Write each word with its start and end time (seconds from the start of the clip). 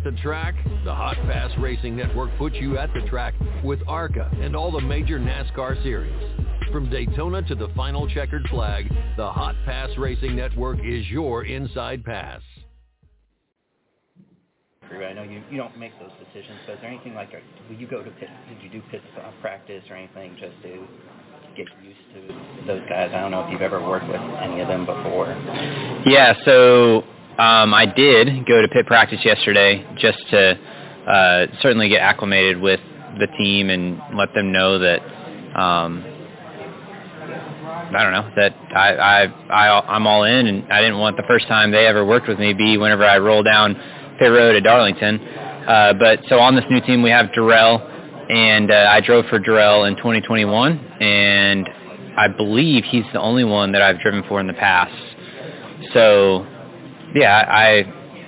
not 0.00 0.06
at 0.06 0.14
the 0.14 0.20
track? 0.22 0.54
The 0.84 0.94
Hot 0.94 1.16
Pass 1.26 1.50
Racing 1.58 1.96
Network 1.96 2.36
puts 2.38 2.56
you 2.56 2.78
at 2.78 2.92
the 2.94 3.00
track 3.08 3.34
with 3.64 3.80
ARCA 3.86 4.30
and 4.40 4.56
all 4.56 4.70
the 4.70 4.80
major 4.80 5.18
NASCAR 5.18 5.82
series. 5.82 6.14
From 6.72 6.88
Daytona 6.88 7.42
to 7.42 7.54
the 7.54 7.68
final 7.76 8.08
checkered 8.08 8.46
flag, 8.48 8.88
the 9.16 9.30
Hot 9.30 9.54
Pass 9.64 9.90
Racing 9.98 10.36
Network 10.36 10.78
is 10.84 11.06
your 11.08 11.44
inside 11.44 12.04
pass. 12.04 12.40
I 14.82 15.12
know 15.12 15.22
you, 15.22 15.42
you 15.50 15.56
don't 15.56 15.76
make 15.78 15.92
those 16.00 16.10
decisions, 16.18 16.58
but 16.66 16.74
is 16.74 16.78
there 16.82 16.90
anything 16.90 17.14
like, 17.14 17.30
will 17.68 17.76
you 17.76 17.86
go 17.86 18.02
to 18.02 18.10
pit, 18.10 18.28
did 18.48 18.62
you 18.62 18.80
do 18.80 18.86
pit 18.90 19.00
stop 19.12 19.32
practice 19.40 19.82
or 19.88 19.96
anything 19.96 20.36
just 20.38 20.60
to 20.62 20.86
get 21.56 21.66
used 21.82 21.98
to 22.14 22.66
those 22.66 22.82
guys? 22.88 23.10
I 23.14 23.20
don't 23.20 23.30
know 23.30 23.44
if 23.44 23.50
you've 23.52 23.62
ever 23.62 23.80
worked 23.80 24.08
with 24.08 24.20
any 24.20 24.60
of 24.60 24.68
them 24.68 24.86
before. 24.86 25.28
Yeah, 26.06 26.34
so 26.44 27.04
um, 27.40 27.72
I 27.72 27.86
did 27.86 28.46
go 28.46 28.60
to 28.60 28.68
pit 28.68 28.86
practice 28.86 29.20
yesterday 29.24 29.86
just 29.96 30.18
to 30.28 30.58
uh, 31.08 31.46
certainly 31.62 31.88
get 31.88 32.02
acclimated 32.02 32.60
with 32.60 32.80
the 33.18 33.28
team 33.38 33.70
and 33.70 33.98
let 34.14 34.34
them 34.34 34.52
know 34.52 34.78
that 34.78 35.00
um, 35.58 36.04
I 37.96 38.02
don't 38.02 38.12
know 38.12 38.30
that 38.36 38.54
I, 38.76 38.94
I 38.94 39.24
I 39.48 39.96
I'm 39.96 40.06
all 40.06 40.24
in, 40.24 40.46
and 40.48 40.70
I 40.70 40.82
didn't 40.82 40.98
want 40.98 41.16
the 41.16 41.24
first 41.26 41.48
time 41.48 41.70
they 41.70 41.86
ever 41.86 42.04
worked 42.04 42.28
with 42.28 42.38
me 42.38 42.52
be 42.52 42.76
whenever 42.76 43.04
I 43.04 43.16
roll 43.18 43.42
down 43.42 43.74
pit 44.18 44.30
road 44.30 44.54
at 44.54 44.62
Darlington. 44.62 45.18
Uh, 45.18 45.94
but 45.94 46.20
so 46.28 46.38
on 46.40 46.54
this 46.56 46.64
new 46.68 46.82
team 46.82 47.02
we 47.02 47.08
have 47.08 47.32
Darrell, 47.32 47.80
and 48.28 48.70
uh, 48.70 48.86
I 48.90 49.00
drove 49.00 49.24
for 49.30 49.38
Darrell 49.38 49.84
in 49.84 49.96
2021, 49.96 50.78
and 51.00 51.66
I 52.18 52.28
believe 52.28 52.84
he's 52.84 53.04
the 53.14 53.20
only 53.20 53.44
one 53.44 53.72
that 53.72 53.80
I've 53.80 53.98
driven 54.00 54.24
for 54.28 54.40
in 54.40 54.46
the 54.46 54.52
past. 54.52 54.92
So 55.94 56.46
yeah, 57.14 57.44
I 57.48 57.84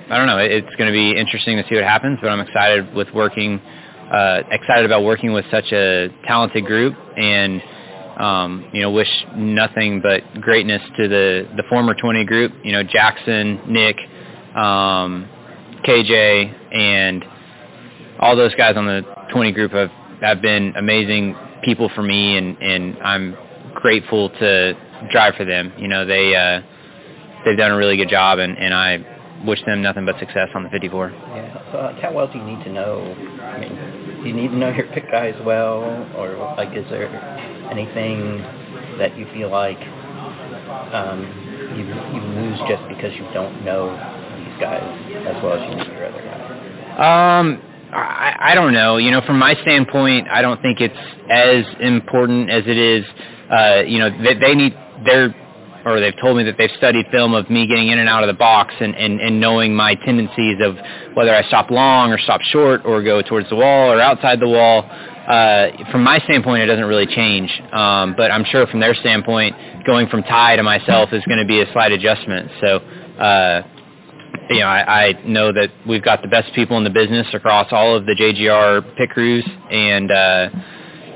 I 0.09 0.17
don't 0.17 0.27
know. 0.27 0.37
It's 0.37 0.75
going 0.75 0.87
to 0.87 0.93
be 0.93 1.17
interesting 1.17 1.57
to 1.57 1.63
see 1.69 1.75
what 1.75 1.83
happens, 1.83 2.19
but 2.21 2.29
I'm 2.29 2.41
excited 2.41 2.93
with 2.93 3.07
working 3.13 3.59
uh, 4.11 4.41
excited 4.51 4.85
about 4.85 5.03
working 5.03 5.33
with 5.33 5.45
such 5.49 5.71
a 5.71 6.09
talented 6.27 6.65
group 6.65 6.93
and 7.17 7.61
um, 8.17 8.69
you 8.73 8.81
know, 8.81 8.91
wish 8.91 9.09
nothing 9.35 10.01
but 10.01 10.41
greatness 10.41 10.81
to 10.97 11.07
the, 11.07 11.47
the 11.57 11.63
former 11.69 11.95
20 11.95 12.25
group, 12.25 12.51
you 12.63 12.71
know, 12.71 12.83
Jackson, 12.83 13.59
Nick, 13.67 13.97
um, 14.55 15.27
KJ, 15.83 16.73
and 16.75 17.25
all 18.19 18.35
those 18.35 18.53
guys 18.55 18.75
on 18.77 18.85
the 18.85 19.01
20 19.31 19.51
group 19.51 19.71
have, 19.71 19.89
have 20.21 20.41
been 20.41 20.73
amazing 20.77 21.35
people 21.63 21.89
for 21.95 22.03
me, 22.03 22.37
and, 22.37 22.61
and 22.61 22.97
I'm 22.99 23.35
grateful 23.73 24.29
to 24.29 24.73
drive 25.11 25.35
for 25.35 25.45
them. 25.45 25.73
You 25.77 25.87
know, 25.87 26.05
they, 26.05 26.35
uh, 26.35 26.61
they've 27.45 27.57
done 27.57 27.71
a 27.71 27.77
really 27.77 27.97
good 27.97 28.09
job, 28.09 28.39
and, 28.39 28.57
and 28.57 28.73
I 28.73 29.43
wish 29.45 29.63
them 29.65 29.81
nothing 29.81 30.05
but 30.05 30.17
success 30.19 30.49
on 30.55 30.63
the 30.63 30.69
54. 30.69 31.09
Yeah. 31.09 31.71
So 31.71 31.77
like, 31.79 31.99
how 31.99 32.13
well 32.13 32.31
do 32.31 32.37
you 32.37 32.43
need 32.43 32.63
to 32.63 32.71
know? 32.71 33.01
I 33.41 33.59
mean, 33.59 34.21
do 34.23 34.29
you 34.29 34.33
need 34.33 34.49
to 34.49 34.55
know 34.55 34.69
your 34.69 34.87
pick 34.87 35.11
guys 35.11 35.35
well, 35.45 35.83
or 36.17 36.35
like, 36.57 36.75
is 36.75 36.85
there 36.89 37.09
anything 37.69 38.39
that 38.97 39.17
you 39.17 39.25
feel 39.33 39.49
like 39.49 39.79
um, 40.93 41.21
you 41.75 41.85
you 41.85 42.21
lose 42.39 42.59
just 42.67 42.87
because 42.87 43.13
you 43.15 43.27
don't 43.33 43.65
know 43.65 43.91
these 44.37 44.59
guys 44.59 44.83
as 45.27 45.43
well 45.43 45.53
as 45.53 45.69
you 45.69 45.75
know 45.75 45.93
your 45.93 46.07
other 46.07 46.23
guys? 46.23 46.43
Um, 46.93 47.61
I, 47.91 48.35
I 48.39 48.55
don't 48.55 48.73
know. 48.73 48.97
You 48.97 49.11
know, 49.11 49.21
from 49.25 49.39
my 49.39 49.55
standpoint, 49.61 50.27
I 50.29 50.41
don't 50.41 50.61
think 50.61 50.79
it's 50.81 50.95
as 51.29 51.65
important 51.79 52.49
as 52.49 52.63
it 52.65 52.77
is. 52.77 53.05
Uh, 53.49 53.83
you 53.85 53.99
know, 53.99 54.09
they, 54.23 54.33
they 54.35 54.55
need 54.55 54.73
they're 55.05 55.35
or 55.85 55.99
they've 55.99 56.17
told 56.21 56.37
me 56.37 56.43
that 56.43 56.57
they've 56.57 56.71
studied 56.77 57.05
film 57.11 57.33
of 57.33 57.49
me 57.49 57.67
getting 57.67 57.89
in 57.89 57.99
and 57.99 58.07
out 58.07 58.23
of 58.23 58.27
the 58.27 58.37
box 58.37 58.73
and, 58.79 58.95
and, 58.95 59.19
and 59.19 59.39
knowing 59.39 59.75
my 59.75 59.95
tendencies 59.95 60.57
of 60.61 60.77
whether 61.15 61.33
I 61.35 61.43
stop 61.47 61.69
long 61.69 62.11
or 62.11 62.17
stop 62.19 62.41
short 62.41 62.85
or 62.85 63.03
go 63.03 63.21
towards 63.21 63.49
the 63.49 63.55
wall 63.55 63.91
or 63.91 63.99
outside 63.99 64.39
the 64.39 64.47
wall. 64.47 64.83
Uh, 64.83 65.91
from 65.91 66.03
my 66.03 66.19
standpoint, 66.19 66.63
it 66.63 66.65
doesn't 66.67 66.85
really 66.85 67.07
change. 67.07 67.49
Um, 67.71 68.13
but 68.15 68.31
I'm 68.31 68.45
sure 68.45 68.67
from 68.67 68.79
their 68.79 68.93
standpoint, 68.95 69.55
going 69.85 70.07
from 70.07 70.23
Ty 70.23 70.57
to 70.57 70.63
myself 70.63 71.09
is 71.11 71.23
going 71.25 71.39
to 71.39 71.45
be 71.45 71.61
a 71.61 71.71
slight 71.73 71.91
adjustment. 71.91 72.51
So, 72.61 72.77
uh, 73.19 73.61
you 74.49 74.59
know, 74.59 74.67
I, 74.67 75.07
I 75.07 75.21
know 75.25 75.53
that 75.53 75.69
we've 75.87 76.03
got 76.03 76.21
the 76.21 76.27
best 76.27 76.53
people 76.53 76.77
in 76.77 76.83
the 76.83 76.89
business 76.89 77.27
across 77.33 77.67
all 77.71 77.95
of 77.95 78.05
the 78.05 78.15
JGR 78.15 78.97
pit 78.97 79.09
crews, 79.11 79.47
and 79.71 80.11
uh, 80.11 80.49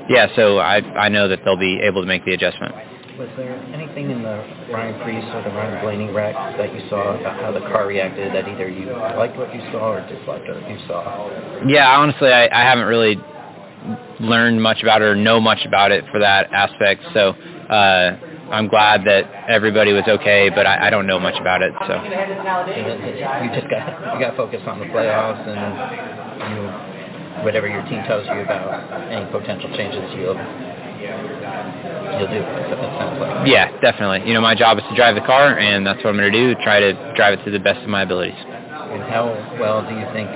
yeah, 0.08 0.28
so 0.34 0.58
I 0.58 0.76
I 0.76 1.08
know 1.10 1.28
that 1.28 1.40
they'll 1.44 1.58
be 1.58 1.80
able 1.82 2.00
to 2.00 2.06
make 2.06 2.24
the 2.24 2.32
adjustment 2.32 2.74
was 3.18 3.28
there 3.36 3.58
anything 3.74 4.10
in 4.10 4.22
the 4.22 4.38
Ryan 4.70 4.94
Preece 5.02 5.26
or 5.34 5.42
the 5.42 5.50
Ryan 5.50 5.82
Blaney 5.82 6.10
wreck 6.12 6.34
that 6.56 6.72
you 6.72 6.88
saw 6.88 7.18
about 7.18 7.40
how 7.40 7.50
the 7.50 7.60
car 7.60 7.86
reacted 7.86 8.32
that 8.32 8.46
either 8.46 8.68
you 8.68 8.86
liked 9.18 9.36
what 9.36 9.52
you 9.52 9.60
saw 9.72 9.98
or 9.98 10.00
disliked 10.08 10.46
what 10.46 10.70
you 10.70 10.78
saw? 10.86 11.66
Yeah, 11.66 11.98
honestly, 11.98 12.28
I, 12.28 12.46
I 12.46 12.62
haven't 12.62 12.86
really 12.86 13.16
learned 14.20 14.62
much 14.62 14.82
about 14.82 15.02
it 15.02 15.06
or 15.06 15.16
know 15.16 15.40
much 15.40 15.66
about 15.66 15.90
it 15.90 16.04
for 16.12 16.20
that 16.20 16.52
aspect. 16.52 17.02
So 17.12 17.30
uh, 17.30 18.16
I'm 18.54 18.68
glad 18.68 19.02
that 19.06 19.26
everybody 19.50 19.92
was 19.92 20.04
okay, 20.06 20.48
but 20.48 20.66
I, 20.66 20.86
I 20.86 20.90
don't 20.90 21.08
know 21.08 21.18
much 21.18 21.38
about 21.40 21.60
it. 21.60 21.72
So 21.90 21.94
you 21.98 23.50
just 23.50 23.68
got 23.68 24.14
you 24.14 24.20
got 24.20 24.36
focused 24.36 24.66
on 24.66 24.78
the 24.78 24.86
playoffs 24.86 25.42
and 25.42 26.54
you, 26.54 27.42
whatever 27.42 27.66
your 27.66 27.82
team 27.90 28.02
tells 28.06 28.26
you 28.26 28.46
about 28.46 29.10
any 29.10 29.26
potential 29.32 29.74
changes 29.74 30.06
you'll 30.14 30.38
you'll 31.00 32.32
do. 32.32 32.40
Like. 32.40 33.46
Yeah, 33.46 33.70
definitely. 33.80 34.26
You 34.26 34.34
know, 34.34 34.40
my 34.40 34.54
job 34.54 34.78
is 34.78 34.84
to 34.90 34.96
drive 34.96 35.14
the 35.14 35.22
car, 35.22 35.58
and 35.58 35.86
that's 35.86 35.98
what 36.02 36.10
I'm 36.10 36.16
going 36.16 36.32
to 36.32 36.54
do. 36.54 36.54
Try 36.62 36.80
to 36.80 36.92
drive 37.14 37.38
it 37.38 37.44
to 37.44 37.50
the 37.50 37.58
best 37.60 37.80
of 37.82 37.88
my 37.88 38.02
abilities. 38.02 38.38
And 38.38 39.02
how 39.04 39.28
well 39.60 39.82
do 39.84 39.94
you 39.94 40.06
think 40.16 40.28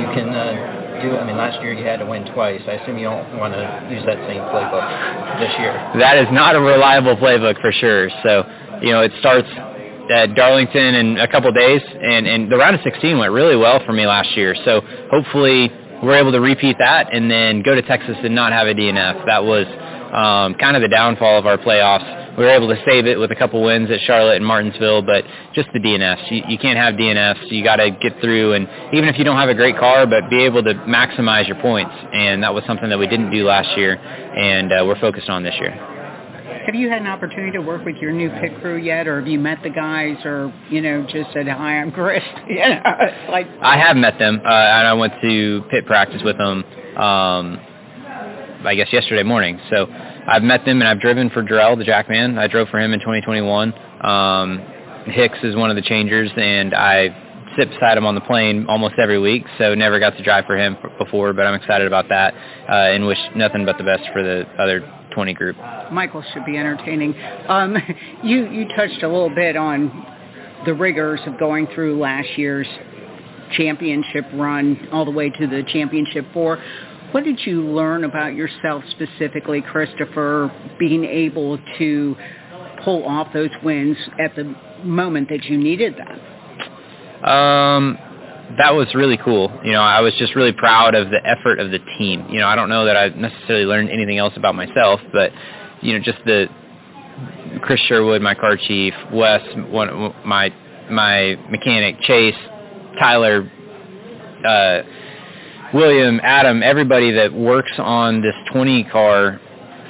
you 0.00 0.06
can 0.16 0.32
uh, 0.32 1.00
do? 1.02 1.16
I 1.16 1.24
mean, 1.26 1.36
last 1.36 1.60
year 1.62 1.72
you 1.72 1.84
had 1.84 2.00
to 2.00 2.06
win 2.06 2.24
twice. 2.32 2.62
I 2.66 2.80
assume 2.80 2.98
you 2.98 3.04
don't 3.04 3.38
want 3.38 3.52
to 3.54 3.62
use 3.92 4.04
that 4.06 4.18
same 4.26 4.40
playbook 4.48 4.84
this 5.38 5.52
year. 5.58 5.72
That 6.00 6.16
is 6.18 6.28
not 6.32 6.56
a 6.56 6.60
reliable 6.60 7.16
playbook 7.16 7.60
for 7.60 7.72
sure. 7.72 8.08
So, 8.22 8.44
you 8.80 8.90
know, 8.90 9.02
it 9.02 9.12
starts 9.20 9.48
at 10.10 10.34
Darlington 10.34 10.94
in 10.94 11.18
a 11.18 11.28
couple 11.28 11.48
of 11.48 11.54
days, 11.54 11.80
and 11.84 12.26
and 12.26 12.50
the 12.50 12.56
round 12.56 12.76
of 12.76 12.82
16 12.82 13.18
went 13.18 13.32
really 13.32 13.56
well 13.56 13.84
for 13.84 13.92
me 13.92 14.06
last 14.06 14.36
year. 14.36 14.54
So 14.64 14.80
hopefully 15.10 15.70
we're 16.04 16.18
able 16.18 16.32
to 16.32 16.40
repeat 16.40 16.76
that 16.78 17.14
and 17.14 17.30
then 17.30 17.62
go 17.62 17.74
to 17.74 17.82
Texas 17.82 18.16
and 18.22 18.34
not 18.34 18.52
have 18.52 18.66
a 18.66 18.74
DNF. 18.74 19.26
That 19.26 19.44
was 19.44 19.66
um, 20.12 20.54
kind 20.54 20.76
of 20.76 20.82
the 20.82 20.88
downfall 20.88 21.38
of 21.38 21.46
our 21.46 21.58
playoffs. 21.58 22.36
We 22.36 22.44
were 22.44 22.50
able 22.50 22.68
to 22.68 22.82
save 22.84 23.06
it 23.06 23.18
with 23.18 23.30
a 23.30 23.36
couple 23.36 23.62
wins 23.62 23.90
at 23.90 24.00
Charlotte 24.00 24.36
and 24.36 24.44
Martinsville, 24.44 25.02
but 25.02 25.24
just 25.54 25.68
the 25.72 25.78
DNFs. 25.78 26.30
You, 26.30 26.42
you 26.48 26.58
can't 26.58 26.78
have 26.78 26.94
DNFs. 26.94 27.50
You 27.50 27.62
got 27.62 27.76
to 27.76 27.90
get 27.90 28.20
through, 28.20 28.54
and 28.54 28.68
even 28.92 29.08
if 29.08 29.18
you 29.18 29.24
don't 29.24 29.36
have 29.36 29.48
a 29.48 29.54
great 29.54 29.78
car, 29.78 30.06
but 30.06 30.28
be 30.30 30.42
able 30.44 30.62
to 30.64 30.74
maximize 30.74 31.46
your 31.46 31.60
points. 31.60 31.94
And 32.12 32.42
that 32.42 32.52
was 32.52 32.64
something 32.66 32.88
that 32.88 32.98
we 32.98 33.06
didn't 33.06 33.30
do 33.30 33.44
last 33.44 33.76
year, 33.78 33.96
and 33.96 34.72
uh, 34.72 34.84
we're 34.84 34.98
focused 35.00 35.28
on 35.28 35.44
this 35.44 35.54
year. 35.60 35.93
Have 36.66 36.74
you 36.74 36.88
had 36.88 37.02
an 37.02 37.08
opportunity 37.08 37.52
to 37.52 37.60
work 37.60 37.84
with 37.84 37.96
your 37.96 38.10
new 38.10 38.30
pit 38.30 38.60
crew 38.60 38.76
yet, 38.76 39.06
or 39.06 39.18
have 39.18 39.28
you 39.28 39.38
met 39.38 39.58
the 39.62 39.70
guys, 39.70 40.16
or 40.24 40.52
you 40.70 40.80
know, 40.80 41.02
just 41.02 41.32
said 41.32 41.46
hi, 41.46 41.78
I'm 41.78 41.92
Chris? 41.92 42.22
you 42.48 42.56
know, 42.56 42.80
like 43.28 43.46
I 43.60 43.78
have 43.78 43.96
met 43.96 44.18
them, 44.18 44.40
uh, 44.44 44.48
and 44.48 44.88
I 44.88 44.94
went 44.94 45.12
to 45.22 45.62
pit 45.70 45.86
practice 45.86 46.22
with 46.24 46.38
them. 46.38 46.64
Um, 46.96 47.58
I 48.66 48.74
guess 48.74 48.88
yesterday 48.92 49.22
morning. 49.22 49.60
So 49.70 49.86
I've 50.26 50.42
met 50.42 50.64
them 50.64 50.80
and 50.80 50.88
I've 50.88 51.00
driven 51.00 51.30
for 51.30 51.42
Darrell, 51.42 51.76
the 51.76 51.84
Jackman. 51.84 52.38
I 52.38 52.46
drove 52.46 52.68
for 52.68 52.80
him 52.80 52.92
in 52.92 53.00
2021. 53.00 53.74
Um, 54.00 54.58
Hicks 55.06 55.38
is 55.42 55.54
one 55.54 55.68
of 55.68 55.76
the 55.76 55.82
changers, 55.82 56.30
and 56.34 56.74
I 56.74 57.52
sit 57.58 57.70
beside 57.70 57.98
him 57.98 58.06
on 58.06 58.14
the 58.14 58.20
plane 58.22 58.66
almost 58.68 58.94
every 58.98 59.18
week. 59.18 59.44
So 59.58 59.74
never 59.74 60.00
got 60.00 60.16
to 60.16 60.22
drive 60.22 60.46
for 60.46 60.56
him 60.56 60.76
before, 60.98 61.32
but 61.32 61.46
I'm 61.46 61.54
excited 61.54 61.86
about 61.86 62.08
that 62.08 62.34
uh, 62.34 62.94
and 62.94 63.06
wish 63.06 63.18
nothing 63.36 63.66
but 63.66 63.76
the 63.78 63.84
best 63.84 64.04
for 64.12 64.22
the 64.22 64.46
other 64.58 64.80
20 65.14 65.34
group. 65.34 65.56
Michael 65.92 66.24
should 66.32 66.44
be 66.44 66.56
entertaining. 66.56 67.14
Um, 67.48 67.76
you 68.22 68.48
you 68.50 68.68
touched 68.76 69.02
a 69.02 69.08
little 69.08 69.34
bit 69.34 69.56
on 69.56 70.06
the 70.66 70.74
rigors 70.74 71.20
of 71.26 71.38
going 71.38 71.66
through 71.74 71.98
last 71.98 72.28
year's 72.36 72.66
championship 73.52 74.24
run 74.34 74.88
all 74.92 75.04
the 75.04 75.10
way 75.10 75.30
to 75.30 75.46
the 75.46 75.62
championship 75.72 76.26
four. 76.32 76.62
What 77.12 77.22
did 77.22 77.38
you 77.46 77.62
learn 77.62 78.02
about 78.02 78.34
yourself 78.34 78.82
specifically, 78.90 79.62
Christopher, 79.62 80.50
being 80.80 81.04
able 81.04 81.58
to 81.78 82.16
pull 82.82 83.04
off 83.04 83.32
those 83.32 83.50
wins 83.62 83.96
at 84.18 84.34
the 84.34 84.54
moment 84.82 85.28
that 85.28 85.44
you 85.44 85.56
needed 85.56 85.94
them? 85.96 87.28
Um, 87.30 87.98
that 88.58 88.74
was 88.74 88.94
really 88.94 89.16
cool. 89.16 89.50
You 89.64 89.72
know, 89.72 89.82
I 89.82 90.00
was 90.00 90.14
just 90.18 90.34
really 90.34 90.52
proud 90.52 90.94
of 90.94 91.10
the 91.10 91.24
effort 91.26 91.58
of 91.58 91.70
the 91.70 91.78
team. 91.98 92.26
You 92.28 92.40
know, 92.40 92.46
I 92.46 92.56
don't 92.56 92.68
know 92.68 92.84
that 92.84 92.96
I 92.96 93.08
necessarily 93.08 93.64
learned 93.64 93.90
anything 93.90 94.18
else 94.18 94.34
about 94.36 94.54
myself, 94.54 95.00
but 95.12 95.32
you 95.80 95.92
know, 95.92 96.04
just 96.04 96.18
the 96.24 96.46
Chris 97.62 97.80
Sherwood, 97.80 98.22
my 98.22 98.34
car 98.34 98.56
chief, 98.56 98.94
Wes, 99.12 99.42
one 99.70 100.14
my 100.24 100.52
my 100.90 101.36
mechanic, 101.50 102.00
Chase, 102.02 102.36
Tyler, 102.98 103.50
uh, 104.46 104.82
William, 105.72 106.20
Adam, 106.22 106.62
everybody 106.62 107.12
that 107.12 107.32
works 107.32 107.72
on 107.78 108.20
this 108.20 108.34
20 108.52 108.84
car, 108.84 109.40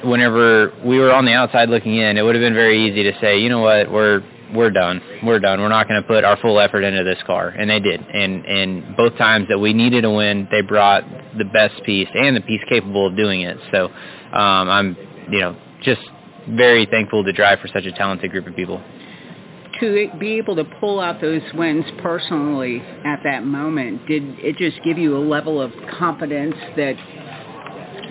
whenever 0.03 0.73
we 0.85 0.97
were 0.99 1.11
on 1.11 1.25
the 1.25 1.33
outside 1.33 1.69
looking 1.69 1.97
in, 1.97 2.17
it 2.17 2.21
would 2.21 2.35
have 2.35 2.41
been 2.41 2.53
very 2.53 2.89
easy 2.89 3.03
to 3.03 3.11
say, 3.19 3.39
you 3.39 3.49
know 3.49 3.59
what, 3.59 3.91
we're 3.91 4.23
we're 4.55 4.71
done. 4.71 5.01
We're 5.23 5.39
done. 5.39 5.59
We're 5.59 5.69
not 5.69 5.87
going 5.87 6.01
to 6.01 6.07
put 6.07 6.23
our 6.23 6.37
full 6.37 6.59
effort 6.59 6.83
into 6.83 7.03
this 7.03 7.21
car, 7.25 7.49
and 7.49 7.69
they 7.69 7.79
did. 7.79 8.01
And 8.01 8.45
and 8.45 8.97
both 8.97 9.17
times 9.17 9.47
that 9.49 9.59
we 9.59 9.73
needed 9.73 10.05
a 10.05 10.11
win, 10.11 10.47
they 10.51 10.61
brought 10.61 11.03
the 11.37 11.45
best 11.45 11.83
piece 11.83 12.07
and 12.13 12.35
the 12.35 12.41
piece 12.41 12.61
capable 12.69 13.07
of 13.07 13.15
doing 13.15 13.41
it. 13.41 13.57
So 13.71 13.85
um, 13.85 14.69
I'm, 14.69 14.97
you 15.29 15.39
know, 15.39 15.57
just 15.81 16.01
very 16.49 16.85
thankful 16.85 17.23
to 17.23 17.33
drive 17.33 17.59
for 17.59 17.67
such 17.67 17.85
a 17.85 17.91
talented 17.91 18.31
group 18.31 18.47
of 18.47 18.55
people. 18.55 18.81
To 19.79 20.09
be 20.19 20.33
able 20.33 20.55
to 20.55 20.63
pull 20.79 21.01
out 21.01 21.19
those 21.19 21.41
wins 21.53 21.85
personally 22.01 22.81
at 23.05 23.19
that 23.23 23.43
moment, 23.43 24.07
did 24.07 24.23
it 24.39 24.55
just 24.57 24.81
give 24.85 24.97
you 24.97 25.17
a 25.17 25.19
level 25.19 25.61
of 25.61 25.71
confidence 25.99 26.55
that 26.77 26.95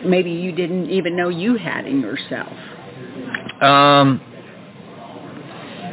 maybe 0.05 0.31
you 0.31 0.53
didn't 0.53 0.91
even 0.91 1.17
know 1.17 1.31
you 1.31 1.57
had 1.57 1.87
in 1.87 2.01
yourself? 2.01 2.53
Um, 3.63 4.21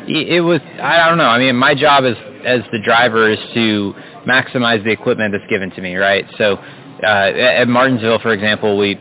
it 0.07 0.41
was 0.41 0.61
I 0.81 1.07
don't 1.09 1.17
know. 1.17 1.25
I 1.25 1.39
mean, 1.39 1.55
my 1.55 1.75
job 1.75 2.03
as 2.03 2.15
as 2.45 2.61
the 2.71 2.79
driver 2.83 3.29
is 3.29 3.39
to 3.53 3.93
maximize 4.27 4.83
the 4.83 4.91
equipment 4.91 5.33
that's 5.33 5.49
given 5.49 5.71
to 5.71 5.81
me, 5.81 5.95
right? 5.95 6.25
So 6.37 6.55
uh, 6.55 7.05
at 7.05 7.67
Martinsville, 7.67 8.19
for 8.19 8.33
example, 8.33 8.77
we 8.77 8.99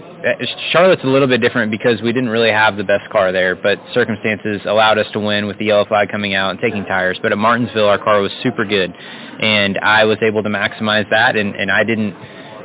Charlotte's 0.70 1.02
a 1.04 1.06
little 1.06 1.28
bit 1.28 1.40
different 1.40 1.70
because 1.70 2.02
we 2.02 2.12
didn't 2.12 2.28
really 2.28 2.50
have 2.50 2.76
the 2.76 2.84
best 2.84 3.08
car 3.10 3.32
there, 3.32 3.56
but 3.56 3.78
circumstances 3.94 4.60
allowed 4.66 4.98
us 4.98 5.06
to 5.12 5.20
win 5.20 5.46
with 5.46 5.58
the 5.58 5.66
yellow 5.66 5.86
flag 5.86 6.10
coming 6.10 6.34
out 6.34 6.50
and 6.50 6.60
taking 6.60 6.84
tires. 6.84 7.18
But 7.22 7.32
at 7.32 7.38
Martinsville, 7.38 7.88
our 7.88 7.98
car 7.98 8.20
was 8.20 8.30
super 8.42 8.64
good, 8.66 8.92
and 8.92 9.78
I 9.78 10.04
was 10.04 10.18
able 10.20 10.42
to 10.42 10.50
maximize 10.50 11.08
that, 11.10 11.36
and, 11.36 11.54
and 11.54 11.70
I 11.70 11.84
didn't, 11.84 12.14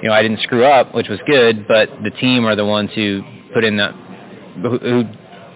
you 0.02 0.10
know, 0.10 0.14
I 0.14 0.22
didn't 0.22 0.42
screw 0.42 0.66
up, 0.66 0.94
which 0.94 1.08
was 1.08 1.20
good. 1.28 1.66
But 1.68 1.90
the 2.04 2.12
team 2.12 2.46
are 2.46 2.56
the 2.56 2.66
ones 2.66 2.90
who 2.94 3.22
put 3.54 3.64
in 3.64 3.78
the 3.78 3.94
who, 4.62 5.04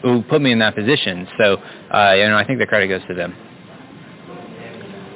who 0.02 0.22
put 0.24 0.42
me 0.42 0.52
in 0.52 0.60
that 0.60 0.76
position. 0.76 1.28
So, 1.38 1.58
uh, 1.94 2.14
you 2.14 2.28
know, 2.28 2.38
I 2.38 2.46
think 2.46 2.60
the 2.60 2.68
credit 2.68 2.88
goes 2.88 3.02
to 3.08 3.14
them. 3.14 3.36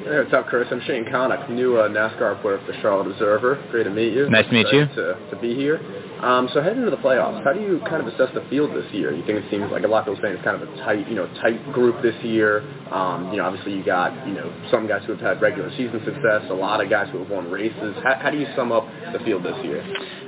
Hey, 0.03 0.17
what's 0.19 0.33
up, 0.33 0.47
Chris? 0.47 0.67
I'm 0.69 0.81
Shane 0.81 1.05
Connick, 1.05 1.49
new 1.49 1.77
uh, 1.77 1.87
NASCAR 1.87 2.35
reporter 2.35 2.59
for 2.65 2.73
the 2.73 2.81
Charlotte 2.81 3.09
Observer. 3.09 3.65
Great 3.71 3.85
to 3.85 3.89
meet 3.89 4.11
you. 4.11 4.29
Nice 4.29 4.45
to 4.47 4.51
meet 4.51 4.67
you. 4.73 4.85
To, 4.85 5.17
to 5.31 5.37
be 5.39 5.55
here. 5.55 5.79
Um, 6.21 6.49
so 6.53 6.61
heading 6.61 6.79
into 6.79 6.91
the 6.91 6.97
playoffs, 6.97 7.41
how 7.45 7.53
do 7.53 7.61
you 7.61 7.79
kind 7.87 8.05
of 8.05 8.07
assess 8.07 8.27
the 8.33 8.45
field 8.49 8.75
this 8.75 8.91
year? 8.91 9.13
You 9.13 9.25
think 9.25 9.39
it 9.39 9.49
seems 9.49 9.71
like 9.71 9.83
a 9.83 9.87
lot 9.87 9.99
of 9.99 10.13
people 10.13 10.21
saying 10.21 10.35
it's 10.35 10.43
kind 10.43 10.61
of 10.61 10.67
a 10.67 10.75
tight, 10.83 11.07
you 11.07 11.15
know, 11.15 11.27
tight 11.41 11.71
group 11.71 12.01
this 12.01 12.15
year. 12.21 12.67
Um, 12.91 13.31
you 13.31 13.37
know, 13.37 13.45
obviously 13.45 13.75
you 13.75 13.83
got, 13.83 14.11
you 14.27 14.33
know, 14.33 14.53
some 14.69 14.87
guys 14.87 15.03
who 15.05 15.13
have 15.13 15.21
had 15.21 15.41
regular 15.41 15.69
season 15.71 16.01
success, 16.03 16.43
a 16.49 16.53
lot 16.53 16.83
of 16.83 16.89
guys 16.89 17.07
who 17.11 17.19
have 17.19 17.29
won 17.29 17.49
races. 17.49 17.95
How, 18.03 18.15
how 18.15 18.29
do 18.29 18.37
you 18.37 18.47
sum 18.57 18.73
up 18.73 18.85
the 19.13 19.19
field 19.19 19.43
this 19.43 19.55
year? 19.63 19.81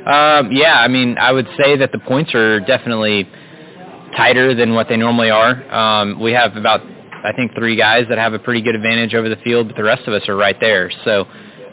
Um, 0.07 0.53
yeah, 0.53 0.79
I 0.79 0.87
mean, 0.87 1.17
I 1.17 1.33
would 1.33 1.47
say 1.61 1.75
that 1.77 1.91
the 1.91 1.99
points 1.99 2.33
are 2.33 2.61
definitely 2.61 3.27
tighter 4.15 4.53
than 4.53 4.73
what 4.73 4.87
they 4.89 4.97
normally 4.97 5.29
are. 5.29 5.51
Um, 5.73 6.19
we 6.19 6.31
have 6.31 6.55
about, 6.55 6.81
I 6.81 7.33
think, 7.35 7.53
three 7.55 7.75
guys 7.75 8.05
that 8.09 8.17
have 8.17 8.33
a 8.33 8.39
pretty 8.39 8.61
good 8.61 8.75
advantage 8.75 9.13
over 9.13 9.29
the 9.29 9.37
field, 9.37 9.67
but 9.67 9.75
the 9.75 9.83
rest 9.83 10.07
of 10.07 10.13
us 10.13 10.27
are 10.29 10.35
right 10.35 10.59
there. 10.59 10.91
So, 11.03 11.25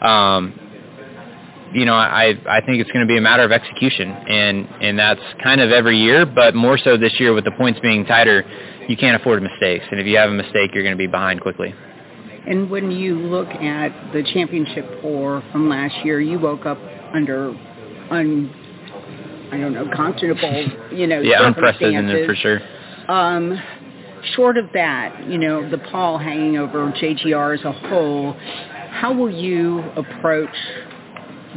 um, 0.05 0.59
you 1.73 1.85
know, 1.85 1.95
I 1.95 2.35
I 2.47 2.61
think 2.65 2.81
it's 2.81 2.91
going 2.91 3.05
to 3.05 3.11
be 3.11 3.17
a 3.17 3.21
matter 3.21 3.43
of 3.43 3.51
execution, 3.51 4.11
and 4.11 4.67
and 4.81 4.99
that's 4.99 5.21
kind 5.43 5.59
of 5.59 5.71
every 5.71 5.97
year, 5.97 6.25
but 6.25 6.53
more 6.53 6.77
so 6.77 6.97
this 6.97 7.19
year 7.19 7.33
with 7.33 7.45
the 7.45 7.51
points 7.51 7.79
being 7.79 8.05
tighter, 8.05 8.43
you 8.87 8.95
can't 8.95 9.19
afford 9.19 9.41
mistakes, 9.41 9.85
and 9.89 9.99
if 9.99 10.05
you 10.05 10.17
have 10.17 10.29
a 10.29 10.33
mistake, 10.33 10.71
you're 10.73 10.83
going 10.83 10.95
to 10.95 10.97
be 10.97 11.07
behind 11.07 11.41
quickly. 11.41 11.73
And 12.45 12.69
when 12.69 12.91
you 12.91 13.17
look 13.17 13.47
at 13.47 14.13
the 14.13 14.21
championship 14.33 15.01
four 15.01 15.41
from 15.51 15.69
last 15.69 15.95
year, 16.05 16.19
you 16.19 16.39
woke 16.39 16.65
up 16.65 16.77
under 17.13 17.55
un 18.11 18.53
I 19.53 19.59
don't 19.59 19.73
know, 19.73 19.85
conscionable, 19.85 20.97
you 20.97 21.05
know, 21.05 21.21
yeah, 21.21 21.45
unprecedented 21.45 22.25
for 22.25 22.35
sure. 22.35 22.59
Um, 23.07 23.61
short 24.35 24.57
of 24.57 24.65
that, 24.73 25.27
you 25.29 25.37
know, 25.37 25.69
the 25.69 25.77
pall 25.77 26.17
hanging 26.17 26.57
over 26.57 26.91
JGR 26.91 27.59
as 27.59 27.63
a 27.63 27.71
whole, 27.71 28.33
how 28.89 29.13
will 29.13 29.29
you 29.29 29.81
approach 29.95 30.55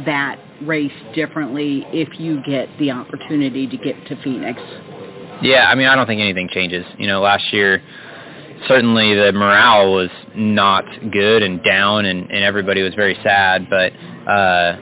that 0.05 0.39
race 0.61 0.91
differently 1.15 1.85
if 1.87 2.19
you 2.19 2.43
get 2.43 2.69
the 2.77 2.91
opportunity 2.91 3.67
to 3.67 3.77
get 3.77 3.95
to 4.07 4.21
Phoenix? 4.23 4.61
Yeah, 5.41 5.67
I 5.67 5.75
mean, 5.75 5.87
I 5.87 5.95
don't 5.95 6.05
think 6.05 6.21
anything 6.21 6.49
changes. 6.51 6.85
You 6.99 7.07
know, 7.07 7.21
last 7.21 7.51
year, 7.51 7.81
certainly 8.67 9.15
the 9.15 9.31
morale 9.31 9.91
was 9.91 10.09
not 10.35 10.83
good 11.11 11.41
and 11.41 11.63
down, 11.63 12.05
and, 12.05 12.29
and 12.29 12.43
everybody 12.43 12.83
was 12.83 12.93
very 12.95 13.17
sad. 13.23 13.69
But 13.69 13.93
uh, 14.29 14.79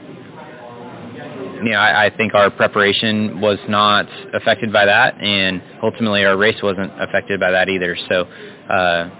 you 1.64 1.70
know, 1.70 1.78
I, 1.78 2.06
I 2.06 2.16
think 2.16 2.34
our 2.34 2.50
preparation 2.50 3.40
was 3.40 3.58
not 3.68 4.06
affected 4.34 4.72
by 4.72 4.84
that, 4.86 5.20
and 5.20 5.62
ultimately 5.82 6.24
our 6.24 6.36
race 6.36 6.56
wasn't 6.62 6.92
affected 7.00 7.40
by 7.40 7.50
that 7.50 7.68
either. 7.68 7.96
So, 8.08 8.24
uh, 8.70 9.10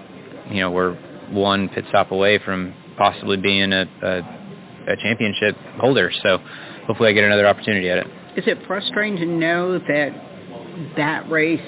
you 0.49 0.61
know, 0.61 0.71
we're 0.71 0.95
one 1.31 1.69
pit 1.69 1.85
stop 1.89 2.11
away 2.11 2.39
from 2.39 2.73
possibly 2.97 3.37
being 3.37 3.73
a, 3.73 3.85
a, 4.01 4.93
a 4.93 4.95
championship 4.97 5.55
holder. 5.79 6.11
So, 6.23 6.39
hopefully, 6.85 7.09
I 7.09 7.13
get 7.13 7.23
another 7.23 7.47
opportunity 7.47 7.89
at 7.89 7.99
it. 7.99 8.07
Is 8.37 8.43
it 8.47 8.59
frustrating 8.67 9.17
to 9.17 9.25
know 9.25 9.79
that 9.79 10.93
that 10.95 11.29
race, 11.29 11.59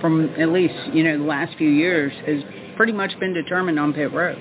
from 0.00 0.30
at 0.38 0.50
least 0.50 0.74
you 0.92 1.02
know 1.02 1.18
the 1.18 1.24
last 1.24 1.56
few 1.58 1.68
years, 1.68 2.12
has 2.26 2.42
pretty 2.76 2.92
much 2.92 3.18
been 3.18 3.34
determined 3.34 3.78
on 3.78 3.92
pit 3.92 4.12
road? 4.12 4.38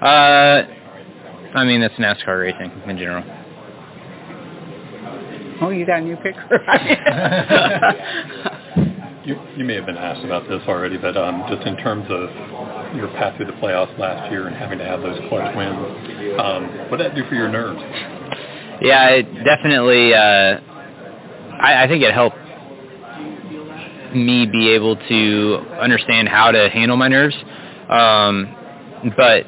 Uh, 0.00 0.62
I 1.54 1.64
mean, 1.64 1.80
that's 1.80 1.94
NASCAR 1.94 2.40
racing 2.40 2.70
in 2.88 2.96
general. 2.96 3.41
Oh, 5.62 5.70
you 5.70 5.86
got 5.86 6.00
a 6.00 6.02
new 6.02 6.16
picture. 6.16 6.42
you, 9.24 9.36
you 9.56 9.64
may 9.64 9.76
have 9.76 9.86
been 9.86 9.96
asked 9.96 10.24
about 10.24 10.48
this 10.48 10.60
already, 10.66 10.98
but 10.98 11.16
um, 11.16 11.44
just 11.48 11.64
in 11.66 11.76
terms 11.76 12.04
of 12.10 12.28
your 12.96 13.06
path 13.08 13.36
through 13.36 13.46
the 13.46 13.52
playoffs 13.52 13.96
last 13.98 14.28
year 14.30 14.48
and 14.48 14.56
having 14.56 14.78
to 14.78 14.84
have 14.84 15.00
those 15.02 15.18
clutch 15.28 15.54
wins, 15.56 15.76
um, 16.40 16.90
what 16.90 16.96
did 16.96 17.06
that 17.06 17.14
do 17.14 17.24
for 17.28 17.36
your 17.36 17.48
nerves? 17.48 17.80
Yeah, 18.80 19.10
it 19.10 19.44
definitely. 19.44 20.14
Uh, 20.14 20.58
I, 21.60 21.84
I 21.84 21.88
think 21.88 22.02
it 22.02 22.12
helped 22.12 22.36
me 24.14 24.46
be 24.46 24.70
able 24.70 24.96
to 24.96 25.58
understand 25.80 26.28
how 26.28 26.50
to 26.50 26.68
handle 26.70 26.96
my 26.96 27.08
nerves. 27.08 27.36
Um, 27.88 28.56
but 29.16 29.46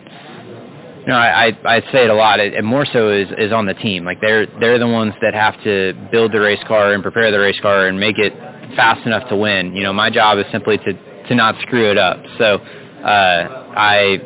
you 1.05 1.13
know, 1.13 1.19
I, 1.19 1.49
I 1.49 1.77
I 1.77 1.81
say 1.93 2.05
it 2.05 2.11
a 2.11 2.15
lot, 2.15 2.41
and 2.41 2.67
more 2.67 2.87
so 2.87 3.11
is 3.11 3.29
is 3.37 3.53
on 3.53 3.67
the 3.67 3.75
team. 3.75 4.05
Like 4.07 4.21
they're 4.23 4.47
they're 4.59 4.79
the 4.79 4.89
ones 4.89 5.13
that 5.21 5.35
have 5.35 5.63
to 5.65 5.93
build 6.11 6.33
the 6.33 6.41
race 6.41 6.63
car 6.67 6.95
and 6.95 7.03
prepare 7.03 7.31
the 7.31 7.39
race 7.39 7.61
car 7.61 7.89
and 7.89 8.01
make 8.01 8.19
it 8.19 8.33
fast 8.75 9.05
enough 9.07 9.29
to 9.29 9.37
win. 9.37 9.77
You 9.77 9.83
know, 9.83 9.93
my 9.93 10.09
job 10.09 10.39
is 10.39 10.47
simply 10.51 10.79
to 10.79 10.93
to 11.29 11.35
not 11.35 11.61
screw 11.61 11.91
it 11.91 11.99
up. 11.99 12.17
So 12.39 12.57
uh, 12.57 13.75
I 13.77 14.19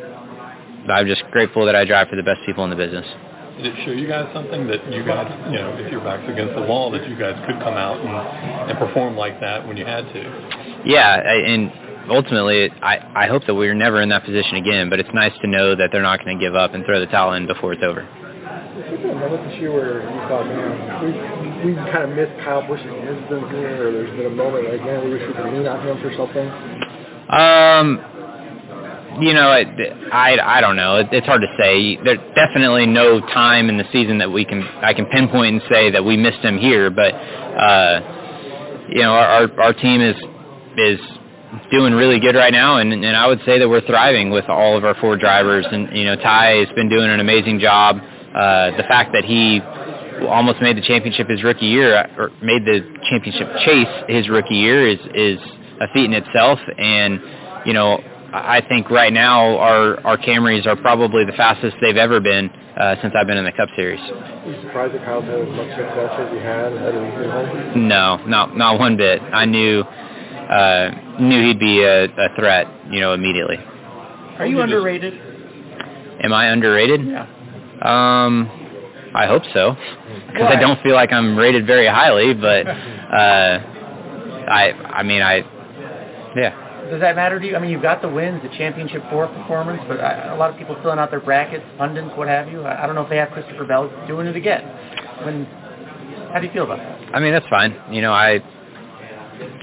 I'm 0.89 1.05
just 1.05 1.23
grateful 1.31 1.65
that 1.65 1.75
I 1.75 1.83
drive 1.83 2.07
for 2.07 2.15
the 2.15 2.23
best 2.23 2.39
people 2.45 2.63
in 2.63 2.69
the 2.69 2.77
business. 2.77 3.05
Did 3.57 3.75
it 3.75 3.85
show 3.85 3.91
you 3.91 4.07
guys 4.07 4.31
something 4.33 4.67
that 4.67 4.89
you 4.89 5.03
guys, 5.03 5.27
you 5.51 5.59
know, 5.59 5.75
if 5.75 5.91
your 5.91 5.99
back's 5.99 6.23
against 6.31 6.55
the 6.55 6.61
wall, 6.61 6.91
that 6.91 7.07
you 7.09 7.19
guys 7.19 7.35
could 7.45 7.59
come 7.59 7.75
out 7.75 7.99
and, 7.99 8.71
and 8.71 8.79
perform 8.79 9.17
like 9.17 9.41
that 9.41 9.67
when 9.67 9.75
you 9.75 9.83
had 9.85 10.07
to? 10.13 10.81
Yeah, 10.85 11.19
and 11.19 11.69
ultimately, 12.09 12.69
I, 12.81 13.25
I 13.25 13.27
hope 13.27 13.45
that 13.47 13.55
we're 13.55 13.73
never 13.73 14.01
in 14.01 14.09
that 14.09 14.25
position 14.25 14.55
again, 14.55 14.89
but 14.89 14.99
it's 14.99 15.09
nice 15.13 15.33
to 15.41 15.47
know 15.47 15.75
that 15.75 15.89
they're 15.91 16.01
not 16.01 16.23
going 16.23 16.37
to 16.37 16.43
give 16.43 16.55
up 16.55 16.73
and 16.73 16.85
throw 16.85 16.99
the 16.99 17.07
towel 17.07 17.33
in 17.33 17.47
before 17.47 17.73
it's 17.73 17.83
over. 17.83 18.03
Has 18.03 18.85
there 18.85 18.97
been 18.97 19.11
a 19.11 19.19
moment 19.19 19.49
this 19.49 19.59
year 19.59 19.73
where 19.73 20.01
you 20.01 20.19
thought, 20.27 20.45
man, 20.47 21.63
we, 21.63 21.71
we 21.71 21.75
kind 21.91 22.09
of 22.09 22.15
missed 22.15 22.33
Kyle 22.43 22.65
Busch's 22.65 22.85
wisdom 22.85 23.49
here, 23.51 23.87
or 23.87 23.91
there's 23.91 24.15
been 24.17 24.25
a 24.27 24.35
moment 24.35 24.69
like, 24.69 24.81
man, 24.81 25.05
we 25.05 25.11
wish 25.11 25.27
we 25.27 25.33
could 25.33 25.53
lean 25.53 25.67
on 25.67 25.85
him 25.85 26.01
for 26.01 26.11
something? 26.15 26.47
Um, 27.29 27.99
you 29.21 29.33
know, 29.33 29.49
I, 29.49 29.65
I, 30.11 30.57
I 30.57 30.61
don't 30.61 30.75
know. 30.75 30.97
It, 30.97 31.07
it's 31.11 31.27
hard 31.27 31.41
to 31.41 31.51
say. 31.59 31.97
There's 32.03 32.19
definitely 32.35 32.85
no 32.85 33.19
time 33.19 33.69
in 33.69 33.77
the 33.77 33.85
season 33.91 34.17
that 34.19 34.31
we 34.31 34.45
can 34.45 34.63
I 34.81 34.93
can 34.93 35.05
pinpoint 35.07 35.53
and 35.53 35.61
say 35.69 35.91
that 35.91 36.03
we 36.03 36.15
missed 36.17 36.39
him 36.39 36.57
here, 36.57 36.89
but 36.89 37.13
uh, 37.13 37.99
you 38.89 39.01
know, 39.01 39.11
our 39.11 39.27
our, 39.27 39.61
our 39.61 39.73
team 39.73 40.01
is 40.01 40.15
is 40.77 40.99
doing 41.71 41.93
really 41.93 42.19
good 42.19 42.35
right 42.35 42.53
now, 42.53 42.77
and, 42.77 42.93
and 42.93 43.15
I 43.15 43.27
would 43.27 43.39
say 43.45 43.59
that 43.59 43.67
we're 43.67 43.85
thriving 43.85 44.29
with 44.29 44.45
all 44.49 44.77
of 44.77 44.85
our 44.85 44.95
four 44.95 45.17
drivers. 45.17 45.65
And 45.71 45.95
you 45.95 46.05
know, 46.05 46.15
Ty 46.15 46.65
has 46.65 46.69
been 46.75 46.89
doing 46.89 47.09
an 47.09 47.19
amazing 47.19 47.59
job. 47.59 47.97
Uh, 47.97 48.77
the 48.77 48.83
fact 48.87 49.13
that 49.13 49.25
he 49.25 49.61
almost 50.27 50.61
made 50.61 50.77
the 50.77 50.81
championship 50.81 51.27
his 51.29 51.43
rookie 51.43 51.65
year, 51.65 52.05
or 52.17 52.29
made 52.41 52.65
the 52.65 52.81
championship 53.09 53.47
chase 53.65 54.03
his 54.07 54.29
rookie 54.29 54.55
year, 54.55 54.87
is 54.87 54.99
is 55.15 55.39
a 55.81 55.87
feat 55.93 56.05
in 56.05 56.13
itself. 56.13 56.59
And 56.77 57.19
you 57.65 57.73
know, 57.73 57.99
I 58.31 58.61
think 58.67 58.89
right 58.89 59.11
now 59.11 59.57
our 59.57 59.99
our 60.05 60.17
Camrys 60.17 60.67
are 60.67 60.75
probably 60.75 61.25
the 61.25 61.33
fastest 61.33 61.77
they've 61.81 61.97
ever 61.97 62.19
been 62.19 62.49
uh, 62.77 62.95
since 63.01 63.13
I've 63.17 63.27
been 63.27 63.37
in 63.37 63.45
the 63.45 63.51
Cup 63.51 63.69
Series. 63.75 63.99
Are 63.99 64.51
you 64.51 64.61
surprised 64.61 64.93
that 64.93 65.03
Kyle's 65.03 65.25
had 65.25 65.39
as 65.39 65.47
much 65.49 65.69
success 65.69 66.11
as 66.13 66.31
he 66.31 66.37
had 66.37 66.73
at 66.73 67.75
No, 67.75 68.17
not 68.27 68.55
not 68.55 68.79
one 68.79 68.97
bit. 68.97 69.21
I 69.21 69.45
knew 69.45 69.83
uh, 70.49 70.91
knew 71.19 71.41
he'd 71.47 71.59
be 71.59 71.83
a, 71.83 72.05
a 72.05 72.35
threat, 72.35 72.67
you 72.89 72.99
know, 72.99 73.13
immediately. 73.13 73.57
Are 74.37 74.47
you 74.47 74.61
underrated? 74.61 75.13
Am 76.21 76.33
I 76.33 76.47
underrated? 76.47 77.05
Yeah. 77.05 77.27
Um, 77.81 78.49
I 79.13 79.25
hope 79.25 79.43
so, 79.53 79.75
because 80.27 80.47
I 80.49 80.59
don't 80.59 80.81
feel 80.83 80.93
like 80.93 81.11
I'm 81.11 81.37
rated 81.37 81.65
very 81.65 81.87
highly. 81.87 82.33
But 82.33 82.67
uh, 82.67 83.59
I, 84.49 84.71
I 84.99 85.03
mean, 85.03 85.21
I, 85.21 85.37
yeah. 86.35 86.89
does 86.89 87.01
that 87.01 87.15
matter 87.15 87.39
to 87.39 87.45
you? 87.45 87.55
I 87.55 87.59
mean, 87.59 87.71
you've 87.71 87.81
got 87.81 88.01
the 88.01 88.09
wins, 88.09 88.41
the 88.43 88.49
championship 88.57 89.03
four 89.09 89.27
performance, 89.27 89.81
but 89.87 89.99
I, 89.99 90.33
a 90.33 90.37
lot 90.37 90.49
of 90.51 90.57
people 90.57 90.75
filling 90.81 90.99
out 90.99 91.09
their 91.09 91.21
brackets, 91.21 91.63
pundits, 91.77 92.09
what 92.15 92.27
have 92.27 92.49
you. 92.49 92.61
I, 92.61 92.83
I 92.83 92.85
don't 92.85 92.95
know 92.95 93.03
if 93.03 93.09
they 93.09 93.17
have 93.17 93.31
Christopher 93.31 93.65
Bell 93.65 93.89
doing 94.07 94.27
it 94.27 94.35
again. 94.35 94.63
When, 95.25 95.45
how 96.33 96.39
do 96.39 96.47
you 96.47 96.53
feel 96.53 96.63
about 96.65 96.77
that? 96.77 97.15
I 97.15 97.19
mean, 97.19 97.31
that's 97.33 97.47
fine. 97.47 97.75
You 97.91 98.01
know, 98.01 98.11
I, 98.11 98.39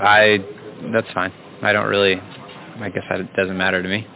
I, 0.00 0.38
that's 0.92 1.10
fine. 1.12 1.32
I 1.62 1.72
don't 1.72 1.86
really. 1.86 2.16
I 2.16 2.90
guess 2.90 3.04
that 3.08 3.34
doesn't 3.34 3.56
matter 3.56 3.82
to 3.82 3.88
me. 3.88 4.06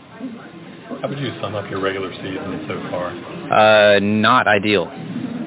How 1.00 1.08
would 1.08 1.18
you 1.18 1.32
sum 1.40 1.54
up 1.54 1.70
your 1.70 1.80
regular 1.80 2.12
season 2.14 2.64
so 2.68 2.78
far? 2.90 3.08
Uh, 3.50 4.00
not 4.00 4.46
ideal. 4.46 4.84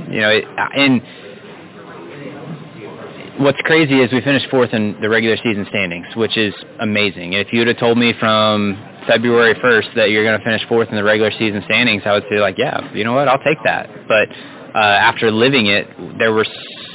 You 0.09 0.21
know, 0.21 0.29
it, 0.29 0.45
and 0.75 1.01
what's 3.39 3.59
crazy 3.61 3.99
is 3.99 4.11
we 4.11 4.21
finished 4.21 4.47
fourth 4.49 4.73
in 4.73 4.95
the 5.01 5.09
regular 5.09 5.37
season 5.37 5.65
standings, 5.69 6.07
which 6.15 6.37
is 6.37 6.53
amazing. 6.79 7.33
If 7.33 7.51
you 7.51 7.59
would 7.59 7.67
have 7.67 7.77
told 7.77 7.97
me 7.97 8.13
from 8.19 8.77
February 9.07 9.55
1st 9.55 9.95
that 9.95 10.09
you're 10.11 10.23
going 10.23 10.37
to 10.37 10.43
finish 10.43 10.61
fourth 10.67 10.89
in 10.89 10.95
the 10.95 11.03
regular 11.03 11.31
season 11.31 11.61
standings, 11.65 12.03
I 12.05 12.13
would 12.13 12.25
say 12.29 12.39
like, 12.39 12.57
yeah, 12.57 12.91
you 12.93 13.03
know 13.03 13.13
what, 13.13 13.27
I'll 13.27 13.43
take 13.43 13.57
that. 13.63 13.89
But 14.07 14.29
uh, 14.75 14.79
after 14.79 15.31
living 15.31 15.67
it, 15.67 15.87
there 16.17 16.33
were 16.33 16.45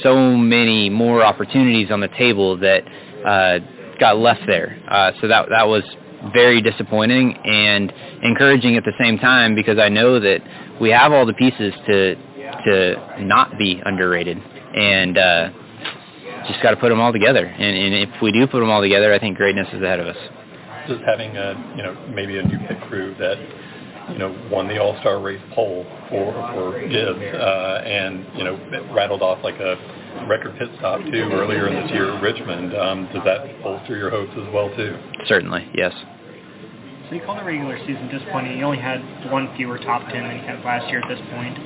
so 0.03 0.35
many 0.35 0.89
more 0.89 1.23
opportunities 1.23 1.91
on 1.91 1.99
the 1.99 2.07
table 2.09 2.57
that 2.57 2.83
uh, 3.25 3.59
got 3.99 4.17
left 4.17 4.41
there. 4.47 4.79
Uh, 4.89 5.11
so 5.21 5.27
that 5.27 5.49
that 5.49 5.67
was 5.67 5.83
very 6.33 6.61
disappointing 6.61 7.33
and 7.45 7.93
encouraging 8.23 8.75
at 8.75 8.83
the 8.83 8.93
same 8.99 9.17
time 9.17 9.55
because 9.55 9.79
I 9.79 9.89
know 9.89 10.19
that 10.19 10.41
we 10.81 10.89
have 10.91 11.11
all 11.11 11.25
the 11.25 11.33
pieces 11.33 11.73
to 11.87 12.15
to 12.65 13.23
not 13.23 13.57
be 13.57 13.81
underrated 13.85 14.37
and 14.37 15.17
uh, 15.17 15.49
just 16.47 16.61
got 16.61 16.71
to 16.71 16.77
put 16.77 16.89
them 16.89 16.99
all 16.99 17.13
together. 17.13 17.45
And, 17.45 17.77
and 17.77 18.09
if 18.09 18.21
we 18.21 18.31
do 18.31 18.47
put 18.47 18.59
them 18.59 18.69
all 18.69 18.81
together, 18.81 19.13
I 19.13 19.19
think 19.19 19.37
greatness 19.37 19.67
is 19.73 19.81
ahead 19.81 19.99
of 19.99 20.07
us. 20.07 20.17
Just 20.87 21.01
having 21.05 21.37
a 21.37 21.73
you 21.75 21.83
know 21.83 21.93
maybe 22.13 22.37
a 22.37 22.43
new 22.43 22.57
pit 22.67 22.81
crew 22.87 23.15
that 23.19 23.37
you 24.11 24.17
know 24.17 24.35
won 24.51 24.67
the 24.67 24.79
All 24.79 24.99
Star 25.01 25.21
race 25.21 25.41
pole 25.53 25.85
for 26.09 26.33
for 26.53 26.79
Gibbs 26.87 27.35
uh, 27.35 27.83
and 27.85 28.25
you 28.35 28.43
know 28.43 28.57
rattled 28.93 29.21
off 29.21 29.43
like 29.43 29.59
a 29.59 29.75
record 30.29 30.57
pit 30.57 30.69
stop 30.77 31.01
too 31.01 31.29
earlier 31.33 31.67
in 31.67 31.81
this 31.81 31.91
year 31.91 32.15
at 32.15 32.21
Richmond. 32.21 32.75
Um, 32.75 33.09
does 33.13 33.23
that 33.25 33.61
bolster 33.63 33.97
your 33.97 34.09
hopes 34.09 34.31
as 34.33 34.53
well 34.53 34.69
too? 34.75 34.97
Certainly, 35.27 35.69
yes. 35.73 35.93
So 37.09 37.15
you 37.15 37.21
call 37.21 37.37
the 37.37 37.43
regular 37.43 37.75
season 37.87 38.07
disappointing. 38.07 38.59
You 38.59 38.65
only 38.65 38.77
had 38.77 39.01
one 39.31 39.49
fewer 39.57 39.79
top 39.79 40.07
10 40.11 40.13
than 40.13 40.37
you 40.37 40.43
had 40.43 40.63
last 40.63 40.87
year 40.91 41.01
at 41.01 41.09
this 41.09 41.17
point. 41.31 41.57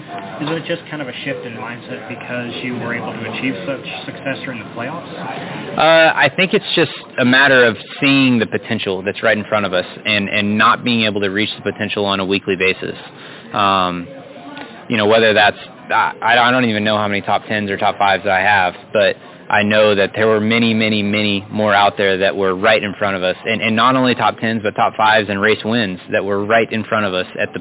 Is 0.41 0.47
it 0.47 0.63
just 0.65 0.89
kind 0.89 1.01
of 1.01 1.09
a 1.09 1.13
shift 1.25 1.45
in 1.45 1.51
mindset 1.59 2.07
because 2.07 2.63
you 2.63 2.75
were 2.79 2.95
able 2.95 3.11
to 3.11 3.29
achieve 3.29 3.53
such 3.67 3.83
success 4.05 4.39
during 4.45 4.59
the 4.59 4.69
playoffs? 4.71 5.03
Uh, 5.77 6.13
I 6.15 6.31
think 6.33 6.53
it's 6.53 6.65
just 6.75 6.93
a 7.19 7.25
matter 7.25 7.65
of 7.65 7.75
seeing 7.99 8.39
the 8.39 8.47
potential 8.47 9.03
that's 9.03 9.21
right 9.21 9.37
in 9.37 9.43
front 9.43 9.65
of 9.65 9.73
us 9.73 9.85
and, 10.05 10.29
and 10.29 10.57
not 10.57 10.85
being 10.85 11.03
able 11.03 11.19
to 11.19 11.27
reach 11.27 11.49
the 11.57 11.61
potential 11.69 12.05
on 12.05 12.21
a 12.21 12.25
weekly 12.25 12.55
basis. 12.55 12.95
Um, 13.51 14.07
you 14.87 14.95
know, 14.95 15.07
whether 15.07 15.33
that's, 15.33 15.59
I, 15.91 16.15
I 16.21 16.51
don't 16.51 16.65
even 16.65 16.83
know 16.83 16.97
how 16.97 17.07
many 17.07 17.21
top 17.21 17.43
10s 17.43 17.69
or 17.69 17.77
top 17.77 17.97
5s 17.97 18.27
I 18.27 18.39
have, 18.39 18.73
but 18.93 19.15
I 19.49 19.63
know 19.63 19.93
that 19.95 20.11
there 20.15 20.27
were 20.27 20.39
many, 20.39 20.73
many, 20.73 21.03
many 21.03 21.45
more 21.51 21.73
out 21.73 21.97
there 21.97 22.17
that 22.19 22.35
were 22.35 22.55
right 22.55 22.81
in 22.81 22.93
front 22.95 23.15
of 23.15 23.23
us, 23.23 23.35
and, 23.45 23.61
and 23.61 23.75
not 23.75 23.95
only 23.95 24.15
top 24.15 24.37
tens, 24.37 24.61
but 24.63 24.75
top 24.75 24.95
fives 24.95 25.29
and 25.29 25.39
race 25.41 25.63
wins 25.63 25.99
that 26.11 26.23
were 26.23 26.45
right 26.45 26.71
in 26.71 26.83
front 26.85 27.05
of 27.05 27.13
us 27.13 27.27
at 27.39 27.49
the 27.53 27.59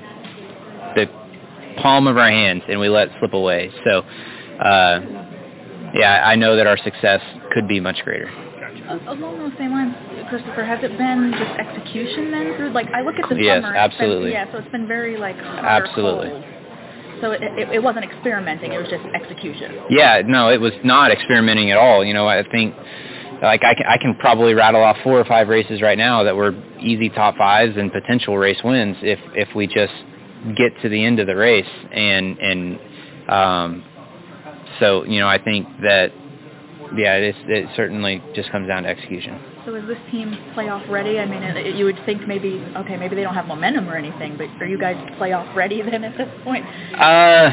the 0.95 1.07
palm 1.81 2.07
of 2.07 2.19
our 2.19 2.31
hands, 2.31 2.63
and 2.69 2.79
we 2.79 2.89
let 2.89 3.09
slip 3.19 3.33
away. 3.33 3.71
So, 3.85 4.01
uh, 4.01 5.01
yeah, 5.95 6.23
I 6.25 6.37
know 6.37 6.57
that 6.57 6.67
our 6.67 6.77
success 6.79 7.21
could 7.53 7.67
be 7.67 7.81
much 7.81 7.99
greater. 8.05 8.29
Along 9.07 9.39
those 9.39 9.53
same 9.59 9.73
lines, 9.73 9.95
Christopher, 10.29 10.65
has 10.65 10.79
it 10.83 10.97
been 10.99 11.33
just 11.33 11.59
execution 11.59 12.31
then? 12.31 12.57
Through 12.57 12.73
like 12.73 12.89
I 12.95 13.01
look 13.01 13.15
at 13.23 13.29
the 13.29 13.43
yes, 13.43 13.63
summer. 13.63 13.75
absolutely. 13.75 14.31
Been, 14.31 14.33
yeah, 14.33 14.53
so 14.53 14.59
it's 14.59 14.71
been 14.71 14.87
very 14.87 15.17
like 15.17 15.37
absolutely. 15.37 16.29
Cold. 16.29 16.45
So 17.23 17.31
it, 17.31 17.41
it, 17.43 17.69
it 17.71 17.83
wasn't 17.83 18.05
experimenting; 18.05 18.73
it 18.73 18.79
was 18.79 18.91
just 18.91 19.05
execution. 19.15 19.79
Yeah, 19.89 20.23
no, 20.27 20.51
it 20.51 20.61
was 20.61 20.73
not 20.83 21.13
experimenting 21.13 21.71
at 21.71 21.79
all. 21.79 22.05
You 22.05 22.13
know, 22.13 22.27
I 22.27 22.43
think 22.51 22.75
like 23.43 23.63
I 23.65 23.75
can, 23.75 23.87
I 23.89 23.97
can 23.97 24.17
probably 24.17 24.55
rattle 24.55 24.83
off 24.83 24.97
four 25.05 25.21
or 25.21 25.25
five 25.25 25.49
races 25.49 25.81
right 25.81 25.97
now 25.97 26.25
that 26.25 26.35
were 26.35 26.53
easy 26.81 27.09
top 27.09 27.37
fives 27.37 27.77
and 27.77 27.93
potential 27.93 28.37
race 28.39 28.59
wins 28.65 28.97
if 29.03 29.19
if 29.35 29.55
we 29.55 29.69
just 29.69 29.93
get 30.57 30.73
to 30.83 30.89
the 30.89 31.05
end 31.05 31.21
of 31.21 31.29
the 31.29 31.37
race 31.37 31.65
and 31.93 32.39
and 32.39 32.81
um 33.29 33.85
so 34.81 35.05
you 35.05 35.21
know 35.21 35.29
I 35.29 35.43
think 35.43 35.69
that 35.83 36.13
yeah 36.97 37.15
it, 37.15 37.37
it 37.47 37.69
certainly 37.77 38.21
just 38.35 38.51
comes 38.51 38.67
down 38.67 38.83
to 38.83 38.89
execution. 38.89 39.41
So 39.65 39.77
is 39.77 39.87
this 39.87 39.99
team 40.11 40.37
playoff 40.57 40.89
ready? 40.91 41.21
I 41.21 41.27
mean, 41.27 41.43
it, 41.43 41.77
you 41.77 41.85
would 41.85 41.99
think 42.05 42.27
maybe, 42.27 42.65
okay, 42.77 42.97
maybe 42.97 43.15
they 43.15 43.23
don't 43.23 43.35
have 43.35 43.47
momentum 43.47 43.89
or 43.89 43.97
anything, 43.97 44.37
but 44.37 44.49
are 44.61 44.67
you 44.67 44.79
guys 44.79 44.97
playoff 45.21 45.55
ready 45.55 45.83
then 45.91 46.03
at 46.03 46.17
this 46.19 46.29
point? 46.43 46.67
Uh, 46.95 47.51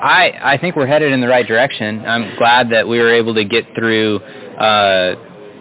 I 0.00 0.54
I 0.54 0.58
think 0.58 0.76
we're 0.76 0.86
headed 0.86 1.12
in 1.12 1.20
the 1.20 1.28
right 1.28 1.46
direction. 1.46 2.04
I'm 2.06 2.36
glad 2.38 2.70
that 2.70 2.86
we 2.86 2.98
were 2.98 3.12
able 3.12 3.34
to 3.34 3.44
get 3.44 3.64
through. 3.74 4.18
Uh, 4.18 5.16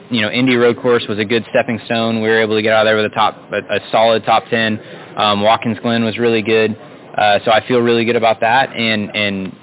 you 0.10 0.22
know, 0.22 0.29
Indy 0.29 0.56
Road 0.56 0.77
Course 0.77 1.06
was 1.10 1.20
a 1.20 1.25
good 1.25 1.46
stepping 1.50 1.79
stone. 1.86 2.22
We 2.22 2.29
were 2.29 2.41
able 2.41 2.56
to 2.56 2.62
get 2.62 2.72
out 2.72 2.86
there 2.86 2.96
with 2.96 3.06
a 3.06 3.15
top, 3.15 3.36
a, 3.51 3.58
a 3.58 3.79
solid 3.91 4.24
top 4.24 4.46
ten. 4.50 4.79
Um, 5.17 5.41
Watkins 5.41 5.79
Glen 5.82 6.06
was 6.06 6.17
really 6.17 6.41
good, 6.41 6.77
uh, 7.17 7.39
so 7.44 7.51
I 7.51 7.67
feel 7.67 7.79
really 7.82 8.06
good 8.06 8.15
about 8.15 8.39
that. 8.39 8.70
And 8.74 9.13
and 9.15 9.53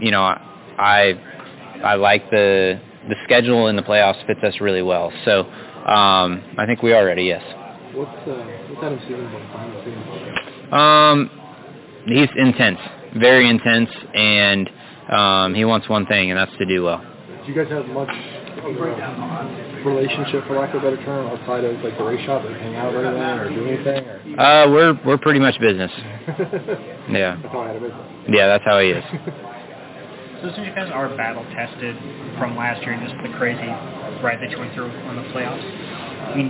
you 0.00 0.10
know, 0.10 0.22
I 0.22 1.14
I 1.82 1.94
like 1.94 2.28
the 2.30 2.80
the 3.08 3.16
schedule 3.24 3.68
in 3.68 3.76
the 3.76 3.82
playoffs 3.82 4.24
fits 4.26 4.40
us 4.42 4.60
really 4.60 4.82
well. 4.82 5.12
So 5.24 5.40
um, 5.40 6.42
I 6.58 6.64
think 6.66 6.82
we 6.82 6.92
are 6.92 7.04
ready. 7.04 7.24
Yes. 7.24 7.42
What's 7.94 8.10
uh, 8.28 8.44
what's 8.70 8.82
Adam 8.82 9.00
Stevens 9.04 9.32
like 9.32 9.52
behind 9.52 9.76
the 9.76 9.84
scenes? 9.84 10.72
Um, 10.72 11.30
he's 12.06 12.28
intense, 12.36 12.80
very 13.16 13.48
intense, 13.48 13.90
and 14.14 14.70
um, 15.10 15.54
he 15.54 15.64
wants 15.64 15.88
one 15.88 16.06
thing, 16.06 16.30
and 16.30 16.38
that's 16.38 16.56
to 16.58 16.66
do 16.66 16.82
well. 16.82 16.98
Do 16.98 17.52
you 17.52 17.54
guys 17.54 17.70
have 17.70 17.86
much 17.86 18.08
of 18.08 19.86
relationship, 19.86 20.46
for 20.46 20.58
lack 20.58 20.74
of 20.74 20.82
a 20.82 20.90
better 20.90 21.04
term, 21.04 21.26
outside 21.26 21.64
of 21.64 21.80
like 21.82 21.96
the 21.98 22.04
race 22.04 22.24
shop, 22.24 22.42
like 22.44 22.56
hang 22.56 22.74
out 22.74 22.94
or 22.94 23.04
anything, 23.04 23.38
or 23.38 23.50
do 23.50 23.66
anything? 23.66 24.38
Or? 24.38 24.40
Uh, 24.40 24.70
we're 24.70 24.98
we're 25.04 25.18
pretty 25.18 25.40
much 25.40 25.60
business. 25.60 25.92
yeah. 27.10 27.36
That's 27.40 27.52
how 27.52 27.60
I 27.60 27.66
had 27.68 27.76
a 27.76 27.80
business. 27.80 28.26
Yeah, 28.28 28.46
that's 28.46 28.64
how 28.64 28.80
he 28.80 28.88
is. 28.88 29.04
So 30.42 30.52
since 30.54 30.66
you 30.66 30.74
guys 30.74 30.90
are 30.92 31.08
battle 31.16 31.44
tested 31.54 31.96
from 32.38 32.56
last 32.56 32.82
year 32.82 32.92
and 32.92 33.02
just 33.08 33.16
the 33.22 33.32
crazy 33.38 33.70
ride 34.22 34.40
that 34.42 34.50
you 34.50 34.58
went 34.58 34.74
through 34.74 34.90
on 35.08 35.16
the 35.16 35.26
playoffs, 35.32 35.62
I 35.62 36.36
mean, 36.36 36.48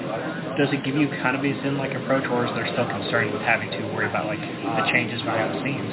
does 0.57 0.73
it 0.73 0.85
give 0.85 0.97
you 0.97 1.09
kind 1.23 1.37
of 1.37 1.45
a 1.45 1.53
Zen-like 1.63 1.95
approach, 1.95 2.25
or 2.31 2.47
is 2.47 2.53
there 2.55 2.67
still 2.73 2.87
concern 2.87 3.33
with 3.33 3.43
having 3.43 3.71
to 3.71 3.81
worry 3.95 4.07
about 4.07 4.27
like 4.27 4.41
the 4.41 4.85
changes 4.91 5.21
behind 5.23 5.55
the 5.55 5.61
scenes? 5.63 5.93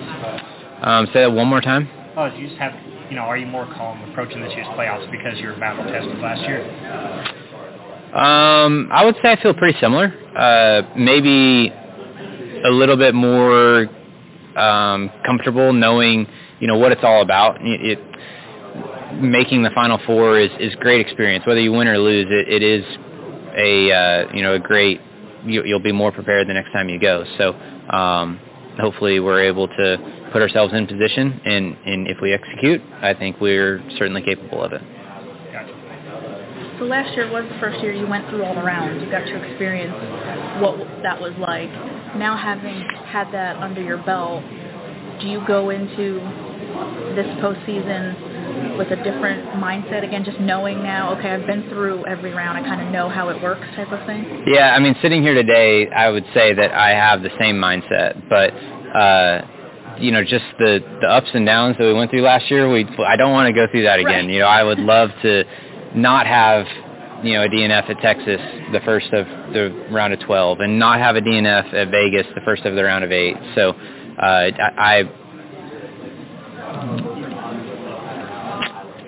Um, 0.81 1.05
say 1.13 1.21
that 1.21 1.31
one 1.31 1.47
more 1.47 1.61
time. 1.61 1.89
Oh, 2.17 2.29
do 2.29 2.37
you 2.37 2.47
just 2.47 2.59
have, 2.59 2.73
you 3.09 3.15
know, 3.15 3.23
are 3.23 3.37
you 3.37 3.45
more 3.45 3.65
calm 3.77 4.01
approaching 4.09 4.41
this 4.41 4.53
year's 4.53 4.67
playoffs 4.77 5.09
because 5.11 5.39
you 5.39 5.47
were 5.47 5.57
battle 5.57 5.85
tested 5.85 6.17
last 6.19 6.41
year? 6.47 6.61
Um, 8.13 8.89
I 8.91 9.05
would 9.05 9.15
say 9.21 9.31
I 9.31 9.41
feel 9.41 9.53
pretty 9.53 9.79
similar. 9.79 10.13
Uh, 10.35 10.81
maybe 10.97 11.69
a 12.65 12.69
little 12.69 12.97
bit 12.97 13.15
more 13.15 13.87
um, 14.57 15.09
comfortable 15.25 15.71
knowing, 15.71 16.27
you 16.61 16.67
know, 16.67 16.77
what 16.77 16.93
it's 16.93 17.03
all 17.03 17.21
about. 17.21 17.59
It, 17.61 17.97
it 17.97 17.99
making 19.19 19.63
the 19.63 19.71
final 19.71 19.99
four 20.05 20.39
is 20.39 20.51
is 20.59 20.73
great 20.75 21.01
experience. 21.01 21.45
Whether 21.45 21.59
you 21.59 21.71
win 21.71 21.87
or 21.87 21.97
lose, 21.97 22.27
it, 22.29 22.47
it 22.47 22.63
is 22.63 22.85
a 23.57 23.91
uh, 23.91 24.33
you 24.33 24.41
know 24.41 24.53
a 24.53 24.59
great. 24.59 25.01
You, 25.43 25.63
you'll 25.65 25.79
be 25.79 25.91
more 25.91 26.11
prepared 26.11 26.47
the 26.47 26.53
next 26.53 26.71
time 26.71 26.87
you 26.87 26.99
go. 26.99 27.25
So 27.39 27.53
um, 27.91 28.39
hopefully 28.79 29.19
we're 29.19 29.43
able 29.43 29.67
to 29.67 30.29
put 30.31 30.41
ourselves 30.41 30.73
in 30.73 30.87
position, 30.87 31.41
and 31.45 31.75
and 31.85 32.07
if 32.07 32.17
we 32.21 32.33
execute, 32.33 32.81
I 33.01 33.13
think 33.13 33.41
we're 33.41 33.83
certainly 33.97 34.21
capable 34.21 34.63
of 34.63 34.71
it. 34.73 34.81
So 36.77 36.85
last 36.85 37.13
year 37.15 37.29
was 37.31 37.45
the 37.51 37.59
first 37.59 37.79
year 37.83 37.93
you 37.93 38.07
went 38.07 38.27
through 38.29 38.43
all 38.43 38.55
the 38.55 38.63
rounds. 38.63 39.03
You 39.03 39.11
got 39.11 39.25
to 39.25 39.35
experience 39.49 39.93
what 40.61 40.77
that 41.03 41.21
was 41.21 41.33
like. 41.37 41.69
Now 42.17 42.35
having 42.35 42.81
had 43.05 43.31
that 43.33 43.57
under 43.57 43.83
your 43.83 43.99
belt, 43.99 44.43
do 45.21 45.27
you 45.27 45.45
go 45.45 45.69
into 45.69 46.17
this 47.15 47.27
postseason 47.43 48.77
with 48.77 48.91
a 48.91 48.95
different 48.97 49.47
mindset 49.61 50.03
again, 50.03 50.23
just 50.23 50.39
knowing 50.39 50.81
now, 50.81 51.17
okay, 51.17 51.29
I've 51.29 51.45
been 51.45 51.67
through 51.69 52.05
every 52.05 52.31
round, 52.33 52.57
I 52.57 52.61
kind 52.61 52.81
of 52.81 52.91
know 52.91 53.09
how 53.09 53.29
it 53.29 53.41
works 53.41 53.65
type 53.75 53.91
of 53.91 54.05
thing? 54.05 54.43
Yeah, 54.47 54.73
I 54.75 54.79
mean, 54.79 54.95
sitting 55.01 55.21
here 55.21 55.33
today, 55.33 55.89
I 55.89 56.09
would 56.09 56.25
say 56.33 56.53
that 56.53 56.71
I 56.71 56.89
have 56.89 57.21
the 57.21 57.29
same 57.39 57.55
mindset, 57.55 58.29
but 58.29 58.53
uh, 58.95 59.45
you 59.99 60.11
know, 60.11 60.23
just 60.23 60.45
the 60.57 60.79
the 61.01 61.07
ups 61.07 61.29
and 61.33 61.45
downs 61.45 61.77
that 61.77 61.85
we 61.85 61.93
went 61.93 62.11
through 62.11 62.21
last 62.21 62.49
year, 62.49 62.69
we 62.69 62.85
I 63.05 63.15
don't 63.15 63.31
want 63.31 63.47
to 63.47 63.53
go 63.53 63.71
through 63.71 63.83
that 63.83 63.99
again. 63.99 64.25
Right. 64.25 64.33
You 64.33 64.39
know, 64.39 64.47
I 64.47 64.63
would 64.63 64.79
love 64.79 65.09
to 65.21 65.43
not 65.95 66.27
have 66.27 66.65
you 67.23 67.33
know 67.33 67.43
a 67.43 67.47
DNF 67.47 67.89
at 67.89 67.99
Texas 68.01 68.41
the 68.71 68.79
first 68.83 69.07
of 69.13 69.27
the 69.53 69.87
round 69.91 70.13
of 70.13 70.19
12, 70.21 70.59
and 70.61 70.79
not 70.79 70.99
have 70.99 71.15
a 71.15 71.21
DNF 71.21 71.73
at 71.73 71.89
Vegas 71.89 72.25
the 72.35 72.41
first 72.41 72.63
of 72.65 72.75
the 72.75 72.83
round 72.83 73.03
of 73.03 73.11
eight. 73.11 73.35
So 73.55 73.71
uh, 73.71 74.51
I, 74.57 74.71
I 74.77 75.20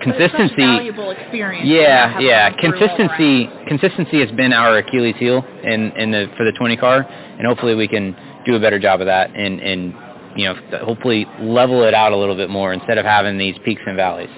consistency. 0.04 0.54
valuable 0.56 1.10
experience. 1.10 1.66
Yeah, 1.66 2.18
yeah. 2.20 2.50
Consistency, 2.60 3.48
consistency 3.66 4.20
has 4.20 4.30
been 4.32 4.52
our 4.52 4.78
Achilles 4.78 5.16
heel 5.18 5.44
in 5.62 5.90
in 5.92 6.10
the 6.10 6.26
for 6.36 6.44
the 6.44 6.52
20 6.52 6.76
car, 6.76 7.02
and 7.02 7.46
hopefully 7.46 7.74
we 7.74 7.88
can 7.88 8.16
do 8.46 8.54
a 8.54 8.60
better 8.60 8.78
job 8.78 9.00
of 9.00 9.06
that, 9.06 9.30
and 9.34 9.60
and 9.60 9.94
you 10.36 10.44
know 10.46 10.54
hopefully 10.84 11.26
level 11.40 11.82
it 11.82 11.94
out 11.94 12.12
a 12.12 12.16
little 12.16 12.36
bit 12.36 12.50
more 12.50 12.72
instead 12.72 12.98
of 12.98 13.04
having 13.04 13.38
these 13.38 13.56
peaks 13.64 13.82
and 13.86 13.96
valleys. 13.96 14.30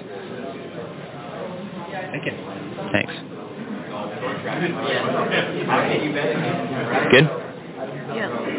Thank 2.11 2.25
you. 2.25 2.31
Thanks. 2.91 3.13
Good. 7.11 7.29
Yeah. 8.15 8.56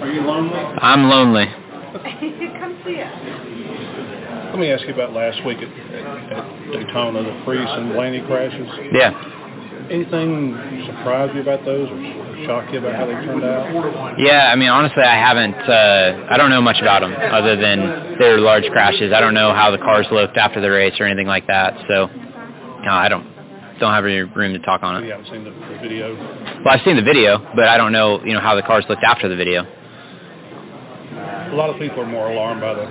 Are 0.00 0.10
you 0.10 0.22
lonely? 0.22 0.58
I'm 0.58 1.04
lonely. 1.04 1.46
Come 2.60 2.80
see 2.84 3.00
us. 3.00 3.12
Let 4.50 4.58
me 4.58 4.70
ask 4.72 4.82
you 4.86 4.94
about 4.94 5.12
last 5.12 5.44
week 5.44 5.58
at, 5.58 5.68
at, 5.68 6.32
at 6.32 6.72
Daytona, 6.72 7.22
the 7.22 7.42
Preece 7.44 7.68
and 7.68 7.92
Blaney 7.92 8.22
crashes. 8.26 8.66
Yeah. 8.92 9.12
Anything 9.90 10.56
surprise 10.86 11.30
you 11.34 11.42
about 11.42 11.64
those 11.64 11.88
or 11.90 11.98
shock 12.44 12.72
you 12.72 12.78
about 12.78 12.94
how 12.94 13.06
they 13.06 13.12
turned 13.12 13.44
out? 13.44 14.18
Yeah, 14.18 14.50
I 14.52 14.56
mean, 14.56 14.68
honestly, 14.68 15.02
I 15.02 15.16
haven't. 15.16 15.54
Uh, 15.54 16.26
I 16.30 16.36
don't 16.36 16.50
know 16.50 16.60
much 16.60 16.80
about 16.80 17.00
them 17.00 17.14
other 17.14 17.56
than 17.56 18.16
they're 18.18 18.38
large 18.38 18.64
crashes. 18.70 19.12
I 19.12 19.20
don't 19.20 19.34
know 19.34 19.54
how 19.54 19.70
the 19.70 19.78
cars 19.78 20.06
looked 20.10 20.36
after 20.36 20.60
the 20.60 20.70
race 20.70 20.94
or 21.00 21.06
anything 21.06 21.26
like 21.26 21.46
that. 21.46 21.74
So, 21.88 22.06
no, 22.84 22.92
I 22.92 23.08
don't 23.08 23.37
don't 23.78 23.92
have 23.92 24.04
any 24.04 24.20
room 24.20 24.52
to 24.52 24.58
talk 24.60 24.82
on 24.82 25.02
it. 25.02 25.06
You 25.06 25.12
haven't 25.12 25.30
seen 25.30 25.44
the, 25.44 25.50
the 25.50 25.78
video. 25.80 26.14
Well, 26.64 26.74
I've 26.74 26.84
seen 26.84 26.96
the 26.96 27.02
video, 27.02 27.38
but 27.54 27.68
I 27.68 27.76
don't 27.76 27.92
know, 27.92 28.22
you 28.24 28.34
know, 28.34 28.40
how 28.40 28.54
the 28.54 28.62
cars 28.62 28.84
looked 28.88 29.04
after 29.04 29.28
the 29.28 29.36
video. 29.36 29.62
A 31.52 31.54
lot 31.54 31.70
of 31.70 31.78
people 31.78 32.00
are 32.00 32.06
more 32.06 32.30
alarmed 32.30 32.60
by 32.60 32.74
the 32.74 32.86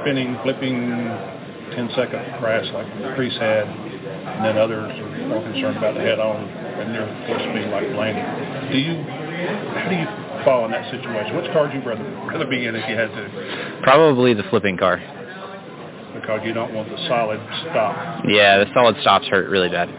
spinning, 0.00 0.38
flipping, 0.42 0.88
10-second 1.74 2.38
crash 2.38 2.66
like 2.72 2.86
the 3.02 3.12
Preece 3.16 3.36
had, 3.38 3.66
and 3.66 4.44
then 4.44 4.56
others 4.56 4.92
are 4.98 5.28
more 5.28 5.42
concerned 5.42 5.76
about 5.76 5.94
the 5.94 6.00
head-on 6.00 6.36
and 6.46 6.92
near 6.92 7.06
full 7.26 7.38
speed 7.50 7.68
like 7.70 7.90
Blaney. 7.92 8.22
Do 8.72 8.78
you? 8.78 9.02
How 9.02 9.88
do 9.90 9.96
you 9.96 10.06
fall 10.44 10.64
in 10.64 10.70
that 10.70 10.90
situation? 10.90 11.36
Which 11.36 11.50
car 11.52 11.66
would 11.66 11.74
you 11.74 11.82
rather 11.82 12.04
rather 12.26 12.46
be 12.46 12.66
in 12.66 12.74
if 12.74 12.88
you 12.88 12.96
had 12.96 13.10
to? 13.10 13.80
Probably 13.82 14.32
the 14.32 14.44
flipping 14.44 14.78
car. 14.78 15.02
Because 16.26 16.42
you 16.44 16.52
don't 16.52 16.74
want 16.74 16.88
the 16.88 16.98
solid 17.06 17.38
stop. 17.62 18.24
Yeah, 18.26 18.58
the 18.58 18.66
solid 18.74 18.96
stops 19.00 19.28
hurt 19.28 19.48
really 19.48 19.68
bad. 19.68 19.88
Okay, 19.88 19.96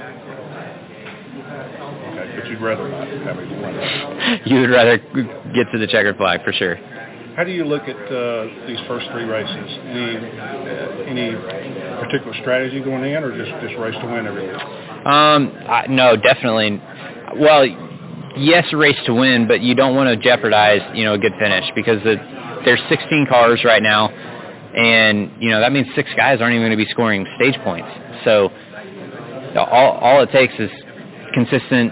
but 2.36 2.50
you'd 2.50 2.60
rather 2.60 2.90
not 2.90 3.08
have 3.08 3.40
it 3.40 3.44
run. 3.64 4.42
You 4.46 4.60
would 4.60 4.70
rather 4.70 4.98
get 4.98 5.72
to 5.72 5.78
the 5.80 5.88
checkered 5.88 6.18
flag 6.18 6.44
for 6.44 6.52
sure. 6.52 6.76
How 7.38 7.46
do 7.46 7.52
you 7.52 7.64
look 7.64 7.84
at 7.84 7.96
uh, 7.96 8.48
these 8.68 8.80
first 8.88 9.08
three 9.12 9.24
races? 9.24 9.78
Any 9.88 10.18
uh, 10.18 11.08
any 11.08 11.32
particular 12.04 12.34
strategy 12.42 12.82
going 12.82 13.06
in, 13.06 13.24
or 13.24 13.32
just 13.38 13.52
just 13.62 13.76
race 13.80 13.96
to 14.02 14.08
win 14.08 14.28
every 14.28 14.48
week? 14.52 14.62
Um, 15.06 15.54
I, 15.70 15.86
no, 15.88 16.18
definitely. 16.18 16.82
Well, 17.40 17.66
yes, 18.36 18.66
race 18.74 19.00
to 19.06 19.14
win, 19.14 19.48
but 19.48 19.62
you 19.62 19.76
don't 19.76 19.96
want 19.96 20.10
to 20.10 20.18
jeopardize, 20.22 20.82
you 20.94 21.06
know, 21.06 21.14
a 21.14 21.18
good 21.18 21.32
finish 21.40 21.64
because 21.76 22.04
the, 22.04 22.18
there's 22.66 22.82
16 22.90 23.28
cars 23.30 23.64
right 23.64 23.82
now, 23.82 24.10
and 24.78 25.32
you 25.42 25.50
know 25.50 25.60
that 25.60 25.72
means 25.72 25.88
six 25.96 26.10
guys 26.16 26.40
aren't 26.40 26.54
even 26.54 26.68
going 26.68 26.78
to 26.78 26.84
be 26.84 26.90
scoring 26.92 27.26
stage 27.36 27.56
points. 27.64 27.90
So 28.24 28.50
all 29.58 29.98
all 29.98 30.22
it 30.22 30.32
takes 30.32 30.54
is 30.60 30.70
consistent 31.34 31.92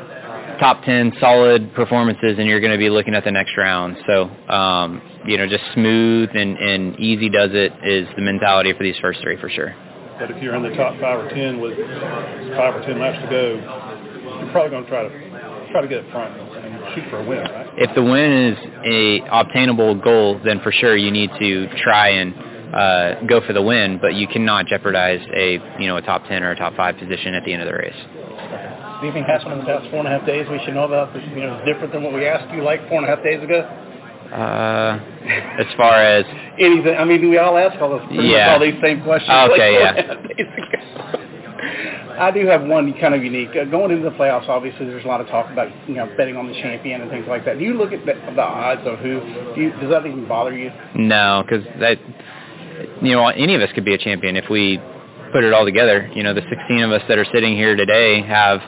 top 0.59 0.83
10 0.83 1.13
solid 1.19 1.73
performances 1.73 2.35
and 2.37 2.47
you're 2.47 2.59
going 2.59 2.71
to 2.71 2.77
be 2.77 2.89
looking 2.89 3.13
at 3.13 3.23
the 3.23 3.31
next 3.31 3.57
round. 3.57 3.97
So, 4.07 4.29
um, 4.51 5.01
you 5.25 5.37
know, 5.37 5.47
just 5.47 5.63
smooth 5.73 6.29
and, 6.33 6.57
and 6.57 6.99
easy 6.99 7.29
does 7.29 7.49
it 7.53 7.73
is 7.83 8.07
the 8.15 8.21
mentality 8.21 8.73
for 8.73 8.83
these 8.83 8.95
first 9.01 9.21
three 9.21 9.37
for 9.39 9.49
sure. 9.49 9.75
But 10.19 10.31
if 10.31 10.41
you're 10.41 10.55
in 10.55 10.63
the 10.63 10.75
top 10.75 10.99
five 11.01 11.25
or 11.25 11.29
ten 11.29 11.59
with 11.59 11.77
five 12.55 12.75
or 12.75 12.81
ten 12.85 12.99
laps 12.99 13.21
to 13.23 13.29
go, 13.29 14.39
you're 14.41 14.51
probably 14.51 14.71
going 14.71 14.83
to 14.83 14.89
try 14.89 15.03
to 15.03 15.71
try 15.71 15.81
to 15.81 15.87
get 15.87 16.05
up 16.05 16.11
front 16.11 16.39
and 16.39 16.95
shoot 16.95 17.09
for 17.09 17.19
a 17.19 17.27
win, 17.27 17.39
right? 17.39 17.67
If 17.77 17.93
the 17.95 18.03
win 18.03 18.31
is 18.31 18.57
a 18.85 19.19
obtainable 19.29 19.95
goal, 20.01 20.39
then 20.43 20.61
for 20.61 20.71
sure 20.71 20.95
you 20.95 21.11
need 21.11 21.31
to 21.39 21.67
try 21.83 22.09
and 22.09 22.33
uh, 22.75 23.21
go 23.25 23.39
for 23.45 23.53
the 23.53 23.61
win, 23.61 23.97
but 24.01 24.13
you 24.15 24.27
cannot 24.27 24.67
jeopardize 24.67 25.21
a 25.33 25.53
you 25.79 25.87
know 25.87 25.97
a 25.97 26.01
top 26.01 26.25
10 26.27 26.43
or 26.43 26.51
a 26.51 26.55
top 26.55 26.75
5 26.75 26.97
position 26.97 27.33
at 27.33 27.43
the 27.45 27.53
end 27.53 27.61
of 27.61 27.67
the 27.67 27.73
race. 27.73 27.95
Anything 29.01 29.23
happened 29.23 29.53
in 29.53 29.59
the 29.59 29.65
past 29.65 29.89
four 29.91 29.99
and 29.99 30.07
a 30.07 30.11
half 30.11 30.25
days 30.25 30.47
we 30.49 30.59
should 30.65 30.73
know 30.73 30.85
about 30.85 31.13
that 31.13 31.23
you 31.29 31.35
know 31.43 31.59
is 31.59 31.65
different 31.65 31.93
than 31.93 32.03
what 32.03 32.13
we 32.13 32.25
asked 32.25 32.53
you 32.53 32.63
like 32.63 32.87
four 32.89 32.97
and 32.99 33.05
a 33.05 33.15
half 33.15 33.23
days 33.23 33.41
ago? 33.43 33.59
Uh, 34.31 34.99
as 35.59 35.67
far 35.77 35.93
as 35.95 36.25
Anything? 36.59 36.95
I 36.97 37.03
mean, 37.05 37.29
we 37.29 37.37
all 37.37 37.57
ask 37.57 37.79
all 37.81 37.89
those 37.89 38.07
Yeah. 38.11 38.53
all 38.53 38.59
these 38.59 38.75
same 38.81 39.03
questions. 39.03 39.31
Okay, 39.51 39.79
like 39.79 39.95
yeah. 39.95 40.03
four 40.03 40.11
and 40.11 40.11
a 40.11 40.15
half 40.15 40.37
days 40.37 40.47
ago. 40.47 41.21
I 42.17 42.31
do 42.31 42.45
have 42.47 42.63
one 42.63 42.93
kind 42.99 43.13
of 43.13 43.23
unique. 43.23 43.49
Uh, 43.55 43.65
going 43.65 43.91
into 43.91 44.09
the 44.09 44.15
playoffs, 44.15 44.47
obviously, 44.47 44.85
there's 44.85 45.03
a 45.03 45.07
lot 45.07 45.19
of 45.19 45.27
talk 45.27 45.51
about 45.51 45.67
you 45.87 45.95
know 45.95 46.09
betting 46.17 46.37
on 46.37 46.47
the 46.47 46.53
champion 46.53 47.01
and 47.01 47.11
things 47.11 47.25
like 47.27 47.43
that. 47.45 47.59
Do 47.59 47.65
you 47.65 47.73
look 47.73 47.91
at 47.91 48.05
the, 48.05 48.13
the 48.35 48.41
odds 48.41 48.81
of 48.85 48.99
who? 48.99 49.19
Do 49.53 49.61
you, 49.61 49.71
does 49.81 49.89
that 49.89 50.05
even 50.05 50.25
bother 50.27 50.55
you? 50.55 50.71
No, 50.95 51.43
because 51.45 51.65
that 51.79 51.97
you 53.01 53.11
know 53.11 53.27
any 53.27 53.55
of 53.55 53.61
us 53.61 53.69
could 53.73 53.85
be 53.85 53.93
a 53.93 53.97
champion 53.97 54.35
if 54.35 54.49
we 54.49 54.79
put 55.31 55.43
it 55.43 55.53
all 55.53 55.65
together. 55.65 56.09
You 56.13 56.23
know, 56.23 56.33
the 56.33 56.41
16 56.49 56.81
of 56.81 56.91
us 56.91 57.01
that 57.07 57.17
are 57.17 57.25
sitting 57.33 57.55
here 57.55 57.75
today 57.75 58.21
have 58.21 58.61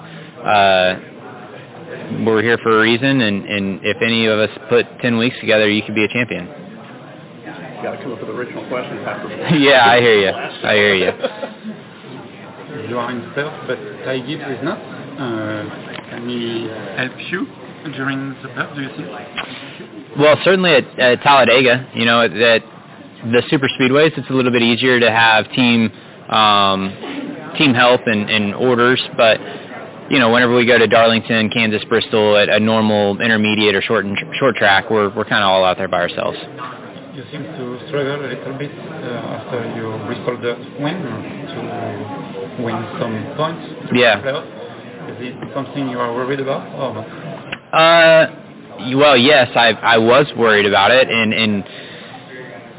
uh, 0.44 1.00
we're 2.26 2.42
here 2.42 2.58
for 2.60 2.80
a 2.80 2.82
reason, 2.82 3.22
and 3.22 3.46
and 3.46 3.80
if 3.84 3.98
any 4.02 4.26
of 4.26 4.40
us 4.40 4.50
put 4.70 4.86
10 5.02 5.18
weeks 5.18 5.36
together, 5.40 5.70
you 5.70 5.82
could 5.84 5.96
be 5.96 6.04
a 6.04 6.10
champion. 6.10 6.46
You 6.46 7.84
got 7.84 7.92
to 7.92 8.04
come 8.04 8.14
up 8.14 8.20
with 8.20 8.30
original 8.30 8.68
questions 8.70 9.02
after. 9.06 9.30
yeah, 9.58 9.86
I 9.86 10.02
hear 10.02 10.20
you. 10.20 10.32
I 10.32 10.74
hear 10.76 10.96
you. 10.96 11.12
You 12.90 12.98
are 13.00 13.12
in 13.12 13.22
but 13.36 13.80
Ty 14.06 14.20
Gibbs 14.28 14.44
is 14.44 14.64
not. 14.64 14.78
Uh, 14.78 15.64
can 16.10 16.30
he 16.30 16.68
help 16.96 17.14
you 17.32 17.48
during 17.96 18.36
the 18.42 18.50
prep, 18.50 18.76
do 18.76 18.82
you 18.82 18.90
think? 18.96 19.08
Well, 20.18 20.36
certainly 20.44 20.74
at, 20.76 21.00
at 21.00 21.22
Talladega, 21.22 21.90
you 21.94 22.06
know, 22.06 22.28
that 22.28 22.64
the 23.24 23.44
super 23.50 23.68
speedways, 23.80 24.18
it's 24.18 24.30
a 24.30 24.34
little 24.34 24.52
bit 24.52 24.62
easier 24.62 25.00
to 25.00 25.12
have 25.12 25.50
team 25.52 25.92
um, 26.30 26.94
team 27.58 27.74
help 27.74 28.02
and, 28.06 28.30
and 28.30 28.54
orders, 28.54 29.02
but 29.16 29.40
you 30.10 30.20
know, 30.20 30.32
whenever 30.32 30.56
we 30.56 30.66
go 30.66 30.78
to 30.78 30.88
Darlington, 30.88 31.50
Kansas, 31.50 31.84
Bristol 31.90 32.38
at 32.38 32.50
a 32.50 32.60
normal 32.60 33.20
intermediate 33.20 33.76
or 33.76 33.82
short 33.82 34.06
short 34.40 34.56
track, 34.56 34.90
we're 34.90 35.14
we're 35.14 35.26
kind 35.26 35.44
of 35.44 35.50
all 35.50 35.66
out 35.66 35.78
there 35.78 35.88
by 35.88 36.00
ourselves. 36.00 36.38
You 37.14 37.24
seem 37.32 37.44
to 37.44 37.88
struggle 37.88 38.24
a 38.24 38.28
little 38.28 38.58
bit 38.58 38.72
uh, 38.72 39.42
after 39.42 39.76
your 39.76 39.98
Bristol 40.06 40.38
Dirt 40.38 40.60
win 40.80 41.02
to 41.02 42.64
win 42.64 42.78
some 43.00 43.36
points. 43.36 43.90
in 43.90 43.98
Yeah. 43.98 44.20
Is 45.08 45.18
it 45.20 45.54
something 45.54 45.90
you 45.90 46.00
are 46.00 46.14
worried 46.14 46.40
about 46.40 46.68
or? 46.76 47.00
Uh, 47.74 48.98
well, 48.98 49.18
yes, 49.18 49.50
I 49.56 49.72
I 49.82 49.98
was 49.98 50.28
worried 50.38 50.66
about 50.66 50.92
it, 50.92 51.10
and 51.10 51.34
and 51.34 51.64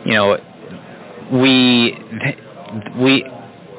you 0.09 0.15
know, 0.15 0.39
we 1.33 1.95
we 2.99 3.25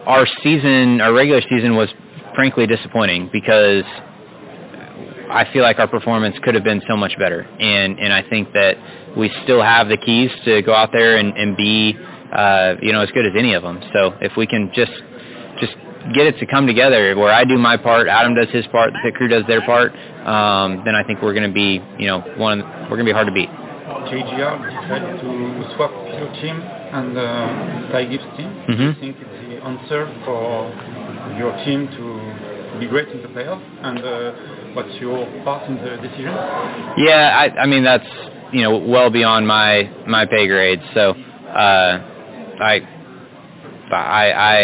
our 0.05 0.27
season, 0.43 1.01
our 1.01 1.11
regular 1.11 1.41
season 1.41 1.75
was 1.75 1.89
frankly 2.35 2.67
disappointing 2.67 3.29
because 3.33 3.83
I 5.31 5.47
feel 5.51 5.63
like 5.63 5.79
our 5.79 5.87
performance 5.87 6.35
could 6.43 6.53
have 6.53 6.63
been 6.63 6.83
so 6.87 6.95
much 6.95 7.17
better, 7.17 7.41
and 7.41 7.97
and 7.97 8.13
I 8.13 8.21
think 8.29 8.53
that 8.53 8.77
we 9.17 9.31
still 9.43 9.63
have 9.63 9.89
the 9.89 9.97
keys 9.97 10.29
to 10.45 10.61
go 10.61 10.73
out 10.73 10.91
there 10.91 11.17
and, 11.17 11.35
and 11.35 11.57
be 11.57 11.97
uh, 12.31 12.75
you 12.79 12.93
know 12.93 13.01
as 13.01 13.09
good 13.09 13.25
as 13.25 13.33
any 13.35 13.55
of 13.55 13.63
them. 13.63 13.81
So 13.91 14.13
if 14.21 14.37
we 14.37 14.45
can 14.45 14.71
just 14.75 14.91
just 15.59 15.73
get 16.13 16.27
it 16.27 16.37
to 16.41 16.45
come 16.45 16.67
together, 16.67 17.17
where 17.17 17.33
I 17.33 17.43
do 17.43 17.57
my 17.57 17.75
part, 17.75 18.07
Adam 18.07 18.35
does 18.35 18.49
his 18.49 18.67
part, 18.67 18.93
the 19.03 19.11
crew 19.13 19.29
does 19.29 19.45
their 19.47 19.61
part, 19.61 19.93
um, 20.27 20.83
then 20.85 20.93
I 20.93 21.03
think 21.07 21.23
we're 21.23 21.33
going 21.33 21.49
to 21.49 21.53
be 21.53 21.81
you 21.97 22.05
know 22.05 22.19
one 22.37 22.59
we're 22.61 22.97
going 22.97 23.05
to 23.05 23.11
be 23.11 23.13
hard 23.13 23.25
to 23.25 23.33
beat. 23.33 23.49
JGR 24.09 24.55
decided 24.81 25.19
to 25.21 25.75
swap 25.75 25.91
your 26.17 26.29
team 26.41 26.61
and 26.61 27.17
uh, 27.17 27.91
Ty 27.91 28.05
Gibbs' 28.05 28.23
team. 28.37 28.49
Do 28.67 28.73
you 28.73 28.79
Mhm. 28.79 28.99
think 28.99 29.15
it's 29.19 29.39
the 29.49 29.65
answer 29.65 30.07
for 30.25 30.71
your 31.37 31.51
team 31.65 31.87
to 31.97 32.05
be 32.79 32.87
great 32.87 33.09
in 33.09 33.21
the 33.21 33.27
playoffs? 33.29 33.65
And 33.81 33.99
uh, 33.99 34.31
what's 34.73 34.93
your 34.99 35.25
part 35.43 35.67
in 35.69 35.75
the 35.77 35.97
decision? 35.97 36.33
Yeah, 36.97 37.35
I, 37.43 37.63
I 37.63 37.65
mean 37.65 37.83
that's 37.83 38.09
you 38.51 38.61
know 38.63 38.77
well 38.77 39.09
beyond 39.09 39.47
my 39.47 39.89
my 40.07 40.25
pay 40.25 40.47
grade. 40.47 40.81
So 40.93 41.11
uh, 41.11 41.93
I 42.61 42.81
I 43.91 44.25
I 44.31 44.57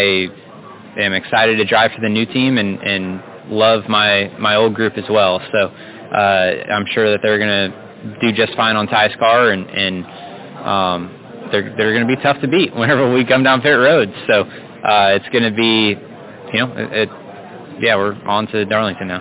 am 1.00 1.12
excited 1.12 1.56
to 1.56 1.64
drive 1.64 1.92
for 1.92 2.00
the 2.00 2.08
new 2.08 2.26
team 2.26 2.58
and 2.58 2.80
and 2.82 3.22
love 3.50 3.88
my 3.88 4.30
my 4.38 4.54
old 4.56 4.74
group 4.74 4.96
as 4.98 5.08
well. 5.08 5.40
So 5.52 5.58
uh, 6.14 6.72
I'm 6.74 6.86
sure 6.94 7.10
that 7.10 7.20
they're 7.22 7.38
gonna 7.38 7.85
do 8.20 8.32
just 8.32 8.54
fine 8.54 8.76
on 8.76 8.86
Ty's 8.86 9.14
car 9.18 9.50
and 9.50 9.68
and 9.70 10.04
um, 10.64 11.48
they're 11.52 11.74
they're 11.76 11.92
gonna 11.92 12.06
be 12.06 12.20
tough 12.22 12.40
to 12.40 12.48
beat 12.48 12.74
whenever 12.76 13.12
we 13.12 13.24
come 13.24 13.42
down 13.42 13.60
pit 13.60 13.78
road. 13.78 14.12
So 14.26 14.42
uh, 14.42 15.16
it's 15.18 15.28
gonna 15.32 15.52
be 15.52 15.96
you 16.52 16.58
know 16.60 16.72
it, 16.76 16.92
it 16.92 17.08
yeah 17.80 17.96
we're 17.96 18.14
on 18.26 18.46
to 18.48 18.64
Darlington 18.64 19.08
now. 19.08 19.20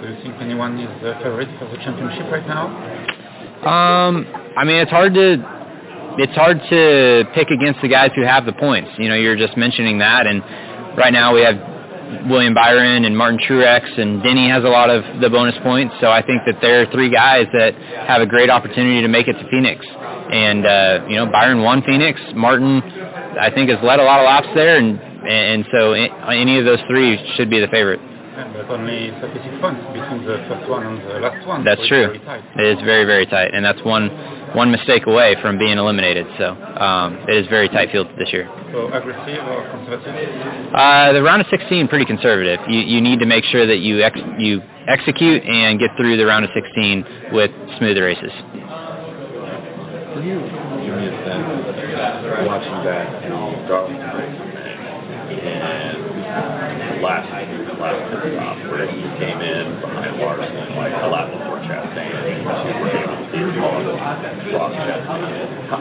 Do 0.00 0.08
you 0.08 0.16
think 0.22 0.34
anyone 0.40 0.78
is 0.78 1.04
uh, 1.04 1.18
favorite 1.22 1.48
for 1.58 1.68
the 1.68 1.76
championship 1.84 2.32
right 2.32 2.46
now? 2.46 2.68
Um, 3.60 4.26
I 4.56 4.64
mean, 4.64 4.76
it's 4.76 4.90
hard 4.90 5.12
to 5.14 5.36
it's 6.18 6.34
hard 6.34 6.58
to 6.70 7.24
pick 7.34 7.48
against 7.50 7.80
the 7.82 7.88
guys 7.88 8.10
who 8.16 8.22
have 8.22 8.46
the 8.46 8.52
points. 8.52 8.90
You 8.98 9.08
know, 9.08 9.14
you're 9.14 9.36
just 9.36 9.56
mentioning 9.56 9.98
that, 9.98 10.26
and 10.26 10.42
right 10.96 11.12
now 11.12 11.34
we 11.34 11.42
have 11.42 11.56
William 12.28 12.54
Byron 12.54 13.04
and 13.04 13.16
Martin 13.16 13.38
Truex, 13.38 13.98
and 13.98 14.22
Denny 14.22 14.48
has 14.48 14.64
a 14.64 14.68
lot 14.68 14.90
of 14.90 15.02
the 15.20 15.30
bonus 15.30 15.56
points. 15.62 15.94
So 16.00 16.10
I 16.10 16.22
think 16.22 16.42
that 16.46 16.60
there 16.60 16.82
are 16.82 16.86
three 16.92 17.10
guys 17.10 17.46
that 17.52 17.74
have 18.06 18.22
a 18.22 18.26
great 18.26 18.50
opportunity 18.50 19.00
to 19.02 19.08
make 19.08 19.28
it 19.28 19.34
to 19.34 19.48
Phoenix. 19.50 19.84
And 19.86 20.66
uh, 20.66 21.06
you 21.08 21.16
know, 21.16 21.26
Byron 21.26 21.62
won 21.62 21.82
Phoenix. 21.82 22.20
Martin, 22.34 22.82
I 23.38 23.50
think, 23.50 23.70
has 23.70 23.78
led 23.82 23.98
a 23.98 24.04
lot 24.04 24.20
of 24.20 24.26
laps 24.26 24.48
there, 24.54 24.78
and 24.78 25.00
and 25.00 25.66
so 25.72 25.92
any 25.92 26.58
of 26.58 26.64
those 26.64 26.80
three 26.88 27.18
should 27.36 27.50
be 27.50 27.60
the 27.60 27.68
favorite. 27.68 28.00
But 28.00 28.70
only 28.70 29.10
36 29.20 29.60
points 29.60 29.84
between 29.92 30.24
the 30.24 30.40
first 30.48 30.70
one 30.70 30.86
and 30.86 30.96
the 31.02 31.20
last 31.20 31.46
one. 31.46 31.64
That's 31.64 31.80
so 31.82 31.88
true. 31.88 32.04
It's 32.14 32.24
very 32.24 32.40
tight. 32.40 32.44
It 32.56 32.78
is 32.78 32.84
very, 32.84 33.04
very 33.04 33.26
tight, 33.26 33.52
and 33.52 33.62
that's 33.64 33.82
one 33.84 34.08
one 34.54 34.70
mistake 34.70 35.06
away 35.06 35.36
from 35.40 35.58
being 35.58 35.78
eliminated. 35.78 36.26
So 36.38 36.52
um, 36.54 37.16
it 37.28 37.36
is 37.36 37.46
very 37.48 37.68
tight 37.68 37.90
field 37.90 38.08
this 38.18 38.32
year. 38.32 38.48
So 38.72 38.92
aggressive 38.92 39.44
or 39.46 39.68
conservative? 39.70 40.74
Uh, 40.74 41.12
the 41.12 41.22
round 41.22 41.42
of 41.42 41.48
16 41.50 41.88
pretty 41.88 42.04
conservative. 42.04 42.60
You 42.68 42.80
you 42.80 43.00
need 43.00 43.20
to 43.20 43.26
make 43.26 43.44
sure 43.44 43.66
that 43.66 43.78
you 43.78 44.02
ex- 44.02 44.20
you 44.38 44.62
execute 44.88 45.42
and 45.44 45.78
get 45.78 45.90
through 45.96 46.16
the 46.16 46.26
round 46.26 46.44
of 46.44 46.50
16 46.54 47.32
with 47.32 47.50
smooth 47.78 47.98
races. 47.98 48.32
Can 50.10 50.26
you 50.26 50.40
give 50.40 50.96
me 50.96 51.06
a 51.06 51.24
sense 51.24 51.60
watching 52.46 52.84
that 52.84 53.24
in 53.24 53.30
Darlington 53.68 54.10
race 54.18 54.40
and 55.30 56.79
last 57.00 57.28
last 57.80 58.00
stop 58.12 58.56
where 58.68 58.86
he 58.86 59.00
came 59.18 59.40
in 59.40 59.80
behind 59.80 60.16
Larson 60.20 60.76
like 60.76 60.92
a 60.92 61.08
lap 61.08 61.32
before 61.32 61.58
Chastain 61.64 62.12
and 62.12 62.44
were 62.44 62.92
able 62.92 63.16
to 63.16 63.26
beat 63.32 63.60
Paul 63.60 63.80
Ross 64.52 64.72
Chastain. 64.76 65.68
How, 65.68 65.80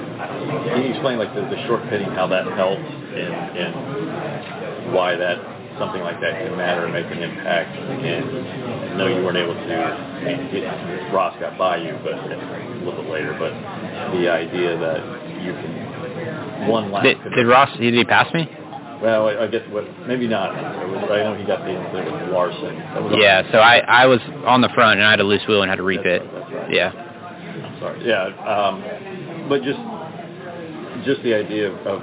can 0.68 0.84
you 0.84 0.90
explain 0.92 1.20
like 1.20 1.34
the, 1.36 1.42
the 1.42 1.60
short 1.68 1.84
pitting 1.90 2.10
how 2.12 2.28
that 2.28 2.48
helped 2.56 2.82
and, 2.84 3.34
and 3.58 4.94
why 4.94 5.16
that 5.16 5.38
something 5.78 6.02
like 6.02 6.20
that 6.20 6.44
can 6.44 6.58
matter 6.58 6.86
and 6.86 6.94
make 6.94 7.06
an 7.06 7.24
impact 7.24 7.76
and 7.78 8.92
I 8.92 8.98
know 8.98 9.08
you 9.08 9.24
weren't 9.24 9.38
able 9.38 9.56
to 9.56 9.68
get, 10.52 11.14
Ross 11.14 11.36
got 11.40 11.58
by 11.58 11.78
you 11.78 11.98
but 12.04 12.14
a 12.14 12.84
little 12.84 13.04
bit 13.04 13.12
later 13.12 13.36
but 13.40 13.52
the 14.16 14.30
idea 14.30 14.78
that 14.78 15.00
you 15.44 15.54
can 15.54 16.68
one 16.68 16.92
lap 16.92 17.04
Did, 17.04 17.18
did 17.36 17.48
Ross 17.48 17.70
did 17.78 17.94
he 17.94 18.04
pass 18.04 18.34
me? 18.34 18.48
Well, 19.02 19.28
I, 19.30 19.44
I 19.44 19.48
guess 19.48 19.62
what 19.72 19.86
maybe 20.08 20.28
not. 20.28 20.54
Was, 20.54 21.10
I 21.12 21.24
know 21.24 21.36
he 21.36 21.46
got 21.46 21.64
the 21.64 21.72
incident 21.72 22.12
with 22.12 22.30
Larson. 22.32 22.76
Yeah. 23.20 23.50
So 23.52 23.60
I 23.60 23.80
I 23.80 24.06
was 24.06 24.20
on 24.46 24.62
the 24.62 24.70
front 24.76 25.00
and 25.00 25.08
I 25.08 25.12
had 25.12 25.20
a 25.20 25.24
loose 25.24 25.46
wheel 25.48 25.62
and 25.62 25.70
had 25.70 25.78
to 25.78 25.84
repit. 25.84 26.20
That's 26.34 26.52
right. 26.52 26.72
Yeah. 26.74 26.92
I'm 26.92 27.80
sorry. 27.80 28.06
Yeah. 28.06 28.28
Um, 28.44 28.84
but 29.50 29.64
just 29.64 29.80
just 31.06 31.24
the 31.24 31.34
idea 31.34 31.72
of, 31.72 31.76
of 31.88 32.02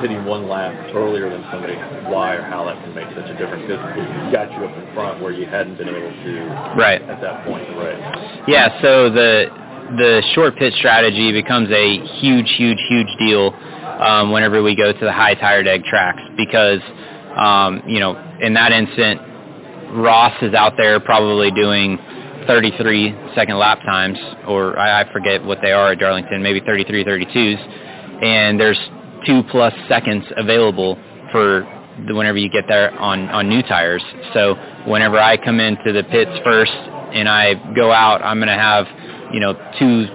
hitting 0.00 0.24
one 0.24 0.48
lap 0.48 0.72
earlier 0.94 1.28
than 1.28 1.42
somebody, 1.50 1.74
why 2.06 2.34
or 2.34 2.42
how 2.42 2.64
that 2.64 2.78
can 2.82 2.94
make 2.94 3.08
such 3.10 3.26
a 3.28 3.34
difference 3.36 3.66
because 3.66 3.82
it 3.82 4.32
got 4.32 4.46
you 4.54 4.64
up 4.64 4.76
in 4.78 4.94
front 4.94 5.20
where 5.20 5.32
you 5.32 5.46
hadn't 5.46 5.76
been 5.76 5.88
able 5.88 6.14
to 6.14 6.32
Right. 6.78 7.02
at 7.02 7.20
that 7.20 7.44
point 7.44 7.66
in 7.66 7.74
the 7.74 7.80
race. 7.82 7.98
Yeah, 8.46 8.80
so 8.80 9.10
the 9.10 9.50
the 9.98 10.22
short 10.34 10.54
pit 10.54 10.72
strategy 10.78 11.32
becomes 11.32 11.68
a 11.72 11.98
huge, 12.22 12.54
huge, 12.56 12.78
huge 12.88 13.08
deal 13.18 13.50
um, 14.00 14.32
whenever 14.32 14.62
we 14.62 14.74
go 14.74 14.92
to 14.92 15.04
the 15.04 15.12
high 15.12 15.34
tire 15.34 15.62
deg 15.62 15.84
tracks 15.84 16.22
because, 16.36 16.80
um, 17.36 17.82
you 17.86 18.00
know, 18.00 18.16
in 18.40 18.54
that 18.54 18.72
instant, 18.72 19.20
Ross 19.92 20.34
is 20.42 20.54
out 20.54 20.74
there 20.76 21.00
probably 21.00 21.50
doing 21.50 21.98
33 22.46 23.14
second 23.34 23.58
lap 23.58 23.80
times, 23.80 24.18
or 24.46 24.78
I, 24.78 25.02
I 25.02 25.12
forget 25.12 25.44
what 25.44 25.58
they 25.62 25.72
are 25.72 25.92
at 25.92 25.98
Darlington, 25.98 26.42
maybe 26.42 26.60
33, 26.60 27.04
32s, 27.04 28.24
and 28.24 28.58
there's 28.58 28.78
two 29.26 29.42
plus 29.50 29.74
seconds 29.88 30.24
available 30.36 30.98
for 31.32 31.66
the, 32.06 32.14
whenever 32.14 32.38
you 32.38 32.48
get 32.48 32.64
there 32.68 32.98
on, 32.98 33.28
on 33.28 33.48
new 33.48 33.62
tires. 33.62 34.02
So 34.32 34.54
whenever 34.86 35.18
I 35.18 35.36
come 35.36 35.60
into 35.60 35.92
the 35.92 36.04
pits 36.04 36.30
first 36.44 36.72
and 36.72 37.28
I 37.28 37.54
go 37.74 37.92
out, 37.92 38.22
I'm 38.22 38.38
going 38.38 38.48
to 38.48 38.54
have, 38.54 38.86
you 39.32 39.40
know, 39.40 39.52
two, 39.78 40.06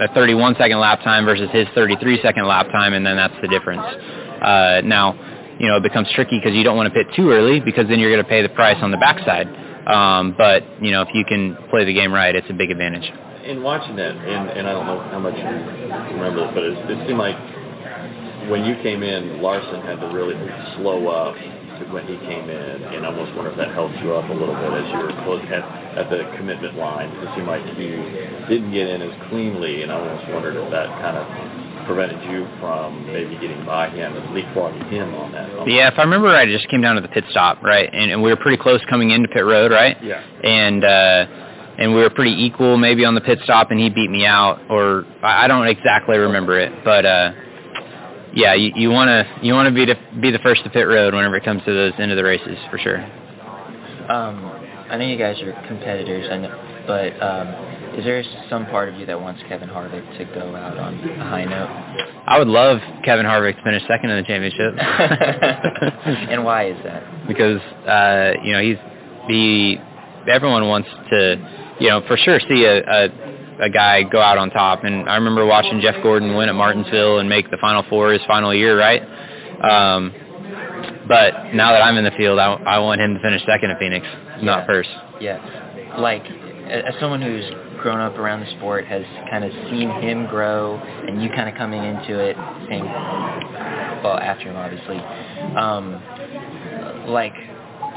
a 0.00 0.12
31 0.14 0.56
second 0.58 0.78
lap 0.78 1.00
time 1.02 1.24
versus 1.24 1.48
his 1.52 1.66
33 1.74 2.20
second 2.22 2.46
lap 2.46 2.66
time, 2.70 2.92
and 2.92 3.04
then 3.04 3.16
that's 3.16 3.34
the 3.42 3.48
difference. 3.48 3.82
Uh, 4.42 4.80
now, 4.84 5.14
you 5.58 5.68
know, 5.68 5.76
it 5.76 5.82
becomes 5.82 6.08
tricky 6.14 6.38
because 6.38 6.54
you 6.54 6.62
don't 6.64 6.76
want 6.76 6.92
to 6.92 6.94
pit 6.94 7.06
too 7.16 7.30
early 7.30 7.60
because 7.60 7.88
then 7.88 7.98
you're 7.98 8.10
going 8.10 8.22
to 8.22 8.28
pay 8.28 8.42
the 8.42 8.50
price 8.50 8.76
on 8.82 8.90
the 8.90 8.98
backside. 8.98 9.48
Um, 9.86 10.34
but, 10.36 10.62
you 10.82 10.90
know, 10.90 11.02
if 11.02 11.08
you 11.14 11.24
can 11.24 11.56
play 11.70 11.84
the 11.84 11.94
game 11.94 12.12
right, 12.12 12.34
it's 12.34 12.48
a 12.50 12.52
big 12.52 12.70
advantage. 12.70 13.08
In 13.44 13.62
watching 13.62 13.96
that, 13.96 14.10
and, 14.10 14.50
and 14.50 14.66
I 14.66 14.72
don't 14.72 14.86
know 14.86 15.00
how 15.08 15.18
much 15.20 15.36
you 15.36 15.44
remember 16.16 16.44
this, 16.44 16.50
but 16.52 16.64
it, 16.64 16.90
it 16.90 17.06
seemed 17.06 17.18
like 17.18 17.38
when 18.50 18.64
you 18.64 18.74
came 18.82 19.02
in, 19.02 19.40
Larson 19.40 19.80
had 19.82 20.00
to 20.00 20.08
really 20.08 20.34
slow 20.76 21.06
up 21.08 21.36
when 21.92 22.06
he 22.06 22.16
came 22.26 22.48
in, 22.48 22.82
and 22.82 23.04
I 23.04 23.08
almost 23.08 23.34
wonder 23.34 23.50
if 23.50 23.56
that 23.56 23.72
helped 23.74 23.96
you 24.00 24.14
up 24.14 24.28
a 24.30 24.32
little 24.32 24.54
bit 24.54 24.72
as 24.72 24.86
you 24.92 24.98
were 24.98 25.12
close 25.24 25.44
at, 25.52 25.64
at 25.96 26.10
the 26.10 26.24
commitment 26.36 26.76
line. 26.76 27.10
It 27.10 27.28
seemed 27.34 27.46
like 27.46 27.64
he 27.76 27.90
didn't 28.48 28.72
get 28.72 28.88
in 28.88 29.02
as 29.02 29.14
cleanly, 29.28 29.82
and 29.82 29.92
I 29.92 30.00
almost 30.00 30.28
wondered 30.30 30.56
if 30.56 30.70
that 30.70 30.88
kind 31.00 31.16
of 31.16 31.26
prevented 31.86 32.22
you 32.30 32.46
from 32.60 33.06
maybe 33.06 33.38
getting 33.38 33.64
by 33.64 33.88
him 33.88 34.16
and 34.16 34.24
leapfrogging 34.34 34.90
him 34.90 35.14
on 35.14 35.32
that. 35.32 35.50
On 35.56 35.70
Yeah, 35.70 35.88
if 35.88 35.98
I 35.98 36.02
remember 36.02 36.28
right, 36.28 36.48
it 36.48 36.52
just 36.52 36.68
came 36.68 36.82
down 36.82 36.96
to 36.96 37.00
the 37.00 37.08
pit 37.08 37.24
stop, 37.30 37.62
right? 37.62 37.88
And, 37.92 38.10
and 38.10 38.22
we 38.22 38.30
were 38.30 38.36
pretty 38.36 38.60
close 38.60 38.80
coming 38.90 39.10
into 39.10 39.28
pit 39.28 39.44
road, 39.44 39.70
right? 39.70 39.96
Yeah. 40.02 40.22
And 40.42 40.84
uh, 40.84 41.26
and 41.78 41.94
we 41.94 42.00
were 42.00 42.10
pretty 42.10 42.32
equal 42.32 42.76
maybe 42.76 43.04
on 43.04 43.14
the 43.14 43.20
pit 43.20 43.38
stop, 43.44 43.70
and 43.70 43.78
he 43.78 43.90
beat 43.90 44.10
me 44.10 44.24
out, 44.24 44.60
or 44.70 45.04
I 45.22 45.44
I 45.44 45.48
don't 45.48 45.66
exactly 45.66 46.18
remember 46.18 46.58
it, 46.58 46.72
but 46.84 47.04
uh, 47.04 47.32
yeah, 48.36 48.54
you, 48.54 48.70
you 48.76 48.90
want 48.90 49.08
to 49.08 49.46
you 49.46 49.54
want 49.54 49.66
to 49.68 49.74
be 49.74 49.84
the 49.86 49.96
be 50.20 50.30
the 50.30 50.38
first 50.38 50.62
to 50.64 50.70
pit 50.70 50.86
road 50.86 51.14
whenever 51.14 51.36
it 51.36 51.44
comes 51.44 51.64
to 51.64 51.72
those 51.72 51.92
end 51.98 52.12
of 52.12 52.16
the 52.16 52.24
races 52.24 52.58
for 52.70 52.78
sure. 52.78 53.02
Um, 54.12 54.44
I 54.88 54.96
know 54.98 55.04
you 55.06 55.18
guys 55.18 55.40
are 55.42 55.52
competitors, 55.66 56.28
know, 56.30 56.84
but 56.86 57.20
um, 57.20 57.48
is 57.98 58.04
there 58.04 58.22
some 58.48 58.66
part 58.66 58.88
of 58.88 58.94
you 58.94 59.06
that 59.06 59.20
wants 59.20 59.42
Kevin 59.48 59.68
Harvick 59.68 60.06
to 60.18 60.24
go 60.26 60.54
out 60.54 60.78
on 60.78 60.94
a 60.94 61.24
high 61.24 61.44
note? 61.44 61.66
I 62.28 62.38
would 62.38 62.46
love 62.46 62.78
Kevin 63.04 63.26
Harvick 63.26 63.56
to 63.56 63.62
finish 63.64 63.82
second 63.88 64.10
in 64.10 64.22
the 64.22 64.28
championship. 64.28 64.74
and 66.30 66.44
why 66.44 66.68
is 66.70 66.76
that? 66.84 67.26
because 67.26 67.60
uh, 67.86 68.32
you 68.44 68.52
know 68.52 68.62
he's 68.62 68.78
he 69.28 69.78
everyone 70.30 70.68
wants 70.68 70.88
to 71.10 71.74
you 71.80 71.88
know 71.88 72.02
for 72.06 72.16
sure 72.16 72.38
see 72.48 72.64
a, 72.64 72.78
a 72.84 73.25
a 73.60 73.70
guy 73.70 74.02
go 74.02 74.20
out 74.20 74.38
on 74.38 74.50
top. 74.50 74.84
And 74.84 75.08
I 75.08 75.16
remember 75.16 75.46
watching 75.46 75.80
Jeff 75.80 75.96
Gordon 76.02 76.36
win 76.36 76.48
at 76.48 76.54
Martinsville 76.54 77.18
and 77.18 77.28
make 77.28 77.50
the 77.50 77.58
final 77.60 77.82
four 77.88 78.12
his 78.12 78.22
final 78.26 78.54
year 78.54 78.78
right? 78.78 79.02
Um 79.62 80.12
but 81.08 81.54
now 81.54 81.72
that 81.72 81.82
I'm 81.82 81.96
in 81.96 82.04
the 82.04 82.10
field 82.12 82.38
I, 82.38 82.52
I 82.54 82.78
want 82.78 83.00
him 83.00 83.14
to 83.14 83.20
finish 83.20 83.42
second 83.46 83.70
at 83.70 83.78
Phoenix 83.78 84.06
not 84.42 84.66
first. 84.66 84.90
Yeah, 85.20 85.96
like 85.98 86.24
as 86.68 86.94
someone 87.00 87.22
who's 87.22 87.44
grown 87.80 88.00
up 88.00 88.18
around 88.18 88.40
the 88.40 88.50
sport, 88.58 88.84
has 88.86 89.04
kind 89.30 89.44
of 89.44 89.52
seen 89.70 89.88
him 90.02 90.26
grow, 90.26 90.76
and 90.76 91.22
you 91.22 91.28
kind 91.30 91.48
of 91.48 91.54
coming 91.54 91.82
into 91.82 92.18
it, 92.18 92.36
saying, 92.68 92.84
well, 92.84 94.18
after 94.18 94.50
him 94.50 94.56
obviously. 94.56 94.98
Um, 95.56 96.02
like, 97.08 97.34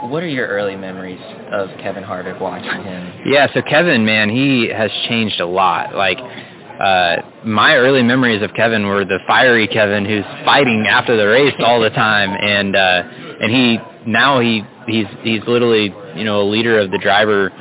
what 0.08 0.24
are 0.24 0.28
your 0.28 0.48
early 0.48 0.76
memories 0.76 1.20
of 1.52 1.70
Kevin 1.80 2.04
Harvick 2.04 2.40
watching 2.40 2.84
him? 2.84 3.22
Yeah, 3.26 3.48
so 3.54 3.62
Kevin, 3.62 4.06
man, 4.06 4.30
he 4.30 4.70
has 4.70 4.92
changed 5.08 5.40
a 5.40 5.46
lot. 5.46 5.96
Like, 5.96 6.18
uh, 6.20 7.18
my 7.44 7.76
early 7.76 8.04
memories 8.04 8.42
of 8.42 8.54
Kevin 8.54 8.88
were 8.88 9.04
the 9.04 9.20
fiery 9.28 9.68
Kevin 9.68 10.06
who's 10.06 10.24
fighting 10.46 10.88
after 10.88 11.18
the 11.18 11.28
race 11.28 11.54
all 11.60 11.82
the 11.82 11.90
time, 11.90 12.30
and 12.42 12.76
uh, 12.76 13.04
and 13.42 13.52
he 13.52 13.78
now 14.06 14.40
he 14.40 14.64
he's 14.88 15.08
he's 15.22 15.42
literally 15.46 15.94
you 16.16 16.24
know 16.24 16.42
a 16.42 16.48
leader 16.50 16.80
of 16.80 16.92
the 16.92 16.98
driver 16.98 17.52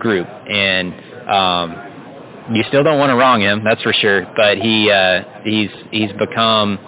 group, 0.00 0.26
and 0.26 0.92
um, 1.30 2.54
you 2.54 2.64
still 2.68 2.82
don't 2.82 2.98
want 2.98 3.10
to 3.10 3.16
wrong 3.16 3.40
him, 3.40 3.62
that's 3.62 3.82
for 3.82 3.92
sure. 3.92 4.26
But 4.36 4.58
he 4.58 4.90
uh, 4.90 5.22
he's 5.44 5.70
he's 5.92 6.10
become 6.18 6.78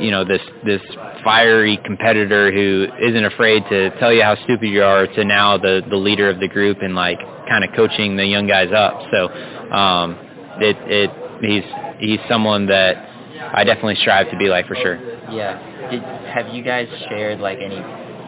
you 0.00 0.10
know 0.10 0.24
this 0.24 0.40
this 0.64 0.80
fiery 1.24 1.78
competitor 1.84 2.50
who 2.52 2.86
isn't 3.00 3.24
afraid 3.24 3.62
to 3.70 3.90
tell 3.98 4.12
you 4.12 4.22
how 4.22 4.34
stupid 4.44 4.66
you 4.66 4.82
are 4.82 5.06
to 5.06 5.24
now 5.24 5.56
the 5.58 5.82
the 5.88 5.96
leader 5.96 6.28
of 6.28 6.40
the 6.40 6.48
group 6.48 6.78
and 6.82 6.94
like 6.94 7.18
kind 7.48 7.64
of 7.64 7.70
coaching 7.74 8.16
the 8.16 8.24
young 8.26 8.46
guys 8.46 8.70
up 8.72 9.00
so 9.10 9.28
um 9.74 10.16
it 10.60 10.76
it 10.86 11.10
he's 11.40 11.64
he's 12.00 12.20
someone 12.28 12.66
that 12.66 13.08
I 13.54 13.64
definitely 13.64 13.96
strive 13.96 14.30
to 14.30 14.36
be 14.36 14.48
like 14.48 14.66
for 14.66 14.74
sure 14.76 14.96
Yeah. 15.32 15.58
Did, 15.90 16.02
have 16.02 16.54
you 16.54 16.62
guys 16.62 16.88
shared 17.08 17.40
like 17.40 17.58
any 17.58 17.80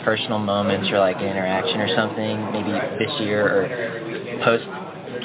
personal 0.05 0.39
moments 0.39 0.91
or 0.91 0.99
like 0.99 1.17
an 1.17 1.25
interaction 1.25 1.81
or 1.81 1.89
something, 1.97 2.53
maybe 2.53 2.73
this 2.99 3.21
year 3.21 3.41
or 3.47 4.41
post 4.45 4.65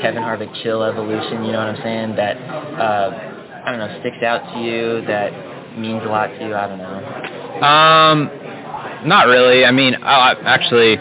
Kevin 0.01 0.23
Harvick 0.23 0.51
chill 0.63 0.84
evolution? 0.84 1.43
You 1.43 1.51
know 1.51 1.60
what 1.60 1.75
I'm 1.75 1.82
saying? 1.84 2.15
That 2.15 2.38
uh, 2.38 3.63
I 3.65 3.71
don't 3.71 3.79
know 3.79 3.99
sticks 3.99 4.23
out 4.23 4.53
to 4.53 4.62
you 4.62 5.01
that 5.08 5.32
means 5.77 6.01
a 6.03 6.08
lot 6.10 6.27
to 6.27 6.39
you. 6.47 6.55
I 6.55 6.67
don't 6.67 6.77
know. 6.77 7.38
Um, 7.63 8.30
not 9.08 9.28
really. 9.28 9.65
I 9.65 9.72
mean, 9.72 9.95
I, 9.95 10.36
actually, 10.43 10.98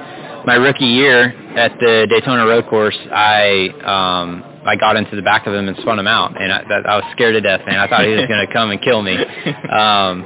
my 0.46 0.54
rookie 0.54 0.86
year 0.86 1.30
at 1.56 1.72
the 1.80 2.06
Daytona 2.08 2.46
Road 2.46 2.66
Course, 2.68 2.98
I 3.10 3.68
um, 3.84 4.44
I 4.66 4.76
got 4.76 4.96
into 4.96 5.16
the 5.16 5.22
back 5.22 5.46
of 5.46 5.54
him 5.54 5.68
and 5.68 5.76
spun 5.78 5.98
him 5.98 6.06
out, 6.06 6.40
and 6.40 6.52
I, 6.52 6.62
that, 6.68 6.86
I 6.86 6.96
was 6.96 7.04
scared 7.12 7.34
to 7.34 7.40
death, 7.40 7.62
man. 7.66 7.78
I 7.78 7.88
thought 7.88 8.04
he 8.04 8.12
was 8.12 8.26
going 8.26 8.46
to 8.46 8.52
come 8.52 8.70
and 8.70 8.80
kill 8.82 9.02
me. 9.02 9.16
Um, 9.68 10.24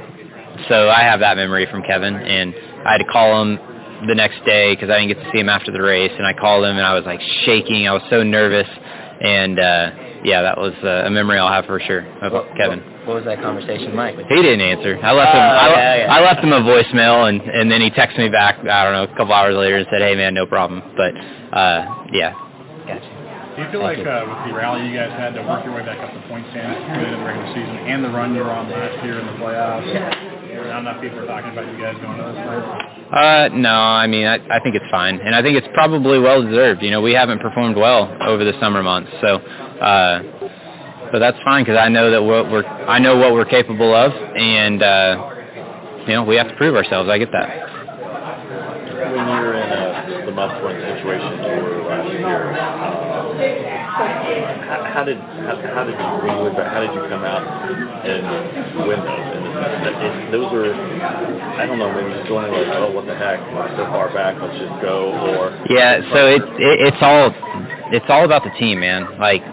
so 0.69 0.89
I 0.89 1.01
have 1.01 1.19
that 1.19 1.35
memory 1.35 1.67
from 1.69 1.81
Kevin, 1.83 2.15
and 2.15 2.53
I 2.85 2.93
had 2.93 2.99
to 2.99 3.05
call 3.05 3.41
him 3.41 3.59
the 4.07 4.15
next 4.15 4.43
day 4.45 4.75
because 4.75 4.89
I 4.89 4.99
didn't 4.99 5.15
get 5.15 5.23
to 5.23 5.31
see 5.31 5.39
him 5.39 5.49
after 5.49 5.71
the 5.71 5.81
race, 5.81 6.11
and 6.15 6.25
I 6.25 6.33
called 6.33 6.63
him 6.63 6.77
and 6.77 6.85
I 6.85 6.93
was 6.93 7.05
like 7.05 7.19
shaking. 7.43 7.87
I 7.87 7.93
was 7.93 8.03
so 8.09 8.23
nervous, 8.23 8.67
and 9.21 9.59
uh, 9.59 9.91
yeah, 10.23 10.41
that 10.41 10.57
was 10.57 10.73
uh, 10.83 11.07
a 11.07 11.09
memory 11.09 11.39
I'll 11.39 11.51
have 11.51 11.65
for 11.65 11.79
sure 11.79 12.05
of 12.21 12.33
what, 12.33 12.55
Kevin. 12.55 12.81
What, 13.05 13.15
was 13.15 13.25
that 13.25 13.41
conversation 13.41 13.95
like? 13.95 14.15
He 14.15 14.41
didn't 14.41 14.61
answer. 14.61 14.99
I 15.01 15.11
left 15.11 15.35
him. 15.35 15.41
Oh, 15.41 15.63
I, 15.63 15.69
yeah, 15.69 15.95
yeah. 15.95 16.13
I 16.13 16.19
left 16.21 16.43
him 16.43 16.53
a 16.53 16.61
voicemail, 16.61 17.29
and 17.29 17.41
and 17.41 17.71
then 17.71 17.81
he 17.81 17.89
texted 17.91 18.17
me 18.19 18.29
back. 18.29 18.59
I 18.59 18.83
don't 18.83 18.93
know, 18.93 19.03
a 19.03 19.17
couple 19.17 19.33
hours 19.33 19.55
later, 19.55 19.77
and 19.77 19.87
said, 19.91 20.01
"Hey, 20.01 20.15
man, 20.15 20.33
no 20.33 20.45
problem." 20.45 20.81
But 20.95 21.11
uh, 21.55 22.07
yeah. 22.11 22.33
Gotcha. 22.87 23.23
Do 23.55 23.61
you 23.61 23.69
feel 23.69 23.83
like 23.83 23.99
uh, 23.99 24.25
with 24.25 24.49
the 24.49 24.53
rally 24.57 24.89
you 24.89 24.97
guys 24.97 25.11
had 25.13 25.35
to 25.35 25.43
work 25.43 25.63
your 25.63 25.75
way 25.75 25.85
back 25.85 25.99
up 25.99 26.09
the 26.13 26.25
point 26.27 26.45
standings 26.49 26.81
coming 26.89 27.05
into 27.05 27.17
the 27.17 27.23
regular 27.23 27.47
season 27.53 27.75
and 27.85 28.03
the 28.03 28.09
run 28.09 28.33
you 28.33 28.41
were 28.41 28.49
on 28.49 28.65
last 28.71 29.03
year 29.05 29.19
in 29.19 29.27
the 29.27 29.37
playoffs? 29.37 30.33
Not 30.73 30.79
enough 30.79 31.01
people 31.01 31.19
are 31.19 31.27
talking 31.27 31.51
about 31.51 31.69
you 31.69 31.77
guys 31.77 31.93
going 32.01 32.17
to 32.17 32.23
this 32.33 32.39
place. 32.41 32.65
Uh, 33.13 33.49
no, 33.53 33.69
I 33.69 34.07
mean, 34.07 34.25
I, 34.25 34.35
I 34.49 34.59
think 34.59 34.73
it's 34.75 34.89
fine, 34.89 35.19
and 35.19 35.35
I 35.35 35.41
think 35.43 35.57
it's 35.57 35.67
probably 35.73 36.17
well 36.17 36.41
deserved. 36.41 36.81
You 36.81 36.89
know, 36.89 37.01
we 37.01 37.13
haven't 37.13 37.39
performed 37.39 37.75
well 37.75 38.09
over 38.21 38.43
the 38.43 38.53
summer 38.59 38.81
months, 38.81 39.11
so, 39.21 39.37
uh, 39.37 40.23
but 41.13 41.19
that's 41.19 41.37
fine 41.45 41.63
because 41.63 41.77
I 41.77 41.89
know 41.89 42.09
that 42.09 42.23
what 42.23 42.49
we're, 42.49 42.65
I 42.65 42.97
know 42.97 43.15
what 43.15 43.33
we're 43.33 43.45
capable 43.45 43.93
of, 43.93 44.11
and 44.11 44.81
uh, 44.81 45.29
you 46.09 46.13
know, 46.17 46.23
we 46.25 46.35
have 46.41 46.49
to 46.49 46.55
prove 46.57 46.73
ourselves. 46.73 47.07
I 47.07 47.19
get 47.21 47.31
that. 47.31 47.69
When 49.13 49.27
you're 49.37 49.53
in 49.53 49.69
a 49.69 50.25
the 50.25 50.31
must-win 50.33 50.73
situation 50.81 51.37
you 51.37 51.61
were 51.61 51.85
last 51.85 52.09
year, 52.09 52.49
uh, 52.57 53.29
how, 53.93 54.89
how 54.89 55.03
did 55.05 55.21
how, 55.45 55.53
how 55.53 55.83
did 55.85 55.93
you 55.93 56.33
look 56.49 56.57
how 56.57 56.81
did 56.81 56.89
you 56.97 57.05
come 57.05 57.21
out 57.21 57.45
and 57.45 58.25
win 58.89 58.97
those? 59.05 59.37
In 59.37 59.43
the 59.45 59.53
it, 59.53 60.31
those 60.33 60.49
are, 60.49 60.73
I 61.61 61.67
don't 61.69 61.77
know, 61.77 61.93
maybe 61.93 62.09
just 62.17 62.27
going 62.27 62.51
like, 62.51 62.73
oh, 62.73 62.89
what 62.89 63.05
the 63.05 63.13
heck, 63.13 63.37
we're 63.53 63.69
so 63.77 63.85
far 63.93 64.11
back, 64.11 64.41
let's 64.41 64.57
just 64.57 64.81
go, 64.81 65.13
or 65.37 65.53
Yeah, 65.69 66.01
so 66.09 66.25
it, 66.25 66.41
it 66.57 66.89
it's 66.89 66.97
all 67.01 67.29
it's 67.93 68.09
all 68.09 68.25
about 68.25 68.43
the 68.43 68.49
team, 68.57 68.79
man. 68.79 69.05
Like 69.19 69.45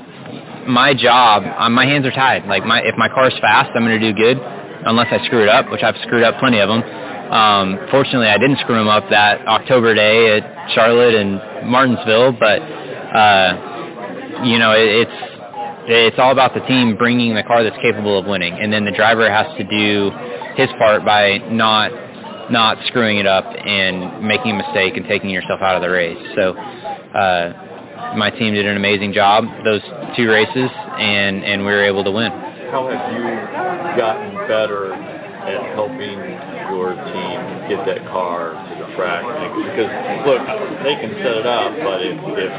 my 0.66 0.94
job, 0.94 1.44
um, 1.59 1.75
my 1.75 1.85
hands 1.85 2.07
are 2.07 2.11
tied. 2.11 2.46
Like 2.46 2.64
my 2.64 2.81
if 2.81 2.96
my 2.96 3.09
car's 3.09 3.35
fast, 3.40 3.70
I'm 3.75 3.85
going 3.85 3.99
to 4.01 4.12
do 4.12 4.16
good, 4.16 4.38
unless 4.87 5.09
I 5.11 5.25
screw 5.27 5.42
it 5.42 5.49
up, 5.49 5.70
which 5.70 5.83
I've 5.83 5.96
screwed 6.03 6.23
up 6.23 6.38
plenty 6.38 6.59
of 6.61 6.68
them. 6.68 6.83
Um, 6.83 7.79
fortunately, 7.90 8.27
I 8.27 8.38
didn't 8.38 8.59
screw 8.59 8.77
them 8.77 8.88
up 8.88 9.05
that 9.11 9.46
October 9.46 9.94
day 9.94 10.38
at 10.38 10.75
Charlotte 10.75 11.14
and 11.14 11.70
Martinsville, 11.70 12.33
but 12.33 12.61
uh, 12.61 14.42
you 14.44 14.59
know 14.59 14.73
it, 14.73 15.07
it's 15.07 15.18
it's 15.88 16.18
all 16.18 16.33
about 16.33 16.55
the 16.55 16.61
team 16.61 16.96
bringing 16.96 17.35
the 17.35 17.42
car 17.42 17.62
that's 17.62 17.79
capable 17.83 18.18
of 18.18 18.27
winning, 18.27 18.55
and 18.55 18.73
then 18.73 18.85
the 18.85 18.92
driver 18.92 19.31
has 19.31 19.46
to 19.59 19.64
do 19.64 20.11
his 20.57 20.68
part 20.79 21.05
by 21.05 21.38
not 21.51 21.90
not 22.51 22.79
screwing 22.87 23.18
it 23.18 23.27
up 23.27 23.44
and 23.46 24.27
making 24.27 24.53
a 24.53 24.66
mistake 24.66 24.96
and 24.96 25.07
taking 25.07 25.31
yourself 25.31 25.61
out 25.62 25.77
of 25.77 25.83
the 25.83 25.90
race. 25.90 26.18
So. 26.35 26.55
Uh, 27.11 27.66
my 28.17 28.31
team 28.31 28.55
did 28.55 28.67
an 28.67 28.77
amazing 28.77 29.13
job 29.13 29.45
those 29.65 29.83
two 30.17 30.29
races, 30.31 30.71
and 30.99 31.45
and 31.45 31.63
we 31.65 31.71
were 31.73 31.85
able 31.85 32.05
to 32.05 32.11
win. 32.11 32.31
how 32.71 32.89
have 32.89 33.13
you 33.15 33.23
gotten 33.97 34.35
better 34.49 34.95
at 34.95 35.75
helping 35.75 36.19
your 36.71 36.95
team 36.95 37.37
get 37.69 37.81
that 37.87 38.05
car 38.07 38.53
to 38.55 38.75
the 38.79 38.89
track? 38.95 39.25
Because 39.25 39.91
look, 40.27 40.43
they 40.85 40.95
can 41.01 41.11
set 41.23 41.35
it 41.43 41.47
up, 41.47 41.73
but 41.83 42.03
if 42.03 42.19
if 42.39 42.53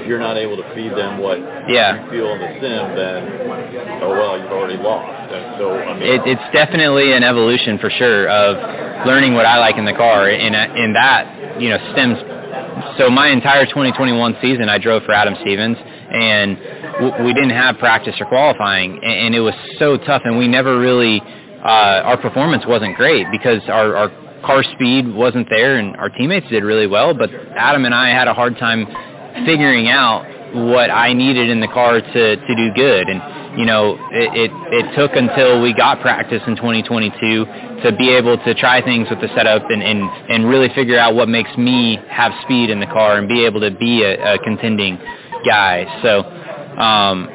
if 0.00 0.06
you're 0.06 0.20
not 0.20 0.36
able 0.36 0.56
to 0.56 0.66
feed 0.74 0.92
them 0.92 1.18
what 1.18 1.38
Yeah. 1.68 2.04
you 2.04 2.10
feel 2.10 2.32
in 2.34 2.40
the 2.40 2.52
sim, 2.60 2.84
then 2.96 4.00
oh 4.02 4.10
well, 4.10 4.38
you've 4.38 4.52
already 4.52 4.76
lost. 4.80 5.32
And 5.32 5.58
so 5.58 5.72
I 5.78 5.94
mean, 5.98 6.08
It, 6.08 6.20
it's 6.26 6.46
definitely 6.52 7.12
an 7.12 7.22
evolution 7.24 7.78
for 7.78 7.90
sure 7.90 8.28
of 8.28 8.56
learning 9.06 9.34
what 9.34 9.46
I 9.46 9.58
like 9.58 9.76
in 9.76 9.84
the 9.84 9.92
car, 9.94 10.28
and 10.28 10.54
and 10.54 10.94
that 10.96 11.60
you 11.60 11.68
know 11.70 11.78
stems. 11.92 12.18
So 12.98 13.08
my 13.08 13.28
entire 13.30 13.64
2021 13.64 14.36
season, 14.42 14.68
I 14.68 14.78
drove 14.78 15.02
for 15.04 15.12
Adam 15.12 15.34
Stevens, 15.40 15.76
and 15.78 16.58
we 17.24 17.32
didn't 17.32 17.56
have 17.56 17.78
practice 17.78 18.14
or 18.20 18.26
qualifying, 18.26 19.00
and, 19.02 19.26
and 19.26 19.34
it 19.34 19.40
was 19.40 19.54
so 19.78 19.96
tough, 19.96 20.22
and 20.24 20.36
we 20.36 20.48
never 20.48 20.78
really 20.78 21.20
uh, 21.20 22.02
our 22.04 22.16
performance 22.20 22.64
wasn't 22.66 22.96
great 22.96 23.26
because 23.30 23.62
our, 23.68 23.96
our 23.96 24.08
car 24.44 24.62
speed 24.74 25.08
wasn't 25.14 25.48
there, 25.48 25.76
and 25.76 25.96
our 25.96 26.10
teammates 26.10 26.48
did 26.50 26.64
really 26.64 26.86
well, 26.86 27.14
but 27.14 27.30
Adam 27.56 27.84
and 27.84 27.94
I 27.94 28.10
had 28.10 28.28
a 28.28 28.34
hard 28.34 28.58
time 28.58 28.86
figuring 29.46 29.88
out 29.88 30.26
what 30.54 30.90
I 30.90 31.14
needed 31.14 31.48
in 31.48 31.60
the 31.60 31.68
car 31.68 32.00
to 32.00 32.36
to 32.36 32.54
do 32.54 32.70
good, 32.74 33.08
and 33.08 33.58
you 33.58 33.66
know, 33.66 33.96
it, 34.10 34.48
it, 34.48 34.50
it 34.72 34.96
took 34.96 35.12
until 35.14 35.60
we 35.60 35.74
got 35.74 36.00
practice 36.00 36.42
in 36.46 36.56
2022 36.56 37.71
to 37.82 37.92
be 37.96 38.10
able 38.10 38.38
to 38.38 38.54
try 38.54 38.82
things 38.82 39.08
with 39.10 39.20
the 39.20 39.28
setup 39.34 39.70
and, 39.70 39.82
and, 39.82 40.02
and 40.30 40.48
really 40.48 40.68
figure 40.74 40.98
out 40.98 41.14
what 41.14 41.28
makes 41.28 41.50
me 41.56 41.98
have 42.08 42.32
speed 42.42 42.70
in 42.70 42.80
the 42.80 42.86
car 42.86 43.18
and 43.18 43.28
be 43.28 43.44
able 43.44 43.60
to 43.60 43.70
be 43.70 44.02
a, 44.02 44.34
a 44.34 44.38
contending 44.38 44.98
guy. 45.44 45.84
So 46.02 46.22
um, 46.78 47.28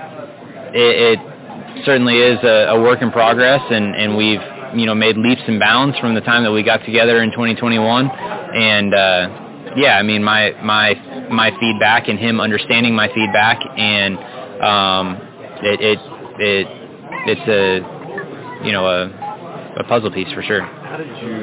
it, 0.73 1.19
it 1.19 1.85
certainly 1.85 2.17
is 2.17 2.39
a, 2.43 2.75
a 2.75 2.81
work 2.81 3.01
in 3.01 3.11
progress, 3.11 3.61
and, 3.69 3.95
and 3.95 4.15
we've 4.15 4.41
you 4.75 4.85
know 4.85 4.95
made 4.95 5.17
leaps 5.17 5.41
and 5.47 5.59
bounds 5.59 5.97
from 5.99 6.15
the 6.15 6.21
time 6.21 6.43
that 6.43 6.51
we 6.51 6.63
got 6.63 6.83
together 6.85 7.21
in 7.21 7.31
2021. 7.31 8.09
And 8.09 8.93
uh, 8.93 9.73
yeah, 9.75 9.97
I 9.97 10.03
mean 10.03 10.23
my 10.23 10.51
my 10.63 10.93
my 11.29 11.51
feedback 11.59 12.07
and 12.07 12.19
him 12.19 12.39
understanding 12.39 12.95
my 12.95 13.07
feedback 13.13 13.59
and 13.77 14.17
um, 14.61 15.17
it, 15.61 15.81
it 15.81 15.99
it 16.39 16.67
it's 17.27 17.47
a 17.47 18.65
you 18.65 18.71
know 18.71 18.87
a 18.87 19.26
a 19.77 19.83
puzzle 19.85 20.11
piece 20.11 20.31
for 20.33 20.41
sure. 20.41 20.61
how 20.65 20.97
did 20.97 21.07
you 21.21 21.37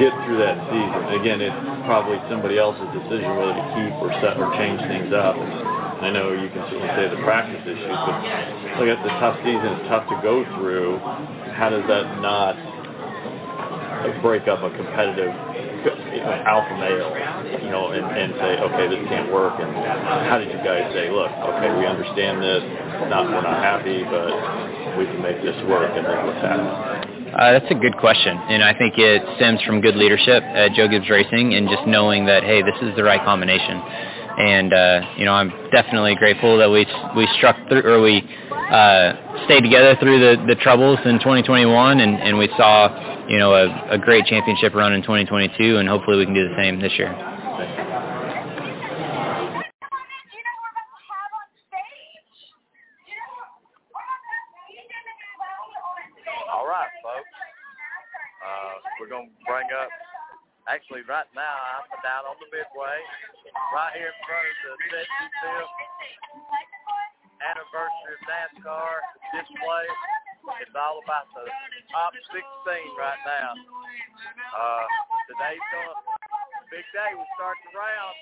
get 0.00 0.12
through 0.24 0.40
that 0.40 0.56
season? 0.72 1.20
Again, 1.20 1.40
it's 1.44 1.60
probably 1.84 2.16
somebody 2.32 2.56
else's 2.56 2.88
decision 2.96 3.36
whether 3.36 3.52
to 3.52 3.64
keep 3.76 3.92
or 4.00 4.10
set 4.24 4.40
or 4.40 4.48
change 4.56 4.80
things 4.88 5.12
up. 5.12 5.36
I 5.36 6.08
know 6.12 6.32
you 6.32 6.48
can 6.48 6.64
certainly 6.68 6.92
say 6.96 7.08
the 7.08 7.20
practice 7.24 7.60
issues, 7.64 7.88
but 7.88 8.16
look 8.80 8.88
at 8.88 9.00
the 9.04 9.12
tough 9.20 9.36
season. 9.44 9.80
It's 9.80 9.88
tough 9.88 10.08
to 10.08 10.16
go 10.24 10.44
through. 10.56 11.00
How 11.56 11.68
does 11.68 11.84
that 11.88 12.20
not 12.20 12.56
break 14.20 14.48
up 14.48 14.60
a 14.62 14.70
competitive 14.76 15.32
know, 16.26 16.42
alpha 16.44 16.74
male, 16.76 17.10
you 17.62 17.70
know, 17.70 17.92
and, 17.92 18.04
and 18.04 18.34
say, 18.34 18.52
okay, 18.58 18.88
this 18.88 19.00
can't 19.08 19.32
work. 19.32 19.54
And 19.60 19.70
how 20.26 20.38
did 20.38 20.50
you 20.50 20.60
guys 20.60 20.92
say, 20.92 21.10
look, 21.10 21.30
okay, 21.30 21.70
we 21.78 21.86
understand 21.86 22.42
this. 22.42 22.62
Not 23.08 23.30
we're 23.30 23.42
not 23.42 23.62
happy, 23.62 24.02
but 24.04 24.30
we 24.96 25.04
can 25.06 25.22
make 25.22 25.42
this 25.42 25.56
work. 25.68 25.92
And 25.94 26.04
then 26.04 26.26
what's 26.26 26.40
happening? 26.40 27.32
Uh, 27.34 27.52
that's 27.52 27.70
a 27.70 27.74
good 27.74 27.96
question, 27.98 28.36
and 28.48 28.62
I 28.62 28.72
think 28.72 28.94
it 28.96 29.20
stems 29.36 29.60
from 29.62 29.80
good 29.80 29.96
leadership 29.96 30.42
at 30.42 30.72
Joe 30.72 30.88
Gibbs 30.88 31.10
Racing 31.10 31.54
and 31.54 31.68
just 31.68 31.86
knowing 31.86 32.24
that 32.26 32.44
hey, 32.44 32.62
this 32.62 32.76
is 32.80 32.96
the 32.96 33.04
right 33.04 33.20
combination. 33.20 33.76
And 34.38 34.72
uh, 34.72 35.00
you 35.16 35.24
know, 35.24 35.32
I'm 35.32 35.50
definitely 35.70 36.14
grateful 36.14 36.56
that 36.58 36.70
we 36.70 36.86
we 37.16 37.28
struck 37.36 37.56
through 37.68 37.82
or 37.82 38.00
we 38.00 38.22
uh, 38.70 39.44
stayed 39.46 39.62
together 39.62 39.96
through 40.00 40.18
the, 40.18 40.44
the 40.46 40.56
troubles 40.56 40.98
in 41.04 41.18
2021, 41.20 42.00
and, 42.00 42.16
and 42.20 42.36
we 42.36 42.48
saw 42.56 42.88
you 43.28 43.38
know 43.38 43.54
a, 43.54 43.94
a 43.94 43.98
great 43.98 44.26
championship 44.26 44.74
run 44.74 44.92
in 44.92 45.02
2022, 45.02 45.76
and 45.78 45.88
hopefully 45.88 46.18
we 46.18 46.24
can 46.24 46.34
do 46.34 46.48
the 46.48 46.54
same 46.56 46.80
this 46.80 46.92
year. 46.98 47.14
All 56.52 56.66
right, 56.66 56.90
folks. 57.02 57.28
Uh, 58.42 58.85
we're 58.96 59.12
going 59.12 59.28
to 59.28 59.36
bring 59.44 59.68
up, 59.76 59.90
actually 60.68 61.04
right 61.04 61.28
now, 61.36 61.56
I'm 61.76 62.00
down 62.00 62.24
on 62.24 62.36
the 62.40 62.48
midway, 62.48 62.98
right 63.76 63.92
here 63.92 64.08
in 64.08 64.18
front 64.24 64.44
of 64.44 64.56
the 64.56 65.02
75th 65.04 65.72
anniversary 67.44 68.14
of 68.16 68.22
NASCAR 68.24 68.92
display. 69.36 69.86
It's 70.62 70.76
all 70.78 71.02
about 71.04 71.28
the 71.34 71.44
top 71.92 72.14
16 72.14 72.40
right 72.96 73.22
now. 73.26 73.50
Uh, 74.54 74.86
today's 75.28 75.66
going 75.74 75.90
to 75.92 75.98
big 76.72 76.86
day. 76.94 77.10
We 77.14 77.26
start 77.36 77.58
the 77.66 77.72
round. 77.76 78.16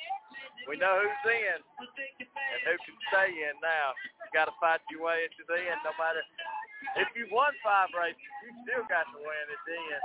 We 0.66 0.74
know 0.80 1.04
who's 1.04 1.24
in 1.28 1.58
and 1.60 2.60
who 2.66 2.74
can 2.82 2.96
stay 3.12 3.30
in 3.30 3.54
now. 3.60 3.92
You 4.24 4.28
got 4.32 4.48
to 4.48 4.56
fight 4.58 4.80
your 4.88 5.04
way 5.04 5.28
into 5.28 5.44
the 5.46 5.60
end, 5.60 5.80
no 5.84 5.92
matter 6.00 6.24
if 6.96 7.08
you 7.16 7.26
won 7.32 7.52
five 7.64 7.88
races, 7.96 8.20
you 8.44 8.50
still 8.68 8.84
got 8.86 9.08
to 9.08 9.18
win 9.18 9.44
at 9.48 9.62
the 9.64 9.78
end. 9.78 10.04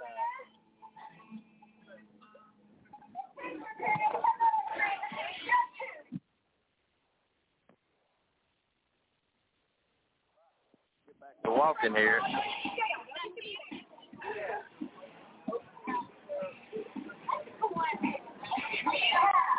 We're 11.43 11.57
walking 11.57 11.95
here. 11.95 12.21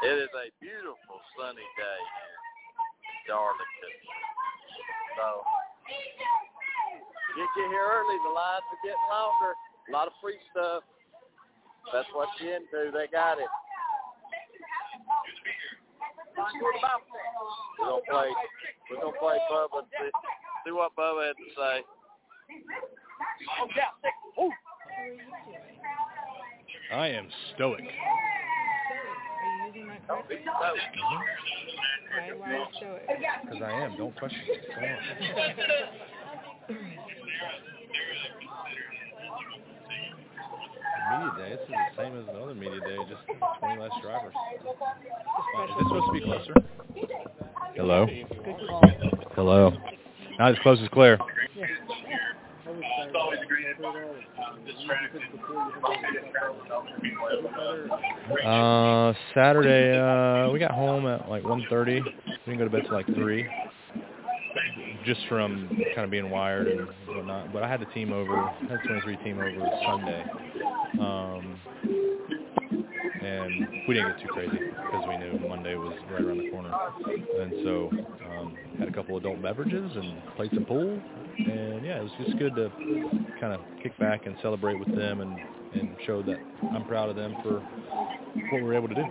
It 0.03 0.19
is 0.19 0.29
a 0.35 0.51
beautiful 0.61 1.19
sunny 1.39 1.63
day 1.79 2.01
in 2.19 3.29
Darlington. 3.29 3.95
So 5.17 5.43
get 7.37 7.51
you 7.57 7.67
here 7.71 7.87
early. 7.87 8.19
The 8.23 8.35
lines 8.35 8.67
are 8.71 8.83
getting 8.83 9.09
longer. 9.11 9.55
A 9.89 9.93
lot 9.93 10.07
of 10.07 10.13
free 10.23 10.39
stuff. 10.51 10.83
That's 11.93 12.09
what 12.15 12.29
you 12.41 12.55
into. 12.55 12.91
They 12.93 13.07
got 13.11 13.39
it. 13.39 13.51
We're 16.37 17.87
gonna 17.87 18.03
play. 18.11 18.31
We're 18.91 19.01
gonna 19.01 19.19
play 19.19 19.39
Bubba. 19.51 19.83
See, 19.91 20.11
see 20.67 20.73
what 20.73 20.97
Bubba 20.97 21.27
had 21.29 21.37
to 21.37 21.49
say. 21.57 21.85
I 26.93 27.09
am 27.09 27.29
stoic. 27.55 27.81
Are 27.81 27.85
you 27.85 29.67
using 29.67 29.87
my 29.89 29.99
correct? 30.07 30.29
Why, 30.47 32.33
why 32.37 32.65
stoic? 32.77 33.09
Because 33.43 33.63
I 33.63 33.73
am. 33.73 33.97
Don't 33.97 34.17
question 34.19 34.41
it. 34.47 34.67
Go 34.75 34.83
on. 34.83 36.12
Media 41.13 41.33
day. 41.37 41.51
This 41.51 41.61
is 41.61 41.69
the 41.69 42.03
same 42.03 42.19
as 42.19 42.25
another 42.29 42.55
media 42.55 42.81
day, 42.81 42.97
just 43.09 43.21
20 43.61 43.81
less 43.81 43.91
drivers. 44.03 44.33
Is 44.57 45.77
this 45.79 45.87
supposed 45.89 46.07
to 46.07 46.13
be 46.13 46.21
closer? 46.21 46.55
Hello? 47.77 48.07
Hello? 49.35 49.73
Not 50.39 50.53
as 50.53 50.59
close 50.63 50.79
as 50.83 50.89
Claire. 50.89 51.19
Uh, 58.45 59.13
Saturday, 59.35 59.99
uh, 59.99 60.51
we 60.51 60.59
got 60.59 60.71
home 60.71 61.07
at 61.07 61.29
like 61.29 61.43
1.30. 61.43 61.87
We 61.87 62.03
didn't 62.47 62.59
go 62.59 62.65
to 62.65 62.71
bed 62.71 62.83
till 62.87 62.95
like 62.95 63.07
3. 63.07 63.47
Just 65.05 65.21
from 65.29 65.69
kind 65.95 66.05
of 66.05 66.11
being 66.11 66.31
wired 66.31 66.69
and 66.69 66.89
whatnot. 67.09 67.53
But 67.53 67.65
I 67.65 67.69
had 67.69 67.81
the 67.81 67.87
team 67.87 68.13
over, 68.13 68.35
I 68.35 68.55
had 68.61 68.79
the 68.83 68.89
23 68.89 69.17
team 69.19 69.39
over 69.39 69.71
Sunday. 69.85 70.25
Um, 71.01 71.59
and 73.23 73.69
we 73.87 73.95
didn't 73.95 74.17
get 74.17 74.23
too 74.23 74.29
crazy 74.29 74.59
because 74.59 75.05
we 75.09 75.17
knew 75.17 75.49
Monday 75.49 75.75
was 75.75 75.97
right 76.11 76.23
around 76.23 76.39
the 76.39 76.51
corner. 76.51 76.73
And 77.41 77.53
so 77.65 77.91
um, 78.31 78.57
had 78.79 78.89
a 78.89 78.93
couple 78.93 79.17
adult 79.17 79.41
beverages 79.43 79.91
and 79.95 80.23
played 80.37 80.51
some 80.55 80.65
pool. 80.65 81.01
And 81.39 81.85
yeah, 81.85 81.99
it 81.99 82.03
was 82.03 82.13
just 82.25 82.39
good 82.39 82.55
to 82.57 82.71
kind 83.41 83.53
of 83.55 83.61
kick 83.83 83.97
back 83.99 84.27
and 84.27 84.37
celebrate 84.43 84.79
with 84.79 84.95
them 84.95 85.21
and, 85.21 85.37
and 85.75 85.97
show 86.07 86.23
that 86.23 86.39
I'm 86.75 86.85
proud 86.85 87.11
of 87.11 87.17
them 87.17 87.35
for 87.43 87.61
what 88.51 88.53
we 88.53 88.63
were 88.63 88.75
able 88.75 88.89
to 88.89 88.95
do. 88.95 89.05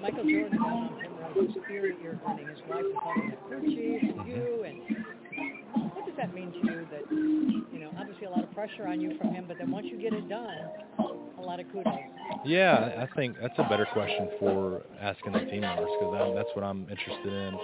Michael 0.00 0.24
Jordan 0.24 0.58
Primrose, 0.58 1.54
the 1.54 1.60
spirit 1.64 1.96
you're 2.02 2.20
running, 2.26 2.46
his 2.46 2.58
wife 2.68 2.84
crew 3.48 3.62
chief, 3.62 4.02
and 4.02 4.28
you, 4.28 4.64
and 4.66 5.04
does 6.16 6.26
that 6.28 6.34
mean 6.34 6.52
to 6.52 6.58
you 6.58 6.86
that, 6.90 7.10
you 7.10 7.80
know, 7.80 7.90
obviously 7.98 8.26
a 8.26 8.30
lot 8.30 8.44
of 8.44 8.52
pressure 8.52 8.86
on 8.86 9.00
you 9.00 9.16
from 9.18 9.32
him, 9.32 9.46
but 9.48 9.58
then 9.58 9.70
once 9.70 9.86
you 9.90 9.98
get 10.00 10.12
it 10.12 10.28
done, 10.28 10.48
a 11.38 11.42
lot 11.42 11.58
of 11.58 11.66
kudos. 11.72 11.92
Yeah, 12.44 12.92
I 12.98 13.16
think 13.16 13.36
that's 13.40 13.54
a 13.58 13.68
better 13.68 13.86
question 13.92 14.28
for 14.38 14.82
asking 15.00 15.32
the 15.32 15.40
team 15.40 15.62
members 15.62 15.88
because 15.98 16.34
that's 16.36 16.48
what 16.54 16.64
I'm 16.64 16.82
interested 16.88 17.32
in 17.32 17.58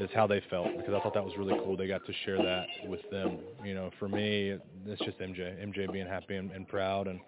is 0.00 0.10
how 0.12 0.26
they 0.26 0.42
felt 0.50 0.76
because 0.76 0.92
I 0.92 1.00
thought 1.00 1.14
that 1.14 1.24
was 1.24 1.34
really 1.38 1.56
cool. 1.64 1.76
They 1.76 1.86
got 1.86 2.04
to 2.06 2.12
share 2.24 2.36
that 2.38 2.66
with 2.88 3.08
them. 3.12 3.38
You 3.64 3.74
know, 3.74 3.90
for 3.98 4.08
me, 4.08 4.58
it's 4.86 5.04
just 5.04 5.18
MJ. 5.18 5.64
MJ 5.64 5.92
being 5.92 6.06
happy 6.06 6.36
and, 6.36 6.50
and 6.50 6.66
proud 6.66 7.06
and 7.06 7.20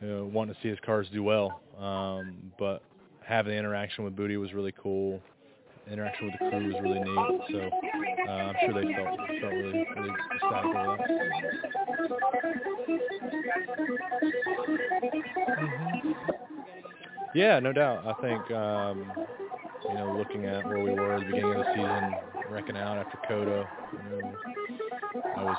you 0.00 0.08
know, 0.08 0.30
wanting 0.32 0.54
to 0.54 0.60
see 0.62 0.68
his 0.68 0.78
cars 0.86 1.08
do 1.12 1.22
well. 1.24 1.60
Um, 1.78 2.52
but 2.58 2.82
having 3.24 3.52
the 3.52 3.58
interaction 3.58 4.04
with 4.04 4.14
Bootie 4.14 4.38
was 4.38 4.52
really 4.52 4.74
cool. 4.80 5.20
Interaction 5.90 6.26
with 6.26 6.34
the 6.40 6.50
crew 6.50 6.66
was 6.66 6.82
really 6.82 7.00
neat. 7.00 7.40
So 7.52 7.70
uh, 8.28 8.30
I'm 8.30 8.56
sure 8.64 8.74
they 8.74 8.92
felt 8.94 9.16
felt 9.40 9.52
really 9.52 9.86
really 9.94 10.10
ecstatic 10.34 10.74
over 10.74 10.96
that. 10.98 11.06
Yeah, 17.34 17.60
no 17.60 17.72
doubt. 17.72 18.06
I 18.06 18.12
think 18.20 18.50
um, 18.50 19.12
you 19.88 19.94
know, 19.94 20.16
looking 20.16 20.46
at 20.46 20.66
where 20.66 20.80
we 20.80 20.92
were 20.92 21.14
at 21.14 21.20
the 21.20 21.26
beginning 21.26 21.52
of 21.54 21.58
the 21.58 21.72
season, 21.74 22.14
wrecking 22.50 22.76
out 22.76 22.98
after 22.98 23.18
Coda, 23.28 23.68
you 23.92 23.98
know, 24.10 24.32
I 25.36 25.44
was 25.44 25.56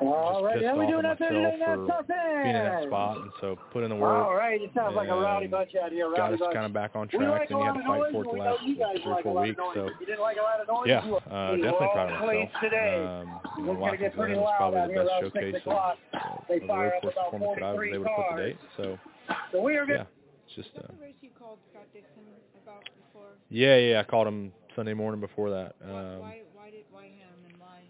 All 0.00 0.42
right, 0.44 0.54
pissed 0.58 0.66
how 0.66 0.78
we 0.78 0.84
off 0.86 0.90
doing 0.90 1.04
at 1.06 1.10
out 1.12 1.18
there 1.18 1.30
today? 1.30 1.56
That's 1.58 1.78
for 1.78 1.86
nothing. 1.86 2.42
being 2.42 2.56
in 2.56 2.64
that 2.64 2.84
spot, 2.86 3.16
and 3.18 3.30
so 3.40 3.56
put 3.72 3.82
in 3.84 3.90
the 3.90 3.96
work. 3.96 4.26
All 4.26 4.34
right, 4.34 4.60
it 4.60 4.70
sounds 4.74 4.94
like 4.96 5.08
a 5.08 5.14
rowdy 5.14 5.46
bunch 5.46 5.74
out 5.74 5.92
here. 5.92 6.10
Got 6.16 6.32
us 6.34 6.40
bunch. 6.40 6.54
kind 6.54 6.66
of 6.66 6.72
back 6.72 6.94
on 6.94 7.08
We 7.12 7.18
track, 7.18 7.30
like 7.30 7.50
and 7.50 7.50
a 7.50 7.52
you 7.52 7.58
lot 7.58 7.66
had 7.66 7.72
to 7.74 7.80
of 7.80 7.86
fight 7.86 7.98
noise, 7.98 8.12
for 8.12 8.22
it 8.22 8.26
the 8.26 8.32
we 8.34 8.40
last 8.40 8.60
know 8.62 8.66
you 8.66 8.76
guys 8.78 8.96
three 9.02 9.06
or 9.06 9.14
like 9.14 9.20
a 9.20 9.22
four 9.22 9.34
lot 9.34 9.42
of 9.42 9.48
weeks. 9.48 9.58
noise. 9.58 9.74
So 9.74 9.82
you 10.00 10.06
didn't 10.06 10.20
like 10.22 10.36
a 10.38 10.42
lot 10.42 10.58
of 10.60 10.66
noise, 10.68 10.86
yeah, 10.88 11.06
you- 11.06 11.16
uh, 11.18 11.52
you 11.54 11.62
definitely 11.62 11.90
proud 11.94 12.08
of 12.10 12.18
pleased 12.22 12.52
myself. 12.54 12.62
today. 12.62 12.94
Um, 12.98 13.06
you 13.06 13.06
know, 13.06 13.32
It's 13.38 13.56
gonna 13.58 13.78
Watkins 13.78 14.00
get 14.02 14.12
pretty 14.18 14.34
Glen 14.34 14.42
was 14.42 14.48
loud 14.48 14.58
probably 14.58 14.78
out 14.78 14.86
the 14.88 14.94
here 14.94 15.02
best 15.02 15.10
around 15.10 15.22
showcase 15.22 15.54
of. 15.66 15.98
They 16.48 16.54
of 16.58 16.60
the 16.62 16.66
fire 16.66 16.88
road 16.88 17.02
course 17.02 17.14
about 17.14 17.30
performance 17.30 17.54
that 17.58 17.64
I 17.64 17.72
was 17.72 17.88
able 17.94 18.04
to 18.04 18.10
put 18.10 18.22
to 18.22 18.28
cars. 18.34 18.40
date. 18.42 18.58
So 18.78 18.84
So 19.52 19.56
we 19.62 19.72
are 19.78 19.86
yeah, 19.86 20.04
it's 20.46 20.54
just 20.58 20.70
uh, 20.78 20.90
race 20.98 21.14
you 21.22 21.30
called 21.38 21.58
Scott 21.70 21.86
Dixon 21.94 22.26
about 22.62 22.82
before? 23.06 23.30
yeah, 23.50 23.76
yeah. 23.76 24.00
I 24.00 24.04
called 24.04 24.26
him 24.26 24.50
Sunday 24.74 24.94
morning 24.94 25.20
before 25.20 25.50
that. 25.50 25.74
Um, 25.84 26.18
Why, 26.22 26.42
why 26.54 26.70
did, 26.70 26.84
why 26.90 27.04
him 27.10 27.34
and 27.46 27.54
why 27.58 27.82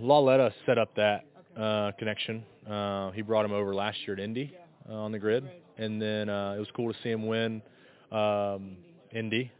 Lauletta 0.00 0.52
set 0.66 0.78
up 0.78 0.94
that 0.96 1.24
uh, 1.56 1.92
connection. 1.98 2.44
Uh, 2.68 3.10
he 3.12 3.22
brought 3.22 3.44
him 3.44 3.52
over 3.52 3.74
last 3.74 3.98
year 4.06 4.14
at 4.14 4.20
Indy 4.20 4.54
uh, 4.88 4.94
on 4.94 5.12
the 5.12 5.18
grid, 5.18 5.48
and 5.76 6.00
then 6.00 6.28
uh, 6.28 6.54
it 6.56 6.58
was 6.58 6.68
cool 6.74 6.92
to 6.92 6.98
see 7.02 7.10
him 7.10 7.26
win 7.26 7.62
um, 8.12 8.76
Indy. 9.12 9.50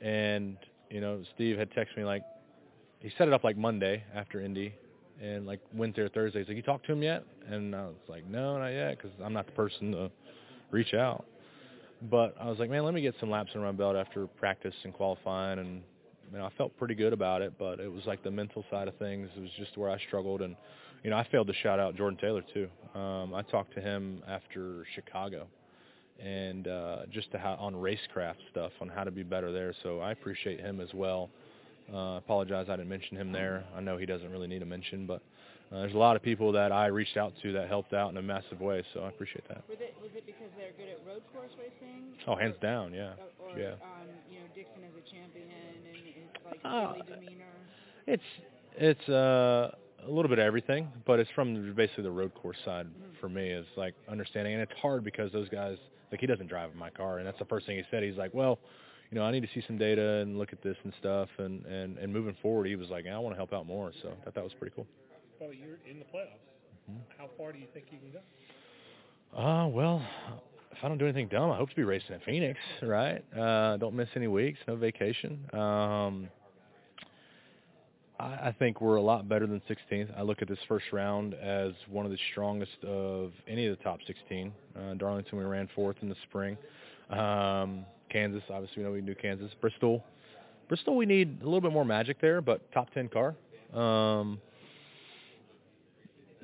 And 0.00 0.56
you 0.90 1.00
know, 1.00 1.22
Steve 1.34 1.58
had 1.58 1.70
texted 1.70 1.96
me 1.96 2.04
like 2.04 2.22
he 3.00 3.10
set 3.18 3.28
it 3.28 3.34
up 3.34 3.44
like 3.44 3.56
Monday 3.56 4.02
after 4.14 4.40
Indy, 4.40 4.74
and 5.20 5.46
like 5.46 5.60
Wednesday 5.74 6.02
or 6.02 6.08
Thursday. 6.08 6.40
He's 6.40 6.48
like, 6.48 6.56
"You 6.56 6.62
talked 6.62 6.86
to 6.86 6.92
him 6.92 7.02
yet?" 7.02 7.24
And 7.48 7.74
I 7.74 7.86
was 7.86 7.96
like, 8.08 8.26
"No, 8.26 8.58
not 8.58 8.68
yet," 8.68 8.96
because 8.96 9.10
I'm 9.22 9.32
not 9.32 9.46
the 9.46 9.52
person 9.52 9.92
to 9.92 10.10
reach 10.70 10.94
out. 10.94 11.24
But 12.10 12.36
I 12.40 12.48
was 12.48 12.58
like, 12.58 12.70
"Man, 12.70 12.84
let 12.84 12.94
me 12.94 13.00
get 13.02 13.14
some 13.20 13.30
laps 13.30 13.50
under 13.54 13.66
my 13.66 13.72
belt 13.72 13.96
after 13.96 14.26
practice 14.26 14.74
and 14.84 14.92
qualifying." 14.92 15.58
And 15.58 15.82
you 16.32 16.38
know, 16.38 16.44
I 16.44 16.50
felt 16.56 16.76
pretty 16.76 16.94
good 16.94 17.12
about 17.12 17.42
it, 17.42 17.54
but 17.58 17.80
it 17.80 17.92
was 17.92 18.04
like 18.06 18.22
the 18.22 18.30
mental 18.30 18.64
side 18.70 18.88
of 18.88 18.96
things. 18.96 19.28
It 19.36 19.40
was 19.40 19.50
just 19.58 19.76
where 19.76 19.90
I 19.90 19.98
struggled, 20.06 20.42
and 20.42 20.56
you 21.02 21.10
know, 21.10 21.16
I 21.16 21.26
failed 21.30 21.46
to 21.48 21.54
shout 21.54 21.78
out 21.78 21.96
Jordan 21.96 22.18
Taylor 22.20 22.42
too. 22.54 22.68
Um, 22.98 23.34
I 23.34 23.42
talked 23.42 23.74
to 23.74 23.80
him 23.80 24.22
after 24.26 24.84
Chicago, 24.94 25.46
and 26.18 26.66
uh, 26.68 26.98
just 27.10 27.30
to 27.32 27.38
how, 27.38 27.54
on 27.54 27.74
racecraft 27.74 28.36
stuff 28.50 28.72
on 28.80 28.88
how 28.88 29.04
to 29.04 29.10
be 29.10 29.22
better 29.22 29.52
there. 29.52 29.74
So 29.82 30.00
I 30.00 30.12
appreciate 30.12 30.60
him 30.60 30.80
as 30.80 30.92
well. 30.94 31.30
Uh, 31.92 32.16
apologize 32.18 32.66
I 32.68 32.76
didn't 32.76 32.90
mention 32.90 33.16
him 33.16 33.32
there. 33.32 33.64
I 33.74 33.80
know 33.80 33.96
he 33.96 34.04
doesn't 34.04 34.30
really 34.30 34.46
need 34.46 34.62
a 34.62 34.66
mention, 34.66 35.06
but 35.06 35.22
uh, 35.72 35.80
there's 35.80 35.94
a 35.94 35.98
lot 35.98 36.16
of 36.16 36.22
people 36.22 36.52
that 36.52 36.72
I 36.72 36.86
reached 36.86 37.16
out 37.16 37.32
to 37.42 37.52
that 37.52 37.68
helped 37.68 37.92
out 37.92 38.10
in 38.10 38.16
a 38.16 38.22
massive 38.22 38.60
way. 38.60 38.82
So 38.94 39.00
I 39.00 39.08
appreciate 39.08 39.46
that. 39.48 39.62
Was 39.68 39.78
it, 39.80 39.94
was 40.00 40.10
it 40.14 40.24
because 40.26 40.48
they're 40.56 40.72
good 40.78 40.88
at 40.90 40.98
road 41.06 41.22
course 41.32 41.50
racing? 41.58 42.04
Oh, 42.26 42.36
hands 42.36 42.56
down, 42.62 42.92
yeah, 42.94 43.12
Or, 43.40 43.52
or 43.52 43.58
yeah. 43.58 43.72
um, 43.82 44.08
you 44.30 44.38
know, 44.38 44.46
Dixon 44.54 44.82
is 44.84 44.94
a 44.96 45.04
champion 45.10 45.48
and 45.48 45.96
his 45.96 46.24
like 46.44 46.60
Uh, 46.64 46.94
demeanor. 47.06 47.44
It's 48.06 48.22
it's 48.76 49.08
uh, 49.08 49.70
a 50.06 50.10
little 50.10 50.28
bit 50.28 50.38
of 50.38 50.44
everything, 50.46 50.88
but 51.06 51.18
it's 51.18 51.30
from 51.34 51.74
basically 51.74 52.04
the 52.04 52.10
road 52.10 52.32
course 52.34 52.56
side 52.64 52.86
for 53.20 53.28
me. 53.28 53.50
Is 53.50 53.66
like 53.76 53.94
understanding, 54.08 54.54
and 54.54 54.62
it's 54.62 54.72
hard 54.80 55.04
because 55.04 55.32
those 55.32 55.48
guys 55.50 55.76
like 56.10 56.20
he 56.20 56.26
doesn't 56.26 56.46
drive 56.48 56.70
in 56.72 56.78
my 56.78 56.90
car, 56.90 57.18
and 57.18 57.26
that's 57.26 57.38
the 57.38 57.44
first 57.44 57.66
thing 57.66 57.76
he 57.76 57.82
said. 57.90 58.02
He's 58.02 58.16
like, 58.16 58.32
well, 58.32 58.58
you 59.10 59.18
know, 59.18 59.24
I 59.24 59.30
need 59.30 59.42
to 59.42 59.48
see 59.54 59.62
some 59.66 59.76
data 59.76 60.20
and 60.22 60.38
look 60.38 60.52
at 60.54 60.62
this 60.62 60.76
and 60.84 60.92
stuff, 60.98 61.28
and 61.38 61.64
and 61.66 61.98
and 61.98 62.10
moving 62.12 62.36
forward, 62.40 62.66
he 62.66 62.76
was 62.76 62.88
like, 62.88 63.06
I 63.06 63.18
want 63.18 63.34
to 63.34 63.36
help 63.36 63.52
out 63.52 63.66
more. 63.66 63.92
So 64.02 64.08
I 64.08 64.24
thought 64.24 64.34
that 64.34 64.44
was 64.44 64.54
pretty 64.54 64.74
cool. 64.74 64.86
Well, 65.40 65.52
you're 65.52 65.78
in 65.88 65.98
the 65.98 66.04
playoffs. 66.04 66.90
Mhm. 66.90 67.00
How 67.16 67.28
far 67.36 67.52
do 67.52 67.58
you 67.58 67.66
think 67.72 67.86
you 67.92 67.98
can 67.98 68.10
go? 68.12 69.38
Uh, 69.38 69.68
well, 69.68 70.02
if 70.72 70.82
I 70.82 70.88
don't 70.88 70.98
do 70.98 71.04
anything 71.04 71.28
dumb, 71.28 71.50
I 71.50 71.56
hope 71.56 71.70
to 71.70 71.76
be 71.76 71.84
racing 71.84 72.14
in 72.14 72.20
Phoenix, 72.20 72.58
right? 72.82 73.22
Uh, 73.36 73.76
don't 73.76 73.94
miss 73.94 74.08
any 74.16 74.26
weeks, 74.26 74.58
no 74.66 74.74
vacation. 74.76 75.38
Um, 75.52 76.28
I, 78.18 78.48
I 78.48 78.54
think 78.58 78.80
we're 78.80 78.96
a 78.96 79.02
lot 79.02 79.28
better 79.28 79.46
than 79.46 79.60
16th. 79.68 80.10
I 80.16 80.22
look 80.22 80.42
at 80.42 80.48
this 80.48 80.58
first 80.66 80.86
round 80.92 81.34
as 81.34 81.72
one 81.88 82.04
of 82.06 82.10
the 82.10 82.18
strongest 82.32 82.82
of 82.84 83.32
any 83.46 83.66
of 83.66 83.76
the 83.76 83.84
top 83.84 84.00
16. 84.06 84.52
Uh, 84.76 84.94
Darlington, 84.94 85.38
we 85.38 85.44
ran 85.44 85.68
fourth 85.74 85.96
in 86.02 86.08
the 86.08 86.16
spring. 86.28 86.56
Um, 87.10 87.84
Kansas, 88.08 88.42
obviously, 88.50 88.78
we 88.78 88.84
know 88.84 88.92
we 88.92 88.98
can 88.98 89.06
do 89.06 89.14
Kansas. 89.14 89.52
Bristol, 89.60 90.02
Bristol, 90.68 90.96
we 90.96 91.06
need 91.06 91.38
a 91.42 91.44
little 91.44 91.60
bit 91.60 91.72
more 91.72 91.84
magic 91.84 92.20
there, 92.20 92.40
but 92.40 92.70
top 92.72 92.90
10 92.94 93.08
car. 93.08 93.34
Um, 93.74 94.40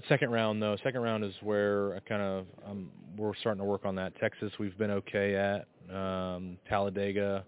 second 0.08 0.30
round 0.30 0.62
though 0.62 0.76
second 0.82 1.00
round 1.00 1.24
is 1.24 1.34
where 1.42 1.94
i 1.96 1.98
kind 2.00 2.22
of 2.22 2.46
um 2.66 2.90
we're 3.16 3.34
starting 3.36 3.58
to 3.60 3.64
work 3.64 3.84
on 3.84 3.94
that 3.94 4.14
texas 4.20 4.52
we've 4.58 4.76
been 4.78 4.90
okay 4.90 5.34
at 5.36 5.66
um 5.94 6.58
talladega 6.68 7.44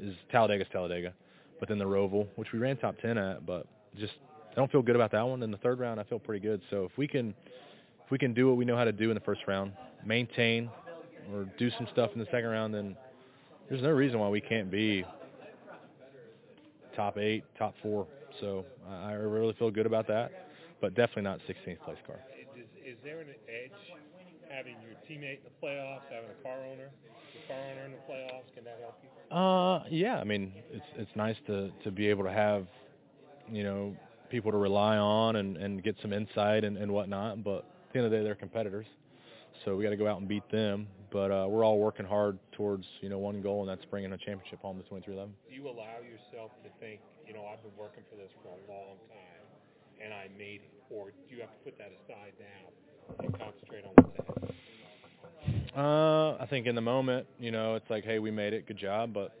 is 0.00 0.14
talladega's 0.30 0.68
talladega 0.72 1.12
but 1.60 1.68
then 1.68 1.78
the 1.78 1.84
roval 1.84 2.26
which 2.36 2.52
we 2.52 2.58
ran 2.58 2.76
top 2.76 2.96
10 3.00 3.18
at 3.18 3.44
but 3.44 3.66
just 3.98 4.14
I 4.58 4.60
don't 4.60 4.72
feel 4.72 4.82
good 4.82 4.96
about 4.96 5.12
that 5.12 5.22
one. 5.22 5.40
In 5.44 5.52
the 5.52 5.56
third 5.58 5.78
round, 5.78 6.00
I 6.00 6.02
feel 6.04 6.18
pretty 6.18 6.44
good. 6.44 6.60
So 6.70 6.84
if 6.84 6.96
we 6.98 7.06
can, 7.06 7.32
if 8.04 8.10
we 8.10 8.18
can 8.18 8.34
do 8.34 8.48
what 8.48 8.56
we 8.56 8.64
know 8.64 8.76
how 8.76 8.82
to 8.82 8.90
do 8.90 9.08
in 9.08 9.14
the 9.14 9.20
first 9.20 9.42
round, 9.46 9.72
maintain 10.04 10.68
or 11.32 11.44
do 11.58 11.70
some 11.78 11.86
stuff 11.92 12.10
in 12.14 12.18
the 12.18 12.26
second 12.26 12.46
round, 12.46 12.74
then 12.74 12.96
there's 13.68 13.82
no 13.82 13.90
reason 13.90 14.18
why 14.18 14.28
we 14.28 14.40
can't 14.40 14.68
be 14.68 15.04
top 16.96 17.18
eight, 17.18 17.44
top 17.56 17.74
four. 17.82 18.08
So 18.40 18.64
I 18.90 19.12
really 19.12 19.52
feel 19.60 19.70
good 19.70 19.86
about 19.86 20.08
that, 20.08 20.47
but 20.80 20.94
definitely 20.94 21.22
not 21.22 21.40
16th 21.48 21.80
place 21.80 21.98
car. 22.06 22.20
Is, 22.56 22.66
is 22.84 22.96
there 23.04 23.20
an 23.20 23.28
edge 23.48 23.72
having 24.50 24.76
your 24.82 24.94
teammate 25.08 25.38
in 25.38 25.44
the 25.44 25.66
playoffs, 25.66 26.02
having 26.10 26.30
a 26.30 26.42
car 26.42 26.58
owner, 26.64 26.90
your 27.34 27.44
car 27.46 27.58
owner 27.70 27.84
in 27.86 27.92
the 27.92 27.98
playoffs? 28.10 28.52
Can 28.54 28.64
that 28.64 28.78
help 28.80 28.98
you? 29.02 29.36
Uh, 29.36 29.84
yeah. 29.90 30.18
I 30.18 30.24
mean, 30.24 30.52
it's 30.70 30.86
it's 30.96 31.10
nice 31.16 31.36
to 31.46 31.70
to 31.84 31.90
be 31.90 32.08
able 32.08 32.24
to 32.24 32.32
have, 32.32 32.66
you 33.50 33.62
know, 33.62 33.96
people 34.30 34.50
to 34.52 34.58
rely 34.58 34.96
on 34.96 35.36
and 35.36 35.56
and 35.56 35.82
get 35.82 35.96
some 36.02 36.12
insight 36.12 36.64
and 36.64 36.76
and 36.76 36.90
whatnot. 36.92 37.44
But 37.44 37.58
at 37.58 37.92
the 37.92 37.98
end 37.98 38.06
of 38.06 38.10
the 38.10 38.18
day, 38.18 38.24
they're 38.24 38.34
competitors, 38.34 38.86
so 39.64 39.76
we 39.76 39.84
got 39.84 39.90
to 39.90 39.96
go 39.96 40.06
out 40.06 40.18
and 40.18 40.28
beat 40.28 40.48
them. 40.50 40.88
But 41.10 41.30
uh, 41.30 41.46
we're 41.48 41.64
all 41.64 41.78
working 41.78 42.04
hard 42.04 42.38
towards 42.52 42.84
you 43.00 43.08
know 43.08 43.18
one 43.18 43.40
goal, 43.40 43.60
and 43.62 43.68
that's 43.68 43.84
bringing 43.86 44.12
a 44.12 44.18
championship 44.18 44.60
home 44.60 44.76
to 44.76 44.82
2311. 44.84 45.32
Do 45.48 45.54
you 45.54 45.68
allow 45.68 46.04
yourself 46.04 46.52
to 46.64 46.70
think, 46.80 47.00
you 47.26 47.32
know, 47.32 47.46
I've 47.48 47.62
been 47.62 47.76
working 47.78 48.04
for 48.10 48.16
this 48.16 48.28
for 48.42 48.48
a 48.48 48.60
long 48.68 49.00
time, 49.08 49.37
and 50.02 50.12
I 50.12 50.28
made 50.38 50.60
it, 50.62 50.70
or 50.90 51.10
do 51.10 51.34
you 51.34 51.40
have 51.40 51.50
to 51.50 51.64
put 51.64 51.78
that 51.78 51.90
aside 52.04 52.32
now 52.38 53.24
and 53.24 53.38
concentrate 53.38 53.84
on 53.84 53.92
what's 53.94 54.18
ahead? 54.18 54.54
Uh, 55.76 56.42
I 56.42 56.46
think 56.48 56.66
in 56.66 56.74
the 56.74 56.80
moment, 56.80 57.26
you 57.38 57.50
know, 57.50 57.74
it's 57.74 57.88
like, 57.88 58.04
hey, 58.04 58.18
we 58.18 58.30
made 58.30 58.52
it, 58.52 58.66
good 58.66 58.78
job, 58.78 59.12
but 59.14 59.32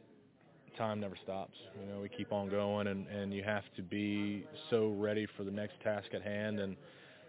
time 0.76 1.00
never 1.00 1.16
stops. 1.22 1.56
You 1.80 1.92
know, 1.92 2.00
we 2.00 2.08
keep 2.08 2.32
on 2.32 2.48
going, 2.48 2.86
and 2.86 3.06
and 3.08 3.34
you 3.34 3.42
have 3.42 3.64
to 3.76 3.82
be 3.82 4.46
so 4.70 4.94
ready 4.96 5.26
for 5.36 5.42
the 5.42 5.50
next 5.50 5.80
task 5.82 6.06
at 6.14 6.22
hand. 6.22 6.60
And 6.60 6.76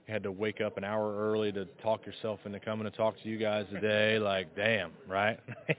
you 0.07 0.13
had 0.13 0.23
to 0.23 0.31
wake 0.31 0.61
up 0.61 0.77
an 0.77 0.83
hour 0.83 1.15
early 1.17 1.51
to 1.53 1.65
talk 1.81 2.05
yourself 2.05 2.39
into 2.45 2.59
coming 2.59 2.85
to 2.85 2.95
talk 2.95 3.15
to 3.23 3.29
you 3.29 3.37
guys 3.37 3.65
today. 3.71 4.19
like, 4.21 4.55
damn, 4.55 4.91
right? 5.07 5.39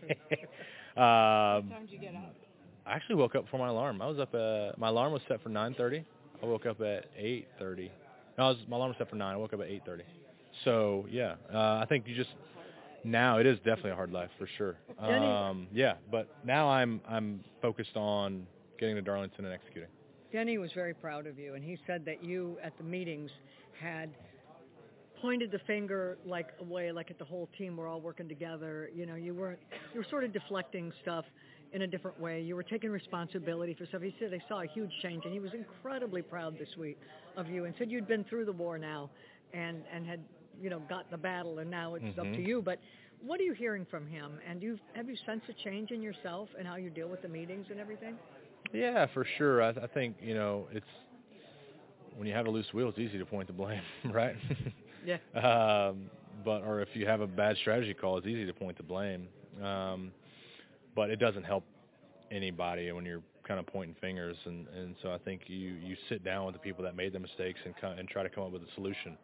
um, 0.96 1.68
What 1.68 1.70
time 1.70 1.82
did 1.82 1.92
you 1.92 1.98
get 1.98 2.14
up? 2.14 2.34
I 2.86 2.94
actually 2.94 3.16
woke 3.16 3.36
up 3.36 3.44
for 3.50 3.58
my 3.58 3.68
alarm. 3.68 4.02
I 4.02 4.08
was 4.08 4.18
up 4.18 4.34
at 4.34 4.78
my 4.78 4.88
alarm 4.88 5.12
was 5.12 5.22
set 5.28 5.42
for 5.42 5.48
9:30. 5.48 6.04
I 6.42 6.46
woke 6.46 6.66
up 6.66 6.80
at 6.80 7.06
8:30. 7.16 7.90
No, 8.38 8.44
I 8.44 8.48
was, 8.48 8.58
my 8.68 8.76
alarm 8.76 8.90
was 8.90 8.98
set 8.98 9.10
for 9.10 9.16
nine. 9.16 9.34
I 9.34 9.36
woke 9.36 9.52
up 9.52 9.60
at 9.60 9.68
8:30. 9.68 10.02
So 10.64 11.06
yeah, 11.10 11.34
uh, 11.52 11.78
I 11.82 11.86
think 11.88 12.06
you 12.06 12.14
just 12.14 12.30
now 13.04 13.38
it 13.38 13.46
is 13.46 13.58
definitely 13.58 13.92
a 13.92 13.96
hard 13.96 14.12
life 14.12 14.30
for 14.38 14.48
sure. 14.58 14.76
Um, 14.98 15.68
yeah, 15.72 15.94
but 16.10 16.28
now 16.44 16.68
I'm 16.68 17.00
I'm 17.08 17.44
focused 17.62 17.96
on 17.96 18.46
getting 18.78 18.96
to 18.96 19.02
Darlington 19.02 19.44
and 19.44 19.54
executing. 19.54 19.88
Denny 20.32 20.58
was 20.58 20.70
very 20.72 20.94
proud 20.94 21.26
of 21.26 21.38
you, 21.38 21.54
and 21.54 21.64
he 21.64 21.76
said 21.86 22.04
that 22.04 22.22
you 22.24 22.56
at 22.62 22.76
the 22.78 22.84
meetings 22.84 23.30
had 23.80 24.10
pointed 25.20 25.50
the 25.50 25.58
finger 25.66 26.18
like 26.24 26.48
away, 26.60 26.92
like 26.92 27.10
at 27.10 27.18
the 27.18 27.24
whole 27.24 27.48
team. 27.58 27.76
We're 27.76 27.88
all 27.88 28.00
working 28.00 28.28
together. 28.28 28.90
You 28.94 29.06
know, 29.06 29.16
you 29.16 29.34
weren't. 29.34 29.58
You 29.92 30.00
were 30.00 30.06
sort 30.08 30.24
of 30.24 30.32
deflecting 30.32 30.92
stuff 31.02 31.24
in 31.72 31.82
a 31.82 31.86
different 31.86 32.18
way. 32.20 32.40
You 32.40 32.56
were 32.56 32.62
taking 32.62 32.90
responsibility 32.90 33.74
for 33.74 33.86
stuff. 33.86 34.02
He 34.02 34.14
said 34.18 34.30
they 34.30 34.42
saw 34.48 34.60
a 34.62 34.66
huge 34.66 34.90
change, 35.02 35.24
and 35.24 35.32
he 35.32 35.40
was 35.40 35.52
incredibly 35.54 36.22
proud 36.22 36.58
this 36.58 36.76
week 36.78 36.98
of 37.36 37.48
you, 37.48 37.64
and 37.64 37.74
said 37.78 37.90
you'd 37.90 38.08
been 38.08 38.24
through 38.24 38.44
the 38.44 38.52
war 38.52 38.78
now, 38.78 39.10
and 39.52 39.82
and 39.92 40.06
had 40.06 40.20
you 40.60 40.70
know 40.70 40.80
got 40.88 41.10
the 41.10 41.16
battle, 41.18 41.58
and 41.58 41.70
now 41.70 41.94
it's 41.94 42.18
up 42.18 42.32
to 42.34 42.40
Mhm. 42.40 42.46
you. 42.46 42.62
But 42.62 42.78
what 43.22 43.40
are 43.40 43.44
you 43.44 43.52
hearing 43.52 43.84
from 43.86 44.06
him? 44.06 44.38
And 44.48 44.60
do 44.60 44.66
you 44.66 44.78
have 44.94 45.08
you 45.08 45.16
sensed 45.26 45.48
a 45.48 45.54
change 45.54 45.90
in 45.90 46.02
yourself 46.02 46.48
and 46.58 46.66
how 46.66 46.76
you 46.76 46.90
deal 46.90 47.08
with 47.08 47.22
the 47.22 47.28
meetings 47.28 47.66
and 47.70 47.78
everything? 47.80 48.16
Yeah, 48.72 49.06
for 49.06 49.24
sure. 49.36 49.62
I, 49.62 49.70
I 49.70 49.86
think 49.88 50.16
you 50.20 50.34
know 50.34 50.66
it's 50.72 50.86
when 52.16 52.26
you 52.26 52.34
have 52.34 52.46
a 52.46 52.50
loose 52.50 52.72
wheel, 52.74 52.88
it's 52.88 52.98
easy 52.98 53.18
to 53.18 53.24
point 53.26 53.46
the 53.46 53.52
blame, 53.52 53.82
right? 54.12 54.36
Yeah. 55.04 55.18
Um, 55.34 56.10
but 56.44 56.62
or 56.62 56.80
if 56.80 56.88
you 56.94 57.06
have 57.06 57.20
a 57.20 57.26
bad 57.26 57.56
strategy 57.58 57.94
call, 57.94 58.18
it's 58.18 58.26
easy 58.26 58.46
to 58.46 58.52
point 58.52 58.76
the 58.76 58.82
blame. 58.82 59.28
Um, 59.62 60.12
but 60.94 61.10
it 61.10 61.16
doesn't 61.16 61.44
help 61.44 61.64
anybody 62.30 62.90
when 62.92 63.04
you're 63.04 63.22
kind 63.46 63.58
of 63.58 63.66
pointing 63.66 63.96
fingers. 64.00 64.36
And 64.44 64.66
and 64.68 64.94
so 65.02 65.12
I 65.12 65.18
think 65.18 65.42
you 65.46 65.74
you 65.82 65.96
sit 66.08 66.24
down 66.24 66.46
with 66.46 66.54
the 66.54 66.60
people 66.60 66.84
that 66.84 66.96
made 66.96 67.12
the 67.12 67.18
mistakes 67.18 67.58
and 67.64 67.74
and 67.98 68.08
try 68.08 68.22
to 68.22 68.28
come 68.28 68.44
up 68.44 68.52
with 68.52 68.62
a 68.62 68.74
solution. 68.74 69.16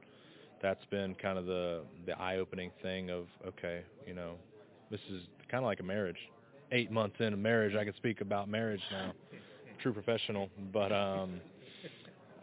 That's 0.62 0.84
been 0.90 1.14
kind 1.14 1.38
of 1.38 1.46
the 1.46 1.82
the 2.06 2.18
eye-opening 2.18 2.70
thing 2.82 3.10
of 3.10 3.26
okay, 3.46 3.82
you 4.06 4.14
know, 4.14 4.34
this 4.90 5.00
is 5.10 5.22
kind 5.50 5.62
of 5.62 5.66
like 5.66 5.80
a 5.80 5.84
marriage. 5.84 6.18
Eight 6.72 6.90
months 6.90 7.16
into 7.20 7.36
marriage, 7.36 7.76
I 7.76 7.84
can 7.84 7.94
speak 7.94 8.20
about 8.20 8.48
marriage 8.48 8.80
now. 8.90 9.12
True 9.80 9.92
professional, 9.92 10.48
but 10.72 10.90
um, 10.90 11.40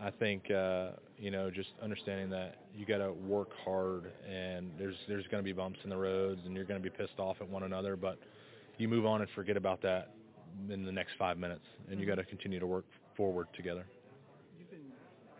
I 0.01 0.11
think 0.11 0.49
uh, 0.49 0.91
you 1.17 1.31
know 1.31 1.49
just 1.49 1.69
understanding 1.81 2.29
that 2.29 2.55
you 2.77 2.85
got 2.85 2.99
to 2.99 3.11
work 3.11 3.49
hard, 3.65 4.11
and 4.29 4.71
there's 4.77 4.95
there's 5.09 5.25
going 5.27 5.43
to 5.43 5.45
be 5.45 5.51
bumps 5.51 5.79
in 5.83 5.89
the 5.89 5.97
roads, 5.97 6.39
and 6.45 6.55
you're 6.55 6.63
going 6.63 6.81
to 6.81 6.89
be 6.89 6.95
pissed 6.95 7.19
off 7.19 7.37
at 7.41 7.49
one 7.49 7.63
another, 7.63 7.97
but 7.97 8.17
you 8.77 8.87
move 8.87 9.05
on 9.05 9.21
and 9.21 9.29
forget 9.31 9.57
about 9.57 9.81
that 9.81 10.11
in 10.69 10.85
the 10.85 10.91
next 10.91 11.13
five 11.17 11.37
minutes, 11.37 11.65
and 11.89 11.99
you 11.99 12.05
got 12.05 12.15
to 12.15 12.23
continue 12.23 12.59
to 12.59 12.67
work 12.67 12.85
forward 13.15 13.47
together. 13.55 13.85
You've 14.57 14.69
been 14.69 14.91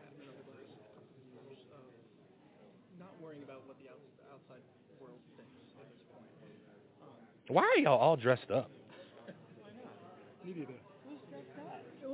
adamant 0.06 0.30
over 0.30 0.44
the 0.46 0.52
last 0.58 0.70
couple 0.94 1.06
of 1.06 1.26
years 1.34 1.60
of 1.74 3.00
not 3.00 3.14
worrying 3.22 3.44
about 3.44 3.66
what 3.68 3.78
the 3.82 3.90
outside 4.32 4.62
world 5.00 5.20
thinks 5.38 5.52
at 5.54 5.58
this 5.62 5.72
point. 5.78 6.26
Um, 7.02 7.56
Why 7.56 7.64
are 7.64 7.80
y'all 7.80 8.00
all 8.00 8.16
dressed 8.16 8.52
up? 8.52 8.70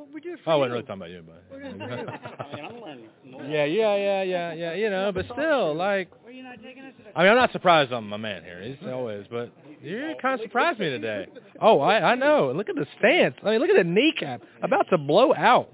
Well, 0.09 0.15
we 0.15 0.21
do 0.21 0.33
it 0.33 0.39
Oh, 0.47 0.51
I 0.51 0.55
wasn't 0.55 0.71
really 0.73 0.83
talking 0.83 1.01
about 1.01 1.09
you, 1.11 1.23
but 1.25 1.43
We're 1.51 1.61
doing 1.61 1.81
it 1.81 2.09
for 2.37 3.45
you. 3.47 3.53
yeah, 3.53 3.65
yeah, 3.65 3.95
yeah, 3.95 4.21
yeah, 4.23 4.53
yeah. 4.53 4.73
You 4.73 4.89
know, 4.89 5.11
but 5.13 5.25
still, 5.25 5.75
like, 5.75 6.09
Well, 6.23 6.33
you're 6.33 6.43
not 6.43 6.57
taking 6.63 6.83
us 6.83 6.93
to 6.97 7.03
I 7.17 7.21
mean, 7.23 7.31
I'm 7.31 7.37
not 7.37 7.51
surprised 7.51 7.91
I'm 7.91 8.07
my 8.09 8.17
man 8.17 8.43
here. 8.43 8.61
He's 8.63 8.77
always, 8.89 9.25
but 9.29 9.51
you 9.83 10.15
kind 10.21 10.39
of 10.39 10.43
surprised 10.43 10.79
me 10.79 10.89
today. 10.89 11.27
Oh, 11.61 11.81
I 11.81 12.11
I 12.11 12.15
know. 12.15 12.53
Look 12.55 12.69
at 12.69 12.75
the 12.75 12.85
stance. 12.97 13.35
I 13.43 13.51
mean, 13.51 13.59
look 13.59 13.69
at 13.69 13.75
the 13.75 13.83
kneecap, 13.83 14.41
about 14.63 14.85
to 14.91 14.97
blow 14.97 15.33
out. 15.35 15.67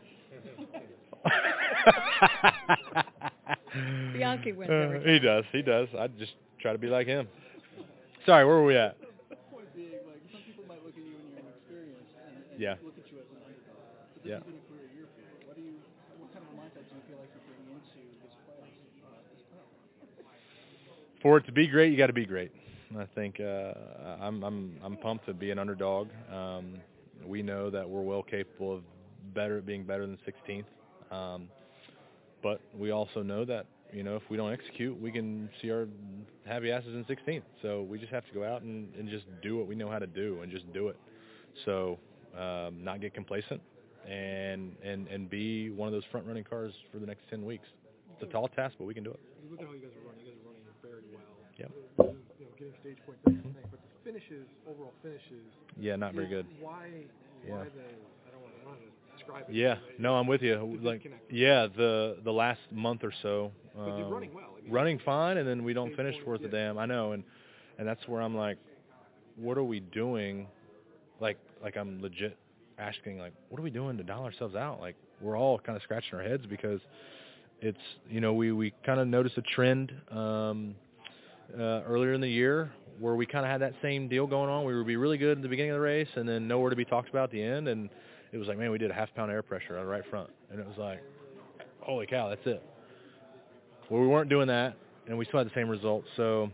Bianchi 4.14 4.52
wins 4.54 4.72
Uh, 4.72 5.00
he 5.06 5.20
does. 5.20 5.44
He 5.52 5.62
does. 5.62 5.88
I 5.98 6.08
just 6.08 6.34
try 6.60 6.72
to 6.74 6.80
be 6.80 6.88
like 6.88 7.06
him. 7.08 7.28
Sorry, 8.26 8.44
where 8.46 8.56
were 8.56 8.66
we 8.66 8.76
at? 8.78 8.98
Point 9.52 9.68
being, 9.76 9.92
like 10.08 10.18
some 10.32 10.42
people 10.42 10.64
might 10.68 10.84
look 10.84 10.98
at 10.98 11.04
you 11.06 11.14
and 11.14 11.30
your 11.30 11.40
inexperience 11.46 12.10
and, 12.26 12.36
and 12.52 12.60
Yeah. 12.60 12.76
look 12.84 12.98
at 12.98 13.06
you 13.12 13.20
as 13.20 13.26
an 13.30 13.38
underdog. 13.46 13.78
But 14.15 14.15
this 14.26 14.32
Yeah. 14.32 14.38
has 14.38 14.44
been 14.46 14.58
a 14.58 14.66
career 14.74 14.90
year 14.98 15.06
for 15.14 15.22
you. 15.22 15.48
What 15.48 15.56
do 15.56 15.62
you? 15.62 15.74
What 16.18 16.34
kind 16.34 16.44
of 16.46 16.52
mindset 16.58 16.90
do 16.90 16.96
you 16.96 17.02
feel 17.08 17.18
like 17.22 17.30
you're 17.30 17.46
bringing 17.46 17.78
into 17.78 18.02
this 18.26 18.34
playoffs? 18.42 18.74
Uh, 19.06 19.22
this 19.30 19.44
playoff? 19.54 21.22
For 21.22 21.38
it 21.38 21.46
to 21.46 21.52
be 21.52 21.68
great, 21.68 21.92
you 21.92 21.98
got 21.98 22.08
to 22.08 22.14
be 22.14 22.26
great. 22.26 22.52
I 22.98 23.06
think 23.14 23.40
uh, 23.40 23.74
I'm 24.20 24.44
I'm 24.44 24.80
I'm 24.84 24.98
pumped 24.98 25.28
to 25.28 25.34
be 25.34 25.52
an 25.52 25.60
underdog. 25.60 26.08
Um, 26.32 26.82
we 27.24 27.44
know 27.44 27.70
that 27.70 27.88
we're 27.88 28.02
well 28.02 28.24
capable 28.24 28.74
of 28.78 28.84
better 29.36 29.62
being 29.62 29.84
better 29.84 30.08
than 30.08 30.18
16th, 30.26 30.66
um, 31.16 31.48
but 32.42 32.62
we 32.76 32.90
also 32.92 33.22
know 33.22 33.46
that 33.46 33.68
you 33.94 34.02
know 34.02 34.16
if 34.16 34.24
we 34.30 34.38
don't 34.38 34.54
execute, 34.54 35.00
we 35.00 35.12
can 35.12 35.50
see 35.62 35.70
our 35.70 35.88
happy 36.48 36.72
asses 36.72 36.96
in 36.96 37.04
16th. 37.06 37.44
So 37.62 37.84
we 37.84 38.00
just 38.00 38.12
have 38.12 38.26
to 38.28 38.34
go 38.34 38.44
out 38.44 38.64
and, 38.64 38.92
and 38.96 39.08
just 39.08 39.26
do 39.44 39.56
what 39.58 39.68
we 39.68 39.76
know 39.76 39.90
how 39.90 40.00
to 40.00 40.08
do 40.08 40.40
and 40.42 40.52
just 40.52 40.72
do 40.74 40.88
it. 40.88 40.98
So 41.64 42.00
um, 42.36 42.84
not 42.84 43.02
get 43.02 43.14
complacent 43.14 43.62
and 44.10 44.76
and 44.84 45.08
and 45.08 45.30
be 45.30 45.70
one 45.70 45.88
of 45.88 45.94
those 45.94 46.04
front 46.12 46.26
running 46.28 46.44
cars 46.44 46.74
for 46.92 47.00
the 47.00 47.06
next 47.06 47.22
10 47.30 47.46
weeks. 47.46 47.68
It's 48.14 48.24
a 48.24 48.32
tall 48.32 48.48
task, 48.48 48.76
but 48.78 48.86
we 48.86 48.94
can 48.94 49.04
do 49.04 49.12
it. 49.12 49.20
Look 49.52 49.62
at 49.62 49.68
how 49.68 49.74
you 49.74 49.80
guys 49.80 49.92
are 49.92 50.08
running. 50.08 50.26
You 50.26 50.32
guys 50.32 50.40
are 50.42 50.48
running 50.48 50.66
very 50.82 51.04
well. 51.12 51.36
Yep. 51.58 51.72
You 52.40 52.46
know, 52.46 52.52
getting 52.58 52.74
stage 52.82 52.98
points, 53.06 53.22
that 53.26 53.32
kind 53.32 53.46
of 53.46 53.54
thing. 53.54 53.68
But 53.72 53.80
the 53.82 54.12
finishes, 54.12 54.48
overall 54.70 54.94
finishes. 55.02 55.46
Yeah, 55.78 55.96
not 55.96 56.14
very 56.14 56.28
good. 56.28 56.46
Why? 56.62 56.88
Yeah. 57.46 57.50
The? 57.50 57.56
I 57.56 58.32
don't 58.32 58.42
want 58.42 58.54
to, 58.54 58.62
I 58.62 58.64
don't 58.64 58.68
want 58.68 58.80
to 58.80 59.18
describe 59.18 59.46
it. 59.50 59.56
Yeah, 59.56 59.76
no, 60.00 60.16
I'm 60.16 60.28
with 60.28 60.42
you. 60.42 60.80
Like, 60.82 61.02
yeah, 61.30 61.68
the 61.76 62.18
the 62.24 62.32
last 62.32 62.62
month 62.72 63.04
or 63.04 63.14
so, 63.22 63.52
But 63.76 63.98
you're 63.98 64.06
um, 64.06 64.14
running 64.14 64.34
well. 64.34 64.56
I 64.58 64.62
mean, 64.62 64.72
running 64.72 65.00
fine, 65.04 65.38
and 65.38 65.48
then 65.48 65.64
we 65.64 65.74
don't 65.74 65.96
finish 65.96 66.16
worth 66.26 66.42
a 66.44 66.48
damn. 66.48 66.78
I 66.78 66.86
know, 66.86 67.12
and 67.12 67.24
and 67.78 67.88
that's 67.88 68.08
where 68.08 68.22
I'm 68.22 68.36
like, 68.36 68.58
what 69.36 69.58
are 69.58 69.64
we 69.64 69.80
doing? 69.82 70.48
Like, 71.20 71.38
like 71.62 71.76
I'm 71.78 72.02
legit 72.02 72.38
asking, 72.78 73.20
like, 73.20 73.34
what 73.50 73.60
are 73.60 73.64
we 73.64 73.70
doing 73.70 73.98
to 73.98 74.04
dial 74.04 74.24
ourselves 74.24 74.56
out? 74.56 74.80
Like, 74.80 74.96
we're 75.22 75.38
all 75.38 75.60
kind 75.60 75.76
of 75.76 75.84
scratching 75.84 76.18
our 76.18 76.24
heads 76.24 76.46
because 76.50 76.80
it's, 77.62 77.78
you 78.10 78.22
know, 78.22 78.34
we 78.34 78.52
we 78.52 78.74
kind 78.86 79.00
of 79.00 79.08
noticed 79.08 79.38
a 79.38 79.42
trend 79.42 79.94
um, 80.12 80.76
uh, 81.58 81.82
earlier 81.84 82.14
in 82.14 82.22
the 82.22 82.30
year 82.30 82.72
where 83.00 83.16
we 83.16 83.26
kind 83.26 83.46
of 83.46 83.52
had 83.52 83.62
that 83.62 83.74
same 83.82 84.08
deal 84.08 84.28
going 84.28 84.50
on. 84.50 84.66
We 84.66 84.76
would 84.76 84.88
be 84.88 84.96
really 84.96 85.18
good 85.18 85.38
at 85.38 85.42
the 85.42 85.50
beginning 85.50 85.72
of 85.72 85.78
the 85.78 85.82
race, 85.82 86.08
and 86.16 86.28
then 86.28 86.48
nowhere 86.48 86.70
to 86.70 86.76
be 86.76 86.86
talked 86.86 87.10
about 87.10 87.26
at 87.26 87.32
the 87.32 87.44
end, 87.44 87.68
and 87.68 87.90
it 88.32 88.38
was 88.38 88.48
like, 88.48 88.58
man, 88.58 88.72
we 88.72 88.78
did 88.78 88.92
a 88.92 88.94
half 88.94 89.14
pound 89.16 89.32
air 89.32 89.42
pressure 89.42 89.78
on 89.78 89.86
the 89.86 89.90
right 89.90 90.04
front, 90.10 90.30
and 90.52 90.60
it 90.60 90.66
was 90.66 90.78
like, 90.78 91.02
holy 91.82 92.06
cow, 92.06 92.30
that's 92.30 92.46
it. 92.46 92.64
Well, 93.90 94.02
we 94.02 94.08
weren't 94.08 94.30
doing 94.30 94.48
that, 94.48 94.76
and 95.08 95.18
we 95.18 95.26
still 95.26 95.40
had 95.40 95.48
the 95.48 95.54
same 95.54 95.70
results. 95.70 96.08
So 96.18 96.50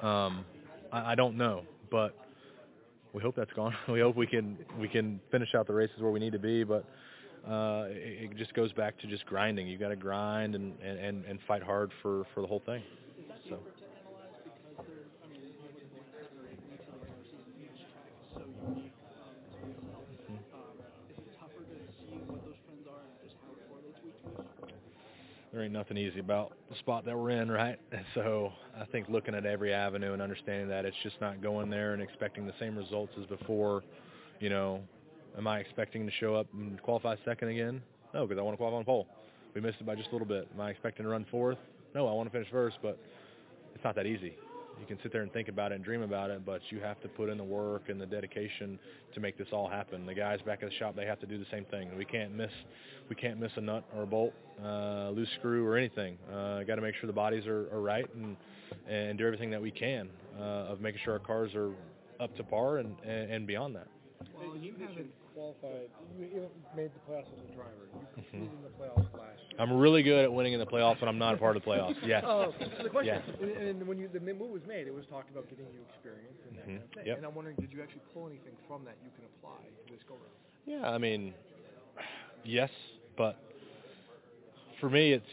um, 0.00 0.44
I, 0.92 1.12
I 1.12 1.14
don't 1.14 1.36
know, 1.36 1.62
but 1.90 2.14
we 3.18 3.22
hope 3.22 3.34
that's 3.34 3.52
gone. 3.52 3.74
we 3.88 3.98
hope 3.98 4.14
we 4.14 4.28
can 4.28 4.56
we 4.78 4.88
can 4.88 5.20
finish 5.32 5.52
out 5.56 5.66
the 5.66 5.74
races 5.74 5.96
where 5.98 6.12
we 6.12 6.20
need 6.20 6.32
to 6.32 6.38
be. 6.38 6.62
But 6.62 6.84
uh, 7.48 7.86
it, 7.88 8.30
it 8.30 8.36
just 8.36 8.54
goes 8.54 8.72
back 8.72 8.96
to 9.00 9.08
just 9.08 9.26
grinding. 9.26 9.66
You 9.66 9.76
got 9.76 9.88
to 9.88 9.96
grind 9.96 10.54
and, 10.54 10.72
and 10.80 11.24
and 11.24 11.40
fight 11.48 11.64
hard 11.64 11.90
for 12.00 12.24
for 12.32 12.42
the 12.42 12.46
whole 12.46 12.62
thing. 12.64 12.82
So. 13.48 13.58
There 25.58 25.64
ain't 25.64 25.72
nothing 25.72 25.96
easy 25.96 26.20
about 26.20 26.52
the 26.70 26.76
spot 26.76 27.04
that 27.04 27.18
we're 27.18 27.30
in, 27.30 27.50
right? 27.50 27.80
So 28.14 28.52
I 28.80 28.84
think 28.84 29.08
looking 29.08 29.34
at 29.34 29.44
every 29.44 29.74
avenue 29.74 30.12
and 30.12 30.22
understanding 30.22 30.68
that 30.68 30.84
it's 30.84 30.96
just 31.02 31.20
not 31.20 31.42
going 31.42 31.68
there 31.68 31.94
and 31.94 32.00
expecting 32.00 32.46
the 32.46 32.52
same 32.60 32.78
results 32.78 33.12
as 33.20 33.26
before, 33.26 33.82
you 34.38 34.50
know, 34.50 34.80
am 35.36 35.48
I 35.48 35.58
expecting 35.58 36.06
to 36.06 36.12
show 36.12 36.36
up 36.36 36.46
and 36.52 36.80
qualify 36.82 37.16
second 37.24 37.48
again? 37.48 37.82
No, 38.14 38.24
because 38.24 38.38
I 38.38 38.42
want 38.42 38.54
to 38.54 38.56
qualify 38.56 38.78
on 38.78 38.84
pole. 38.84 39.08
We 39.52 39.60
missed 39.60 39.80
it 39.80 39.86
by 39.86 39.96
just 39.96 40.10
a 40.10 40.12
little 40.12 40.28
bit. 40.28 40.48
Am 40.54 40.60
I 40.60 40.70
expecting 40.70 41.02
to 41.02 41.10
run 41.10 41.26
fourth? 41.28 41.58
No, 41.92 42.06
I 42.06 42.12
want 42.12 42.28
to 42.28 42.32
finish 42.32 42.48
first, 42.52 42.78
but 42.80 42.96
it's 43.74 43.82
not 43.82 43.96
that 43.96 44.06
easy. 44.06 44.34
You 44.80 44.86
can 44.86 44.98
sit 45.02 45.12
there 45.12 45.22
and 45.22 45.32
think 45.32 45.48
about 45.48 45.72
it 45.72 45.76
and 45.76 45.84
dream 45.84 46.02
about 46.02 46.30
it, 46.30 46.46
but 46.46 46.60
you 46.70 46.80
have 46.80 47.00
to 47.02 47.08
put 47.08 47.28
in 47.28 47.36
the 47.36 47.44
work 47.44 47.88
and 47.88 48.00
the 48.00 48.06
dedication 48.06 48.78
to 49.14 49.20
make 49.20 49.36
this 49.36 49.48
all 49.52 49.68
happen. 49.68 50.06
The 50.06 50.14
guys 50.14 50.40
back 50.42 50.62
at 50.62 50.70
the 50.70 50.74
shop, 50.76 50.94
they 50.94 51.06
have 51.06 51.20
to 51.20 51.26
do 51.26 51.38
the 51.38 51.46
same 51.50 51.64
thing. 51.64 51.90
We 51.96 52.04
can't 52.04 52.34
miss, 52.34 52.52
we 53.08 53.16
can't 53.16 53.40
miss 53.40 53.52
a 53.56 53.60
nut 53.60 53.84
or 53.96 54.04
a 54.04 54.06
bolt, 54.06 54.32
uh, 54.62 55.10
loose 55.10 55.28
screw 55.38 55.66
or 55.66 55.76
anything. 55.76 56.16
Uh, 56.32 56.62
Got 56.62 56.76
to 56.76 56.82
make 56.82 56.94
sure 56.94 57.06
the 57.06 57.12
bodies 57.12 57.46
are, 57.46 57.68
are 57.72 57.80
right 57.80 58.08
and 58.14 58.36
and 58.86 59.16
do 59.16 59.24
everything 59.24 59.50
that 59.50 59.62
we 59.62 59.70
can 59.70 60.10
uh, 60.38 60.42
of 60.72 60.80
making 60.82 61.00
sure 61.02 61.14
our 61.14 61.18
cars 61.18 61.54
are 61.54 61.70
up 62.20 62.34
to 62.36 62.44
par 62.44 62.78
and 62.78 62.94
and, 63.02 63.30
and 63.32 63.46
beyond 63.46 63.74
that. 63.74 63.86
Well, 64.36 64.56
you 64.56 64.74
haven't 64.78 65.10
qualified. 65.38 65.86
You 66.18 66.50
made 66.74 66.90
the 66.90 67.02
playoffs 67.06 67.30
as 67.30 67.38
a 67.46 67.54
driver. 67.54 67.86
You 67.94 68.02
Mm-hmm. 68.18 68.42
competed 68.42 68.50
in 68.58 68.62
the 68.66 68.74
playoffs 68.74 69.06
last 69.14 69.38
year. 69.48 69.60
I'm 69.60 69.72
really 69.78 70.02
good 70.02 70.24
at 70.24 70.32
winning 70.32 70.52
in 70.52 70.58
the 70.60 70.66
playoffs 70.66 71.00
when 71.00 71.08
I'm 71.08 71.18
not 71.18 71.34
a 71.34 71.38
part 71.38 71.56
of 71.56 71.62
the 71.62 71.68
playoffs. 71.70 71.94
Yes. 72.04 72.24
Oh, 72.26 72.52
so 72.58 72.82
the 72.82 72.90
question, 72.90 73.22
Yes. 73.40 73.56
and 73.60 73.86
when 73.86 73.98
you 73.98 74.08
the 74.12 74.18
move 74.20 74.50
was 74.50 74.62
made, 74.66 74.86
it 74.88 74.94
was 74.94 75.04
talked 75.06 75.30
about 75.30 75.48
getting 75.48 75.66
you 75.72 75.80
experience 75.94 76.34
and 76.48 76.58
that 76.58 76.66
kind 76.66 76.82
of 76.82 76.90
thing. 76.94 77.06
Yep. 77.06 77.16
And 77.18 77.26
I'm 77.26 77.34
wondering, 77.34 77.56
did 77.60 77.72
you 77.72 77.80
actually 77.82 78.02
pull 78.12 78.26
anything 78.26 78.52
from 78.66 78.84
that 78.84 78.96
you 79.04 79.10
can 79.14 79.24
apply 79.24 79.62
to 79.86 79.92
this 79.92 80.02
go 80.08 80.14
round? 80.14 80.34
Yeah, 80.66 80.90
I 80.90 80.98
mean, 80.98 81.32
yes, 82.44 82.70
but 83.16 83.38
for 84.80 84.90
me, 84.90 85.12
it's 85.12 85.24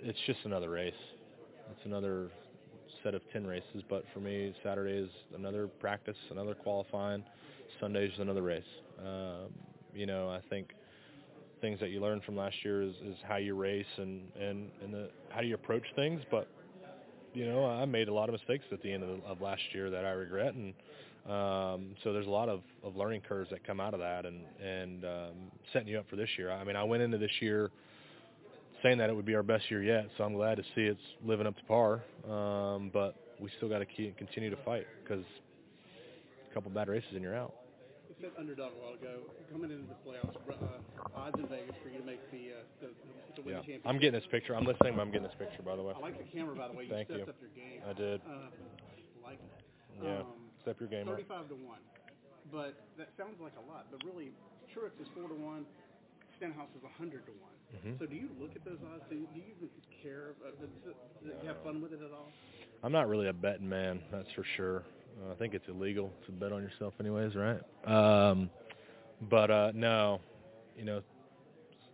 it's 0.00 0.18
just 0.26 0.40
another 0.44 0.70
race. 0.70 0.94
It's 1.70 1.84
another 1.84 2.28
set 3.02 3.14
of 3.14 3.20
ten 3.32 3.46
races, 3.46 3.82
but 3.90 4.04
for 4.14 4.20
me, 4.20 4.54
Saturday 4.62 4.96
is 4.96 5.10
another 5.36 5.66
practice, 5.80 6.16
another 6.30 6.54
qualifying. 6.54 7.22
Sunday 7.82 8.06
is 8.06 8.12
another 8.20 8.42
race. 8.42 8.62
Um, 9.00 9.50
you 9.92 10.06
know, 10.06 10.28
I 10.30 10.40
think 10.48 10.68
things 11.60 11.80
that 11.80 11.90
you 11.90 12.00
learned 12.00 12.22
from 12.22 12.36
last 12.36 12.54
year 12.64 12.80
is, 12.80 12.94
is 13.04 13.16
how 13.26 13.36
you 13.36 13.56
race 13.56 13.84
and 13.96 14.22
and 14.40 14.70
and 14.82 14.94
the, 14.94 15.10
how 15.30 15.40
you 15.40 15.56
approach 15.56 15.82
things. 15.96 16.22
But 16.30 16.46
you 17.34 17.44
know, 17.44 17.66
I 17.66 17.84
made 17.84 18.06
a 18.06 18.14
lot 18.14 18.28
of 18.28 18.34
mistakes 18.34 18.64
at 18.70 18.82
the 18.82 18.92
end 18.92 19.02
of, 19.02 19.24
of 19.24 19.40
last 19.40 19.62
year 19.72 19.90
that 19.90 20.04
I 20.04 20.10
regret, 20.10 20.54
and 20.54 20.74
um, 21.26 21.96
so 22.04 22.12
there's 22.12 22.28
a 22.28 22.30
lot 22.30 22.48
of, 22.48 22.60
of 22.84 22.96
learning 22.96 23.22
curves 23.28 23.50
that 23.50 23.66
come 23.66 23.80
out 23.80 23.94
of 23.94 24.00
that, 24.00 24.26
and 24.26 24.42
and 24.64 25.04
um, 25.04 25.34
setting 25.72 25.88
you 25.88 25.98
up 25.98 26.08
for 26.08 26.14
this 26.14 26.28
year. 26.38 26.52
I 26.52 26.62
mean, 26.62 26.76
I 26.76 26.84
went 26.84 27.02
into 27.02 27.18
this 27.18 27.32
year 27.40 27.72
saying 28.84 28.98
that 28.98 29.10
it 29.10 29.16
would 29.16 29.26
be 29.26 29.34
our 29.34 29.42
best 29.42 29.68
year 29.72 29.82
yet, 29.82 30.08
so 30.16 30.22
I'm 30.22 30.34
glad 30.34 30.56
to 30.56 30.62
see 30.76 30.82
it's 30.82 31.00
living 31.24 31.48
up 31.48 31.56
to 31.56 31.64
par. 31.64 32.02
Um, 32.30 32.90
but 32.92 33.16
we 33.40 33.50
still 33.56 33.68
got 33.68 33.78
to 33.78 34.12
continue 34.12 34.50
to 34.50 34.58
fight 34.64 34.86
because 35.02 35.24
a 36.48 36.54
couple 36.54 36.70
bad 36.70 36.88
races 36.88 37.10
and 37.12 37.22
you're 37.22 37.36
out. 37.36 37.54
Said 38.22 38.30
underdog 38.38 38.70
a 38.70 38.78
while 38.78 38.94
ago. 38.94 39.26
Coming 39.50 39.74
into 39.74 39.90
the 39.90 39.98
playoffs, 40.06 40.30
uh, 40.46 40.78
odds 41.18 41.34
in 41.42 41.50
Vegas 41.50 41.74
for 41.82 41.90
you 41.90 41.98
to 41.98 42.06
make 42.06 42.22
the 42.30 42.54
uh, 42.54 42.62
the, 42.78 42.88
the 43.34 43.42
win 43.42 43.58
Yeah, 43.58 43.66
championship. 43.66 43.82
I'm 43.90 43.98
getting 43.98 44.14
this 44.14 44.30
picture. 44.30 44.54
I'm 44.54 44.62
listening, 44.62 44.94
but 44.94 45.02
I'm 45.02 45.10
getting 45.10 45.26
this 45.26 45.34
picture, 45.42 45.58
by 45.66 45.74
the 45.74 45.82
way. 45.82 45.90
I 45.90 45.98
like 45.98 46.14
the 46.22 46.30
camera, 46.30 46.54
by 46.54 46.70
the 46.70 46.78
way. 46.78 46.86
You 46.86 46.94
Thank 46.94 47.10
stepped 47.10 47.26
you. 47.26 47.34
up 47.34 47.40
your 47.42 47.50
game. 47.50 47.82
I 47.82 47.92
did. 47.98 48.22
Uh, 48.22 48.46
like 49.26 49.42
that. 49.42 49.62
Yeah, 50.06 50.22
Um, 50.22 50.38
step 50.62 50.78
your 50.78 50.86
game 50.86 51.10
up. 51.10 51.18
Thirty-five 51.18 51.50
to 51.50 51.58
one, 51.66 51.82
but 52.54 52.78
that 52.94 53.10
sounds 53.18 53.42
like 53.42 53.58
a 53.58 53.64
lot. 53.66 53.90
But 53.90 54.06
really, 54.06 54.30
Truex 54.70 54.94
is 55.02 55.10
four 55.18 55.26
to 55.26 55.34
one. 55.34 55.66
Stenhouse 56.38 56.70
is 56.78 56.86
a 56.86 56.92
hundred 56.94 57.26
to 57.26 57.34
one. 57.42 57.58
Mhm. 57.74 57.98
So 57.98 58.06
do 58.06 58.14
you 58.14 58.30
look 58.38 58.54
at 58.54 58.62
those 58.64 58.78
odds? 58.94 59.02
Do 59.10 59.18
you, 59.18 59.26
do 59.34 59.42
you 59.42 59.50
even 59.58 59.68
care? 59.98 60.38
Uh, 60.46 60.54
do 60.62 61.26
you 61.26 61.48
have 61.50 61.58
fun 61.66 61.82
with 61.82 61.90
it 61.92 61.98
at 62.06 62.14
all? 62.14 62.30
I'm 62.86 62.92
not 62.94 63.08
really 63.10 63.26
a 63.28 63.32
betting 63.34 63.68
man, 63.68 63.98
that's 64.14 64.30
for 64.38 64.44
sure. 64.56 64.82
I 65.30 65.34
think 65.34 65.54
it's 65.54 65.68
illegal 65.68 66.10
to 66.26 66.32
bet 66.32 66.52
on 66.52 66.62
yourself, 66.62 66.94
anyways, 67.00 67.32
right? 67.34 67.60
Um, 67.86 68.50
but 69.30 69.50
uh, 69.50 69.72
no, 69.74 70.20
you 70.76 70.84
know, 70.84 71.02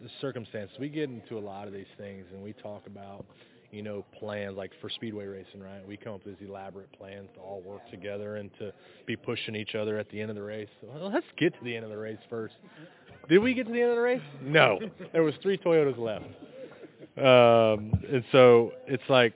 the 0.01 0.09
circumstances. 0.21 0.77
We 0.79 0.89
get 0.89 1.11
into 1.11 1.39
a 1.39 1.41
lot 1.41 1.67
of 1.67 1.73
these 1.73 1.87
things, 1.97 2.25
and 2.33 2.43
we 2.43 2.53
talk 2.53 2.87
about, 2.87 3.27
you 3.71 3.83
know, 3.83 4.05
plans 4.19 4.57
like 4.57 4.71
for 4.81 4.89
speedway 4.89 5.27
racing, 5.27 5.61
right? 5.61 5.87
We 5.87 5.97
come 5.97 6.15
up 6.15 6.25
with 6.25 6.39
these 6.39 6.49
elaborate 6.49 6.91
plans 6.93 7.29
to 7.35 7.41
all 7.41 7.61
work 7.61 7.89
together 7.91 8.37
and 8.37 8.51
to 8.59 8.73
be 9.07 9.17
pushing 9.17 9.55
each 9.55 9.75
other 9.75 9.99
at 9.99 10.09
the 10.11 10.21
end 10.21 10.31
of 10.31 10.37
the 10.37 10.43
race. 10.43 10.69
Well, 10.83 11.11
let's 11.13 11.27
get 11.37 11.53
to 11.55 11.65
the 11.65 11.75
end 11.75 11.85
of 11.85 11.91
the 11.91 11.99
race 11.99 12.19
first. 12.31 12.55
Did 13.29 13.39
we 13.39 13.53
get 13.53 13.67
to 13.67 13.73
the 13.73 13.81
end 13.81 13.91
of 13.91 13.97
the 13.97 14.03
race? 14.03 14.23
No. 14.43 14.79
There 15.13 15.23
was 15.23 15.35
three 15.43 15.59
Toyotas 15.59 15.99
left. 15.99 16.25
Um, 17.19 17.93
and 18.11 18.25
so 18.33 18.73
it's 18.87 19.03
like, 19.09 19.35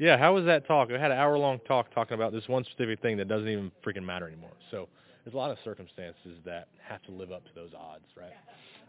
yeah, 0.00 0.16
how 0.16 0.34
was 0.34 0.46
that 0.46 0.66
talk? 0.66 0.88
I 0.90 0.98
had 0.98 1.10
an 1.10 1.18
hour 1.18 1.36
long 1.36 1.60
talk 1.68 1.92
talking 1.94 2.14
about 2.14 2.32
this 2.32 2.48
one 2.48 2.64
specific 2.64 3.02
thing 3.02 3.18
that 3.18 3.28
doesn't 3.28 3.48
even 3.48 3.70
freaking 3.84 4.02
matter 4.02 4.26
anymore. 4.26 4.56
So 4.70 4.88
there's 5.24 5.34
a 5.34 5.36
lot 5.36 5.50
of 5.50 5.58
circumstances 5.62 6.40
that 6.46 6.68
have 6.82 7.02
to 7.02 7.12
live 7.12 7.32
up 7.32 7.44
to 7.44 7.50
those 7.54 7.70
odds, 7.78 8.06
right? 8.16 8.32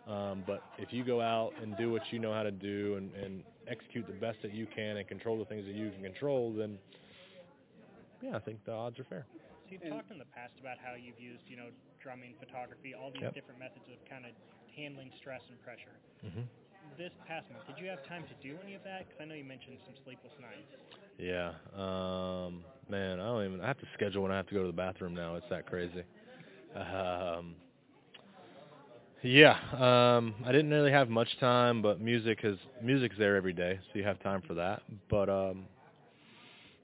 Um, 0.07 0.43
but 0.47 0.63
if 0.79 0.93
you 0.93 1.03
go 1.03 1.19
out 1.19 1.51
and 1.61 1.75
do 1.75 1.91
what 1.91 2.01
you 2.11 2.19
know 2.19 2.33
how 2.33 2.43
to 2.43 2.51
do 2.51 2.95
and, 2.95 3.11
and 3.13 3.43
execute 3.67 4.07
the 4.07 4.13
best 4.13 4.41
that 4.41 4.53
you 4.53 4.65
can 4.73 4.97
and 4.97 5.07
control 5.07 5.37
the 5.37 5.45
things 5.45 5.65
that 5.65 5.75
you 5.75 5.91
can 5.91 6.01
control, 6.01 6.53
then 6.53 6.79
yeah, 8.23 8.35
I 8.35 8.39
think 8.39 8.63
the 8.65 8.71
odds 8.71 8.97
are 8.97 9.03
fair. 9.03 9.25
So 9.67 9.75
you've 9.75 9.91
talked 9.91 10.11
in 10.11 10.17
the 10.17 10.31
past 10.33 10.53
about 10.61 10.77
how 10.79 10.95
you've 10.95 11.19
used, 11.19 11.43
you 11.47 11.57
know, 11.57 11.67
drumming, 12.01 12.35
photography, 12.39 12.95
all 12.95 13.11
these 13.11 13.21
Yep. 13.21 13.35
different 13.35 13.59
methods 13.59 13.83
of 13.91 13.99
kind 14.09 14.25
of 14.25 14.31
handling 14.75 15.11
stress 15.19 15.41
and 15.49 15.59
pressure. 15.61 15.95
hmm 16.23 16.47
This 16.97 17.11
past 17.27 17.45
month, 17.51 17.65
did 17.67 17.81
you 17.83 17.89
have 17.89 18.05
time 18.07 18.23
to 18.23 18.47
do 18.47 18.55
any 18.63 18.75
of 18.75 18.83
that? 18.83 19.07
Because 19.07 19.21
I 19.21 19.25
know 19.25 19.33
you 19.33 19.43
mentioned 19.43 19.77
some 19.85 19.95
sleepless 20.03 20.33
nights. 20.39 20.67
Yeah. 21.17 21.53
Um, 21.75 22.63
man, 22.89 23.19
I 23.19 23.25
don't 23.25 23.45
even. 23.45 23.61
I 23.61 23.67
have 23.67 23.79
to 23.79 23.87
schedule 23.93 24.23
when 24.23 24.31
I 24.31 24.37
have 24.37 24.47
to 24.47 24.53
go 24.53 24.61
to 24.61 24.67
the 24.67 24.73
bathroom 24.73 25.13
now. 25.13 25.35
It's 25.35 25.45
that 25.49 25.65
crazy. 25.65 26.03
Um, 26.75 27.55
yeah. 29.23 29.57
Um, 29.73 30.35
I 30.45 30.51
didn't 30.51 30.71
really 30.71 30.91
have 30.91 31.09
much 31.09 31.29
time, 31.39 31.81
but 31.81 32.01
music 32.01 32.39
is 32.43 32.57
music's 32.81 33.17
there 33.17 33.35
every 33.35 33.53
day, 33.53 33.79
so 33.91 33.99
you 33.99 34.05
have 34.05 34.21
time 34.21 34.41
for 34.45 34.53
that. 34.55 34.81
But 35.09 35.29
um, 35.29 35.65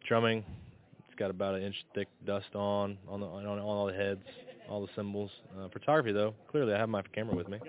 drumming, 0.08 0.44
it's 1.08 1.18
got 1.18 1.30
about 1.30 1.56
an 1.56 1.64
inch 1.64 1.76
thick 1.94 2.08
dust 2.26 2.56
on 2.56 2.98
on 3.08 3.20
the 3.20 3.26
on, 3.26 3.46
on 3.46 3.60
all 3.60 3.88
the 3.88 3.94
heads, 3.94 4.24
all 4.70 4.82
the 4.82 4.92
cymbals. 4.96 5.32
Uh, 5.60 5.68
photography 5.70 6.12
though, 6.12 6.34
clearly 6.50 6.74
I 6.74 6.78
have 6.78 6.90
my 6.90 7.02
camera 7.14 7.36
with 7.36 7.50
me. 7.50 7.60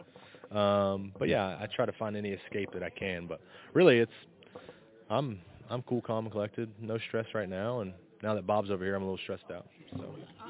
Um, 0.50 1.12
but 1.18 1.28
yeah, 1.28 1.56
I 1.60 1.66
try 1.74 1.84
to 1.86 1.92
find 1.92 2.16
any 2.16 2.30
escape 2.30 2.70
that 2.72 2.82
I 2.82 2.90
can. 2.90 3.26
But 3.26 3.40
really, 3.74 3.98
it's 3.98 4.12
I'm 5.10 5.40
I'm 5.70 5.82
cool, 5.82 6.00
calm, 6.00 6.24
and 6.24 6.32
collected. 6.32 6.70
No 6.80 6.98
stress 7.08 7.26
right 7.34 7.48
now, 7.48 7.80
and 7.80 7.92
now 8.22 8.34
that 8.34 8.46
Bob's 8.46 8.70
over 8.70 8.84
here, 8.84 8.94
I'm 8.96 9.02
a 9.02 9.04
little 9.04 9.20
stressed 9.22 9.50
out. 9.52 9.66
So 9.96 10.04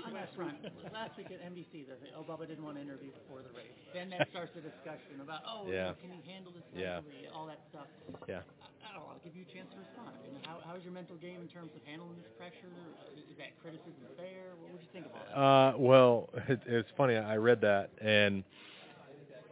On 0.07 0.15
that 0.15 0.31
front, 0.35 0.57
last 0.93 1.17
week 1.19 1.31
at 1.31 1.39
NBC, 1.43 1.87
they 1.87 1.95
say, 2.03 2.11
oh, 2.17 2.23
Bubba 2.27 2.47
didn't 2.49 2.65
want 2.65 2.77
to 2.77 2.83
interview 2.83 3.11
before 3.23 3.43
the 3.43 3.51
race. 3.55 3.71
Then 3.95 4.11
that 4.11 4.27
starts 4.35 4.51
the 4.55 4.63
discussion 4.63 5.21
about, 5.23 5.43
oh, 5.47 5.67
you 5.67 5.75
Yeah. 5.75 5.95
know, 5.95 5.97
can 6.03 6.11
you 6.11 6.23
handle 6.27 6.51
this 6.51 6.63
Yeah. 6.75 7.01
all 7.35 7.47
that 7.47 7.61
stuff. 7.71 7.87
Yeah. 8.27 8.43
I, 8.63 8.67
I 8.83 8.95
don't 8.95 9.03
know, 9.05 9.11
I'll 9.15 9.23
give 9.23 9.37
you 9.37 9.45
a 9.47 9.53
chance 9.55 9.71
to 9.75 9.79
respond. 9.79 10.11
I 10.17 10.21
mean, 10.27 10.39
how, 10.43 10.59
how's 10.67 10.83
your 10.83 10.91
mental 10.95 11.15
game 11.23 11.39
in 11.43 11.47
terms 11.49 11.71
of 11.77 11.83
handling 11.87 12.19
this 12.19 12.31
pressure? 12.39 12.73
Is 13.15 13.37
that 13.39 13.55
criticism 13.63 14.07
fair? 14.17 14.59
What 14.59 14.73
would 14.75 14.83
you 14.83 14.91
think 14.95 15.07
about 15.07 15.23
that? 15.29 15.35
Uh, 15.39 15.71
well, 15.79 16.31
it, 16.49 16.59
it's 16.67 16.91
funny. 16.97 17.15
I 17.17 17.37
read 17.37 17.61
that, 17.63 17.91
and 18.03 18.43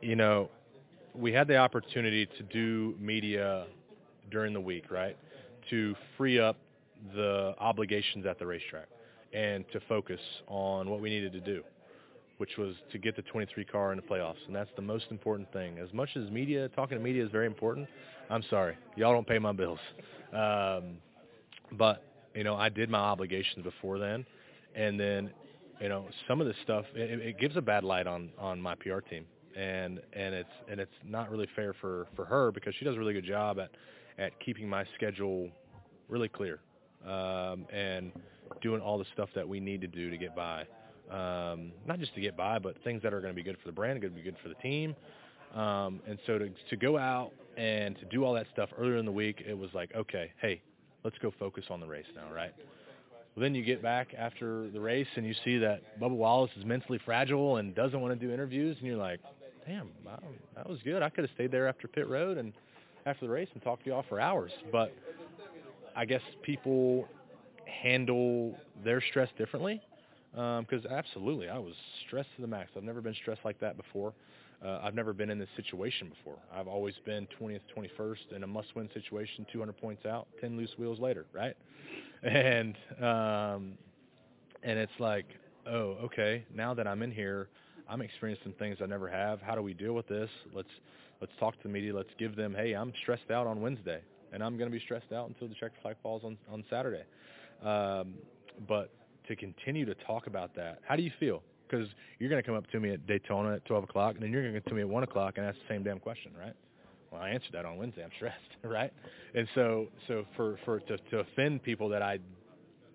you 0.01 0.17
know, 0.17 0.51
we 1.15 1.33
had 1.33 1.49
the 1.49 1.57
opportunity 1.57 2.27
to 2.27 2.43
do 2.43 2.95
media 3.01 3.67
during 4.31 4.53
the 4.53 4.61
week, 4.61 4.91
right? 4.91 5.17
To 5.71 5.95
free 6.17 6.39
up 6.39 6.57
the 7.15 7.55
obligations 7.59 8.27
at 8.27 8.39
the 8.39 8.47
racetrack 8.47 8.89
and 9.33 9.65
to 9.73 9.81
focus 9.89 10.21
on 10.47 10.89
what 10.89 11.01
we 11.01 11.11
needed 11.11 11.33
to 11.33 11.41
do, 11.41 11.63
which 12.39 12.57
was 12.59 12.75
to 12.93 12.99
get 12.99 13.17
the 13.17 13.23
23 13.23 13.65
car 13.65 13.93
in 13.93 13.97
the 13.97 14.03
playoffs, 14.03 14.45
and 14.47 14.55
that's 14.55 14.71
the 14.77 14.83
most 14.83 15.07
important 15.11 15.51
thing. 15.53 15.79
As 15.79 15.93
much 15.93 16.11
as 16.17 16.31
media, 16.31 16.69
talking 16.71 16.97
to 16.97 17.03
media 17.03 17.25
is 17.25 17.31
very 17.31 17.47
important. 17.47 17.89
I'm 18.31 18.43
sorry, 18.51 18.77
y'all 18.97 19.13
don't 19.13 19.27
pay 19.27 19.39
my 19.39 19.53
bills. 19.53 19.79
Um, 20.33 20.99
but 21.73 22.03
you 22.35 22.45
know, 22.45 22.55
I 22.55 22.69
did 22.69 22.91
my 22.91 22.99
obligations 22.99 23.65
before 23.65 23.99
then, 23.99 24.27
and 24.75 24.99
then 24.99 25.31
you 25.81 25.89
know 25.89 26.07
some 26.29 26.41
of 26.41 26.47
this 26.47 26.57
stuff 26.63 26.85
it, 26.95 27.21
it 27.21 27.39
gives 27.39 27.57
a 27.57 27.63
bad 27.63 27.85
light 27.85 28.07
on 28.07 28.31
on 28.39 28.61
my 28.61 28.75
PR 28.75 29.01
team, 29.01 29.27
and 29.57 30.01
and 30.13 30.35
it's 30.35 30.51
and 30.71 30.79
it's 30.81 30.93
not 31.05 31.31
really 31.31 31.49
fair 31.57 31.75
for 31.81 32.07
for 32.15 32.25
her 32.25 32.53
because 32.53 32.75
she 32.79 32.85
does 32.85 32.95
a 32.95 32.99
really 32.99 33.15
good 33.15 33.25
job 33.25 33.59
at 33.59 33.71
at 34.19 34.39
keeping 34.41 34.69
my 34.69 34.85
schedule 34.95 35.49
really 36.09 36.29
clear 36.29 36.61
um, 37.07 37.67
and 37.73 38.13
doing 38.63 38.81
all 38.81 38.99
the 38.99 39.05
stuff 39.13 39.29
that 39.35 39.49
we 39.49 39.61
need 39.61 39.81
to 39.81 39.87
do 39.87 40.11
to 40.11 40.17
get 40.17 40.35
by. 40.37 40.63
Um, 41.11 41.73
not 41.87 42.01
just 42.01 42.15
to 42.15 42.21
get 42.21 42.37
by, 42.37 42.59
but 42.59 42.83
things 42.83 43.03
that 43.03 43.13
are 43.13 43.21
going 43.21 43.33
to 43.33 43.37
be 43.37 43.43
good 43.43 43.57
for 43.63 43.69
the 43.69 43.73
brand, 43.73 44.01
going 44.01 44.13
to 44.13 44.17
be 44.17 44.25
good 44.25 44.37
for 44.43 44.49
the 44.49 44.55
team. 44.57 44.95
Um, 45.55 46.01
and 46.07 46.19
so 46.27 46.39
to 46.39 46.51
to 46.71 46.77
go 46.77 46.99
out 46.99 47.33
and 47.57 47.97
to 47.99 48.05
do 48.07 48.25
all 48.25 48.35
that 48.35 48.47
stuff 48.53 48.69
earlier 48.79 48.97
in 48.97 49.07
the 49.07 49.13
week, 49.13 49.43
it 49.47 49.57
was 49.57 49.71
like, 49.73 49.95
okay, 49.95 50.33
hey, 50.41 50.61
let's 51.05 51.17
go 51.19 51.33
focus 51.39 51.65
on 51.71 51.81
the 51.81 51.87
race 51.87 52.07
now, 52.15 52.33
right? 52.35 52.53
Well, 53.35 53.43
then 53.43 53.55
you 53.55 53.63
get 53.63 53.83
back 53.83 54.15
after 54.17 54.69
the 54.71 54.81
race 54.81 55.07
and 55.17 55.25
you 55.27 55.35
see 55.45 55.59
that 55.59 56.01
Bubba 56.01 56.17
Wallace 56.17 56.51
is 56.59 56.65
mentally 56.65 56.99
fragile 57.05 57.57
and 57.59 57.75
doesn't 57.75 58.01
want 58.01 58.19
to 58.19 58.27
do 58.27 58.33
interviews, 58.33 58.77
and 58.79 58.87
you're 58.87 58.97
like, 58.97 59.21
damn, 59.67 59.89
wow, 60.05 60.19
that 60.55 60.69
was 60.69 60.79
good. 60.85 61.03
I 61.03 61.09
could 61.09 61.25
have 61.25 61.31
stayed 61.35 61.51
there 61.51 61.69
after 61.69 61.89
pit 61.89 62.09
road 62.09 62.39
and 62.39 62.53
after 63.05 63.27
the 63.27 63.33
race 63.33 63.49
and 63.55 63.63
talked 63.63 63.85
to 63.85 63.91
y'all 63.91 64.05
for 64.09 64.21
hours. 64.21 64.53
But 64.73 64.95
I 65.95 66.05
guess 66.05 66.23
people 66.43 67.09
handle 67.83 68.57
their 68.85 69.01
stress 69.01 69.29
differently 69.39 69.81
because 70.33 70.85
absolutely, 70.91 71.49
I 71.49 71.59
was 71.59 71.75
stressed 72.07 72.29
to 72.37 72.43
the 72.43 72.49
max. 72.49 72.71
I've 72.77 72.85
never 72.85 73.01
been 73.01 73.15
stressed 73.15 73.45
like 73.45 73.59
that 73.61 73.77
before. 73.77 74.13
Uh, 74.65 74.81
I've 74.83 74.95
never 74.95 75.13
been 75.13 75.31
in 75.31 75.39
this 75.39 75.49
situation 75.55 76.09
before. 76.09 76.39
I've 76.55 76.67
always 76.67 76.95
been 77.05 77.29
20th, 77.41 77.61
21st 77.77 78.35
in 78.35 78.43
a 78.43 78.47
must-win 78.47 78.89
situation, 78.95 79.47
200 79.53 79.77
points 79.77 80.07
out, 80.07 80.29
10 80.41 80.57
loose 80.57 80.71
wheels 80.79 80.99
later, 80.99 81.27
right? 81.33 81.57
And 82.23 82.75
um, 83.01 83.79
and 84.63 84.79
it's 84.79 84.99
like, 84.99 85.27
oh, 85.67 85.97
okay. 86.05 86.45
Now 86.53 86.73
that 86.75 86.87
I'm 86.87 87.03
in 87.03 87.13
here, 87.13 87.49
I'm 87.89 88.01
experiencing 88.03 88.55
things 88.59 88.79
I 88.83 88.87
never 88.87 89.09
have. 89.09 89.41
How 89.41 89.55
do 89.55 89.63
we 89.63 89.75
deal 89.75 89.93
with 89.93 90.09
this? 90.09 90.31
Let's 90.55 90.69
let's 91.21 91.33
talk 91.39 91.57
to 91.57 91.63
the 91.63 91.69
media. 91.69 91.95
Let's 91.95 92.11
give 92.19 92.37
them, 92.37 92.55
hey, 92.55 92.75
I'm 92.75 92.93
stressed 93.03 93.31
out 93.31 93.47
on 93.47 93.61
Wednesday, 93.61 94.01
and 94.33 94.43
I'm 94.43 94.57
going 94.59 94.71
to 94.71 94.77
be 94.77 94.83
stressed 94.85 95.13
out 95.13 95.29
until 95.29 95.49
the 95.49 95.55
check 95.55 95.73
flag 95.83 95.97
falls 96.03 96.23
on 96.25 96.37
on 96.51 96.65
Saturday. 96.69 97.05
Um, 97.63 98.15
but 98.69 98.91
to 99.29 99.37
continue 99.37 99.85
to 99.85 99.95
talk 100.07 100.27
about 100.27 100.55
that, 100.57 100.81
how 100.87 100.97
do 100.97 101.03
you 101.03 101.13
feel? 101.19 101.43
Because 101.69 101.89
you're 102.19 102.31
going 102.31 102.43
to 102.43 102.47
come 102.47 102.57
up 102.57 102.71
to 102.71 102.81
me 102.81 102.93
at 102.93 103.07
Daytona 103.07 103.55
at 103.55 103.65
12 103.65 103.85
o'clock, 103.85 104.15
and 104.15 104.23
then 104.23 104.31
you're 104.31 104.43
going 104.43 104.55
to 104.55 104.61
come 104.61 104.71
to 104.71 104.75
me 104.75 104.83
at 104.83 104.89
1 104.89 105.03
o'clock 105.03 105.35
and 105.37 105.47
ask 105.47 105.57
the 105.57 105.75
same 105.75 105.83
damn 105.83 105.99
question, 105.99 106.31
right? 106.39 106.55
Well, 107.11 107.21
I 107.21 107.31
answered 107.31 107.53
that 107.53 107.65
on 107.65 107.77
Wednesday. 107.77 108.05
I'm 108.05 108.11
stressed, 108.17 108.37
right? 108.63 108.93
And 109.35 109.49
so, 109.55 109.89
so 110.07 110.25
for 110.37 110.59
for 110.65 110.81
to, 110.81 110.97
to 111.11 111.19
offend 111.21 111.63
people 111.63 111.89
that 111.91 112.03
I 112.03 112.19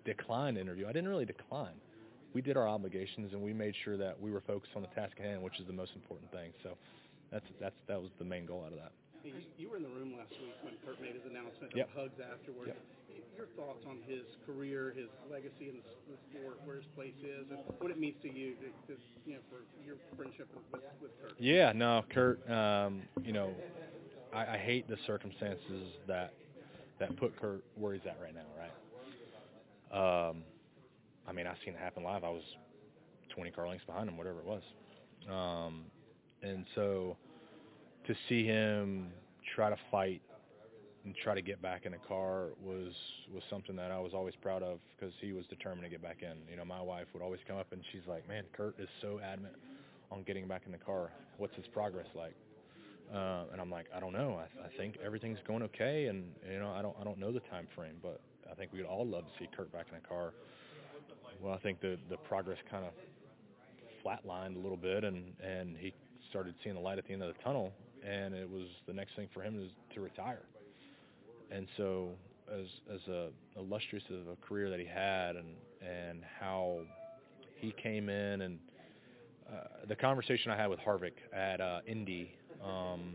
declined 0.04 0.58
interview, 0.58 0.86
I 0.86 0.92
didn't 0.92 1.08
really 1.08 1.24
decline. 1.24 1.74
We 2.34 2.40
did 2.40 2.56
our 2.56 2.68
obligations, 2.68 3.32
and 3.32 3.42
we 3.42 3.52
made 3.52 3.74
sure 3.84 3.96
that 3.96 4.20
we 4.20 4.30
were 4.30 4.40
focused 4.40 4.72
on 4.74 4.82
the 4.82 4.88
task 4.88 5.12
at 5.18 5.26
hand, 5.26 5.42
which 5.42 5.60
is 5.60 5.66
the 5.66 5.72
most 5.72 5.92
important 5.94 6.30
thing. 6.32 6.52
So, 6.62 6.76
that's 7.30 7.46
that's 7.60 7.76
that 7.88 8.00
was 8.00 8.10
the 8.18 8.24
main 8.24 8.46
goal 8.46 8.62
out 8.64 8.72
of 8.72 8.78
that. 8.78 8.92
You, 9.24 9.32
you 9.56 9.70
were 9.70 9.76
in 9.76 9.82
the 9.82 9.88
room 9.88 10.14
last 10.18 10.32
week 10.42 10.54
when 10.62 10.74
Kurt 10.84 11.00
made 11.00 11.14
his 11.14 11.24
announcement 11.30 11.72
Yep. 11.74 11.88
hugs 11.94 12.18
afterward. 12.20 12.68
Yep. 12.68 12.78
Your 13.36 13.46
thoughts 13.56 13.84
on 13.88 13.98
his 14.06 14.22
career, 14.44 14.92
his 14.96 15.08
legacy 15.30 15.70
in 15.70 15.76
the, 15.80 15.84
the 16.12 16.18
sport, 16.28 16.60
where 16.64 16.76
his 16.76 16.84
place 16.94 17.16
is, 17.22 17.46
and 17.50 17.58
what 17.78 17.90
it 17.90 17.98
means 17.98 18.16
to 18.22 18.28
you, 18.28 18.54
to, 18.56 18.92
to, 18.92 19.00
you 19.24 19.34
know, 19.34 19.40
for 19.48 19.64
your 19.84 19.96
friendship 20.16 20.48
with, 20.72 20.82
with 21.00 21.10
Kurt. 21.22 21.32
Yeah, 21.38 21.72
no, 21.72 22.04
Kurt. 22.10 22.38
Um, 22.50 23.02
you 23.24 23.32
know, 23.32 23.54
I, 24.32 24.54
I 24.54 24.58
hate 24.58 24.88
the 24.88 24.98
circumstances 25.06 25.88
that 26.06 26.34
that 26.98 27.16
put 27.16 27.38
Kurt 27.40 27.64
where 27.76 27.94
he's 27.94 28.06
at 28.06 28.18
right 28.20 28.34
now. 28.34 28.42
Right. 28.58 30.28
Um, 30.28 30.42
I 31.26 31.32
mean, 31.32 31.46
I 31.46 31.54
seen 31.64 31.74
it 31.74 31.80
happen 31.80 32.02
live. 32.02 32.24
I 32.24 32.30
was 32.30 32.42
20 33.34 33.50
car 33.50 33.68
lengths 33.68 33.84
behind 33.86 34.08
him, 34.08 34.16
whatever 34.16 34.40
it 34.40 34.46
was. 34.46 34.62
Um, 35.30 35.84
and 36.42 36.66
so 36.74 37.16
to 38.06 38.14
see 38.28 38.44
him 38.44 39.12
try 39.54 39.70
to 39.70 39.76
fight 39.90 40.22
and 41.04 41.14
try 41.22 41.34
to 41.34 41.42
get 41.42 41.60
back 41.60 41.84
in 41.84 41.92
the 41.92 41.98
car 41.98 42.48
was 42.62 42.92
was 43.32 43.42
something 43.50 43.74
that 43.76 43.90
I 43.90 43.98
was 43.98 44.12
always 44.14 44.34
proud 44.40 44.62
of 44.62 44.78
because 44.94 45.12
he 45.20 45.32
was 45.32 45.44
determined 45.46 45.82
to 45.82 45.88
get 45.88 46.02
back 46.02 46.18
in. 46.22 46.36
You 46.50 46.56
know, 46.56 46.64
my 46.64 46.80
wife 46.80 47.06
would 47.12 47.22
always 47.22 47.40
come 47.46 47.56
up 47.56 47.72
and 47.72 47.82
she's 47.92 48.02
like, 48.06 48.26
"Man, 48.28 48.44
Kurt 48.56 48.78
is 48.78 48.88
so 49.00 49.20
adamant 49.20 49.54
on 50.10 50.22
getting 50.22 50.46
back 50.46 50.62
in 50.66 50.72
the 50.72 50.78
car. 50.78 51.10
What's 51.38 51.54
his 51.56 51.66
progress 51.72 52.06
like?" 52.14 52.34
Uh, 53.12 53.44
and 53.52 53.60
I'm 53.60 53.70
like, 53.70 53.86
I 53.94 54.00
don't 54.00 54.12
know. 54.12 54.38
I, 54.38 54.66
I 54.66 54.68
think 54.78 54.96
everything's 55.04 55.38
going 55.46 55.62
okay, 55.64 56.06
and 56.06 56.24
you 56.50 56.58
know, 56.58 56.72
I 56.72 56.82
don't 56.82 56.96
I 57.00 57.04
don't 57.04 57.18
know 57.18 57.32
the 57.32 57.40
time 57.40 57.66
frame, 57.74 57.96
but 58.02 58.20
I 58.50 58.54
think 58.54 58.72
we'd 58.72 58.84
all 58.84 59.06
love 59.06 59.24
to 59.24 59.30
see 59.38 59.48
Kurt 59.56 59.72
back 59.72 59.86
in 59.90 59.98
the 60.00 60.08
car. 60.08 60.32
Well, 61.42 61.52
I 61.52 61.58
think 61.58 61.80
the 61.80 61.98
the 62.08 62.16
progress 62.18 62.58
kind 62.70 62.84
of 62.84 62.92
flatlined 64.04 64.54
a 64.54 64.60
little 64.60 64.76
bit, 64.76 65.02
and 65.02 65.32
and 65.40 65.76
he 65.76 65.92
started 66.30 66.54
seeing 66.62 66.76
the 66.76 66.80
light 66.80 66.98
at 66.98 67.06
the 67.06 67.12
end 67.12 67.22
of 67.22 67.34
the 67.34 67.42
tunnel, 67.42 67.72
and 68.06 68.32
it 68.32 68.48
was 68.48 68.68
the 68.86 68.92
next 68.92 69.16
thing 69.16 69.28
for 69.34 69.42
him 69.42 69.60
is 69.60 69.70
to 69.94 70.00
retire. 70.00 70.42
And 71.50 71.66
so, 71.76 72.10
as 72.48 72.66
as 72.94 73.00
a 73.08 73.30
illustrious 73.56 74.04
of 74.10 74.28
a 74.28 74.36
career 74.36 74.70
that 74.70 74.78
he 74.78 74.86
had, 74.86 75.34
and 75.34 75.56
and 75.80 76.22
how 76.38 76.82
he 77.56 77.72
came 77.72 78.08
in, 78.08 78.42
and 78.42 78.58
uh, 79.52 79.86
the 79.88 79.96
conversation 79.96 80.52
I 80.52 80.56
had 80.56 80.68
with 80.68 80.78
Harvick 80.78 81.14
at 81.34 81.60
uh, 81.60 81.80
Indy, 81.88 82.36
um, 82.64 83.14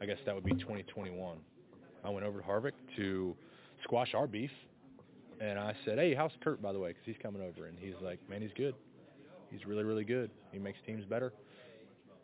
I 0.00 0.06
guess 0.06 0.18
that 0.24 0.34
would 0.34 0.44
be 0.44 0.52
2021. 0.54 1.36
I 2.02 2.08
went 2.08 2.24
over 2.24 2.40
to 2.40 2.46
Harvick 2.46 2.72
to 2.96 3.36
squash 3.84 4.14
our 4.14 4.26
beef, 4.26 4.50
and 5.40 5.58
I 5.58 5.74
said, 5.84 5.98
"Hey, 5.98 6.14
how's 6.14 6.32
Kurt, 6.42 6.60
by 6.62 6.72
the 6.72 6.78
way? 6.78 6.90
Because 6.90 7.04
he's 7.06 7.22
coming 7.22 7.42
over." 7.42 7.66
And 7.66 7.76
he's 7.78 7.94
like, 8.02 8.18
"Man, 8.28 8.42
he's 8.42 8.52
good. 8.56 8.74
He's 9.50 9.66
really, 9.66 9.84
really 9.84 10.04
good. 10.04 10.30
He 10.52 10.58
makes 10.58 10.78
teams 10.86 11.04
better. 11.04 11.32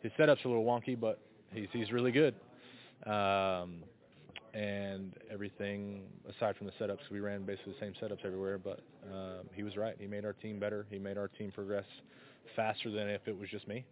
His 0.01 0.11
setup's 0.17 0.45
are 0.45 0.49
a 0.49 0.51
little 0.51 0.65
wonky, 0.65 0.99
but 0.99 1.19
he's 1.53 1.67
he's 1.73 1.91
really 1.91 2.11
good." 2.11 2.35
Um, 3.05 3.83
and 4.53 5.13
everything 5.31 6.03
aside 6.27 6.55
from 6.55 6.67
the 6.67 6.73
setups, 6.79 7.09
we 7.11 7.19
ran 7.19 7.43
basically 7.43 7.73
the 7.73 7.85
same 7.85 7.93
setups 8.01 8.25
everywhere. 8.25 8.57
But 8.57 8.79
um, 9.11 9.47
he 9.53 9.63
was 9.63 9.77
right. 9.77 9.95
He 9.99 10.07
made 10.07 10.25
our 10.25 10.33
team 10.33 10.59
better. 10.59 10.85
He 10.89 10.99
made 10.99 11.17
our 11.17 11.27
team 11.27 11.51
progress 11.51 11.85
faster 12.55 12.89
than 12.89 13.07
if 13.07 13.27
it 13.27 13.37
was 13.37 13.49
just 13.49 13.67
me. 13.67 13.85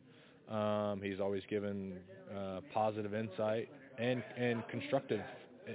Um, 0.49 1.01
he's 1.03 1.19
always 1.19 1.41
given 1.49 1.97
uh, 2.35 2.61
positive 2.73 3.13
insight 3.15 3.69
and 3.97 4.23
and 4.37 4.63
constructive 4.69 5.21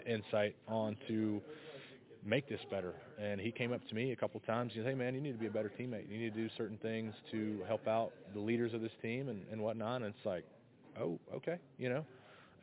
insight 0.06 0.54
on 0.68 0.96
to 1.08 1.40
make 2.24 2.48
this 2.48 2.60
better. 2.70 2.94
And 3.20 3.40
he 3.40 3.50
came 3.50 3.72
up 3.72 3.86
to 3.88 3.94
me 3.94 4.12
a 4.12 4.16
couple 4.16 4.40
times. 4.40 4.72
He 4.72 4.80
said, 4.80 4.86
"Hey 4.86 4.94
man, 4.94 5.14
you 5.14 5.20
need 5.20 5.32
to 5.32 5.38
be 5.38 5.46
a 5.46 5.50
better 5.50 5.70
teammate. 5.78 6.10
You 6.10 6.18
need 6.18 6.34
to 6.34 6.42
do 6.42 6.48
certain 6.56 6.78
things 6.78 7.14
to 7.30 7.62
help 7.66 7.86
out 7.86 8.12
the 8.34 8.40
leaders 8.40 8.74
of 8.74 8.80
this 8.80 8.92
team 9.02 9.28
and, 9.28 9.42
and 9.50 9.60
whatnot." 9.60 10.02
And 10.02 10.14
it's 10.14 10.26
like, 10.26 10.44
"Oh, 11.00 11.18
okay," 11.34 11.58
you 11.78 11.88
know. 11.88 12.04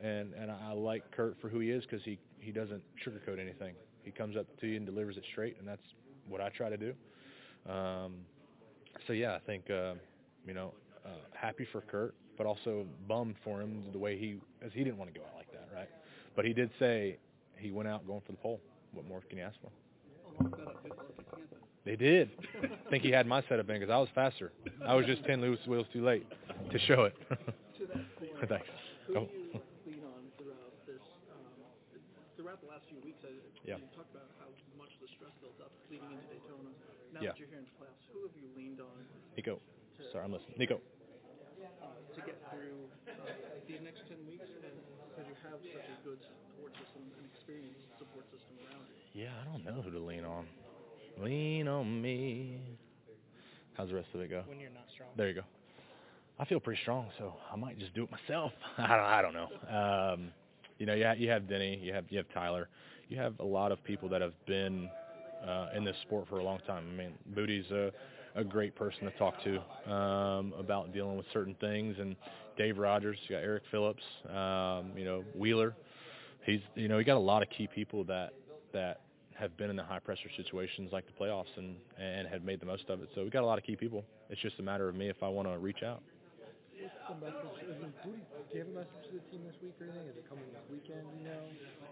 And 0.00 0.32
and 0.34 0.50
I 0.50 0.72
like 0.72 1.10
Kurt 1.12 1.36
for 1.40 1.48
who 1.48 1.58
he 1.58 1.70
is 1.70 1.82
because 1.84 2.04
he 2.04 2.18
he 2.40 2.52
doesn't 2.52 2.82
sugarcoat 3.04 3.40
anything. 3.40 3.74
He 4.04 4.10
comes 4.10 4.36
up 4.36 4.46
to 4.60 4.66
you 4.66 4.76
and 4.76 4.86
delivers 4.86 5.16
it 5.16 5.24
straight, 5.32 5.56
and 5.58 5.66
that's 5.66 5.82
what 6.28 6.40
I 6.40 6.50
try 6.50 6.70
to 6.70 6.76
do. 6.76 6.94
Um, 7.70 8.14
so 9.06 9.12
yeah, 9.12 9.34
I 9.34 9.40
think 9.40 9.68
uh, 9.70 9.94
you 10.46 10.54
know 10.54 10.72
uh, 11.04 11.10
happy 11.34 11.66
for 11.72 11.80
Kurt, 11.80 12.14
but 12.36 12.46
also 12.46 12.86
bummed 13.08 13.34
for 13.42 13.60
him 13.60 13.84
the 13.92 13.98
way 13.98 14.16
he 14.16 14.36
as 14.64 14.70
he 14.72 14.84
didn't 14.84 14.98
want 14.98 15.12
to 15.12 15.18
go 15.18 15.26
out 15.26 15.36
like 15.36 15.50
that, 15.52 15.68
right? 15.74 15.88
But 16.36 16.44
he 16.44 16.52
did 16.52 16.70
say 16.78 17.18
he 17.56 17.72
went 17.72 17.88
out 17.88 18.06
going 18.06 18.20
for 18.24 18.32
the 18.32 18.38
pole. 18.38 18.60
What 18.92 19.06
more 19.06 19.20
can 19.28 19.38
you 19.38 19.44
ask 19.44 19.56
for? 19.60 19.70
They 21.84 21.96
did. 21.96 22.30
I 22.62 22.90
think 22.90 23.02
he 23.02 23.10
had 23.10 23.26
my 23.26 23.40
setup 23.48 23.68
in 23.70 23.80
because 23.80 23.92
I 23.92 23.96
was 23.98 24.08
faster. 24.14 24.52
I 24.86 24.94
was 24.94 25.06
just 25.06 25.24
10 25.24 25.40
loose 25.40 25.58
wheels 25.66 25.86
too 25.92 26.04
late 26.04 26.26
to 26.72 26.78
show 26.80 27.04
it. 27.04 27.14
To 27.78 27.86
that 27.94 28.02
point, 28.18 28.50
Thanks. 28.50 28.66
who 29.06 29.14
Go. 29.14 29.30
do 29.30 29.38
you 29.38 29.54
lean 29.86 30.02
on 30.02 30.26
throughout 30.34 30.74
this, 30.82 30.98
um, 31.30 31.46
throughout 32.34 32.58
the 32.58 32.66
last 32.66 32.82
few 32.90 32.98
weeks? 33.06 33.22
I, 33.22 33.30
Yeah. 33.62 33.78
You 33.78 33.86
talked 33.94 34.10
about 34.10 34.26
how 34.42 34.50
much 34.74 34.90
the 34.98 35.06
stress 35.14 35.30
built 35.38 35.54
up 35.62 35.70
leading 35.86 36.10
into 36.10 36.26
Daytona. 36.26 36.74
Now 37.14 37.22
Yeah. 37.22 37.30
that 37.30 37.38
you're 37.38 37.46
here 37.46 37.62
in 37.62 37.70
the 37.70 37.74
playoffs, 37.78 38.02
who 38.10 38.26
have 38.26 38.34
you 38.34 38.50
leaned 38.58 38.82
on 38.82 38.98
Nico. 39.38 39.62
Sorry, 40.10 40.26
I'm 40.26 40.34
listening. 40.34 40.58
Nico. 40.58 40.82
uh, 40.82 41.86
to 42.18 42.20
get 42.26 42.34
through 42.50 42.90
uh, 43.06 43.30
these 43.70 43.78
next 43.86 44.02
10 44.10 44.18
weeks 44.26 44.50
because 44.50 45.22
you 45.30 45.38
have 45.46 45.62
such 45.62 45.86
a 45.86 45.96
good 46.02 46.18
support 46.58 46.74
system 46.82 47.02
and 47.18 47.26
experienced 47.34 47.78
support 47.98 48.24
system 48.34 48.58
around 48.66 48.82
you? 49.14 49.22
Yeah, 49.22 49.30
I 49.30 49.44
don't 49.46 49.64
know 49.64 49.82
who 49.82 49.90
to 49.90 49.98
lean 49.98 50.24
on. 50.24 50.46
Lean 51.22 51.68
on 51.68 52.02
me. 52.02 52.58
How's 53.74 53.88
the 53.88 53.94
rest 53.94 54.08
of 54.14 54.20
it 54.20 54.30
go? 54.30 54.42
When 54.46 54.58
you're 54.58 54.70
not 54.70 54.86
strong. 54.92 55.10
There 55.16 55.28
you 55.28 55.34
go. 55.34 55.42
I 56.38 56.44
feel 56.44 56.60
pretty 56.60 56.80
strong, 56.82 57.08
so 57.18 57.34
I 57.52 57.56
might 57.56 57.78
just 57.78 57.94
do 57.94 58.04
it 58.04 58.10
myself. 58.10 58.52
I 58.78 58.88
don't, 58.88 59.06
I 59.06 59.22
don't 59.22 59.34
know. 59.34 59.48
Um, 60.14 60.28
you 60.78 60.86
know, 60.86 60.94
you 60.94 61.04
have, 61.04 61.18
you 61.18 61.30
have 61.30 61.48
Denny, 61.48 61.78
you 61.82 61.92
have 61.92 62.04
you 62.10 62.18
have 62.18 62.26
Tyler, 62.32 62.68
you 63.08 63.16
have 63.18 63.38
a 63.40 63.44
lot 63.44 63.72
of 63.72 63.82
people 63.82 64.08
that 64.10 64.20
have 64.20 64.34
been 64.46 64.88
uh, 65.46 65.68
in 65.76 65.84
this 65.84 65.96
sport 66.02 66.26
for 66.28 66.38
a 66.38 66.44
long 66.44 66.60
time. 66.66 66.84
I 66.92 66.96
mean, 66.96 67.12
Bootie's 67.34 67.70
a, 67.72 67.90
a 68.36 68.44
great 68.44 68.76
person 68.76 69.04
to 69.04 69.10
talk 69.12 69.34
to 69.44 69.92
um, 69.92 70.52
about 70.56 70.92
dealing 70.92 71.16
with 71.16 71.26
certain 71.32 71.56
things, 71.60 71.96
and 71.98 72.14
Dave 72.56 72.78
Rogers, 72.78 73.18
you 73.28 73.34
got 73.34 73.42
Eric 73.42 73.64
Phillips, 73.72 74.02
um, 74.28 74.92
you 74.96 75.04
know 75.04 75.24
Wheeler. 75.36 75.74
He's 76.48 76.60
you 76.74 76.88
know 76.88 76.96
you 76.96 77.04
got 77.04 77.18
a 77.18 77.20
lot 77.20 77.42
of 77.42 77.50
key 77.50 77.68
people 77.72 78.04
that 78.04 78.32
that 78.72 79.02
have 79.34 79.54
been 79.58 79.68
in 79.68 79.76
the 79.76 79.82
high 79.84 79.98
pressure 79.98 80.30
situations 80.34 80.88
like 80.92 81.04
the 81.04 81.12
playoffs 81.12 81.54
and 81.58 81.76
and 82.00 82.26
have 82.26 82.42
made 82.42 82.58
the 82.58 82.66
most 82.66 82.88
of 82.88 83.02
it. 83.02 83.10
So 83.14 83.22
we 83.22 83.28
got 83.28 83.42
a 83.42 83.46
lot 83.46 83.58
of 83.58 83.64
key 83.64 83.76
people. 83.76 84.02
It's 84.30 84.40
just 84.40 84.58
a 84.58 84.62
matter 84.62 84.88
of 84.88 84.94
me 84.94 85.10
if 85.10 85.22
I 85.22 85.28
want 85.28 85.46
to 85.46 85.58
reach 85.58 85.82
out. 85.82 86.00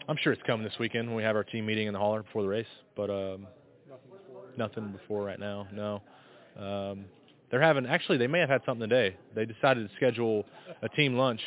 I'm 0.09 0.17
sure 0.23 0.33
it's 0.33 0.43
coming 0.47 0.65
this 0.65 0.79
weekend 0.79 1.09
when 1.09 1.17
we 1.17 1.23
have 1.23 1.37
our 1.37 1.45
team 1.45 1.67
meeting 1.67 1.87
in 1.89 1.93
the 1.93 1.99
hauler 1.99 2.23
before 2.23 2.43
the 2.43 2.49
race, 2.49 2.67
but 2.97 3.11
um, 3.11 3.47
Nothing 3.89 4.11
before? 4.11 4.43
nothing 4.57 4.93
before 4.93 5.25
right 5.25 5.39
now. 5.39 5.67
No, 5.71 6.03
um, 6.59 7.05
they're 7.51 7.61
having 7.61 7.85
actually 7.85 8.17
they 8.17 8.27
may 8.27 8.41
have 8.41 8.49
had 8.49 8.63
something 8.65 8.89
today. 8.89 9.17
They 9.35 9.45
decided 9.45 9.87
to 9.87 9.95
schedule 9.97 10.47
a 10.81 10.89
team 10.89 11.15
lunch 11.17 11.41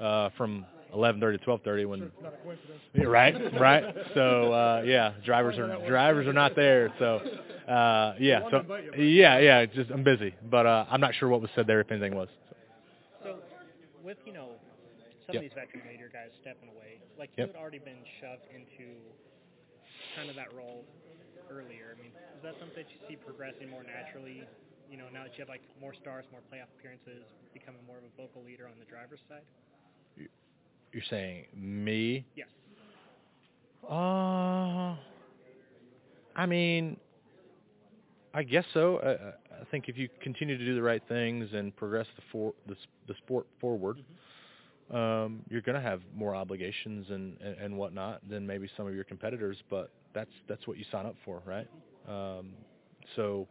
uh, 0.00 0.30
from 0.36 0.66
11:30 0.96 1.38
to 1.38 1.44
12:30 1.44 1.86
when 1.86 2.00
Not 2.22 2.34
a 2.34 2.36
coincidence. 2.38 2.80
yeah, 2.94 3.04
right, 3.04 3.34
right. 3.60 3.84
So 4.14 4.52
uh, 4.52 4.82
yeah, 4.84 5.12
drivers 5.24 5.58
are 5.58 5.86
drivers 5.86 6.26
are 6.26 6.32
not 6.32 6.56
there. 6.56 6.92
So 6.98 7.20
uh, 7.68 8.14
yeah, 8.18 8.40
so 8.50 8.62
yeah, 8.96 9.38
yeah. 9.38 9.66
Just 9.66 9.90
I'm 9.90 10.02
busy, 10.04 10.34
but 10.50 10.66
uh, 10.66 10.86
I'm 10.90 11.00
not 11.00 11.14
sure 11.14 11.28
what 11.28 11.40
was 11.40 11.50
said 11.54 11.66
there 11.66 11.80
if 11.80 11.90
anything 11.90 12.14
was. 12.14 12.28
So, 13.22 13.38
with 14.02 14.18
you 14.24 14.32
know 14.32 14.50
some 15.26 15.34
Yep. 15.34 15.42
of 15.42 15.50
these 15.50 15.58
veteran 15.58 15.82
major 15.84 16.08
guys 16.12 16.30
stepping 16.40 16.70
away, 16.70 17.02
like 17.18 17.30
Yep. 17.36 17.48
you 17.48 17.52
had 17.52 17.60
already 17.60 17.82
been 17.82 17.98
shoved 18.22 18.46
into 18.54 18.94
kind 20.14 20.30
of 20.30 20.36
that 20.36 20.54
role 20.54 20.86
earlier. 21.50 21.92
I 21.92 22.00
mean, 22.00 22.14
is 22.38 22.42
that 22.46 22.54
something 22.62 22.78
that 22.78 22.86
you 22.94 22.98
see 23.10 23.16
progressing 23.18 23.68
more 23.68 23.82
naturally? 23.82 24.46
You 24.88 24.96
know, 24.96 25.10
now 25.12 25.26
that 25.26 25.34
you 25.34 25.42
have 25.42 25.50
like 25.50 25.66
more 25.82 25.92
stars, 25.98 26.24
more 26.30 26.40
playoff 26.46 26.70
appearances, 26.78 27.26
becoming 27.52 27.82
more 27.90 27.98
of 27.98 28.06
a 28.06 28.12
vocal 28.14 28.46
leader 28.46 28.70
on 28.70 28.78
the 28.78 28.86
driver's 28.86 29.20
side. 29.28 29.42
You're 30.96 31.04
saying 31.10 31.44
me? 31.54 32.24
Yes. 32.36 32.48
Uh, 33.86 34.96
I 36.34 36.46
mean, 36.48 36.96
I 38.32 38.42
guess 38.42 38.64
so. 38.72 38.98
I, 39.04 39.10
I- 39.10 39.64
think 39.70 39.88
if 39.88 39.98
you 39.98 40.08
continue 40.22 40.56
to 40.56 40.64
do 40.64 40.74
the 40.76 40.82
right 40.82 41.02
things 41.08 41.48
and 41.52 41.74
progress 41.76 42.06
the 42.16 42.22
for 42.30 42.54
the, 42.68 42.76
the 43.08 43.14
sport 43.24 43.46
forward, 43.60 43.98
um, 44.90 45.40
you're 45.50 45.60
going 45.60 45.74
to 45.74 45.82
have 45.82 46.00
more 46.14 46.34
obligations 46.36 47.06
and, 47.10 47.36
and 47.42 47.58
and 47.58 47.76
whatnot 47.76 48.20
than 48.28 48.46
maybe 48.46 48.70
some 48.76 48.86
of 48.86 48.94
your 48.94 49.04
competitors. 49.04 49.56
But 49.68 49.90
that's 50.14 50.30
that's 50.48 50.66
what 50.66 50.78
you 50.78 50.84
sign 50.90 51.04
up 51.04 51.16
for, 51.26 51.42
right? 51.44 51.66
Um, 52.08 52.52
so 53.16 53.46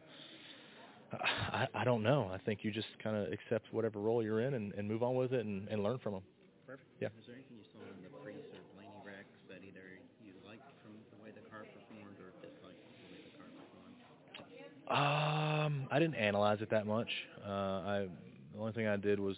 I, 1.14 1.68
I 1.76 1.84
don't 1.84 2.02
know. 2.02 2.32
I 2.34 2.38
think 2.40 2.64
you 2.64 2.72
just 2.72 2.88
kind 3.04 3.16
of 3.18 3.32
accept 3.32 3.66
whatever 3.72 4.00
role 4.00 4.24
you're 4.24 4.42
in 4.42 4.56
and, 4.56 4.74
and 4.74 4.88
move 4.88 5.04
on 5.04 5.16
with 5.16 5.34
it 5.34 5.46
and, 5.46 5.68
and 5.68 5.84
learn 5.84 6.00
from 6.00 6.14
them. 6.14 6.24
Perfect. 6.66 6.90
Yeah. 7.00 7.14
Is 7.22 7.26
there 7.30 7.36
anything 7.38 7.58
you 7.62 7.68
saw 7.74 7.82
in 7.86 8.02
the 8.02 8.10
Preece 8.26 8.42
or 8.54 8.62
Blaney 8.74 9.00
wrecks 9.06 9.38
that 9.50 9.62
either 9.62 9.86
you 10.26 10.34
liked 10.46 10.66
from 10.82 10.98
the 11.14 11.20
way 11.22 11.30
the 11.30 11.46
car 11.50 11.62
performed 11.62 12.18
or 12.18 12.34
disliked 12.42 12.82
from 12.82 12.94
the 12.98 13.10
way 13.14 13.22
the 13.22 13.34
car 13.38 13.50
performed? 13.54 13.98
Um, 14.90 15.88
I 15.92 16.00
didn't 16.00 16.16
analyze 16.16 16.62
it 16.62 16.70
that 16.72 16.86
much. 16.88 17.10
Uh, 17.46 17.50
I 17.50 18.08
the 18.54 18.60
only 18.60 18.72
thing 18.74 18.88
I 18.88 18.98
did 18.98 19.20
was 19.20 19.36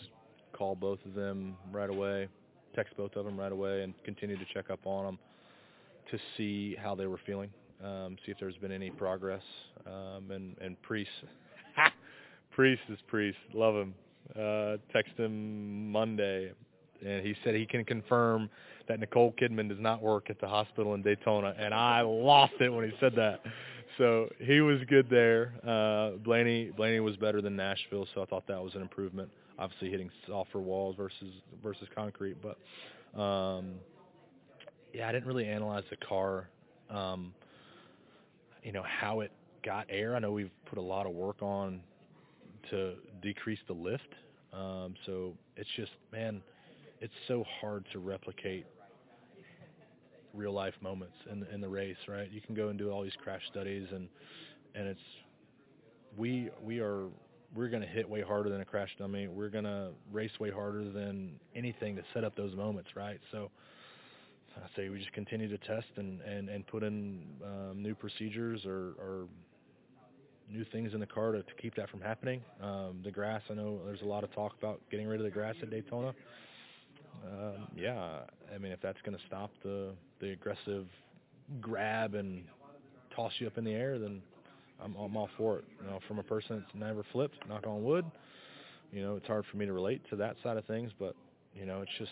call 0.54 0.76
both 0.76 1.00
of 1.06 1.14
them 1.14 1.58
right 1.72 1.90
away, 1.90 2.28
text 2.76 2.96
both 2.98 3.16
of 3.16 3.26
them 3.26 3.38
right 3.40 3.52
away, 3.52 3.82
and 3.84 3.94
continue 4.04 4.38
to 4.38 4.46
check 4.54 4.70
up 4.70 4.86
on 4.86 5.06
them 5.06 5.20
to 6.12 6.20
see 6.38 6.76
how 6.82 6.96
they 6.96 7.08
were 7.08 7.20
feeling, 7.26 7.50
um, 7.84 8.18
see 8.26 8.32
if 8.32 8.38
there's 8.40 8.58
been 8.58 8.72
any 8.72 8.90
progress. 8.90 9.44
Um, 9.86 10.32
and 10.32 10.56
and 10.62 10.82
Preece, 10.82 11.08
Preece 12.52 12.80
is 12.90 13.00
Preece, 13.08 13.36
love 13.54 13.76
him. 13.76 13.94
Uh, 14.38 14.78
text 14.94 15.14
him 15.18 15.92
Monday, 15.92 16.52
and 17.06 17.26
he 17.26 17.36
said 17.44 17.56
he 17.56 17.66
can 17.66 17.86
confirm 17.86 18.50
that 18.88 19.00
Nicole 19.00 19.34
Kidman 19.34 19.70
does 19.70 19.80
not 19.80 20.02
work 20.02 20.30
at 20.30 20.40
the 20.40 20.48
hospital 20.48 20.94
in 20.94 21.02
Daytona, 21.02 21.54
and 21.58 21.74
I 21.74 22.02
lost 22.02 22.54
it 22.60 22.70
when 22.70 22.86
he 22.86 22.96
said 23.00 23.14
that. 23.16 23.42
So 23.98 24.30
he 24.40 24.62
was 24.62 24.80
good 24.88 25.10
there. 25.10 25.54
Uh, 25.68 26.18
Blaney 26.24 26.72
Blaney 26.76 27.00
was 27.00 27.18
better 27.18 27.42
than 27.42 27.56
Nashville, 27.56 28.08
so 28.14 28.22
I 28.22 28.26
thought 28.26 28.48
that 28.48 28.64
was 28.64 28.76
an 28.76 28.82
improvement. 28.82 29.30
Obviously, 29.60 29.90
hitting 29.90 30.12
softer 30.28 30.60
walls 30.60 30.96
versus 30.96 31.34
versus 31.64 31.88
concrete, 31.96 32.38
but 32.42 33.20
um, 33.20 33.76
yeah, 34.94 35.10
I 35.10 35.12
didn't 35.12 35.28
really 35.28 35.48
analyze 35.48 35.84
the 35.90 35.98
car. 35.98 36.48
Um, 36.90 37.34
you 38.64 38.72
know 38.72 38.84
how 38.86 39.22
it 39.22 39.32
got 39.66 39.88
air. 39.90 40.16
I 40.16 40.20
know 40.20 40.32
we've 40.32 40.52
put 40.68 40.78
a 40.78 40.82
lot 40.82 41.06
of 41.06 41.14
work 41.14 41.42
on 41.42 41.82
to 42.70 42.94
decrease 43.22 43.60
the 43.68 43.74
lift. 43.74 44.14
Um, 44.54 44.94
so 45.06 45.34
it's 45.56 45.70
just 45.76 45.92
man, 46.12 46.42
it's 47.00 47.14
so 47.28 47.44
hard 47.62 47.86
to 47.94 48.00
replicate 48.00 48.66
real 50.34 50.54
life 50.54 50.74
moments 50.82 51.16
in 51.32 51.46
in 51.54 51.62
the 51.62 51.70
race, 51.70 51.98
right? 52.08 52.30
You 52.32 52.42
can 52.42 52.56
go 52.56 52.70
and 52.70 52.78
do 52.78 52.92
all 52.92 53.04
these 53.04 53.18
crash 53.24 53.42
studies 53.50 53.88
and 53.92 54.08
and 54.76 54.88
it's 54.88 55.00
we 56.18 56.50
we 56.64 56.80
are 56.80 57.08
we're 57.56 57.70
going 57.70 57.82
to 57.82 57.88
hit 57.88 58.08
way 58.08 58.22
harder 58.22 58.50
than 58.50 58.62
a 58.62 58.66
crash 58.66 58.90
dummy. 59.00 59.28
We're 59.28 59.50
going 59.50 59.64
to 59.64 59.90
race 60.12 60.38
way 60.40 60.52
harder 60.52 60.90
than 60.92 61.40
anything 61.56 61.96
to 61.96 62.04
set 62.14 62.24
up 62.24 62.36
those 62.36 62.54
moments, 62.56 62.90
right? 62.96 63.20
So 63.32 63.50
I 64.58 64.68
say 64.76 64.90
we 64.90 65.00
just 65.00 65.14
continue 65.14 65.48
to 65.48 65.58
test 65.60 65.88
and 65.98 66.22
and 66.22 66.50
and 66.50 66.66
put 66.68 66.84
in 66.84 67.26
um, 67.44 67.82
new 67.82 67.96
procedures 67.96 68.66
or 68.66 68.94
or 69.00 69.28
new 70.50 70.66
things 70.72 70.94
in 70.94 71.00
the 71.00 71.06
car 71.06 71.34
to, 71.34 71.44
to 71.44 71.54
keep 71.62 71.76
that 71.76 71.90
from 71.90 72.00
happening. 72.00 72.42
Um, 72.62 73.02
the 73.04 73.12
grass, 73.12 73.42
I 73.50 73.54
know 73.54 73.82
there's 73.86 74.02
a 74.02 74.06
lot 74.06 74.24
of 74.24 74.34
talk 74.34 74.54
about 74.58 74.80
getting 74.90 75.06
rid 75.06 75.20
of 75.20 75.26
the 75.26 75.32
grass 75.32 75.56
at 75.62 75.70
Daytona. 75.70 76.14
Um, 77.26 77.68
yeah, 77.76 78.20
I 78.54 78.58
mean 78.58 78.72
if 78.72 78.82
that's 78.82 79.02
going 79.04 79.18
to 79.18 79.24
stop 79.28 79.52
the 79.64 79.92
the 80.20 80.32
aggressive 80.32 80.88
grab 81.62 82.14
and 82.16 82.44
toss 83.16 83.32
you 83.40 83.48
up 83.48 83.58
in 83.58 83.64
the 83.64 83.74
air, 83.74 84.00
then 84.00 84.22
I'm, 84.84 84.96
I'm 84.96 85.16
all 85.16 85.30
for 85.38 85.60
it. 85.60 85.66
You 85.82 85.90
know, 85.90 86.00
from 86.08 86.20
a 86.20 86.24
person 86.24 86.60
that's 86.60 86.76
never 86.76 87.04
flipped, 87.12 87.48
knock 87.48 87.66
on 87.66 87.84
wood, 87.84 88.06
you 88.92 89.02
know, 89.02 89.16
it's 89.16 89.28
hard 89.28 89.46
for 89.50 89.58
me 89.58 89.66
to 89.66 89.74
relate 89.74 90.02
to 90.10 90.16
that 90.18 90.36
side 90.44 90.58
of 90.58 90.66
things, 90.66 90.92
but 90.98 91.16
you 91.56 91.66
know, 91.66 91.82
it's 91.82 91.92
just 91.98 92.12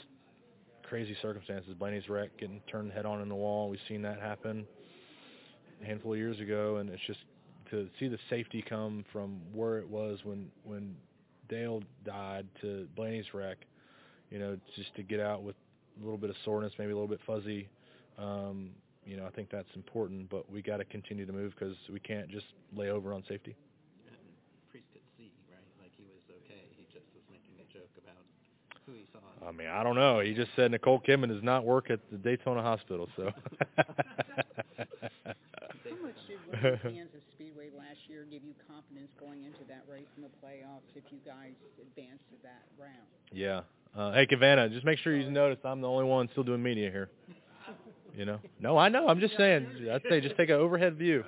crazy 0.83 1.15
circumstances. 1.21 1.73
Blaney's 1.77 2.09
wreck, 2.09 2.29
getting 2.39 2.61
turned 2.71 2.91
head 2.91 3.05
on 3.05 3.21
in 3.21 3.29
the 3.29 3.35
wall. 3.35 3.69
We've 3.69 3.79
seen 3.87 4.01
that 4.03 4.19
happen 4.19 4.65
a 5.81 5.85
handful 5.85 6.13
of 6.13 6.19
years 6.19 6.39
ago, 6.39 6.77
and 6.77 6.89
it's 6.89 7.01
just 7.07 7.19
to 7.71 7.87
see 7.99 8.07
the 8.07 8.19
safety 8.29 8.63
come 8.67 9.03
from 9.11 9.41
where 9.53 9.79
it 9.79 9.89
was 9.89 10.19
when 10.23 10.51
when 10.63 10.95
Dale 11.49 11.81
died 12.05 12.47
to 12.61 12.87
Blaney's 12.95 13.33
wreck. 13.33 13.57
You 14.35 14.41
know, 14.41 14.57
just 14.75 14.93
to 14.97 15.01
get 15.01 15.21
out 15.21 15.43
with 15.43 15.55
a 15.95 15.99
little 16.03 16.17
bit 16.17 16.29
of 16.29 16.35
soreness, 16.43 16.73
maybe 16.77 16.91
a 16.91 16.93
little 16.93 17.07
bit 17.07 17.21
fuzzy. 17.25 17.69
Um, 18.19 18.71
you 19.05 19.15
know, 19.15 19.25
I 19.25 19.29
think 19.29 19.49
that's 19.49 19.73
important, 19.77 20.29
but 20.29 20.51
we 20.51 20.61
got 20.61 20.83
to 20.83 20.83
continue 20.83 21.25
to 21.25 21.31
move 21.31 21.53
because 21.57 21.77
we 21.89 22.01
can't 22.01 22.27
just 22.27 22.47
lay 22.75 22.89
over 22.89 23.13
on 23.13 23.23
safety. 23.29 23.55
And 24.09 24.17
Preece 24.69 24.83
could 24.91 25.07
see, 25.15 25.31
right? 25.47 25.63
Like 25.79 25.95
he 25.95 26.03
was 26.03 26.19
okay. 26.27 26.67
He 26.75 26.83
just 26.91 27.07
was 27.15 27.23
making 27.31 27.55
a 27.63 27.67
joke 27.71 27.87
about 27.95 28.19
who 28.85 28.91
he 28.99 29.07
saw. 29.15 29.23
I 29.47 29.53
mean, 29.53 29.69
I 29.71 29.83
don't 29.83 29.95
know. 29.95 30.19
He 30.19 30.33
just 30.33 30.51
said 30.57 30.71
Nicole 30.71 30.99
Kidman 30.99 31.29
does 31.29 31.41
not 31.41 31.63
work 31.63 31.89
at 31.89 32.01
the 32.11 32.17
Daytona 32.17 32.61
Hospital, 32.61 33.07
so. 33.15 33.31
How 33.31 33.39
much 36.03 36.19
did 36.27 36.43
winning 36.51 36.79
Kansas 36.83 37.23
Speedway 37.31 37.71
last 37.71 38.03
year 38.09 38.27
give 38.29 38.43
you 38.43 38.53
confidence 38.67 39.15
going 39.17 39.45
into 39.45 39.63
that 39.69 39.85
race 39.87 40.11
in 40.17 40.23
the 40.23 40.31
playoffs 40.43 40.91
if 40.93 41.05
you 41.07 41.19
guys 41.25 41.55
advanced 41.79 42.27
to 42.35 42.37
that 42.43 42.67
round? 42.75 43.07
yeah. 43.31 43.61
Uh, 43.95 44.11
hey, 44.11 44.25
Cavanna, 44.25 44.67
just 44.69 44.85
make 44.85 44.99
sure 44.99 45.15
you 45.15 45.29
notice 45.31 45.59
I'm 45.63 45.79
the 45.79 45.87
only 45.87 46.03
one 46.03 46.27
still 46.31 46.43
doing 46.43 46.61
media 46.61 46.91
here. 46.91 47.09
You 48.13 48.25
know? 48.25 48.39
No, 48.59 48.77
I 48.77 48.89
know. 48.89 49.07
I'm 49.07 49.19
just 49.21 49.37
saying. 49.37 49.87
I'd 49.91 50.01
say 50.09 50.19
just 50.19 50.35
take 50.35 50.49
an 50.49 50.55
overhead 50.55 50.97
view. 50.97 51.23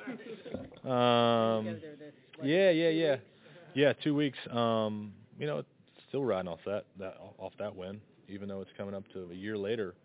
Um, 0.89 1.79
yeah, 2.43 2.69
yeah, 2.71 2.89
yeah, 2.89 3.15
yeah. 3.73 3.93
Two 4.03 4.15
weeks. 4.15 4.37
Um, 4.51 5.13
you 5.39 5.47
know, 5.47 5.63
still 6.09 6.23
riding 6.23 6.49
off 6.49 6.59
that 6.65 6.85
that 6.99 7.17
off 7.37 7.53
that 7.59 7.75
win, 7.75 8.01
even 8.29 8.47
though 8.47 8.61
it's 8.61 8.71
coming 8.77 8.95
up 8.95 9.03
to 9.13 9.29
a 9.31 9.35
year 9.35 9.57
later. 9.57 9.95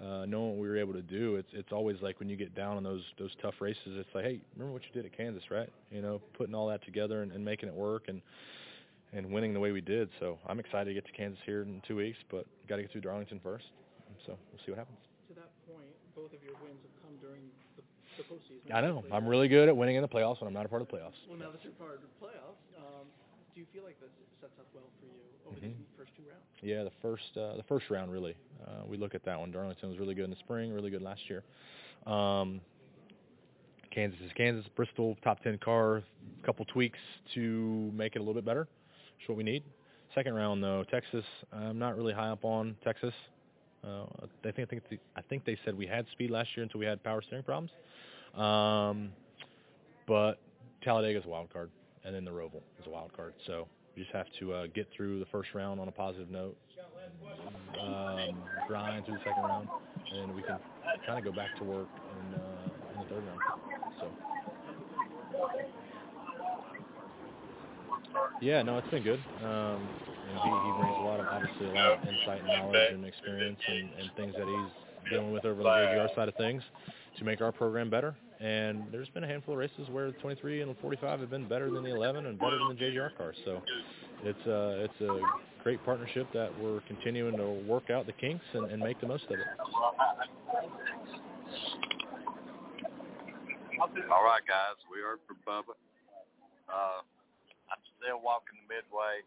Uh, 0.00 0.24
knowing 0.26 0.50
what 0.50 0.58
we 0.58 0.66
were 0.68 0.76
able 0.76 0.92
to 0.92 1.02
do, 1.02 1.36
it's 1.36 1.50
it's 1.52 1.70
always 1.72 1.96
like 2.02 2.18
when 2.18 2.28
you 2.28 2.36
get 2.36 2.54
down 2.54 2.76
on 2.76 2.82
those 2.82 3.02
those 3.16 3.30
tough 3.40 3.54
races, 3.60 3.80
it's 3.86 4.08
like, 4.12 4.24
hey, 4.24 4.40
remember 4.54 4.72
what 4.72 4.82
you 4.82 4.90
did 4.92 5.04
at 5.04 5.16
Kansas, 5.16 5.44
right? 5.50 5.70
You 5.92 6.02
know, 6.02 6.20
putting 6.36 6.54
all 6.54 6.66
that 6.68 6.84
together 6.84 7.22
and, 7.22 7.30
and 7.30 7.44
making 7.44 7.68
it 7.68 7.74
work 7.74 8.04
and 8.08 8.20
and 9.14 9.30
winning 9.30 9.54
the 9.54 9.60
way 9.60 9.72
we 9.72 9.80
did. 9.80 10.08
So 10.20 10.38
I'm 10.46 10.58
excited 10.58 10.86
to 10.90 10.94
get 10.94 11.06
to 11.06 11.12
Kansas 11.12 11.38
here 11.46 11.62
in 11.62 11.80
two 11.86 11.96
weeks, 11.96 12.18
but 12.30 12.46
got 12.68 12.76
to 12.76 12.82
get 12.82 12.90
through 12.92 13.02
Darlington 13.02 13.40
first. 13.42 13.64
So 14.26 14.36
we'll 14.52 14.60
see 14.64 14.72
what 14.72 14.78
happens. 14.78 14.98
To 15.28 15.34
that 15.34 15.50
point, 15.66 15.90
both 16.14 16.32
of 16.32 16.42
your 16.42 16.54
wins 16.62 16.80
have 16.82 16.94
come 17.02 17.14
during 17.20 17.42
the, 17.76 17.82
the 18.16 18.24
postseason. 18.24 18.74
I 18.74 18.80
know 18.80 19.04
I'm 19.12 19.26
really 19.26 19.48
good 19.48 19.68
at 19.68 19.76
winning 19.76 19.96
in 19.96 20.02
the 20.02 20.08
playoffs 20.08 20.40
when 20.40 20.48
I'm 20.48 20.54
not 20.54 20.66
a 20.66 20.68
part 20.68 20.82
of 20.82 20.88
the 20.88 20.94
playoffs. 20.96 21.18
Well, 21.28 21.38
now 21.38 21.50
that 21.50 21.62
you're 21.62 21.72
part 21.74 21.94
of 21.94 22.00
the 22.00 22.12
playoffs, 22.24 22.60
um, 22.78 23.06
do 23.54 23.60
you 23.60 23.66
feel 23.72 23.84
like 23.84 23.98
this 24.00 24.10
sets 24.40 24.52
up 24.58 24.66
well 24.74 24.84
for 25.00 25.06
you 25.06 25.20
over 25.48 25.56
Mhm. 25.58 25.76
these 25.78 25.86
first 25.96 26.10
two 26.16 26.22
rounds? 26.28 26.42
Yeah, 26.62 26.84
the 26.84 26.92
first 27.02 27.36
uh, 27.36 27.56
the 27.56 27.62
first 27.64 27.90
round 27.90 28.12
really. 28.12 28.34
Uh, 28.66 28.84
we 28.86 28.96
look 28.96 29.14
at 29.14 29.24
that 29.24 29.38
one. 29.38 29.50
Darlington 29.50 29.88
was 29.90 29.98
really 29.98 30.14
good 30.14 30.24
in 30.24 30.30
the 30.30 30.36
spring, 30.36 30.72
really 30.72 30.90
good 30.90 31.02
last 31.02 31.22
year. 31.28 31.42
Um, 32.06 32.60
Kansas 33.90 34.18
is 34.20 34.32
Kansas. 34.32 34.66
Bristol 34.74 35.16
top 35.22 35.40
ten 35.42 35.58
car, 35.58 35.96
a 35.98 36.02
couple 36.46 36.64
tweaks 36.66 36.98
to 37.34 37.90
make 37.94 38.16
it 38.16 38.18
a 38.18 38.22
little 38.22 38.34
bit 38.34 38.44
better. 38.44 38.66
That's 39.18 39.28
what 39.28 39.38
we 39.38 39.44
need. 39.44 39.62
Second 40.14 40.34
round 40.34 40.62
though, 40.62 40.84
Texas. 40.90 41.24
I'm 41.52 41.78
not 41.78 41.96
really 41.96 42.12
high 42.12 42.28
up 42.28 42.44
on 42.44 42.76
Texas. 42.84 43.14
Uh, 43.82 44.04
I 44.44 44.50
think 44.52 44.58
I 44.60 44.64
think 44.64 44.82
the, 44.88 44.98
I 45.16 45.22
think 45.22 45.44
they 45.44 45.58
said 45.64 45.76
we 45.76 45.86
had 45.86 46.06
speed 46.12 46.30
last 46.30 46.50
year 46.56 46.62
until 46.62 46.80
we 46.80 46.86
had 46.86 47.02
power 47.02 47.20
steering 47.22 47.44
problems. 47.44 47.70
Um, 48.34 49.10
but 50.06 50.38
is 50.86 51.24
a 51.24 51.28
wild 51.28 51.50
card, 51.52 51.70
and 52.04 52.14
then 52.14 52.24
the 52.24 52.30
Roval 52.30 52.60
is 52.78 52.86
a 52.86 52.90
wild 52.90 53.12
card. 53.14 53.32
So 53.46 53.66
we 53.96 54.02
just 54.02 54.14
have 54.14 54.26
to 54.38 54.52
uh, 54.52 54.66
get 54.74 54.88
through 54.94 55.18
the 55.18 55.26
first 55.26 55.54
round 55.54 55.80
on 55.80 55.88
a 55.88 55.92
positive 55.92 56.30
note, 56.30 56.56
um, 57.80 58.42
grind 58.68 59.06
through 59.06 59.14
the 59.14 59.20
second 59.24 59.42
round, 59.42 59.68
and 60.12 60.28
then 60.28 60.36
we 60.36 60.42
can 60.42 60.58
kind 61.06 61.18
of 61.18 61.24
go 61.24 61.32
back 61.32 61.56
to 61.58 61.64
work 61.64 61.88
in, 62.18 62.34
uh, 62.34 62.92
in 62.94 63.00
the 63.02 63.14
third 63.14 63.24
round. 63.24 63.40
So 64.00 64.10
Yeah, 68.40 68.62
no, 68.62 68.78
it's 68.78 68.88
been 68.88 69.02
good. 69.02 69.20
Um, 69.44 69.80
you 70.28 70.40
he, 70.42 70.50
he 70.50 70.72
brings 70.80 70.96
a 70.98 71.04
lot 71.04 71.20
of 71.20 71.26
obviously 71.26 71.66
a 71.66 71.74
lot 71.74 71.92
of 71.92 72.08
insight 72.08 72.40
and 72.40 72.48
knowledge 72.48 72.92
and 72.92 73.04
experience 73.04 73.58
and, 73.68 73.90
and 74.00 74.10
things 74.16 74.34
that 74.36 74.46
he's 74.46 75.10
dealing 75.12 75.32
with 75.32 75.44
over 75.44 75.62
the 75.62 75.68
JGR 75.68 76.14
side 76.14 76.28
of 76.28 76.34
things 76.36 76.62
to 77.18 77.24
make 77.24 77.40
our 77.40 77.52
program 77.52 77.90
better. 77.90 78.14
And 78.40 78.84
there's 78.90 79.08
been 79.10 79.24
a 79.24 79.26
handful 79.26 79.54
of 79.54 79.60
races 79.60 79.88
where 79.90 80.08
the 80.10 80.18
23 80.18 80.62
and 80.62 80.70
the 80.70 80.80
45 80.80 81.20
have 81.20 81.30
been 81.30 81.48
better 81.48 81.70
than 81.70 81.84
the 81.84 81.94
11 81.94 82.26
and 82.26 82.38
better 82.38 82.58
than 82.58 82.68
the 82.68 82.74
JGR 82.74 83.16
cars. 83.16 83.36
So 83.44 83.62
it's 84.24 84.46
a 84.46 84.84
it's 84.84 85.00
a 85.00 85.20
great 85.62 85.82
partnership 85.84 86.26
that 86.34 86.50
we're 86.60 86.80
continuing 86.88 87.36
to 87.36 87.48
work 87.66 87.90
out 87.90 88.06
the 88.06 88.12
kinks 88.12 88.44
and, 88.52 88.70
and 88.70 88.82
make 88.82 89.00
the 89.00 89.06
most 89.06 89.24
of 89.24 89.32
it. 89.32 89.46
All 94.10 94.24
right, 94.24 94.42
guys, 94.46 94.76
we 94.90 95.00
heard 95.00 95.18
from 95.26 95.36
Bubba. 95.46 95.74
Uh, 96.68 97.02
I'm 98.04 98.20
still 98.20 98.20
walking 98.20 98.60
the 98.60 98.68
midway, 98.68 99.24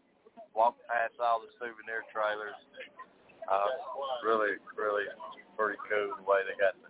walking 0.54 0.86
past 0.86 1.18
all 1.18 1.42
the 1.42 1.50
souvenir 1.58 2.06
trailers. 2.14 2.54
Uh, 3.50 3.74
really, 4.22 4.54
really 4.78 5.10
pretty 5.58 5.82
cool 5.90 6.14
the 6.14 6.22
way 6.22 6.46
they 6.46 6.54
got 6.54 6.78
the 6.78 6.86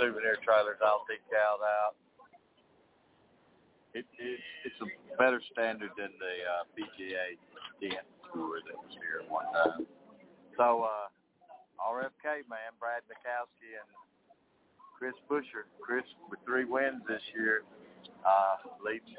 souvenir 0.00 0.40
trailers 0.40 0.80
all 0.80 1.04
decaled 1.04 1.60
out. 1.60 2.00
It, 3.92 4.08
it, 4.16 4.40
it's 4.64 4.80
a 4.80 4.88
better 5.20 5.42
standard 5.52 5.92
than 6.00 6.16
the 6.16 6.34
uh, 6.48 6.64
PGA 6.72 7.36
Dent 7.84 8.06
tour 8.32 8.64
that 8.64 8.76
was 8.80 8.96
here 8.96 9.20
at 9.20 9.28
one 9.28 9.52
time. 9.52 9.84
So, 10.56 10.88
uh, 10.88 11.12
RFK, 11.76 12.48
man, 12.48 12.72
Brad 12.80 13.04
Keselowski 13.04 13.76
and 13.76 13.90
Chris 14.96 15.18
Buescher. 15.28 15.68
Chris 15.82 16.08
with 16.30 16.40
three 16.46 16.64
wins 16.64 17.02
this 17.08 17.22
year, 17.36 17.68
uh, 18.24 18.56
leading 18.80 19.18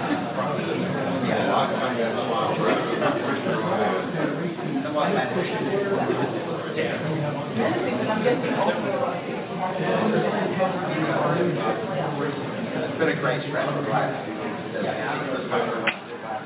was 15.31 15.47
my 15.49 15.59
first 15.65 15.95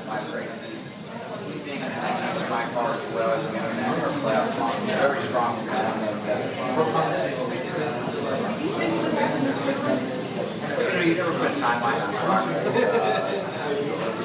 last 0.06 0.32
race. 0.34 0.48
Being 1.64 1.82
in 1.82 1.90
my 2.50 2.70
car 2.72 3.00
as 3.00 3.14
well 3.14 3.32
as 3.34 3.42
the 3.44 3.58
NASCAR 3.58 4.12
playoff, 4.22 4.86
very 4.86 5.28
strong. 5.28 5.66
You 11.02 11.14
never 11.14 11.32
put 11.38 11.50
a 11.50 11.54
timeline 11.60 12.00
on 12.02 12.12
car. 12.14 12.40
Just 12.56 12.66
trying 12.66 12.74
to, 12.76 12.76
trying 12.76 12.76
to 12.76 12.76
do 12.76 12.86
the 12.86 12.98
right 12.98 13.55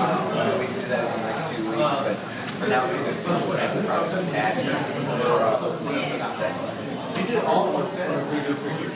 proud. 0.00 0.32
Um, 0.32 0.60
we 0.60 0.66
can 0.66 0.80
do 0.80 0.88
that 0.88 1.04
in 1.04 1.12
the 1.12 1.28
next 1.28 1.56
two 1.56 1.68
weeks, 1.68 1.76
but 1.76 2.16
for 2.60 2.68
now, 2.68 2.88
we're 2.88 3.04
going 3.04 3.20
to 3.20 3.60
have 3.60 3.76
the 3.76 3.82
progress 3.84 4.24
attached. 4.28 4.64
We're, 4.64 5.44
uh, 5.44 5.60
we 7.16 7.22
did 7.26 7.44
all 7.44 7.66
the 7.66 7.72
work 7.76 7.92
that 7.96 8.08
we 8.32 8.40
do 8.40 8.54
for 8.56 8.70
you. 8.80 8.88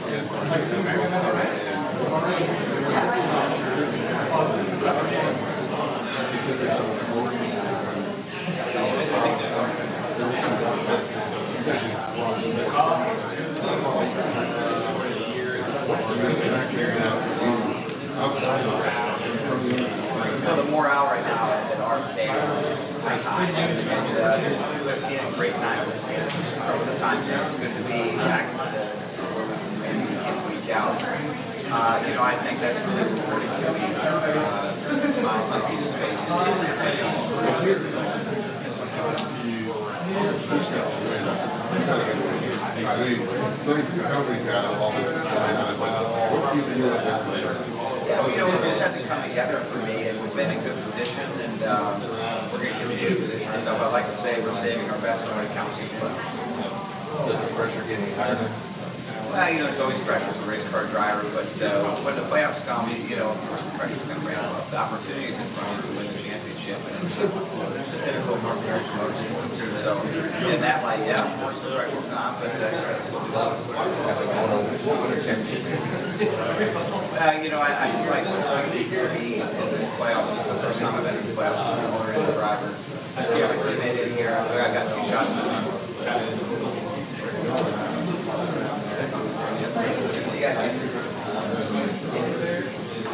So 18.54 19.13
the 20.64 20.70
morale 20.70 21.04
right 21.12 21.24
now 21.28 21.52
at 21.52 21.76
our 21.76 22.00
stage 22.16 22.32
is 22.32 22.80
high 23.04 23.20
time, 23.20 23.52
and 23.52 24.16
uh, 24.16 24.40
we're 24.80 24.96
a 24.96 25.36
great 25.36 25.52
time 25.60 25.84
with 25.88 26.00
the 26.00 26.96
time. 27.04 27.20
It's 27.28 27.60
good 27.60 27.74
to 27.76 27.82
be 27.84 28.16
back 28.16 28.48
to 28.48 28.80
maybe 29.84 30.08
get 30.08 30.40
reach 30.48 30.70
out. 30.72 30.96
Uh, 30.96 32.06
you 32.06 32.14
know, 32.14 32.22
I 32.22 32.40
think 32.40 32.60
that's 32.60 32.80
really 32.80 33.12
rewarding 33.12 33.52
to 33.60 33.68
me. 33.76 33.92
Uh, 33.92 34.72
smiles 35.20 35.52
on 35.52 35.60
people's 35.68 35.94
Yeah, 48.04 48.20
well, 48.20 48.28
you 48.28 48.36
know, 48.36 48.52
we 48.52 48.60
just 48.60 48.84
had 48.84 48.92
to 48.92 49.02
come 49.08 49.24
together 49.24 49.64
for 49.72 49.80
me, 49.80 49.96
and 50.12 50.20
we've 50.20 50.36
been 50.36 50.52
in 50.52 50.60
good 50.60 50.76
position, 50.92 51.40
and 51.40 51.58
um, 51.64 52.04
we're 52.52 52.60
going 52.60 52.76
to 52.76 52.80
continue 52.84 53.16
with 53.16 53.32
this. 53.32 53.40
So 53.64 53.70
I'd 53.80 53.96
like 53.96 54.04
to 54.12 54.18
say 54.20 54.44
we're 54.44 54.52
saving 54.60 54.92
our 54.92 55.00
best 55.00 55.24
when 55.24 55.40
it 55.40 55.52
counts 55.56 55.80
well. 56.04 56.12
Does 57.24 57.40
the 57.40 57.50
pressure 57.56 57.80
getting 57.88 58.12
higher? 58.12 58.36
Well, 59.32 59.48
you 59.48 59.58
know, 59.64 59.72
it's 59.72 59.80
always 59.80 59.96
pressure 60.04 60.28
as 60.28 60.36
a 60.36 60.44
race 60.44 60.68
car 60.68 60.84
driver, 60.92 61.24
but 61.32 61.48
uh, 61.64 62.04
when 62.04 62.20
the 62.20 62.28
playoffs 62.28 62.60
come, 62.68 62.92
you, 62.92 63.16
know, 63.16 63.32
of 63.32 63.40
course, 63.48 63.64
the 63.64 63.72
pressure's 63.80 64.04
going 64.04 64.20
to 64.20 64.26
ramp 64.28 64.52
up. 64.52 64.68
The 64.68 64.76
opportunity 64.76 65.32
is 65.32 65.40
in 65.40 65.48
front 65.56 65.80
of 65.80 65.88
you 65.88 65.90
to 65.90 65.96
win 65.96 66.06
the 66.12 66.20
championship, 66.28 66.33
in 66.64 66.72
that 70.64 70.80
light, 70.82 71.04
yeah, 71.04 71.28
of 71.28 71.36
course, 71.40 71.56
the 71.60 71.68
pressure's 71.76 72.08
on, 72.08 72.40
but 72.40 72.48
uh. 72.56 73.60
Uh, 77.14 77.32
you 77.42 77.50
know, 77.50 77.60
I, 77.60 77.68
I 77.68 78.08
like 78.08 78.24
in 78.24 79.44
the 79.44 79.92
playoffs. 80.00 80.32
The 80.48 80.56
first 80.62 80.78
time 80.80 80.94
I've 80.94 81.04
been 81.04 81.16
in 81.16 81.26
the 81.28 81.34
playoffs 81.36 81.84
a 81.84 81.88
motor 81.92 82.12
and 82.12 82.28
a 82.28 82.32
driver. 82.32 82.72
Yeah, 83.14 83.52
we 83.60 83.76
made 83.78 83.96
it 84.00 84.16
here. 84.16 84.32
I 84.34 84.72
got 84.72 84.88
two 84.88 85.04
shots. 85.12 85.30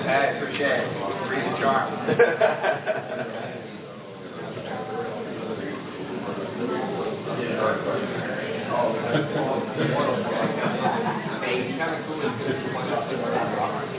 I 0.07 0.39
appreciate 0.39 0.81
it. 0.81 1.20
Breathe 1.31 1.45
the 1.45 1.59
charm. 1.63 1.87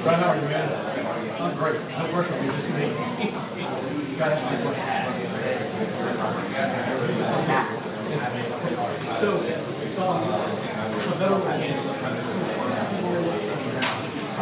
Right 0.03 0.19
now, 0.19 0.33
you 0.33 0.41
man. 0.49 0.67
I'm 1.39 1.55
great. 1.55 1.79
I'm 1.79 2.11
working 2.13 2.35
with 2.35 2.43
you. 2.43 2.51
Just 2.51 2.67
me. 2.75 2.91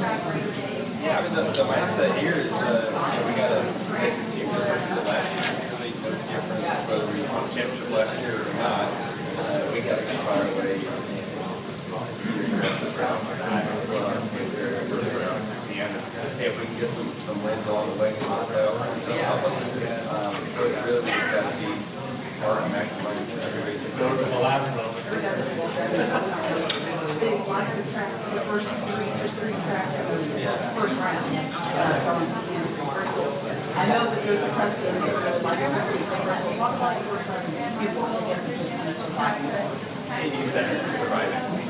guys 0.00 0.24
are 0.24 0.38
Yeah, 1.00 1.18
I 1.18 1.22
mean, 1.24 1.34
the, 1.36 1.42
the 1.52 1.64
mindset 1.64 2.20
here 2.20 2.40
is, 2.40 2.52
uh, 2.52 2.88
you 3.12 3.24
we 3.26 3.34
gotta 3.36 3.60
make 4.00 4.16
the 4.16 4.24
team 4.32 4.48
from 4.48 5.04
last 5.04 5.28
year. 5.28 5.52
It 5.60 5.76
really 5.76 5.92
difference 6.28 6.64
whether 6.88 7.06
we 7.12 7.20
won 7.28 7.52
last 7.92 8.16
year 8.20 8.48
or 8.48 8.54
not. 8.54 8.88
Uh, 8.88 9.72
we 9.72 9.80
gotta 9.80 10.04
come 10.08 10.26
our 10.26 10.44
way. 10.56 10.80
And 15.80 15.96
if 16.44 16.52
we 16.60 16.68
can 16.68 16.76
get 16.76 16.92
some, 16.92 17.08
some 17.24 17.40
wins 17.40 17.64
along 17.64 17.96
the 17.96 18.04
way, 18.04 18.12
that'll 18.12 18.44
help 18.44 19.48
us. 19.48 19.56
Um, 20.12 20.36
so 20.52 20.68
it's 20.68 20.76
really 20.84 21.08
just 21.08 21.32
gotta 21.32 21.56
be 21.56 21.72
hard 22.44 22.68
and 22.68 22.76
maximize 22.76 23.24
everybody's. 23.40 23.80
Go 23.96 24.12
to 24.12 24.28
the 24.28 24.44
last 24.44 24.68
row. 24.76 24.92
The 24.92 25.24
first 28.44 28.68
three, 28.68 29.08
there's 29.08 29.32
three 29.40 29.56
tracks 29.64 29.96
that 29.96 30.04
was 30.04 30.20
first 30.76 31.00
round. 31.00 31.32
I 33.72 33.88
know 33.88 34.04
that 34.04 34.20
there's 34.20 34.44
a 34.44 34.52
precedent 34.52 35.00
here, 35.00 35.16
but 35.16 35.40
like, 35.40 35.64
what 36.60 36.76
about 36.76 37.00
the 37.00 37.08
first 37.08 37.24
round? 37.24 37.48
Before 37.80 38.04
we 38.04 38.20
get 38.28 38.44
to 38.44 38.52
the 38.52 39.08
final. 39.16 39.48
Like 40.10 40.34
that. 40.52 40.66
Driver, 41.10 41.40
for 41.40 41.40
the 41.40 41.40
picture, 41.40 41.40
strategy, 41.40 41.69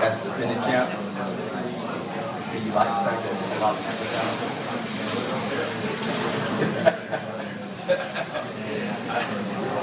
That's 0.00 0.16
the 0.24 0.32
champ. 0.64 0.88
Do 2.48 2.56
you 2.58 2.72
like 2.72 2.88
the 2.88 3.04
fact 3.04 3.20
that 3.24 3.36
a 3.36 3.60
lot 3.60 3.76
of 3.76 3.84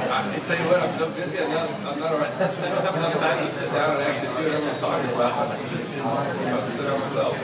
I 0.05 0.31
tell 0.47 0.57
you 0.57 0.65
what, 0.69 0.79
I'm 0.79 0.97
so 0.99 1.09
busy, 1.11 1.38
I'm 1.39 1.49
not, 1.49 1.69
I'm 1.69 1.99
not, 1.99 2.13
I 2.13 2.29
don't 2.69 2.86
have 2.86 2.95
enough 2.95 3.19
time 3.19 3.45
to 3.45 3.51
sit 3.59 3.69
down 3.73 3.99
and 3.99 4.03
actually 4.05 4.45
do 4.45 4.51
what 4.53 4.63
I'm 4.63 4.79
talking 4.79 5.11
about. 5.11 5.33
On 6.05 6.19
myself. 6.99 7.36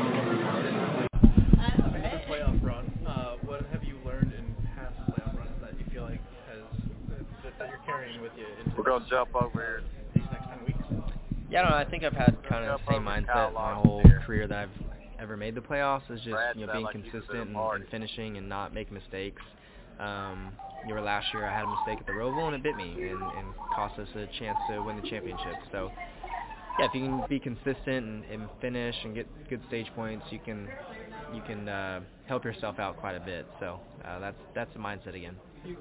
The 1.92 2.20
playoff 2.28 2.64
run, 2.64 2.86
uh, 3.08 3.36
what 3.44 3.66
have 3.72 3.84
you 3.84 3.98
learned 4.06 4.34
in 4.34 4.56
past 4.76 4.96
playoff 5.10 5.36
runs 5.38 5.58
that 5.62 5.74
you 5.80 5.86
feel 5.92 6.04
like 6.04 6.22
has 6.48 6.64
that, 7.60 7.70
that 8.22 8.30
with 8.30 8.38
you 8.38 8.46
into 8.64 8.78
We're 8.78 8.84
gonna 8.84 9.06
jump 9.10 9.36
over 9.36 9.50
here. 9.52 9.82
these 10.14 10.24
next 10.32 10.48
ten 10.48 10.66
weeks? 10.66 10.80
Yeah, 11.50 11.60
I 11.60 11.62
don't 11.64 11.72
know. 11.72 11.78
I 11.78 11.90
think 11.90 12.04
I've 12.04 12.14
had 12.14 12.38
kind 12.48 12.66
of 12.66 12.80
the 12.80 12.92
same 12.94 13.04
Jump 13.06 13.08
over 13.08 13.26
Kyle 13.26 13.50
mindset 13.50 13.54
my 13.54 13.74
Larson 13.74 13.90
whole 13.90 14.02
here. 14.04 14.24
career 14.26 14.48
that 14.48 14.58
I've 14.58 14.70
ever 15.20 15.38
made 15.38 15.56
the 15.56 15.62
playoffs 15.62 16.10
is 16.10 16.20
just 16.22 16.32
Brad 16.32 16.56
you 16.56 16.66
know 16.66 16.74
being 16.74 16.86
like 16.86 16.94
consistent 16.94 17.50
and, 17.50 17.56
and 17.56 17.88
finishing 17.90 18.38
and 18.38 18.48
not 18.48 18.74
making 18.74 18.94
mistakes. 18.94 19.42
Um, 20.00 20.54
you 20.88 20.96
know, 20.96 21.02
last 21.02 21.28
year 21.34 21.46
I 21.46 21.54
had 21.54 21.66
a 21.66 21.68
mistake 21.68 22.00
at 22.00 22.08
the 22.08 22.14
Roval 22.14 22.48
and 22.48 22.56
it 22.56 22.64
bit 22.64 22.76
me 22.76 22.92
and, 23.10 23.22
and 23.22 23.54
cost 23.76 24.00
us 24.00 24.08
a 24.16 24.26
chance 24.40 24.58
to 24.70 24.82
win 24.82 25.00
the 25.00 25.08
championship. 25.08 25.56
So 25.72 25.92
yeah, 26.80 26.86
if 26.86 26.94
you 26.96 27.02
can 27.02 27.24
be 27.30 27.40
consistent 27.40 27.86
and, 27.88 28.24
and 28.26 28.50
finish 28.62 28.96
and 29.04 29.14
get 29.14 29.28
good 29.50 29.62
stage 29.68 29.88
points, 29.96 30.26
you 30.32 30.40
can 30.40 30.68
you 31.34 31.42
can 31.44 31.68
uh, 31.70 32.02
help 32.26 32.44
yourself 32.44 32.80
out 32.80 32.98
quite 32.98 33.16
a 33.16 33.20
bit. 33.20 33.46
So 33.60 33.80
uh, 34.06 34.20
that's 34.20 34.38
that's 34.56 34.74
the 34.74 34.80
mindset 34.80 35.16
again. 35.16 35.36
You, 35.64 35.78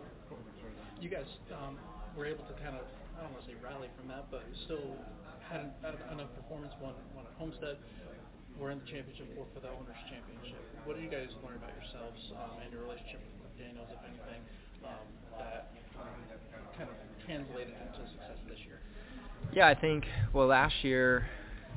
you 1.01 1.09
guys 1.09 1.25
um, 1.53 1.79
were 2.21 2.29
able 2.29 2.45
to 2.45 2.53
kind 2.61 2.77
of 2.77 2.85
I 3.17 3.25
don't 3.25 3.33
want 3.33 3.49
to 3.49 3.49
say 3.49 3.57
rally 3.65 3.89
from 3.97 4.13
that, 4.13 4.29
but 4.29 4.45
still 4.69 4.93
had 5.49 5.73
enough 6.13 6.29
performance. 6.37 6.77
One 6.77 6.93
one 7.17 7.25
at 7.25 7.33
Homestead. 7.41 7.81
We're 8.61 8.77
in 8.77 8.85
the 8.85 8.89
championship 8.93 9.33
four 9.33 9.49
for 9.57 9.65
the 9.65 9.73
owners 9.73 9.97
championship. 10.13 10.61
What 10.85 11.01
do 11.01 11.03
you 11.03 11.09
guys 11.09 11.33
learn 11.41 11.57
about 11.57 11.73
yourselves 11.73 12.21
um, 12.37 12.61
and 12.61 12.69
your 12.69 12.85
relationship 12.85 13.25
with 13.41 13.49
Daniels, 13.57 13.89
if 13.89 14.05
anything, 14.05 14.43
um, 14.85 15.07
that 15.41 15.73
kind 16.77 16.93
of 16.93 16.97
translated 17.25 17.73
into 17.73 18.05
success 18.13 18.37
this 18.45 18.61
year? 18.69 18.85
Yeah, 19.57 19.73
I 19.73 19.75
think 19.75 20.05
well 20.37 20.47
last 20.47 20.77
year, 20.85 21.25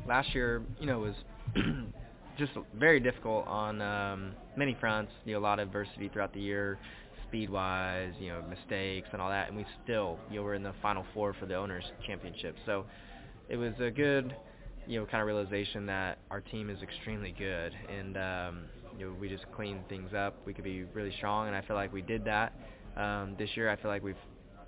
last 0.05 0.35
year 0.35 0.61
you 0.75 0.87
know 0.87 0.99
was 0.99 1.15
just 2.37 2.51
very 2.75 2.99
difficult 2.99 3.47
on 3.47 3.81
um, 3.81 4.35
many 4.57 4.75
fronts. 4.75 5.13
You 5.23 5.33
know, 5.33 5.39
a 5.39 5.45
lot 5.47 5.59
of 5.59 5.69
adversity 5.69 6.09
throughout 6.11 6.33
the 6.33 6.41
year, 6.41 6.79
speed 7.33 7.49
wise, 7.49 8.13
you 8.19 8.29
know, 8.29 8.43
mistakes 8.47 9.09
and 9.11 9.19
all 9.19 9.29
that, 9.29 9.47
and 9.47 9.57
we 9.57 9.65
still 9.83 10.19
you 10.29 10.35
know 10.35 10.43
were 10.43 10.53
in 10.53 10.61
the 10.61 10.73
final 10.83 11.03
four 11.15 11.33
for 11.33 11.47
the 11.47 11.55
owners 11.55 11.83
championship. 12.05 12.55
So 12.67 12.85
it 13.49 13.57
was 13.57 13.73
a 13.79 13.89
good 13.89 14.35
you 14.85 14.99
know 14.99 15.07
kind 15.07 15.19
of 15.19 15.25
realization 15.25 15.87
that 15.87 16.19
our 16.29 16.41
team 16.41 16.69
is 16.69 16.77
extremely 16.83 17.33
good 17.37 17.73
and 17.89 18.17
um, 18.17 18.63
you 18.99 19.07
know 19.07 19.15
we 19.19 19.29
just 19.29 19.45
clean 19.55 19.79
things 19.89 20.11
up. 20.13 20.35
We 20.45 20.53
could 20.53 20.63
be 20.63 20.83
really 20.93 21.11
strong, 21.17 21.47
and 21.47 21.55
I 21.55 21.61
feel 21.63 21.75
like 21.75 21.91
we 21.91 22.03
did 22.03 22.23
that. 22.25 22.53
Um, 22.95 23.35
this 23.39 23.49
year, 23.55 23.67
I 23.71 23.77
feel 23.77 23.89
like 23.89 24.03
we've 24.03 24.15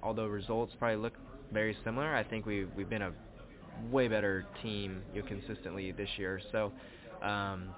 although 0.01 0.25
results 0.25 0.73
probably 0.79 0.97
look 0.97 1.13
very 1.53 1.77
similar, 1.83 2.15
I 2.15 2.23
think 2.23 2.47
we 2.47 2.65
we've 2.75 2.89
been 2.89 3.03
a 3.03 3.11
way 3.91 4.07
better 4.07 4.43
team 4.63 5.03
you 5.13 5.21
know, 5.21 5.27
consistently 5.27 5.91
this 5.91 6.09
year. 6.17 6.41
So 6.51 6.71
um, 7.21 7.69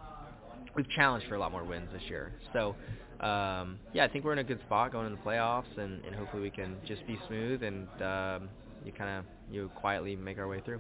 we've 0.75 0.89
challenged 0.91 1.27
for 1.27 1.35
a 1.35 1.39
lot 1.39 1.51
more 1.51 1.65
wins 1.65 1.89
this 1.91 2.03
year. 2.07 2.31
So 2.53 2.75
um, 3.20 3.80
yeah, 3.93 4.05
I 4.05 4.07
think 4.07 4.26
we're 4.26 4.34
in 4.34 4.39
a 4.39 4.43
good 4.43 4.59
spot 4.61 4.91
going 4.91 5.07
in 5.07 5.11
the 5.13 5.18
playoffs, 5.20 5.78
and, 5.78 6.03
and 6.05 6.15
hopefully 6.15 6.43
we 6.43 6.51
can 6.51 6.76
just 6.88 7.05
be 7.07 7.18
smooth 7.28 7.63
and 7.63 7.88
um, 8.01 8.49
you 8.86 8.91
kind 8.91 9.20
of 9.20 9.26
you 9.51 9.70
quietly 9.76 10.15
make 10.15 10.38
our 10.38 10.47
way 10.47 10.61
through. 10.63 10.80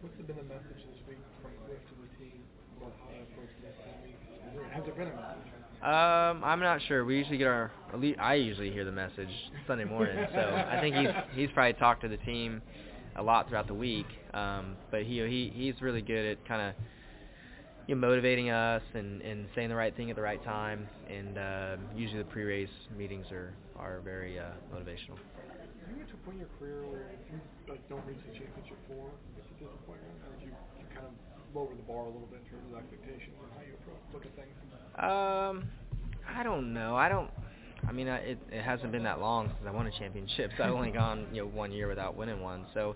What's 0.00 0.16
been 0.16 0.36
the 0.36 0.42
message 0.44 0.80
this 0.88 1.00
week 1.08 1.18
from 1.42 1.50
Cliff 1.66 1.78
to 1.88 1.94
the 2.00 2.24
team 2.24 2.40
about 2.78 2.92
how 3.04 3.10
to 3.12 3.20
approach 3.20 3.52
this 3.60 3.76
week? 4.04 4.16
Has 4.72 4.84
there 4.84 4.94
been 4.94 5.08
a 5.08 5.16
message? 5.16 5.50
Um, 5.82 6.44
I'm 6.44 6.60
not 6.60 6.80
sure. 6.88 7.04
We 7.04 7.16
usually 7.16 7.38
get 7.38 7.46
our. 7.46 7.70
At 7.92 8.00
least 8.00 8.18
I 8.20 8.34
usually 8.34 8.70
hear 8.70 8.84
the 8.84 8.92
message 8.92 9.30
Sunday 9.66 9.84
morning. 9.84 10.26
So 10.32 10.40
I 10.40 10.78
think 10.80 10.94
he's 10.94 11.08
he's 11.34 11.48
probably 11.54 11.72
talked 11.74 12.02
to 12.02 12.08
the 12.08 12.18
team 12.18 12.60
a 13.16 13.22
lot 13.22 13.48
throughout 13.48 13.66
the 13.66 13.74
week. 13.74 14.06
Um, 14.34 14.76
but 14.90 15.04
he 15.04 15.18
he 15.26 15.52
he's 15.54 15.80
really 15.80 16.02
good 16.02 16.32
at 16.32 16.46
kind 16.46 16.60
of 16.60 16.74
you 17.90 17.96
know, 17.96 18.06
motivating 18.06 18.50
us 18.50 18.82
and 18.94 19.20
and 19.22 19.48
saying 19.56 19.68
the 19.68 19.74
right 19.74 19.94
thing 19.96 20.10
at 20.10 20.16
the 20.16 20.22
right 20.22 20.42
time. 20.44 20.86
And 21.10 21.36
uh, 21.36 21.76
usually 21.96 22.22
the 22.22 22.30
pre-race 22.30 22.70
meetings 22.96 23.26
are 23.32 23.52
are 23.76 23.98
very 24.04 24.38
uh, 24.38 24.44
motivational. 24.72 25.18
Do 25.18 25.98
you 25.98 26.04
to 26.06 26.14
a 26.14 26.22
point 26.22 26.38
in 26.38 26.46
your 26.46 26.54
career 26.60 26.86
where 26.86 27.10
if 27.10 27.34
you 27.34 27.40
like 27.66 27.82
don't 27.88 28.06
reach 28.06 28.22
the 28.22 28.38
championship 28.38 28.78
four, 28.86 29.10
it's 29.36 29.50
a 29.50 29.64
disappointment, 29.64 30.14
or 30.22 30.38
do 30.38 30.46
you, 30.46 30.54
you 30.78 30.86
kind 30.94 31.02
of 31.04 31.12
lower 31.52 31.74
the 31.74 31.82
bar 31.82 32.06
a 32.06 32.14
little 32.14 32.30
bit 32.30 32.38
in 32.46 32.54
terms 32.54 32.62
of 32.70 32.78
expectations 32.78 33.34
and 33.42 33.50
how 33.58 33.62
you 33.66 33.74
approach, 33.82 33.98
look 34.14 34.22
at 34.22 34.34
things? 34.38 34.54
Um, 34.94 35.66
I 36.30 36.44
don't 36.44 36.72
know. 36.72 36.94
I 36.94 37.08
don't. 37.08 37.30
I 37.88 37.90
mean, 37.90 38.06
I, 38.06 38.18
it 38.18 38.38
it 38.52 38.62
hasn't 38.62 38.92
been 38.92 39.02
that 39.02 39.18
long 39.18 39.48
since 39.48 39.66
I 39.66 39.72
won 39.72 39.88
a 39.88 39.98
championship. 39.98 40.52
So 40.56 40.62
I've 40.62 40.78
only 40.78 40.92
gone 41.02 41.26
you 41.32 41.42
know 41.42 41.48
one 41.48 41.72
year 41.72 41.88
without 41.88 42.14
winning 42.14 42.40
one. 42.40 42.66
So 42.72 42.94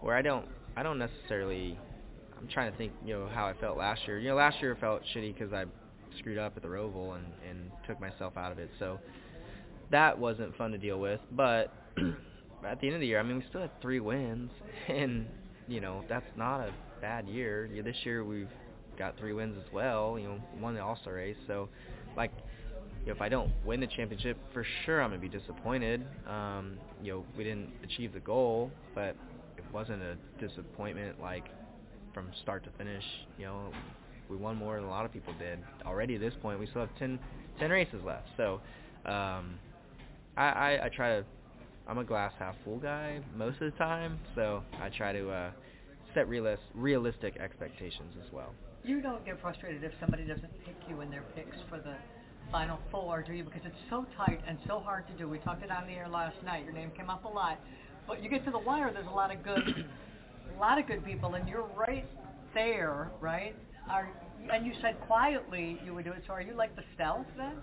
where 0.00 0.16
I 0.16 0.22
don't 0.22 0.48
I 0.74 0.82
don't 0.82 0.98
necessarily. 0.98 1.76
I'm 2.42 2.48
trying 2.48 2.72
to 2.72 2.78
think 2.78 2.92
you 3.04 3.14
know 3.14 3.28
how 3.32 3.46
I 3.46 3.54
felt 3.54 3.78
last 3.78 4.00
year. 4.06 4.18
You 4.18 4.30
know, 4.30 4.34
last 4.34 4.60
year 4.60 4.76
felt 4.80 5.02
shitty 5.14 5.38
because 5.38 5.52
I 5.52 5.64
screwed 6.18 6.38
up 6.38 6.54
at 6.56 6.62
the 6.62 6.68
Roval 6.68 7.16
and 7.16 7.24
and 7.48 7.70
took 7.86 8.00
myself 8.00 8.36
out 8.36 8.50
of 8.50 8.58
it. 8.58 8.68
So 8.80 8.98
that 9.90 10.18
wasn't 10.18 10.56
fun 10.56 10.72
to 10.72 10.78
deal 10.78 10.98
with. 10.98 11.20
But 11.30 11.72
at 12.66 12.80
the 12.80 12.88
end 12.88 12.94
of 12.94 13.00
the 13.00 13.06
year, 13.06 13.20
I 13.20 13.22
mean, 13.22 13.36
we 13.36 13.44
still 13.48 13.60
had 13.60 13.80
three 13.80 14.00
wins, 14.00 14.50
and 14.88 15.26
you 15.68 15.80
know 15.80 16.02
that's 16.08 16.26
not 16.36 16.60
a 16.60 16.72
bad 17.00 17.28
year. 17.28 17.66
You 17.66 17.82
know, 17.82 17.90
this 17.90 17.98
year 18.04 18.24
we've 18.24 18.50
got 18.98 19.16
three 19.18 19.32
wins 19.32 19.56
as 19.64 19.72
well. 19.72 20.18
You 20.18 20.28
know, 20.28 20.38
won 20.60 20.74
the 20.74 20.82
All 20.82 20.98
Star 21.00 21.14
race. 21.14 21.36
So, 21.46 21.68
like, 22.16 22.32
you 23.02 23.06
know, 23.06 23.12
if 23.12 23.22
I 23.22 23.28
don't 23.28 23.52
win 23.64 23.78
the 23.78 23.86
championship, 23.86 24.36
for 24.52 24.66
sure 24.84 25.00
I'm 25.00 25.10
gonna 25.10 25.22
be 25.22 25.28
disappointed. 25.28 26.04
Um, 26.28 26.76
you 27.00 27.12
know, 27.12 27.24
we 27.38 27.44
didn't 27.44 27.70
achieve 27.84 28.12
the 28.12 28.20
goal, 28.20 28.72
but 28.96 29.14
it 29.56 29.64
wasn't 29.72 30.02
a 30.02 30.16
disappointment 30.44 31.20
like 31.20 31.44
from 32.14 32.30
start 32.42 32.64
to 32.64 32.70
finish. 32.78 33.04
You 33.38 33.46
know, 33.46 33.72
we 34.28 34.36
won 34.36 34.56
more 34.56 34.76
than 34.76 34.84
a 34.84 34.90
lot 34.90 35.04
of 35.04 35.12
people 35.12 35.34
did. 35.38 35.58
Already 35.84 36.14
at 36.14 36.20
this 36.20 36.34
point, 36.40 36.58
we 36.58 36.66
still 36.66 36.82
have 36.82 36.98
10, 36.98 37.18
10 37.58 37.70
races 37.70 38.00
left. 38.04 38.28
So, 38.36 38.60
um, 39.04 39.58
I, 40.36 40.44
I, 40.44 40.86
I 40.86 40.88
try 40.88 41.20
to. 41.20 41.24
I'm 41.86 41.98
a 41.98 42.04
glass 42.04 42.32
half 42.38 42.54
full 42.64 42.78
guy 42.78 43.20
most 43.36 43.60
of 43.60 43.72
the 43.72 43.76
time, 43.76 44.20
so 44.36 44.62
I 44.80 44.88
try 44.88 45.12
to 45.12 45.30
uh, 45.30 45.50
set 46.14 46.28
realist, 46.28 46.62
realistic 46.74 47.36
expectations 47.38 48.14
as 48.24 48.32
well. 48.32 48.54
You 48.84 49.00
don't 49.00 49.24
get 49.24 49.40
frustrated 49.40 49.82
if 49.82 49.92
somebody 50.00 50.24
doesn't 50.24 50.52
pick 50.64 50.76
you 50.88 51.00
in 51.00 51.10
their 51.10 51.24
picks 51.34 51.56
for 51.68 51.78
the 51.78 51.94
final 52.50 52.78
four, 52.90 53.22
do 53.22 53.32
you? 53.32 53.44
Because 53.44 53.62
it's 53.64 53.76
so 53.90 54.06
tight 54.16 54.40
and 54.46 54.58
so 54.66 54.80
hard 54.80 55.06
to 55.08 55.14
do. 55.14 55.28
We 55.28 55.38
talked 55.38 55.62
it 55.64 55.70
on 55.70 55.86
the 55.86 55.92
air 55.92 56.08
last 56.08 56.36
night. 56.44 56.64
Your 56.64 56.72
name 56.72 56.90
came 56.96 57.10
up 57.10 57.24
a 57.24 57.28
lot, 57.28 57.58
but 58.06 58.22
you 58.22 58.30
get 58.30 58.44
to 58.44 58.50
the 58.50 58.58
wire. 58.58 58.90
There's 58.92 59.06
a 59.06 59.10
lot 59.10 59.34
of 59.34 59.42
good, 59.42 59.86
a 60.54 60.60
lot 60.60 60.78
of 60.78 60.86
good 60.86 61.04
people, 61.04 61.34
and 61.34 61.48
you're 61.48 61.68
right 61.76 62.06
there, 62.54 63.10
right? 63.20 63.54
Are 63.88 64.08
and 64.52 64.66
you 64.66 64.72
said 64.82 64.98
quietly 65.06 65.80
you 65.84 65.94
would 65.94 66.04
do 66.04 66.12
it. 66.12 66.22
So 66.26 66.32
are 66.32 66.42
you 66.42 66.54
like 66.54 66.74
the 66.76 66.82
stealth 66.94 67.26
then? 67.36 67.54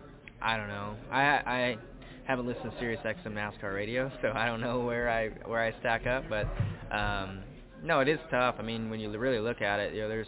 I 0.42 0.58
don't 0.58 0.68
know. 0.68 0.96
I 1.12 1.22
I 1.22 1.78
haven't 2.26 2.48
listened 2.48 2.72
to 2.72 2.80
Sirius 2.80 3.02
XM 3.04 3.34
NASCAR 3.34 3.74
radio, 3.74 4.12
so 4.22 4.32
I 4.34 4.46
don't 4.46 4.62
know 4.62 4.82
where 4.82 5.10
I 5.10 5.30
where 5.48 5.62
I 5.62 5.78
stack 5.80 6.08
up. 6.08 6.24
But 6.30 6.48
um, 6.96 7.42
no, 7.84 8.00
it 8.00 8.08
is 8.08 8.20
tough. 8.30 8.56
I 8.60 8.62
mean, 8.62 8.90
when 8.90 9.00
you 9.00 9.16
really 9.18 9.40
look 9.40 9.62
at 9.62 9.80
it, 9.80 9.94
you 9.94 10.02
know, 10.02 10.10
there's 10.10 10.28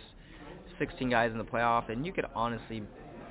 16 0.79 1.09
guys 1.09 1.31
in 1.31 1.37
the 1.37 1.43
playoff, 1.43 1.89
and 1.89 2.05
you 2.05 2.11
could 2.13 2.25
honestly 2.35 2.83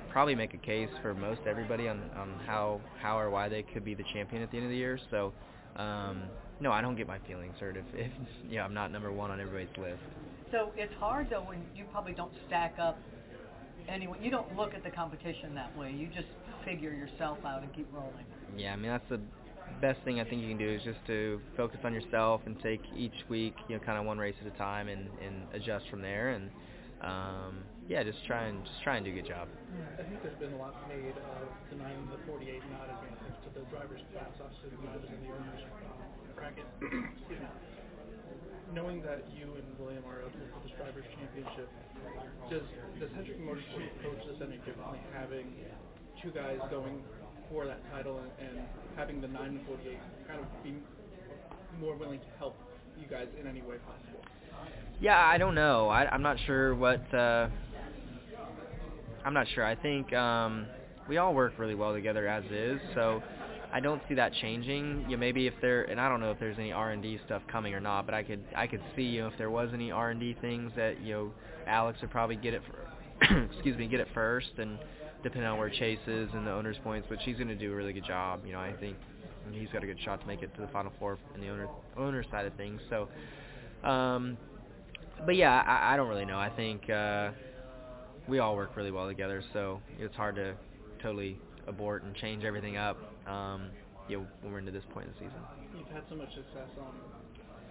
probably 0.09 0.35
make 0.35 0.53
a 0.53 0.57
case 0.57 0.89
for 1.01 1.13
most 1.13 1.41
everybody 1.47 1.87
on 1.87 2.01
on 2.17 2.39
how 2.45 2.81
how 3.01 3.19
or 3.19 3.29
why 3.29 3.47
they 3.49 3.63
could 3.63 3.85
be 3.85 3.93
the 3.93 4.03
champion 4.13 4.41
at 4.41 4.51
the 4.51 4.57
end 4.57 4.65
of 4.65 4.71
the 4.71 4.77
year. 4.77 4.99
So 5.09 5.33
um, 5.75 6.23
no, 6.61 6.71
I 6.71 6.81
don't 6.81 6.95
get 6.95 7.07
my 7.07 7.19
feelings 7.27 7.55
hurt 7.59 7.75
if 7.75 7.85
if 7.93 8.11
you 8.47 8.57
know, 8.57 8.63
I'm 8.63 8.73
not 8.73 8.91
number 8.91 9.11
one 9.11 9.31
on 9.31 9.41
everybody's 9.41 9.75
list. 9.77 9.99
So 10.51 10.71
it's 10.77 10.93
hard 10.99 11.27
though 11.29 11.41
when 11.41 11.65
you 11.75 11.85
probably 11.91 12.13
don't 12.13 12.31
stack 12.47 12.75
up 12.79 12.99
anyway. 13.89 14.17
You 14.21 14.29
don't 14.29 14.55
look 14.55 14.73
at 14.73 14.83
the 14.83 14.91
competition 14.91 15.55
that 15.55 15.75
way. 15.77 15.91
You 15.91 16.07
just 16.07 16.27
figure 16.63 16.93
yourself 16.93 17.39
out 17.45 17.63
and 17.63 17.73
keep 17.73 17.87
rolling. 17.91 18.25
Yeah, 18.55 18.73
I 18.73 18.75
mean 18.75 18.91
that's 18.91 19.09
the 19.09 19.19
best 19.81 19.99
thing 20.03 20.19
I 20.19 20.23
think 20.23 20.43
you 20.43 20.49
can 20.49 20.59
do 20.59 20.69
is 20.69 20.81
just 20.83 20.99
to 21.07 21.41
focus 21.57 21.79
on 21.83 21.93
yourself 21.93 22.41
and 22.45 22.55
take 22.61 22.81
each 22.95 23.15
week, 23.29 23.55
you 23.67 23.77
know, 23.77 23.83
kind 23.83 23.97
of 23.97 24.05
one 24.05 24.19
race 24.19 24.35
at 24.41 24.47
a 24.47 24.57
time 24.57 24.87
and 24.87 25.07
and 25.25 25.35
adjust 25.53 25.89
from 25.89 26.01
there 26.01 26.29
and 26.29 26.51
um 27.01 27.63
yeah, 27.89 28.03
just 28.03 28.19
try 28.27 28.45
and 28.45 28.63
just 28.63 28.83
try 28.83 28.97
and 28.97 29.05
do 29.05 29.11
a 29.11 29.15
good 29.15 29.27
job. 29.27 29.47
I 29.97 30.03
think 30.03 30.21
there's 30.21 30.37
been 30.37 30.53
a 30.53 30.61
lot 30.61 30.75
made 30.87 31.17
of 31.17 31.49
the 31.71 31.75
9 31.75 31.91
the 32.11 32.19
48 32.29 32.61
not 32.71 32.87
advantage 32.87 33.37
to 33.43 33.49
the 33.57 33.65
drivers' 33.73 33.99
class. 34.13 34.31
Obviously, 34.39 34.69
the 34.69 34.79
9 34.85 35.01
was 35.01 35.09
in 35.09 35.19
the 35.25 35.33
owners' 35.33 35.65
bracket. 36.35 36.65
Knowing 38.73 39.01
that 39.01 39.25
you 39.35 39.51
and 39.55 39.67
William 39.79 40.03
are 40.05 40.21
eligible 40.23 40.47
for 40.53 40.63
this 40.63 40.71
drivers' 40.77 41.05
championship, 41.19 41.69
does 42.49 42.63
does 42.99 43.09
Hendrick 43.15 43.39
Motorsport 43.41 43.83
approach 43.99 44.23
this 44.27 44.39
any 44.41 44.57
differently, 44.63 44.99
having 45.13 45.47
two 46.21 46.31
guys 46.31 46.59
going 46.69 47.03
for 47.51 47.65
that 47.65 47.79
title 47.91 48.19
and, 48.19 48.31
and 48.39 48.65
having 48.95 49.19
the 49.19 49.27
9 49.27 49.43
and 49.43 49.59
48 49.67 49.97
kind 50.27 50.39
of 50.39 50.63
be 50.63 50.75
more 51.79 51.95
willing 51.95 52.19
to 52.19 52.25
help 52.37 52.55
you 52.99 53.07
guys 53.07 53.27
in 53.39 53.47
any 53.47 53.61
way 53.61 53.75
possible? 53.77 54.23
Yeah, 55.01 55.19
I 55.19 55.37
don't 55.37 55.55
know. 55.55 55.89
I, 55.89 56.05
I'm 56.05 56.21
not 56.21 56.37
sure 56.45 56.75
what. 56.75 57.13
Uh, 57.13 57.49
I'm 59.25 59.33
not 59.33 59.47
sure. 59.53 59.65
I 59.65 59.75
think 59.75 60.13
um, 60.13 60.65
we 61.07 61.17
all 61.17 61.33
work 61.33 61.53
really 61.57 61.75
well 61.75 61.93
together 61.93 62.27
as 62.27 62.43
is, 62.51 62.79
so 62.95 63.21
I 63.73 63.79
don't 63.79 64.01
see 64.09 64.15
that 64.15 64.33
changing. 64.41 65.05
You 65.07 65.15
know, 65.15 65.17
maybe 65.17 65.47
if 65.47 65.53
there, 65.61 65.83
and 65.83 65.99
I 65.99 66.09
don't 66.09 66.19
know 66.19 66.31
if 66.31 66.39
there's 66.39 66.57
any 66.59 66.71
R&D 66.71 67.19
stuff 67.25 67.41
coming 67.49 67.73
or 67.73 67.79
not, 67.79 68.05
but 68.05 68.13
I 68.13 68.23
could 68.23 68.43
I 68.55 68.67
could 68.67 68.81
see 68.95 69.03
you 69.03 69.21
know 69.21 69.27
if 69.27 69.37
there 69.37 69.49
was 69.49 69.69
any 69.73 69.91
R&D 69.91 70.37
things 70.41 70.71
that 70.75 71.01
you 71.01 71.13
know 71.13 71.31
Alex 71.67 71.99
would 72.01 72.11
probably 72.11 72.35
get 72.35 72.53
it 72.53 72.61
for, 72.67 73.45
excuse 73.53 73.77
me, 73.77 73.87
get 73.87 73.99
it 73.99 74.07
first, 74.13 74.49
and 74.57 74.77
depending 75.23 75.49
on 75.49 75.57
where 75.57 75.69
Chase 75.69 75.99
is 76.07 76.29
and 76.33 76.45
the 76.45 76.51
owner's 76.51 76.77
points, 76.83 77.09
which 77.09 77.19
he's 77.23 77.35
going 77.35 77.47
to 77.47 77.55
do 77.55 77.71
a 77.71 77.75
really 77.75 77.93
good 77.93 78.05
job. 78.05 78.41
You 78.45 78.53
know, 78.53 78.59
I 78.59 78.73
think 78.73 78.97
he's 79.51 79.69
got 79.69 79.83
a 79.83 79.87
good 79.87 79.99
shot 80.03 80.21
to 80.21 80.27
make 80.27 80.41
it 80.41 80.53
to 80.55 80.61
the 80.61 80.67
final 80.67 80.91
four 80.99 81.17
in 81.35 81.41
the 81.41 81.49
owner 81.49 81.67
owner 81.97 82.23
side 82.29 82.45
of 82.45 82.53
things. 82.55 82.81
So, 82.89 83.07
um, 83.87 84.37
but 85.25 85.35
yeah, 85.35 85.63
I, 85.65 85.93
I 85.93 85.97
don't 85.97 86.09
really 86.09 86.25
know. 86.25 86.39
I 86.39 86.49
think 86.49 86.89
uh, 86.89 87.31
we 88.27 88.39
all 88.39 88.55
work 88.55 88.75
really 88.75 88.91
well 88.91 89.07
together, 89.07 89.43
so 89.53 89.81
it's 89.99 90.15
hard 90.15 90.35
to 90.35 90.55
totally 91.01 91.39
abort 91.67 92.03
and 92.03 92.15
change 92.15 92.43
everything 92.43 92.77
up. 92.77 92.97
Um, 93.27 93.69
you 94.09 94.17
know, 94.17 94.25
when 94.41 94.51
we're 94.51 94.59
into 94.59 94.73
this 94.73 94.83
point 94.91 95.07
in 95.07 95.13
the 95.13 95.19
season. 95.23 95.41
You've 95.77 95.93
had 95.93 96.03
so 96.09 96.17
much 96.17 96.33
success 96.33 96.67
on 96.81 96.91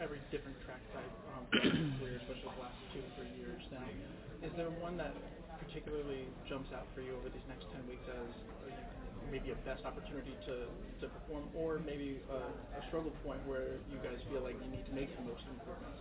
every 0.01 0.23
different 0.33 0.57
track 0.65 0.81
type 0.95 1.13
um, 1.37 1.45
career, 2.01 2.17
especially 2.25 2.49
the 2.49 2.63
last 2.63 2.79
two 2.95 3.05
or 3.05 3.11
three 3.21 3.33
years 3.37 3.61
now. 3.69 3.85
Is 4.41 4.53
there 4.57 4.73
one 4.81 4.97
that 4.97 5.13
particularly 5.61 6.25
jumps 6.49 6.73
out 6.73 6.89
for 6.97 7.05
you 7.05 7.13
over 7.21 7.29
these 7.29 7.45
next 7.45 7.69
10 7.77 7.85
weeks 7.85 8.07
as 8.09 8.31
maybe 9.31 9.53
a 9.53 9.59
best 9.69 9.85
opportunity 9.85 10.33
to, 10.47 10.67
to 11.05 11.07
perform, 11.13 11.45
or 11.55 11.79
maybe 11.85 12.19
a, 12.33 12.41
a 12.81 12.83
struggle 12.89 13.13
point 13.23 13.39
where 13.47 13.79
you 13.93 13.99
guys 14.03 14.19
feel 14.33 14.43
like 14.43 14.57
you 14.65 14.71
need 14.71 14.87
to 14.87 14.95
make 14.97 15.13
the 15.21 15.23
most 15.23 15.45
improvements? 15.47 16.01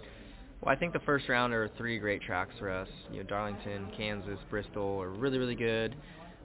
Well, 0.61 0.73
I 0.73 0.79
think 0.79 0.93
the 0.93 1.03
first 1.03 1.29
round 1.29 1.53
are 1.53 1.69
three 1.77 1.99
great 1.99 2.21
tracks 2.21 2.53
for 2.59 2.71
us. 2.71 2.87
You 3.11 3.17
know, 3.17 3.23
Darlington, 3.23 3.91
Kansas, 3.95 4.39
Bristol 4.49 5.01
are 5.01 5.11
really, 5.11 5.37
really 5.37 5.55
good. 5.55 5.95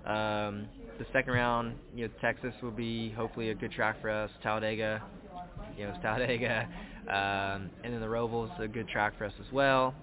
Um, 0.05 0.67
the 0.99 1.07
second 1.13 1.33
round, 1.33 1.75
you 1.95 2.07
know, 2.07 2.13
Texas 2.21 2.55
will 2.63 2.71
be 2.71 3.11
hopefully 3.11 3.51
a 3.51 3.55
good 3.55 3.73
track 3.73 4.01
for 4.01 4.11
us. 4.11 4.31
Talladega, 4.43 5.03
you 5.77 5.87
know, 5.87 5.95
Talladega, 6.03 6.69
um, 7.09 7.71
and 7.83 7.93
then 7.93 8.01
the 8.01 8.09
Roval's 8.09 8.51
a 8.59 8.69
good 8.69 8.89
track 8.89 9.17
for 9.19 9.25
us 9.25 9.33
as 9.41 9.53
well. 9.53 9.95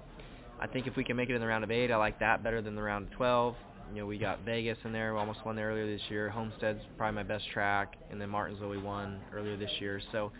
I 0.59 0.68
think 0.68 0.88
if 0.88 0.95
we 0.95 1.03
can 1.03 1.15
make 1.15 1.30
it 1.30 1.35
in 1.35 1.41
the 1.41 1.47
round 1.47 1.63
of 1.63 1.72
eight, 1.72 1.91
I 1.91 1.95
like 1.95 2.19
that 2.19 2.43
better 2.43 2.61
than 2.61 2.76
the 2.76 2.81
round 2.81 3.07
of 3.07 3.13
12. 3.13 3.55
You 3.93 4.01
know, 4.01 4.05
we 4.05 4.18
got 4.18 4.45
Vegas 4.45 4.77
in 4.85 4.93
there. 4.93 5.13
We 5.13 5.19
almost 5.19 5.43
won 5.45 5.55
there 5.55 5.69
earlier 5.72 5.88
this 5.88 6.01
year. 6.09 6.30
Homestead's 6.30 6.80
probably 6.97 7.15
my 7.15 7.23
best 7.23 7.49
track, 7.51 7.95
and 8.09 8.22
then 8.22 8.30
Martinsville 8.30 8.69
we 8.69 8.77
won 8.77 9.19
earlier 9.34 9.57
this 9.57 9.72
year. 9.80 9.99
So 10.11 10.31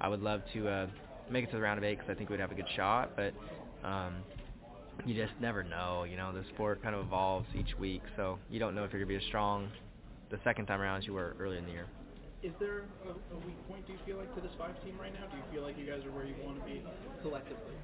I 0.00 0.08
would 0.08 0.20
love 0.20 0.42
to 0.52 0.68
uh, 0.68 0.86
make 1.30 1.44
it 1.44 1.50
to 1.50 1.56
the 1.56 1.62
round 1.62 1.78
of 1.78 1.84
eight 1.84 1.98
because 1.98 2.10
I 2.10 2.14
think 2.14 2.30
we'd 2.30 2.40
have 2.40 2.52
a 2.52 2.54
good 2.54 2.68
shot. 2.76 3.12
But 3.16 3.32
um, 3.82 4.14
you 5.06 5.14
just 5.14 5.32
never 5.40 5.64
know. 5.64 6.04
You 6.04 6.16
know, 6.16 6.32
the 6.32 6.44
sport 6.54 6.82
kind 6.82 6.94
of 6.94 7.06
evolves 7.06 7.46
each 7.58 7.76
week, 7.78 8.02
so 8.16 8.38
you 8.50 8.60
don't 8.60 8.74
know 8.74 8.84
if 8.84 8.92
you're 8.92 9.04
going 9.04 9.12
to 9.12 9.18
be 9.18 9.24
as 9.24 9.28
strong 9.28 9.70
the 10.34 10.40
second 10.42 10.66
time 10.66 10.80
around 10.80 10.98
as 10.98 11.06
you 11.06 11.12
were 11.12 11.36
earlier 11.38 11.58
in 11.58 11.64
the 11.64 11.70
year. 11.70 11.86
Is 12.42 12.52
there 12.58 12.82
a, 13.06 13.10
a 13.10 13.38
weak 13.46 13.56
point, 13.68 13.86
do 13.86 13.92
you 13.92 13.98
feel 14.04 14.16
like, 14.16 14.34
to 14.34 14.40
this 14.40 14.50
five 14.58 14.74
team 14.84 14.98
right 15.00 15.14
now? 15.14 15.26
Do 15.30 15.36
you 15.36 15.42
feel 15.52 15.62
like 15.62 15.78
you 15.78 15.86
guys 15.86 16.04
are 16.04 16.10
where 16.10 16.26
you 16.26 16.34
want 16.44 16.58
to 16.58 16.64
be 16.64 16.82
collectively? 17.22 17.74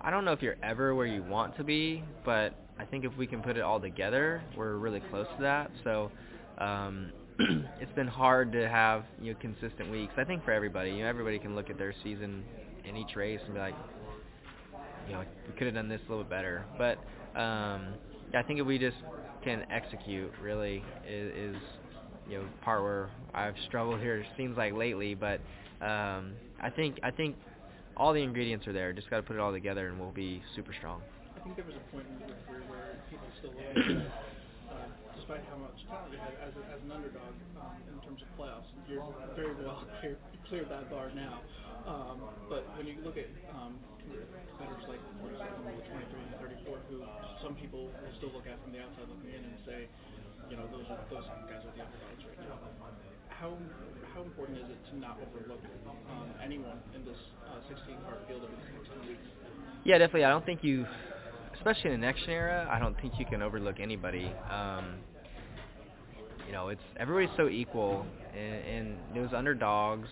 I 0.00 0.10
don't 0.10 0.24
know 0.24 0.32
if 0.32 0.42
you're 0.42 0.56
ever 0.62 0.94
where 0.94 1.06
you 1.06 1.22
want 1.22 1.56
to 1.58 1.64
be, 1.64 2.02
but 2.24 2.54
I 2.78 2.84
think 2.84 3.04
if 3.04 3.16
we 3.16 3.26
can 3.26 3.42
put 3.42 3.56
it 3.56 3.60
all 3.60 3.80
together, 3.80 4.42
we're 4.56 4.76
really 4.76 5.00
close 5.10 5.26
to 5.36 5.42
that. 5.42 5.70
So 5.84 6.10
um, 6.58 7.12
it's 7.80 7.92
been 7.94 8.08
hard 8.08 8.52
to 8.52 8.68
have 8.68 9.04
you 9.20 9.32
know 9.32 9.38
consistent 9.40 9.90
weeks. 9.90 10.12
I 10.16 10.24
think 10.24 10.44
for 10.44 10.52
everybody, 10.52 10.90
you 10.90 11.02
know, 11.02 11.08
everybody 11.08 11.38
can 11.38 11.54
look 11.54 11.70
at 11.70 11.78
their 11.78 11.94
season 12.02 12.44
in 12.88 12.96
each 12.96 13.14
race 13.14 13.40
and 13.44 13.54
be 13.54 13.60
like, 13.60 13.74
you 15.06 15.14
know, 15.14 15.24
we 15.46 15.54
could 15.56 15.66
have 15.66 15.74
done 15.74 15.88
this 15.88 16.00
a 16.06 16.10
little 16.10 16.24
bit 16.24 16.30
better. 16.30 16.64
But 16.76 16.98
um, 17.38 17.94
yeah, 18.32 18.40
I 18.40 18.42
think 18.42 18.60
if 18.60 18.66
we 18.66 18.78
just 18.78 18.96
can 19.44 19.64
execute, 19.70 20.32
really, 20.42 20.82
is, 21.08 21.54
is 21.54 21.62
you 22.28 22.38
know 22.38 22.44
part 22.62 22.82
where 22.82 23.10
I've 23.34 23.54
struggled 23.66 24.00
here. 24.00 24.16
It 24.16 24.26
seems 24.36 24.56
like 24.56 24.72
lately, 24.72 25.14
but 25.14 25.40
um, 25.80 26.32
I 26.60 26.70
think 26.74 26.98
I 27.02 27.10
think 27.10 27.36
all 27.96 28.12
the 28.12 28.22
ingredients 28.22 28.66
are 28.66 28.72
there. 28.72 28.92
Just 28.92 29.10
got 29.10 29.18
to 29.18 29.22
put 29.22 29.36
it 29.36 29.40
all 29.40 29.52
together, 29.52 29.88
and 29.88 30.00
we'll 30.00 30.10
be 30.10 30.42
super 30.56 30.74
strong. 30.76 31.02
I 31.36 31.40
think 31.44 31.56
there 31.56 31.64
was 31.64 31.74
a 31.76 31.92
point 31.92 32.06
in 32.08 32.26
your 32.26 32.36
career 32.48 32.62
where 32.68 32.96
people 33.10 33.26
still 33.38 33.52
despite 35.24 35.40
how 35.48 35.56
much 35.56 35.72
talent 35.88 36.12
you 36.12 36.20
had, 36.20 36.36
as, 36.36 36.52
a, 36.52 36.62
as 36.68 36.84
an 36.84 36.92
underdog 36.92 37.32
um, 37.56 37.80
in 37.88 37.96
terms 38.04 38.20
of 38.20 38.28
playoffs. 38.36 38.68
You're 38.84 39.08
very 39.32 39.56
well 39.56 39.80
clear, 40.04 40.20
cleared 40.52 40.68
that 40.68 40.92
bar 40.92 41.08
now. 41.16 41.40
Um, 41.88 42.28
but 42.52 42.68
when 42.76 42.84
you 42.84 43.00
look 43.00 43.16
at 43.16 43.32
um, 43.56 43.80
competitors 44.04 44.84
like 44.84 45.00
47, 45.24 45.64
the 45.64 45.80
23, 45.80 46.28
and 46.28 46.36
34, 46.68 46.76
who 46.92 47.00
some 47.40 47.56
people 47.56 47.88
will 47.88 48.14
still 48.20 48.36
look 48.36 48.44
at 48.44 48.60
from 48.60 48.76
the 48.76 48.84
outside 48.84 49.08
looking 49.08 49.32
in 49.32 49.48
and 49.48 49.56
say, 49.64 49.88
you 50.52 50.60
know, 50.60 50.68
those 50.68 50.84
are 50.92 51.00
those 51.08 51.24
guys 51.48 51.64
are 51.64 51.72
the 51.72 51.80
underdogs 51.80 52.20
right 52.28 52.44
now. 52.44 52.60
How 53.32 53.56
how 54.12 54.28
important 54.28 54.60
is 54.60 54.68
it 54.68 54.80
to 54.92 55.00
not 55.00 55.16
overlook 55.24 55.64
um, 56.12 56.36
anyone 56.44 56.76
in 56.92 57.00
this 57.08 57.16
uh, 57.48 57.64
16 57.72 57.96
car 58.04 58.20
field 58.28 58.44
over 58.44 58.52
the 58.52 58.76
next 58.76 58.92
10 58.92 59.08
weeks? 59.08 59.24
Yeah, 59.88 59.96
definitely. 59.96 60.28
I 60.28 60.36
don't 60.36 60.44
think 60.44 60.60
you, 60.60 60.84
especially 61.56 61.96
in 61.96 62.00
the 62.00 62.04
next 62.04 62.28
era, 62.28 62.68
I 62.68 62.76
don't 62.76 62.96
think 63.00 63.16
you 63.16 63.24
can 63.24 63.40
overlook 63.40 63.80
anybody. 63.80 64.28
Um, 64.52 65.00
you 66.46 66.52
know, 66.52 66.68
it's 66.68 66.80
everybody's 66.98 67.34
so 67.36 67.48
equal, 67.48 68.06
and, 68.36 68.54
and 68.64 68.98
those 69.14 69.34
underdogs 69.34 70.08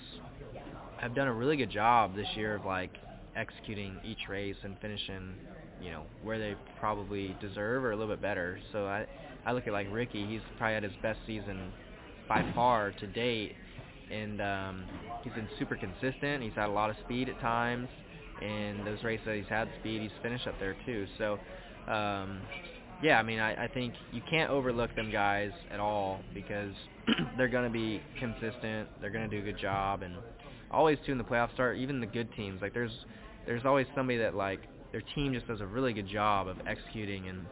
have 0.99 1.15
done 1.15 1.29
a 1.29 1.33
really 1.33 1.57
good 1.57 1.71
job 1.71 2.15
this 2.15 2.29
year 2.37 2.55
of 2.55 2.65
like 2.65 2.91
executing 3.37 3.99
each 4.05 4.29
race 4.29 4.57
and 4.63 4.77
finishing, 4.81 5.35
you 5.81 5.91
know, 5.91 6.03
where 6.23 6.39
they 6.39 6.55
probably 6.79 7.37
deserve 7.41 7.85
or 7.85 7.93
a 7.93 7.97
little 7.97 8.13
bit 8.13 8.23
better. 8.23 8.59
So 8.73 8.87
I, 8.87 9.07
I 9.45 9.53
look 9.53 9.67
at 9.67 9.73
like 9.73 9.89
Ricky. 9.91 10.25
He's 10.27 10.41
probably 10.59 10.75
had 10.75 10.83
his 10.85 10.93
best 11.03 11.19
season 11.27 11.73
by 12.29 12.45
far 12.55 12.93
to 12.93 13.07
date, 13.09 13.55
and 14.11 14.41
um, 14.41 14.85
he's 15.23 15.33
been 15.33 15.49
super 15.59 15.77
consistent. 15.77 16.43
He's 16.43 16.53
had 16.55 16.69
a 16.69 16.73
lot 16.73 16.91
of 16.91 16.97
speed 17.05 17.29
at 17.29 17.41
times, 17.41 17.89
and 18.41 18.87
those 18.87 19.03
races 19.03 19.27
that 19.27 19.37
he's 19.37 19.49
had 19.49 19.69
speed, 19.81 20.03
he's 20.03 20.11
finished 20.23 20.47
up 20.47 20.55
there 20.61 20.77
too. 20.87 21.07
So, 21.19 21.39
um, 21.93 22.41
yeah, 23.03 23.19
I 23.19 23.23
mean, 23.23 23.41
I, 23.41 23.65
I 23.65 23.69
think 23.69 23.95
you 24.13 24.23
can't 24.31 24.51
overlook 24.51 24.95
them 24.95 25.11
guys 25.11 25.51
at 25.71 25.81
all 25.81 26.21
because 26.33 26.73
they're 27.37 27.49
going 27.49 27.65
to 27.65 27.71
be 27.71 28.01
consistent. 28.19 28.89
They're 29.01 29.11
going 29.11 29.29
to 29.29 29.37
do 29.37 29.43
a 29.43 29.53
good 29.53 29.61
job, 29.61 30.03
and 30.03 30.15
always 30.71 30.99
too 31.05 31.13
in 31.13 31.19
the 31.19 31.25
playoff 31.25 31.53
start, 31.55 31.77
even 31.79 32.01
the 32.01 32.07
good 32.07 32.33
teams, 32.35 32.63
like 32.63 32.73
there's 32.73 32.93
there's 33.45 33.65
always 33.65 33.87
somebody 33.95 34.19
that 34.19 34.35
like 34.37 34.61
their 34.93 35.03
team 35.15 35.33
just 35.33 35.49
does 35.49 35.61
a 35.61 35.67
really 35.67 35.93
good 35.93 36.09
job 36.09 36.47
of 36.47 36.57
executing 36.67 37.29
and 37.29 37.45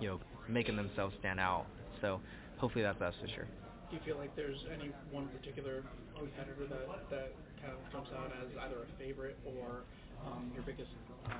you 0.00 0.08
know 0.08 0.20
making 0.48 0.76
themselves 0.76 1.14
stand 1.18 1.40
out. 1.40 1.66
So 2.00 2.20
hopefully 2.58 2.84
that's 2.84 3.00
us 3.00 3.14
this 3.20 3.30
year. 3.32 3.48
Do 3.90 3.96
you 3.96 4.02
feel 4.04 4.18
like 4.18 4.34
there's 4.36 4.58
any 4.72 4.92
one 5.10 5.26
particular 5.28 5.82
competitor 6.16 6.66
that 6.70 7.10
that 7.10 7.32
kind 7.60 7.72
of 7.72 7.92
jumps 7.92 8.10
out 8.16 8.30
as 8.40 8.48
either 8.66 8.76
a 8.84 8.98
favorite 9.02 9.36
or 9.44 9.82
um, 10.24 10.50
your 10.54 10.62
biggest 10.62 10.90
um, 11.26 11.32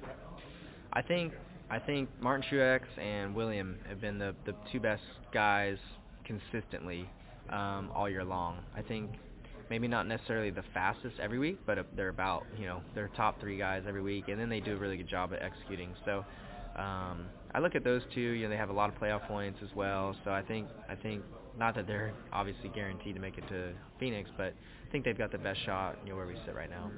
threat? 0.00 0.16
I 0.92 1.02
think 1.02 1.34
I 1.70 1.78
think 1.78 2.08
Martin 2.20 2.44
Truex 2.50 2.82
and 2.98 3.34
William 3.34 3.78
have 3.88 4.00
been 4.00 4.18
the 4.18 4.34
the 4.44 4.54
two 4.72 4.80
best 4.80 5.02
guys 5.32 5.76
consistently 6.24 7.08
um, 7.48 7.90
all 7.94 8.08
year 8.08 8.24
long. 8.24 8.58
I 8.76 8.82
think 8.82 9.10
maybe 9.68 9.86
not 9.86 10.06
necessarily 10.08 10.50
the 10.50 10.64
fastest 10.74 11.14
every 11.20 11.38
week, 11.38 11.60
but 11.66 11.78
they're 11.96 12.08
about 12.08 12.44
you 12.58 12.66
know 12.66 12.80
they're 12.94 13.08
top 13.16 13.40
three 13.40 13.56
guys 13.56 13.84
every 13.86 14.02
week, 14.02 14.28
and 14.28 14.40
then 14.40 14.48
they 14.48 14.60
do 14.60 14.74
a 14.74 14.76
really 14.76 14.96
good 14.96 15.08
job 15.08 15.32
at 15.32 15.42
executing. 15.42 15.94
So 16.04 16.24
um, 16.76 17.26
I 17.54 17.60
look 17.60 17.74
at 17.76 17.84
those 17.84 18.02
two. 18.14 18.20
You 18.20 18.44
know, 18.44 18.50
they 18.50 18.56
have 18.56 18.70
a 18.70 18.74
lot 18.74 18.92
of 18.92 19.00
playoff 19.00 19.26
points 19.28 19.60
as 19.62 19.74
well. 19.76 20.16
So 20.24 20.32
I 20.32 20.42
think 20.42 20.66
I 20.88 20.96
think 20.96 21.22
not 21.56 21.76
that 21.76 21.86
they're 21.86 22.12
obviously 22.32 22.70
guaranteed 22.70 23.14
to 23.14 23.20
make 23.20 23.38
it 23.38 23.46
to 23.48 23.72
Phoenix, 24.00 24.28
but 24.36 24.54
I 24.88 24.92
think 24.92 25.04
they've 25.04 25.16
got 25.16 25.30
the 25.30 25.38
best 25.38 25.64
shot. 25.64 25.98
You 26.04 26.10
know, 26.10 26.16
where 26.16 26.26
we 26.26 26.34
sit 26.46 26.54
right 26.54 26.70
now. 26.70 26.90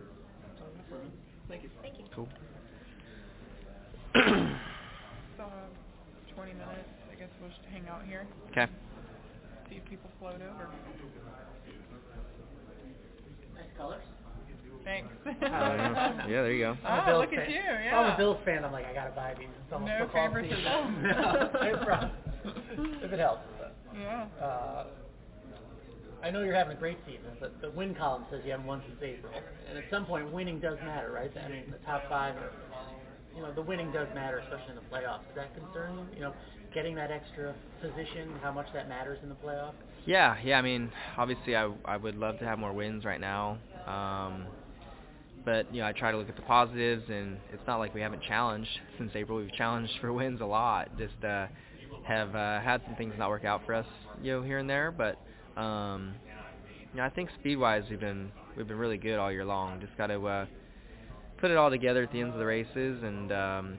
Thank 1.49 1.62
you. 1.65 1.70
Thank 1.82 1.99
you. 1.99 2.05
Cool. 2.15 2.28
Still 4.12 5.48
have 5.48 5.72
20 6.34 6.52
minutes. 6.52 6.89
I 7.10 7.14
guess 7.18 7.28
we'll 7.40 7.51
just 7.51 7.60
hang 7.72 7.89
out 7.89 8.05
here. 8.06 8.26
Okay. 8.51 8.66
See 9.68 9.76
if 9.76 9.84
people 9.89 10.10
float 10.20 10.34
over. 10.36 10.68
Nice 13.55 13.64
colors. 13.76 14.02
Thanks. 14.84 15.09
yeah, 15.40 16.26
there 16.26 16.52
you 16.52 16.64
go. 16.64 16.76
I'm 16.84 16.98
a 16.98 17.02
Oh, 17.02 17.06
Bills 17.06 17.20
look 17.20 17.30
fan. 17.30 17.39
at 17.40 17.51
you, 17.51 17.56
If 17.60 17.84
yeah. 17.84 17.98
I'm 17.98 18.12
a 18.12 18.16
Bills 18.16 18.39
fan. 18.44 18.64
I'm 18.64 18.72
like, 18.72 18.84
I 18.86 18.93
gotta 18.93 19.12
buy 19.12 19.34
these. 19.39 19.48
It's 19.64 19.72
almost 19.72 19.90
No 19.93 19.98
football 20.06 20.26
favoritism. 20.26 20.59
season. 20.59 21.02
no, 21.02 21.12
no. 22.82 23.05
If 23.06 23.12
it 23.12 23.18
helps. 23.20 23.43
Yeah. 23.97 24.26
Uh, 24.43 24.84
I 26.22 26.30
know 26.30 26.43
you're 26.43 26.55
having 26.55 26.76
a 26.76 26.80
great 26.80 26.98
season, 27.06 27.30
but 27.40 27.60
the 27.60 27.70
win 27.70 27.94
column 27.94 28.24
says 28.30 28.40
you 28.44 28.51
haven't 28.52 28.66
won 28.66 28.82
since 28.89 28.98
April. 29.02 29.32
And 29.68 29.78
at 29.78 29.84
some 29.90 30.05
point, 30.06 30.32
winning 30.32 30.59
does 30.60 30.78
matter, 30.84 31.12
right? 31.12 31.30
I 31.36 31.48
mean, 31.48 31.64
the 31.70 31.78
top 31.86 32.02
five, 32.09 32.34
are, 32.36 32.51
you 33.34 33.42
know, 33.42 33.52
the 33.52 33.62
winning 33.62 33.92
does 33.92 34.09
matter, 34.14 34.38
especially 34.38 34.70
in 34.70 34.76
the 34.76 34.94
playoffs. 34.94 35.26
Does 35.28 35.36
that 35.36 35.54
concern 35.54 35.98
you? 36.12 36.16
You 36.16 36.20
know, 36.22 36.34
getting 36.74 36.94
that 36.96 37.10
extra 37.10 37.54
position, 37.80 38.30
how 38.42 38.52
much 38.52 38.66
that 38.74 38.88
matters 38.88 39.18
in 39.22 39.28
the 39.28 39.34
playoffs? 39.36 39.74
Yeah, 40.06 40.36
yeah. 40.44 40.59
I 40.59 40.62
mean, 40.62 40.90
obviously, 41.16 41.56
I 41.56 41.70
I 41.84 41.96
would 41.96 42.16
love 42.16 42.38
to 42.40 42.44
have 42.44 42.59
more 42.59 42.72
wins 42.72 43.04
right 43.04 43.20
now. 43.20 43.59
Um, 43.86 44.46
but 45.44 45.72
you 45.74 45.80
know, 45.80 45.88
I 45.88 45.92
try 45.92 46.12
to 46.12 46.18
look 46.18 46.28
at 46.28 46.36
the 46.36 46.42
positives, 46.42 47.04
and 47.09 47.38
it's 47.52 47.66
not 47.66 47.78
like 47.78 47.94
we 47.94 48.00
haven't 48.00 48.22
challenged 48.22 48.70
since 48.98 49.12
April. 49.14 49.38
We've 49.38 49.52
challenged 49.52 49.92
for 50.00 50.12
wins 50.12 50.40
a 50.40 50.46
lot. 50.46 50.96
Just 50.98 51.24
uh, 51.24 51.46
have 52.04 52.34
uh, 52.34 52.60
had 52.60 52.82
some 52.86 52.96
things 52.96 53.14
not 53.18 53.28
work 53.28 53.44
out 53.44 53.64
for 53.66 53.74
us, 53.74 53.86
you 54.22 54.32
know, 54.32 54.42
here 54.42 54.59
and 54.59 54.68
there. 54.68 54.90
But 54.92 55.18
um, 55.60 56.14
you 56.92 56.98
know, 56.98 57.04
I 57.04 57.10
think 57.10 57.30
speed-wise, 57.40 57.84
we've 57.90 58.00
been 58.00 58.30
we've 58.56 58.68
been 58.68 58.78
really 58.78 58.98
good 58.98 59.18
all 59.18 59.32
year 59.32 59.44
long. 59.44 59.80
Just 59.80 59.96
got 59.96 60.09
to 60.09 60.24
uh, 60.26 60.46
put 61.43 61.51
it 61.51 61.56
all 61.56 61.70
together 61.70 62.05
at 62.05 62.12
the 62.12 62.20
ends 62.20 62.32
of 62.32 62.39
the 62.39 62.47
races, 62.47 63.02
and 63.02 63.32
um, 63.32 63.77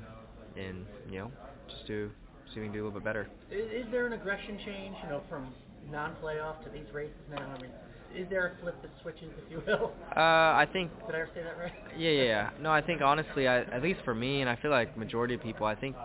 and 0.56 0.85
you 1.10 1.18
know, 1.18 1.31
just 1.68 1.88
to 1.88 2.11
see 2.48 2.56
if 2.56 2.57
we 2.57 2.64
can 2.64 2.73
do 2.73 2.84
a 2.84 2.85
little 2.85 2.99
bit 2.99 3.06
better. 3.06 3.30
Is, 3.49 3.85
is 3.85 3.91
there 3.91 4.06
an 4.06 4.14
aggression 4.14 4.60
change, 4.65 4.95
you 5.02 5.10
know, 5.10 5.22
from 5.30 5.48
non-playoff 5.90 6.61
to 6.65 6.69
these 6.69 6.94
races 6.94 7.15
now? 7.31 7.41
I 7.41 7.61
mean, 7.61 7.72
is 8.14 8.30
there 8.30 8.48
a 8.48 8.61
flip 8.61 8.76
that 8.81 8.91
switches, 9.02 9.30
if 9.44 9.49
you 9.49 9.64
will? 9.65 9.94
Uh, 10.15 10.19
I 10.19 10.68
think 10.72 10.91
Did 11.07 11.15
I 11.15 11.19
ever 11.22 11.30
say 11.34 11.41
that 11.41 11.57
right? 11.57 11.72
Yeah, 11.98 12.11
yeah, 12.11 12.23
yeah. 12.23 12.49
No, 12.61 12.69
I 12.69 12.81
think 12.81 13.02
honestly, 13.02 13.48
I, 13.48 13.61
at 13.61 13.81
least 13.81 14.02
for 14.03 14.14
me, 14.14 14.41
and 14.41 14.49
I 14.49 14.57
feel 14.57 14.69
like 14.69 14.95
majority 14.98 15.34
of 15.34 15.41
people, 15.41 15.65
I 15.65 15.76
think 15.76 15.95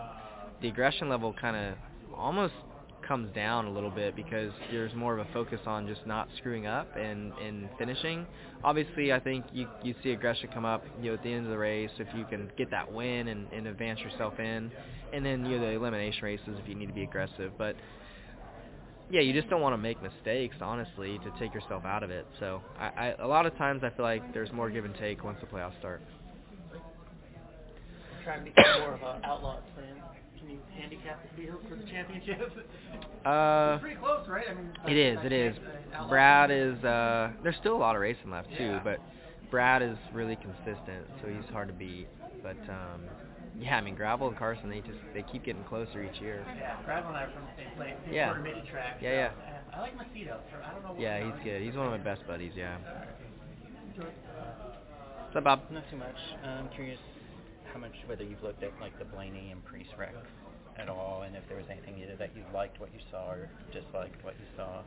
the 0.61 0.69
aggression 0.69 1.09
level 1.09 1.35
kind 1.39 1.55
of 1.55 1.75
almost 2.17 2.53
comes 3.09 3.33
down 3.33 3.65
a 3.65 3.71
little 3.71 3.89
bit 3.89 4.15
because 4.15 4.51
there's 4.71 4.93
more 4.93 5.17
of 5.17 5.27
a 5.27 5.33
focus 5.33 5.59
on 5.65 5.87
just 5.87 6.05
not 6.05 6.29
screwing 6.37 6.67
up 6.67 6.87
and 6.95 7.33
and 7.43 7.67
finishing. 7.79 8.25
Obviously, 8.63 9.11
I 9.11 9.19
think 9.19 9.45
you 9.51 9.67
you 9.83 9.95
see 10.03 10.11
aggression 10.11 10.49
come 10.53 10.63
up, 10.63 10.85
you 11.01 11.09
know, 11.09 11.15
at 11.15 11.23
the 11.23 11.33
end 11.33 11.45
of 11.45 11.51
the 11.51 11.57
race 11.57 11.89
if 11.97 12.07
you 12.15 12.23
can 12.25 12.51
get 12.55 12.69
that 12.69 12.89
win 12.93 13.27
and, 13.27 13.51
and 13.51 13.67
advance 13.67 13.99
yourself 13.99 14.39
in, 14.39 14.71
and 15.11 15.25
then 15.25 15.43
you 15.43 15.57
know 15.57 15.65
the 15.65 15.71
elimination 15.71 16.23
races 16.23 16.49
if 16.49 16.69
you 16.69 16.75
need 16.75 16.87
to 16.87 16.93
be 16.93 17.03
aggressive, 17.03 17.51
but. 17.57 17.75
Yeah, 19.11 19.21
you 19.21 19.33
just 19.33 19.49
don't 19.49 19.61
want 19.61 19.73
to 19.73 19.77
make 19.79 19.97
mistakes, 20.03 20.57
honestly, 20.61 21.17
to 21.23 21.33
take 21.39 21.51
yourself 21.51 21.83
out 21.83 22.03
of 22.03 22.11
it. 22.11 22.27
So, 22.39 22.61
I, 22.79 22.85
I 22.89 23.07
a 23.17 23.25
lot 23.25 23.47
of 23.47 23.57
times 23.57 23.81
I 23.83 23.89
feel 23.89 24.05
like 24.05 24.35
there's 24.35 24.51
more 24.51 24.69
give 24.69 24.85
and 24.85 24.93
take 24.99 25.23
once 25.23 25.39
the 25.41 25.47
playoffs 25.47 25.79
start. 25.79 25.99
try 28.23 28.35
and 28.35 28.45
become 28.45 28.81
more 28.81 28.93
of 28.93 29.01
an 29.01 29.25
outlaw 29.25 29.57
plan? 29.73 29.98
You 30.49 30.57
handicap 30.79 31.21
the 31.23 31.41
field 31.41 31.59
for 31.69 31.75
the 31.75 31.83
championship? 31.89 32.39
Uh, 33.25 33.73
it's 33.75 33.81
pretty 33.81 33.97
close, 33.97 34.25
right? 34.29 34.45
I 34.49 34.53
mean, 34.53 34.71
It 34.87 34.95
is. 34.95 35.19
It 35.25 35.33
is. 35.33 35.53
Brad 36.07 36.51
is. 36.51 36.81
uh 36.85 37.31
There's 37.43 37.57
still 37.57 37.75
a 37.75 37.77
lot 37.77 37.95
of 37.97 38.01
racing 38.01 38.31
left 38.31 38.47
too, 38.57 38.63
Yeah. 38.63 38.81
but 38.81 38.99
Brad 39.51 39.81
is 39.81 39.97
really 40.13 40.37
consistent, 40.37 41.03
so 41.21 41.27
he's 41.27 41.43
hard 41.51 41.67
to 41.67 41.73
beat. 41.73 42.07
But 42.41 42.55
um 42.71 43.01
yeah, 43.59 43.75
I 43.75 43.81
mean 43.81 43.95
Gravel 43.95 44.29
and 44.29 44.37
Carson, 44.37 44.69
they 44.69 44.79
just 44.79 44.97
they 45.13 45.21
keep 45.33 45.43
getting 45.43 45.65
closer 45.65 46.01
each 46.01 46.21
year. 46.21 46.45
Yeah, 46.57 46.77
Gravel 46.85 47.09
and 47.09 47.17
I 47.17 47.23
are 47.23 47.31
from 47.33 47.43
the 47.43 47.61
same 47.61 47.75
place. 47.75 47.93
Same 48.05 48.13
Yeah. 48.13 48.27
sort 48.29 48.37
of 48.37 48.43
midi 48.45 48.63
track. 48.71 48.99
Yeah, 49.01 49.09
so, 49.09 49.15
yeah. 49.43 49.55
and 49.67 49.75
I 49.75 49.79
like 49.81 49.97
Macedo. 49.97 50.37
I 50.63 50.71
don't 50.71 50.83
know. 50.83 50.91
What 50.93 50.99
Yeah, 51.01 51.19
he's 51.25 51.43
good. 51.43 51.61
He's 51.61 51.75
one 51.75 51.87
of 51.87 51.91
my 51.91 51.97
best 51.97 52.25
buddies. 52.25 52.53
Yeah. 52.55 52.77
What's 53.97 55.35
up, 55.35 55.43
Bob? 55.43 55.59
Not 55.71 55.83
too 55.91 55.97
much. 55.97 56.15
I'm 56.43 56.69
curious 56.69 56.99
how 57.73 57.79
much 57.79 57.93
whether 58.07 58.23
you've 58.23 58.41
looked 58.41 58.63
at 58.63 58.71
like 58.79 58.97
the 58.97 59.05
Blaney 59.05 59.51
and 59.51 59.63
Preece 59.65 59.91
wreck 59.97 60.15
at 60.77 60.89
all, 60.89 61.23
and 61.25 61.35
if 61.35 61.43
there 61.47 61.57
was 61.57 61.65
anything 61.69 61.95
either 62.01 62.15
that 62.17 62.35
you 62.35 62.43
liked 62.53 62.79
what 62.79 62.89
you 62.93 62.99
saw 63.11 63.31
or 63.31 63.49
disliked 63.73 64.23
what 64.23 64.35
you 64.39 64.45
saw. 64.55 64.79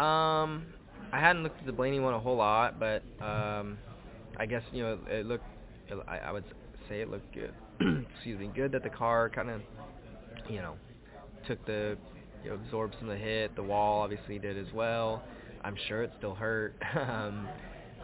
Um, 0.00 0.66
I 1.12 1.20
hadn't 1.20 1.42
looked 1.42 1.60
at 1.60 1.66
the 1.66 1.72
Blaney 1.72 2.00
one 2.00 2.14
a 2.14 2.18
whole 2.18 2.36
lot, 2.36 2.78
but 2.80 3.02
um, 3.20 3.78
I 4.36 4.46
guess 4.46 4.62
you 4.72 4.82
know 4.82 4.98
it 5.08 5.26
looked. 5.26 5.44
I, 6.08 6.18
I 6.18 6.32
would 6.32 6.44
say 6.88 7.00
it 7.00 7.10
looked 7.10 7.32
good. 7.34 7.52
Excuse 8.14 8.40
me, 8.40 8.50
good 8.54 8.72
that 8.72 8.82
the 8.82 8.90
car 8.90 9.30
kind 9.30 9.50
of, 9.50 9.60
you 10.48 10.56
know, 10.56 10.74
took 11.46 11.64
the, 11.66 11.96
you 12.42 12.50
know, 12.50 12.56
absorbed 12.56 12.94
some 12.98 13.08
of 13.08 13.18
the 13.18 13.24
hit. 13.24 13.54
The 13.56 13.62
wall 13.62 14.02
obviously 14.02 14.38
did 14.38 14.58
as 14.58 14.72
well. 14.74 15.22
I'm 15.62 15.76
sure 15.88 16.02
it 16.02 16.12
still 16.18 16.34
hurt, 16.34 16.74
um, 16.96 17.48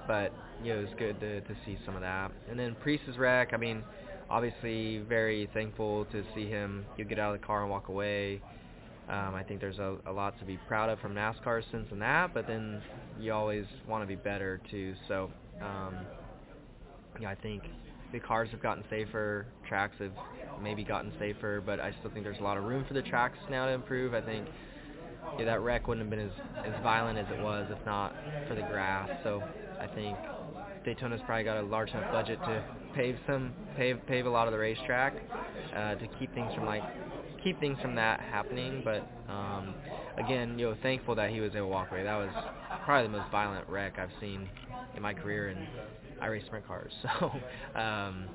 but 0.06 0.32
you 0.62 0.72
know 0.72 0.80
it 0.80 0.82
was 0.84 0.94
good 0.98 1.20
to 1.20 1.40
to 1.42 1.56
see 1.64 1.78
some 1.84 1.94
of 1.94 2.02
that. 2.02 2.32
And 2.50 2.58
then 2.58 2.76
Preece's 2.84 3.18
wreck. 3.18 3.50
I 3.52 3.56
mean, 3.56 3.82
obviously 4.32 4.98
very 5.08 5.48
thankful 5.52 6.06
to 6.06 6.24
see 6.34 6.48
him 6.48 6.86
know, 6.98 7.04
get 7.04 7.18
out 7.18 7.34
of 7.34 7.40
the 7.40 7.46
car 7.46 7.60
and 7.62 7.70
walk 7.70 7.88
away. 7.88 8.40
Um, 9.08 9.34
I 9.34 9.42
think 9.42 9.60
there's 9.60 9.78
a, 9.78 9.96
a 10.06 10.12
lot 10.12 10.38
to 10.38 10.44
be 10.46 10.58
proud 10.66 10.88
of 10.88 10.98
from 11.00 11.14
NASCAR 11.14 11.62
since 11.70 11.86
in 11.92 11.98
that, 11.98 12.32
but 12.32 12.46
then 12.46 12.80
you 13.20 13.32
always 13.32 13.66
want 13.86 14.02
to 14.02 14.06
be 14.06 14.16
better 14.16 14.58
too. 14.70 14.94
So, 15.06 15.30
um, 15.60 15.96
yeah, 17.20 17.28
I 17.28 17.34
think 17.34 17.62
the 18.12 18.20
cars 18.20 18.48
have 18.52 18.62
gotten 18.62 18.84
safer, 18.88 19.46
tracks 19.68 19.96
have 19.98 20.12
maybe 20.62 20.82
gotten 20.82 21.12
safer, 21.18 21.62
but 21.64 21.78
I 21.78 21.94
still 21.98 22.10
think 22.10 22.24
there's 22.24 22.40
a 22.40 22.44
lot 22.44 22.56
of 22.56 22.64
room 22.64 22.86
for 22.88 22.94
the 22.94 23.02
tracks 23.02 23.38
now 23.50 23.66
to 23.66 23.72
improve. 23.72 24.14
I 24.14 24.22
think 24.22 24.46
yeah, 25.38 25.44
that 25.44 25.60
wreck 25.60 25.88
wouldn't 25.88 26.06
have 26.06 26.10
been 26.10 26.26
as, 26.26 26.32
as 26.64 26.82
violent 26.82 27.18
as 27.18 27.26
it 27.36 27.42
was 27.42 27.66
if 27.70 27.84
not 27.84 28.14
for 28.48 28.54
the 28.54 28.62
grass. 28.62 29.10
So 29.24 29.42
I 29.78 29.88
think 29.88 30.16
Daytona's 30.84 31.20
probably 31.26 31.44
got 31.44 31.58
a 31.58 31.62
large 31.62 31.90
enough 31.90 32.10
budget 32.12 32.38
to 32.44 32.64
pave 32.94 33.16
some 33.26 33.52
pave 33.76 33.98
pave 34.06 34.26
a 34.26 34.30
lot 34.30 34.46
of 34.46 34.52
the 34.52 34.58
racetrack 34.58 35.14
uh, 35.74 35.94
to 35.94 36.06
keep 36.18 36.34
things 36.34 36.52
from 36.54 36.66
like 36.66 36.82
keep 37.42 37.58
things 37.60 37.78
from 37.80 37.94
that 37.94 38.20
happening. 38.20 38.82
But 38.84 39.06
um, 39.32 39.74
again, 40.16 40.58
you 40.58 40.70
know, 40.70 40.76
thankful 40.82 41.14
that 41.16 41.30
he 41.30 41.40
was 41.40 41.50
able 41.54 41.66
to 41.66 41.72
walk 41.72 41.90
away. 41.90 42.04
That 42.04 42.16
was 42.16 42.30
probably 42.84 43.10
the 43.10 43.18
most 43.18 43.30
violent 43.30 43.68
wreck 43.68 43.98
I've 43.98 44.10
seen 44.20 44.48
in 44.96 45.02
my 45.02 45.14
career, 45.14 45.48
and 45.48 45.66
I 46.20 46.26
race 46.26 46.44
sprint 46.46 46.66
cars, 46.66 46.92
so 47.02 47.26
um, 47.78 48.28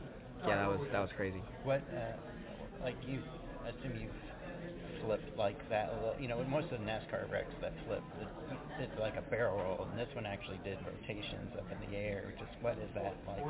yeah, 0.46 0.58
that 0.58 0.68
was 0.68 0.80
that 0.92 1.00
was 1.00 1.10
crazy. 1.16 1.42
What, 1.64 1.82
uh, 1.94 2.84
like 2.84 2.96
you, 3.08 3.22
assume 3.68 4.00
you've 4.02 4.27
flipped 5.06 5.38
like 5.38 5.58
that. 5.70 5.94
You 6.20 6.28
know, 6.28 6.42
in 6.42 6.50
most 6.50 6.72
of 6.72 6.80
the 6.80 6.86
NASCAR 6.86 7.30
wrecks 7.32 7.54
that 7.62 7.74
flip, 7.86 8.04
it, 8.22 8.28
it's 8.80 9.00
like 9.00 9.16
a 9.16 9.22
barrel 9.30 9.58
roll, 9.58 9.88
and 9.90 10.00
this 10.00 10.08
one 10.14 10.26
actually 10.26 10.60
did 10.64 10.78
rotations 10.86 11.52
up 11.58 11.66
in 11.72 11.90
the 11.90 11.98
air. 11.98 12.34
Just 12.38 12.52
what 12.62 12.78
is 12.78 12.90
that 12.96 13.16
like 13.28 13.44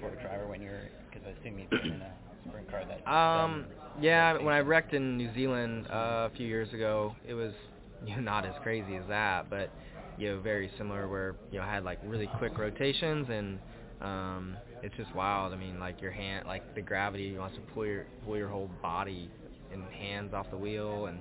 for 0.00 0.08
a 0.08 0.22
driver 0.22 0.46
when 0.46 0.60
you're? 0.60 0.88
Because 1.10 1.26
I 1.26 1.40
assume 1.40 1.58
you've 1.58 1.70
been 1.70 1.94
in 1.94 2.02
a 2.02 2.12
sprint 2.48 2.70
car 2.70 2.84
that. 2.84 3.10
Um, 3.10 3.66
yeah, 4.00 4.40
when 4.42 4.54
I 4.54 4.60
wrecked 4.60 4.94
in 4.94 5.16
New 5.16 5.32
Zealand 5.34 5.86
uh, 5.90 6.28
a 6.28 6.36
few 6.36 6.46
years 6.46 6.72
ago, 6.72 7.14
it 7.26 7.34
was 7.34 7.52
you 8.06 8.16
know, 8.16 8.22
not 8.22 8.44
as 8.46 8.54
crazy 8.62 8.96
as 8.96 9.04
that, 9.08 9.50
but 9.50 9.70
you 10.18 10.30
know, 10.30 10.40
very 10.40 10.70
similar. 10.78 11.08
Where 11.08 11.36
you 11.50 11.58
know, 11.58 11.64
I 11.64 11.72
had 11.72 11.84
like 11.84 11.98
really 12.04 12.28
quick 12.38 12.56
rotations, 12.58 13.26
and 13.30 13.58
um, 14.00 14.56
it's 14.82 14.94
just 14.96 15.14
wild. 15.14 15.52
I 15.52 15.56
mean, 15.56 15.78
like 15.78 16.00
your 16.00 16.12
hand, 16.12 16.46
like 16.46 16.74
the 16.74 16.82
gravity 16.82 17.36
wants 17.36 17.56
to 17.56 17.62
pull 17.72 17.86
your 17.86 18.06
pull 18.24 18.36
your 18.36 18.48
whole 18.48 18.70
body 18.82 19.30
and 19.72 19.84
hands 19.92 20.34
off 20.34 20.46
the 20.50 20.56
wheel, 20.58 21.06
and 21.06 21.20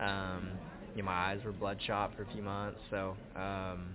um, 0.00 0.50
you 0.94 1.02
know, 1.02 1.06
my 1.06 1.12
eyes 1.32 1.40
were 1.44 1.52
bloodshot 1.52 2.12
for 2.16 2.22
a 2.22 2.26
few 2.32 2.42
months. 2.42 2.80
So 2.90 3.16
um, 3.36 3.94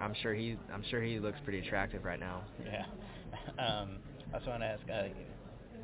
I'm 0.00 0.14
sure 0.22 0.34
he, 0.34 0.56
I'm 0.72 0.84
sure 0.90 1.02
he 1.02 1.18
looks 1.18 1.38
pretty 1.44 1.60
attractive 1.60 2.04
right 2.04 2.20
now. 2.20 2.42
Yeah. 2.64 2.86
Um, 3.58 3.98
I 4.32 4.38
also 4.38 4.50
want 4.50 4.62
to 4.62 4.66
ask. 4.66 4.82
Uh, 4.90 5.08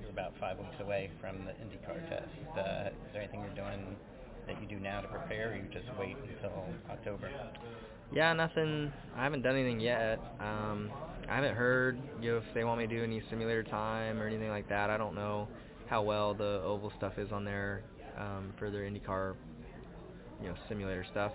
you're 0.00 0.10
about 0.10 0.32
five 0.40 0.58
weeks 0.58 0.74
away 0.80 1.10
from 1.20 1.44
the 1.44 1.52
IndyCar 1.52 2.08
test. 2.08 2.28
Uh, 2.56 2.88
is 3.06 3.12
there 3.12 3.22
anything 3.22 3.40
you're 3.40 3.54
doing 3.54 3.96
that 4.46 4.60
you 4.60 4.66
do 4.68 4.78
now 4.78 5.00
to 5.00 5.08
prepare, 5.08 5.52
or 5.52 5.56
you 5.56 5.64
just 5.72 5.86
wait 5.98 6.16
until 6.28 6.64
October? 6.90 7.30
Yeah, 8.12 8.32
nothing. 8.32 8.92
I 9.16 9.24
haven't 9.24 9.42
done 9.42 9.56
anything 9.56 9.80
yet. 9.80 10.18
Um, 10.40 10.90
I 11.28 11.34
haven't 11.36 11.54
heard 11.56 11.98
you 12.20 12.32
know 12.32 12.38
if 12.38 12.44
they 12.54 12.64
want 12.64 12.78
me 12.80 12.86
to 12.86 12.96
do 12.96 13.02
any 13.02 13.22
simulator 13.30 13.62
time 13.64 14.20
or 14.20 14.26
anything 14.26 14.48
like 14.50 14.68
that. 14.68 14.90
I 14.90 14.96
don't 14.96 15.14
know 15.14 15.48
how 15.88 16.02
well 16.02 16.34
the 16.34 16.62
oval 16.64 16.92
stuff 16.96 17.14
is 17.18 17.30
on 17.32 17.44
there 17.44 17.82
um, 18.18 18.52
for 18.58 18.70
their 18.70 18.82
IndyCar, 18.82 19.34
you 20.42 20.48
know, 20.48 20.54
simulator 20.68 21.04
stuff. 21.10 21.32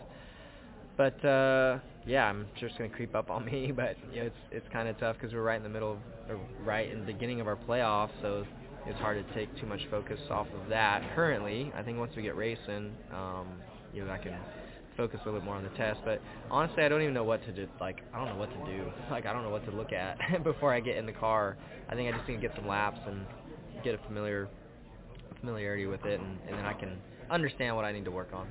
But 0.97 1.23
uh, 1.25 1.79
yeah, 2.05 2.25
I'm 2.25 2.47
sure 2.59 2.67
it's 2.67 2.77
gonna 2.77 2.89
creep 2.89 3.15
up 3.15 3.29
on 3.29 3.45
me. 3.51 3.71
But 3.71 3.95
you 4.11 4.21
know, 4.21 4.25
it's 4.27 4.35
it's 4.51 4.67
kind 4.71 4.87
of 4.87 4.99
tough 4.99 5.15
because 5.19 5.33
we're 5.33 5.43
right 5.43 5.57
in 5.57 5.63
the 5.63 5.69
middle, 5.69 5.93
of, 6.29 6.39
right 6.65 6.91
in 6.91 6.99
the 6.99 7.05
beginning 7.05 7.41
of 7.41 7.47
our 7.47 7.55
playoffs, 7.55 8.11
so 8.21 8.45
it's 8.85 8.99
hard 8.99 9.25
to 9.25 9.33
take 9.33 9.55
too 9.59 9.65
much 9.65 9.81
focus 9.89 10.19
off 10.29 10.47
of 10.47 10.69
that 10.69 11.03
currently. 11.15 11.71
I 11.75 11.83
think 11.83 11.97
once 11.97 12.13
we 12.15 12.23
get 12.23 12.35
racing, 12.35 12.91
um, 13.13 13.47
you 13.93 14.03
know, 14.03 14.11
I 14.11 14.17
can 14.17 14.35
focus 14.97 15.19
a 15.23 15.25
little 15.25 15.39
bit 15.39 15.45
more 15.45 15.55
on 15.55 15.63
the 15.63 15.69
test. 15.71 15.99
But 16.03 16.21
honestly, 16.49 16.83
I 16.83 16.89
don't 16.89 17.01
even 17.01 17.13
know 17.13 17.23
what 17.23 17.43
to 17.45 17.51
do. 17.51 17.67
Like, 17.79 18.01
I 18.13 18.17
don't 18.17 18.27
know 18.27 18.39
what 18.39 18.49
to 18.51 18.71
do. 18.71 18.91
Like, 19.09 19.25
I 19.25 19.33
don't 19.33 19.43
know 19.43 19.49
what 19.49 19.65
to 19.65 19.71
look 19.71 19.93
at 19.93 20.17
before 20.43 20.73
I 20.73 20.79
get 20.79 20.97
in 20.97 21.05
the 21.05 21.11
car. 21.11 21.57
I 21.89 21.95
think 21.95 22.13
I 22.13 22.17
just 22.17 22.27
need 22.27 22.35
to 22.35 22.41
get 22.41 22.55
some 22.55 22.67
laps 22.67 22.99
and 23.07 23.25
get 23.83 23.95
a 23.95 24.01
familiar 24.07 24.47
familiarity 25.39 25.87
with 25.87 26.05
it, 26.05 26.19
and, 26.19 26.37
and 26.47 26.57
then 26.57 26.65
I 26.65 26.73
can 26.73 26.97
understand 27.29 27.75
what 27.75 27.85
I 27.85 27.91
need 27.91 28.05
to 28.05 28.11
work 28.11 28.29
on. 28.33 28.47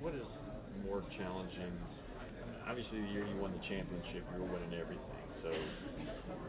What 0.00 0.14
is 0.14 0.26
more 0.84 1.02
challenging? 1.16 1.72
Obviously, 2.66 3.00
the 3.00 3.08
year 3.14 3.26
you 3.26 3.36
won 3.38 3.52
the 3.52 3.62
championship, 3.68 4.24
you 4.34 4.42
were 4.42 4.50
winning 4.50 4.74
everything. 4.74 5.22
So 5.42 5.52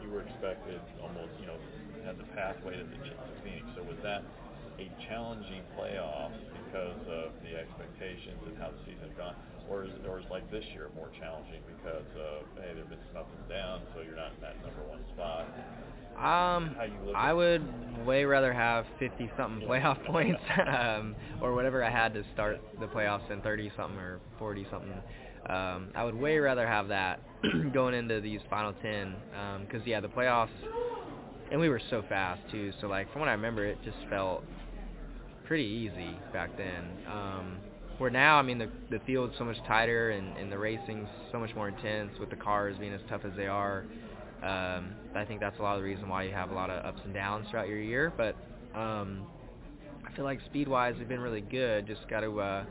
you 0.02 0.10
were 0.10 0.22
expected 0.22 0.80
almost, 1.02 1.30
you 1.38 1.46
know, 1.46 1.56
had 2.04 2.18
the 2.18 2.24
pathway 2.34 2.76
to 2.76 2.84
the 2.84 2.98
Phoenix. 3.44 3.64
So 3.76 3.82
was 3.84 4.00
that 4.02 4.24
a 4.78 4.90
challenging 5.08 5.62
playoff 5.78 6.32
because 6.66 7.00
of 7.08 7.32
the 7.42 7.56
expectations 7.56 8.36
and 8.46 8.56
how 8.58 8.70
the 8.70 8.80
season 8.84 9.08
has 9.08 9.16
gone, 9.16 9.34
or 9.70 9.84
is 9.84 9.90
or 10.08 10.20
is 10.20 10.26
like 10.30 10.48
this 10.50 10.64
year 10.74 10.90
more 10.94 11.08
challenging 11.18 11.60
because 11.76 12.08
of 12.16 12.44
hey, 12.60 12.72
there've 12.74 12.88
been 12.88 13.00
some 13.12 13.22
ups 13.22 13.32
and 13.32 13.48
downs, 13.48 13.84
so 13.94 14.02
you're 14.02 14.16
not 14.16 14.32
in 14.36 14.40
that 14.42 14.56
number 14.62 14.82
one 14.88 15.00
spot. 15.14 15.46
Um, 16.16 16.74
How 16.76 16.84
you 16.84 16.98
look 17.04 17.14
I 17.14 17.32
would 17.32 17.62
way 18.06 18.24
rather 18.24 18.52
have 18.52 18.86
50 18.98 19.30
something 19.36 19.68
playoff 19.68 20.02
points, 20.10 20.40
um, 20.66 21.14
or 21.42 21.54
whatever 21.54 21.84
I 21.84 21.90
had 21.90 22.14
to 22.14 22.24
start 22.32 22.60
the 22.80 22.86
playoffs 22.86 23.30
in 23.30 23.42
30 23.42 23.70
something 23.76 23.98
or 23.98 24.20
40 24.38 24.66
something. 24.70 24.92
Um, 25.48 25.88
I 25.94 26.04
would 26.04 26.14
way 26.14 26.38
rather 26.38 26.66
have 26.66 26.88
that 26.88 27.20
going 27.72 27.94
into 27.94 28.20
these 28.20 28.40
final 28.48 28.72
10, 28.82 29.14
because 29.66 29.86
yeah, 29.86 30.00
the 30.00 30.08
playoffs, 30.08 30.48
and 31.50 31.60
we 31.60 31.68
were 31.68 31.82
so 31.90 32.02
fast 32.08 32.40
too. 32.50 32.72
So 32.80 32.86
like 32.86 33.10
from 33.12 33.20
what 33.20 33.28
I 33.28 33.32
remember, 33.32 33.64
it 33.64 33.78
just 33.84 33.98
felt 34.08 34.42
pretty 35.46 35.64
easy 35.64 36.16
back 36.32 36.56
then. 36.56 36.84
Um, 37.08 37.58
where 37.98 38.10
now, 38.10 38.36
I 38.38 38.42
mean, 38.42 38.58
the 38.58 38.68
the 38.90 39.00
field's 39.06 39.34
so 39.38 39.44
much 39.44 39.56
tighter 39.66 40.10
and, 40.10 40.36
and 40.36 40.52
the 40.52 40.58
racing's 40.58 41.08
so 41.32 41.38
much 41.38 41.54
more 41.54 41.68
intense 41.68 42.12
with 42.20 42.30
the 42.30 42.36
cars 42.36 42.76
being 42.78 42.92
as 42.92 43.00
tough 43.08 43.22
as 43.24 43.32
they 43.36 43.46
are. 43.46 43.84
Um, 44.42 44.94
I 45.14 45.24
think 45.26 45.40
that's 45.40 45.58
a 45.58 45.62
lot 45.62 45.76
of 45.76 45.80
the 45.80 45.88
reason 45.88 46.08
why 46.08 46.24
you 46.24 46.32
have 46.32 46.50
a 46.50 46.54
lot 46.54 46.68
of 46.68 46.84
ups 46.84 47.00
and 47.04 47.14
downs 47.14 47.46
throughout 47.50 47.68
your 47.68 47.80
year. 47.80 48.12
But 48.16 48.36
um, 48.74 49.26
I 50.06 50.14
feel 50.14 50.24
like 50.24 50.40
speed-wise, 50.44 50.94
we've 50.98 51.08
been 51.08 51.20
really 51.20 51.40
good. 51.40 51.86
Just 51.86 52.06
got 52.08 52.20
to, 52.20 52.38
uh, 52.38 52.64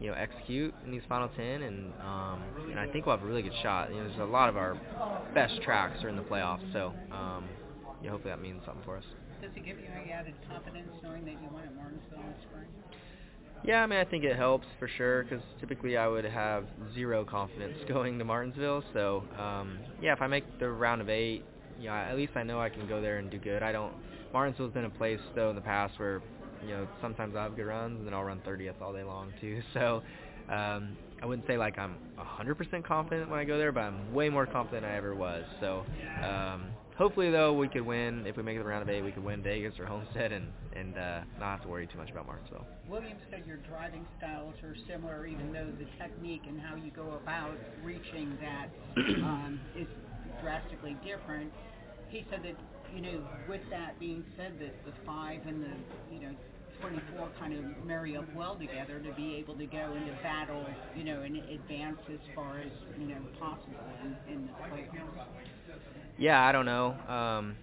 you 0.00 0.06
know, 0.06 0.14
execute 0.14 0.72
in 0.84 0.92
these 0.92 1.02
final 1.08 1.28
ten, 1.36 1.62
and 1.62 1.92
um, 2.00 2.42
and 2.70 2.78
I 2.78 2.86
think 2.92 3.06
we'll 3.06 3.16
have 3.16 3.24
a 3.24 3.28
really 3.28 3.42
good 3.42 3.56
shot. 3.60 3.90
You 3.90 3.96
know, 3.96 4.08
there's 4.08 4.20
a 4.20 4.24
lot 4.24 4.48
of 4.48 4.56
our 4.56 4.78
best 5.34 5.60
tracks 5.62 6.02
are 6.04 6.08
in 6.08 6.16
the 6.16 6.22
playoffs, 6.22 6.72
so 6.72 6.92
um, 7.10 7.44
yeah, 8.02 8.10
hopefully 8.10 8.30
that 8.30 8.40
means 8.40 8.62
something 8.64 8.84
for 8.84 8.96
us. 8.98 9.04
Does 9.40 9.50
it 9.54 9.64
give 9.64 9.78
you 9.78 9.86
any 10.00 10.12
added 10.12 10.34
confidence 10.50 10.88
knowing 11.02 11.24
that 11.24 11.32
you 11.32 11.48
won 11.52 11.62
at 11.62 11.74
Martinsville 11.74 12.18
in 12.18 12.34
spring? 12.48 12.66
Yeah, 13.64 13.82
I 13.82 13.86
mean, 13.86 13.98
I 13.98 14.04
think 14.04 14.24
it 14.24 14.36
helps 14.36 14.66
for 14.78 14.88
sure 14.88 15.24
because 15.24 15.42
typically 15.60 15.96
I 15.96 16.06
would 16.08 16.24
have 16.24 16.64
zero 16.94 17.24
confidence 17.24 17.76
going 17.88 18.18
to 18.18 18.24
Martinsville. 18.24 18.84
So, 18.92 19.24
um, 19.38 19.78
yeah, 20.00 20.12
if 20.12 20.22
I 20.22 20.26
make 20.26 20.44
the 20.58 20.68
round 20.68 21.00
of 21.00 21.08
eight, 21.08 21.44
you 21.78 21.86
know, 21.88 21.94
at 21.94 22.16
least 22.16 22.32
I 22.36 22.42
know 22.42 22.60
I 22.60 22.68
can 22.68 22.86
go 22.88 23.00
there 23.00 23.18
and 23.18 23.30
do 23.30 23.38
good. 23.38 23.62
I 23.62 23.72
don't. 23.72 23.92
Martinsville's 24.32 24.72
been 24.72 24.84
a 24.84 24.90
place 24.90 25.20
though 25.34 25.50
in 25.50 25.56
the 25.56 25.62
past 25.62 25.98
where, 25.98 26.20
you 26.62 26.70
know, 26.70 26.88
sometimes 27.00 27.34
I 27.36 27.44
have 27.44 27.56
good 27.56 27.66
runs 27.66 27.98
and 27.98 28.06
then 28.06 28.14
I'll 28.14 28.24
run 28.24 28.40
30th 28.46 28.80
all 28.82 28.92
day 28.92 29.04
long 29.04 29.32
too. 29.40 29.60
So, 29.72 30.02
um, 30.48 30.96
I 31.20 31.26
wouldn't 31.26 31.46
say 31.46 31.58
like 31.58 31.78
I'm 31.78 31.96
100% 32.18 32.84
confident 32.84 33.28
when 33.30 33.38
I 33.40 33.44
go 33.44 33.58
there, 33.58 33.72
but 33.72 33.80
I'm 33.80 34.12
way 34.12 34.28
more 34.28 34.46
confident 34.46 34.82
than 34.82 34.90
I 34.90 34.96
ever 34.96 35.14
was. 35.14 35.44
So, 35.60 35.84
um, 36.24 36.70
hopefully 36.98 37.30
though 37.30 37.54
we 37.54 37.68
could 37.68 37.86
win. 37.86 38.26
If 38.26 38.36
we 38.36 38.42
make 38.42 38.56
it 38.56 38.58
to 38.58 38.64
the 38.64 38.68
round 38.68 38.82
of 38.82 38.90
eight, 38.90 39.02
we 39.02 39.12
could 39.12 39.24
win 39.24 39.42
Vegas 39.42 39.78
or 39.78 39.86
Homestead 39.86 40.32
and 40.32 40.52
and 40.74 40.98
uh, 40.98 41.20
not 41.38 41.50
have 41.58 41.62
to 41.62 41.68
worry 41.68 41.86
too 41.86 41.96
much 41.96 42.10
about 42.10 42.26
Martinsville. 42.26 42.66
William 42.88 43.16
said 43.30 43.44
your 43.46 43.56
driving 43.68 44.04
styles 44.18 44.54
are 44.62 44.76
similar, 44.88 45.26
even 45.26 45.52
though 45.52 45.66
the 45.78 45.86
technique 45.96 46.42
and 46.46 46.60
how 46.60 46.76
you 46.76 46.90
go 46.90 47.18
about 47.22 47.56
reaching 47.82 48.36
that 48.40 48.68
um, 49.22 49.60
is 49.76 49.86
drastically 50.42 50.96
different. 51.04 51.52
He 52.08 52.26
said 52.30 52.42
that, 52.42 52.56
you 52.94 53.02
know, 53.02 53.26
with 53.48 53.60
that 53.70 53.98
being 53.98 54.24
said, 54.36 54.54
that 54.60 54.74
the 54.86 54.92
five 55.04 55.40
and 55.46 55.62
the, 55.62 56.14
you 56.14 56.20
know, 56.22 56.34
24 56.80 57.28
kind 57.38 57.52
of 57.52 57.84
marry 57.84 58.16
up 58.16 58.24
well 58.34 58.54
together 58.54 59.00
to 59.00 59.12
be 59.14 59.34
able 59.34 59.54
to 59.56 59.66
go 59.66 59.94
into 59.94 60.12
battle, 60.22 60.64
you 60.96 61.04
know, 61.04 61.22
and 61.22 61.36
advance 61.36 61.98
as 62.08 62.20
far 62.34 62.60
as, 62.60 62.70
you 62.98 63.08
know, 63.08 63.20
possible 63.38 63.82
in, 64.04 64.32
in 64.32 64.46
the 64.46 64.52
playoffs. 64.52 65.57
Yeah, 66.18 66.42
I 66.44 66.52
don't 66.52 66.66
know. 66.66 66.96
Um, 67.08 67.56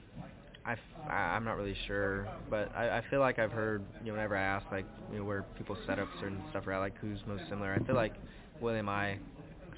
I 0.65 0.75
I'm 1.11 1.43
not 1.43 1.57
really 1.57 1.75
sure, 1.87 2.27
but 2.49 2.71
I, 2.75 2.97
I 2.97 3.03
feel 3.09 3.19
like 3.19 3.37
I've 3.37 3.51
heard, 3.51 3.83
you 4.01 4.07
know, 4.07 4.13
whenever 4.13 4.35
I 4.35 4.41
ask, 4.41 4.65
like, 4.71 4.85
you 5.11 5.19
know, 5.19 5.23
where 5.25 5.43
people 5.57 5.77
set 5.85 5.99
up 5.99 6.07
certain 6.19 6.41
stuff, 6.49 6.65
right, 6.65 6.79
like 6.79 6.97
who's 6.99 7.19
most 7.27 7.43
similar, 7.49 7.73
I 7.73 7.85
feel 7.85 7.95
like 7.95 8.13
William 8.59 8.87
and 8.89 8.97
I, 8.97 9.19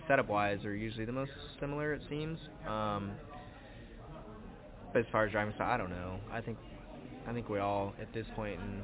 setup-wise, 0.08 0.64
are 0.64 0.76
usually 0.76 1.04
the 1.06 1.12
most 1.12 1.32
similar, 1.60 1.94
it 1.94 2.02
seems. 2.10 2.40
Um, 2.68 3.12
but 4.94 5.00
as 5.00 5.06
far 5.12 5.26
as 5.26 5.32
driving 5.32 5.54
style, 5.56 5.70
I 5.70 5.78
don't 5.78 5.90
know. 5.90 6.20
I 6.32 6.40
think, 6.40 6.58
I 7.28 7.34
think 7.34 7.50
we 7.50 7.60
all, 7.60 7.94
at 8.02 8.14
this 8.14 8.26
point 8.36 8.60
in, 8.62 8.82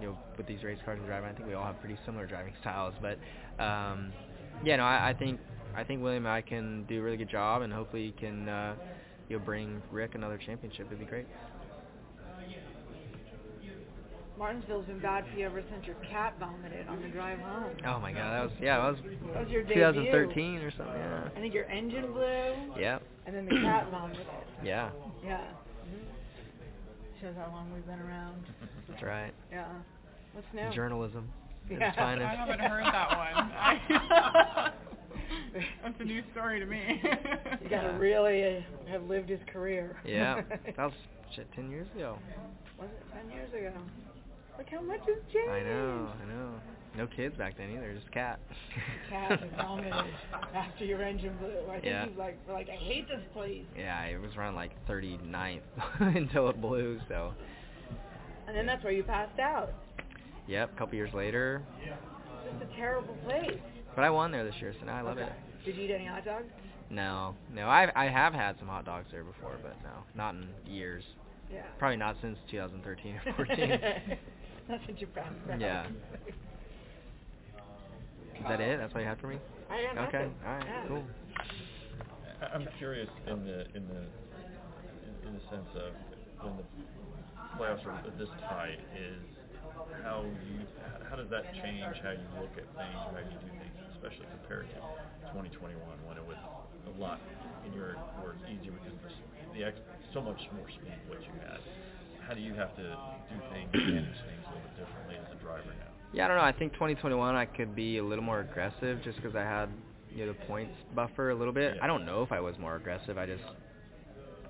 you 0.00 0.08
know, 0.08 0.18
with 0.36 0.46
these 0.46 0.62
race 0.62 0.78
cars 0.84 0.98
and 0.98 1.06
driving, 1.08 1.28
I 1.28 1.32
think 1.32 1.48
we 1.48 1.54
all 1.54 1.64
have 1.64 1.80
pretty 1.80 1.98
similar 2.06 2.26
driving 2.26 2.52
styles. 2.60 2.94
But, 3.02 3.18
um, 3.62 4.12
yeah, 4.64 4.76
no, 4.76 4.84
I, 4.84 5.10
I 5.10 5.14
think, 5.14 5.40
I 5.74 5.82
think 5.82 6.02
William 6.02 6.24
and 6.26 6.32
I 6.32 6.40
can 6.42 6.84
do 6.88 7.00
a 7.00 7.02
really 7.02 7.16
good 7.16 7.30
job, 7.30 7.62
and 7.62 7.72
hopefully 7.72 8.14
can, 8.18 8.48
uh, 8.48 8.74
you 9.28 9.38
know, 9.38 9.44
bring 9.44 9.82
Rick 9.90 10.14
another 10.14 10.38
championship. 10.38 10.86
It'd 10.86 10.98
be 10.98 11.04
great. 11.04 11.26
Martinsville's 14.36 14.86
been 14.86 14.98
bad 14.98 15.24
for 15.30 15.38
you 15.38 15.46
ever 15.46 15.62
since 15.70 15.86
your 15.86 15.94
cat 16.10 16.34
vomited 16.40 16.88
on 16.88 17.00
the 17.00 17.08
drive 17.08 17.38
home. 17.38 17.70
Oh 17.86 18.00
my 18.00 18.12
God, 18.12 18.32
that 18.32 18.42
was 18.42 18.52
yeah, 18.60 18.80
that 18.80 18.90
was, 18.90 18.98
That 19.32 19.44
was 19.44 19.50
your 19.50 19.62
2013 19.62 20.56
or 20.56 20.70
something. 20.72 20.96
Yeah. 20.96 21.28
I 21.36 21.40
think 21.40 21.54
your 21.54 21.66
engine 21.66 22.12
blew. 22.12 22.54
Yeah. 22.76 22.98
And 23.26 23.36
then 23.36 23.44
the 23.46 23.60
cat 23.62 23.90
vomited. 23.90 24.26
Yeah. 24.64 24.90
Yeah. 25.22 25.40
Mm-hmm. 25.40 27.20
Shows 27.20 27.34
how 27.36 27.52
long 27.52 27.70
we've 27.74 27.84
been 27.84 28.00
around. 28.00 28.42
That's 28.88 29.02
right. 29.02 29.32
Yeah. 29.52 29.68
What's 30.32 30.46
new? 30.54 30.74
Journalism. 30.74 31.28
Yeah. 31.70 31.92
I 31.98 32.16
haven't 32.34 32.60
heard 32.60 32.84
that 32.86 33.10
one. 33.90 34.72
I- 35.54 35.64
That's 35.82 36.00
a 36.00 36.04
new 36.04 36.22
story 36.32 36.60
to 36.60 36.66
me. 36.66 37.02
You 37.62 37.70
gotta 37.70 37.94
really 37.98 38.58
uh, 38.58 38.90
have 38.90 39.04
lived 39.04 39.30
his 39.30 39.40
career. 39.52 39.96
Yeah. 40.04 40.42
That 40.76 40.78
was 40.78 40.92
shit 41.34 41.50
ten 41.54 41.70
years 41.70 41.86
ago. 41.96 42.18
Was 42.78 42.88
it 42.90 43.06
ten 43.16 43.30
years 43.30 43.48
ago? 43.54 43.72
Look 44.58 44.68
how 44.70 44.82
much 44.82 45.00
has 45.06 45.16
changed. 45.32 45.50
I 45.50 45.62
know, 45.62 46.08
I 46.22 46.28
know. 46.32 46.50
No 46.96 47.06
kids 47.08 47.36
back 47.36 47.56
then 47.56 47.70
either, 47.72 47.92
just 47.94 48.10
cat. 48.12 48.38
Cat 49.10 49.42
and 49.42 49.50
vomited 49.56 49.92
after 50.54 50.84
your 50.84 51.02
engine 51.02 51.36
blew. 51.38 51.50
I 51.68 51.72
think 51.74 51.84
Yeah. 51.86 52.06
he's 52.06 52.16
like, 52.16 52.38
like 52.48 52.68
I 52.68 52.76
hate 52.76 53.08
this 53.08 53.22
place. 53.32 53.64
Yeah, 53.76 54.00
it 54.04 54.20
was 54.20 54.30
around 54.36 54.54
like 54.54 54.70
39th 54.86 55.60
until 56.00 56.48
it 56.50 56.60
blew. 56.60 57.00
So, 57.08 57.32
And 58.46 58.56
then 58.56 58.64
that's 58.66 58.84
where 58.84 58.92
you 58.92 59.02
passed 59.02 59.40
out. 59.40 59.72
yep. 60.46 60.70
A 60.72 60.78
couple 60.78 60.94
years 60.94 61.12
later, 61.14 61.62
It's 61.82 62.60
just 62.60 62.70
a 62.72 62.76
terrible 62.76 63.16
place. 63.24 63.58
But 63.94 64.04
I 64.04 64.10
won 64.10 64.32
there 64.32 64.44
this 64.44 64.54
year, 64.60 64.74
so 64.78 64.86
now 64.86 64.96
I 64.96 65.00
love 65.02 65.18
Okay. 65.18 65.26
it. 65.26 65.64
Did 65.64 65.76
you 65.76 65.84
eat 65.84 65.90
any 65.92 66.06
hot 66.06 66.24
dogs? 66.24 66.46
No, 66.90 67.34
no, 67.54 67.66
I 67.68 67.90
I 67.96 68.06
have 68.08 68.34
had 68.34 68.58
some 68.58 68.68
hot 68.68 68.84
dogs 68.84 69.06
there 69.10 69.24
before, 69.24 69.56
but 69.62 69.76
no, 69.82 70.04
not 70.14 70.34
in 70.34 70.48
years. 70.66 71.04
Yeah. 71.52 71.62
Probably 71.78 71.96
not 71.96 72.16
since 72.20 72.38
2013 72.50 73.14
or 73.26 73.32
14. 73.46 73.58
That's 74.68 74.86
what 74.88 75.00
you 75.00 75.06
passed 75.08 75.34
out. 75.50 75.60
Yeah. 75.60 75.86
Is 78.36 78.42
that 78.48 78.60
it? 78.60 78.78
That's 78.78 78.92
all 78.94 79.00
you 79.00 79.06
have 79.06 79.18
for 79.20 79.28
me? 79.28 79.38
I 79.70 79.94
got 79.94 80.08
Okay. 80.08 80.18
nothing. 80.18 80.34
All 80.46 80.52
right. 80.54 80.64
Yeah. 80.66 80.84
Cool. 80.88 81.04
I- 82.42 82.46
I'm 82.54 82.66
curious 82.78 83.08
in 83.26 83.44
the 83.46 83.60
in 83.76 83.88
the 83.88 84.00
in- 84.02 85.28
in 85.28 85.34
the 85.34 85.40
sense 85.50 85.68
of 85.76 85.92
when 86.44 86.56
the 86.58 86.64
playoffs 87.56 87.86
are 87.86 88.02
this 88.18 88.28
tight 88.48 88.80
is 88.96 89.22
how 90.02 90.24
you 90.24 90.66
how 91.08 91.16
does 91.16 91.30
that 91.30 91.44
change 91.54 91.96
how 92.02 92.10
you 92.10 92.26
look 92.40 92.52
at 92.58 92.66
things, 92.76 92.94
how 92.94 93.16
you 93.16 93.30
do 93.30 93.48
things, 93.48 93.78
especially 94.04 94.28
compared 94.36 94.68
to 94.68 94.76
2021 95.32 95.80
when 96.04 96.16
it 96.20 96.26
was 96.28 96.36
a 96.36 97.00
lot 97.00 97.20
in 97.64 97.72
your 97.72 97.96
words 98.20 98.38
easier 98.44 98.72
because 98.72 98.92
the, 99.00 99.58
the 99.58 99.64
ex, 99.64 99.80
so 100.12 100.20
much 100.20 100.36
more 100.52 100.68
speed 100.68 100.92
what 101.08 101.20
you 101.22 101.32
had. 101.40 101.56
How 102.28 102.34
do 102.34 102.40
you 102.40 102.52
have 102.52 102.76
to 102.76 102.82
do 102.84 103.36
things, 103.48 103.72
manage 103.72 104.20
things 104.28 104.44
a 104.44 104.52
little 104.52 104.60
bit 104.60 104.76
differently 104.76 105.16
as 105.16 105.32
a 105.32 105.40
driver 105.42 105.72
now? 105.80 105.88
Yeah, 106.12 106.26
I 106.26 106.28
don't 106.28 106.36
know. 106.36 106.44
I 106.44 106.52
think 106.52 106.74
2021 106.74 107.34
I 107.34 107.46
could 107.46 107.74
be 107.74 107.96
a 107.98 108.04
little 108.04 108.24
more 108.24 108.40
aggressive 108.40 109.02
just 109.02 109.16
because 109.16 109.34
I 109.34 109.40
had 109.40 109.68
you 110.14 110.26
know 110.26 110.32
the 110.32 110.46
points 110.46 110.76
buffer 110.94 111.30
a 111.30 111.34
little 111.34 111.52
bit. 111.52 111.78
I 111.82 111.86
don't 111.86 112.04
know 112.04 112.22
if 112.22 112.30
I 112.30 112.40
was 112.40 112.54
more 112.58 112.76
aggressive. 112.76 113.16
I 113.16 113.26
just 113.26 113.42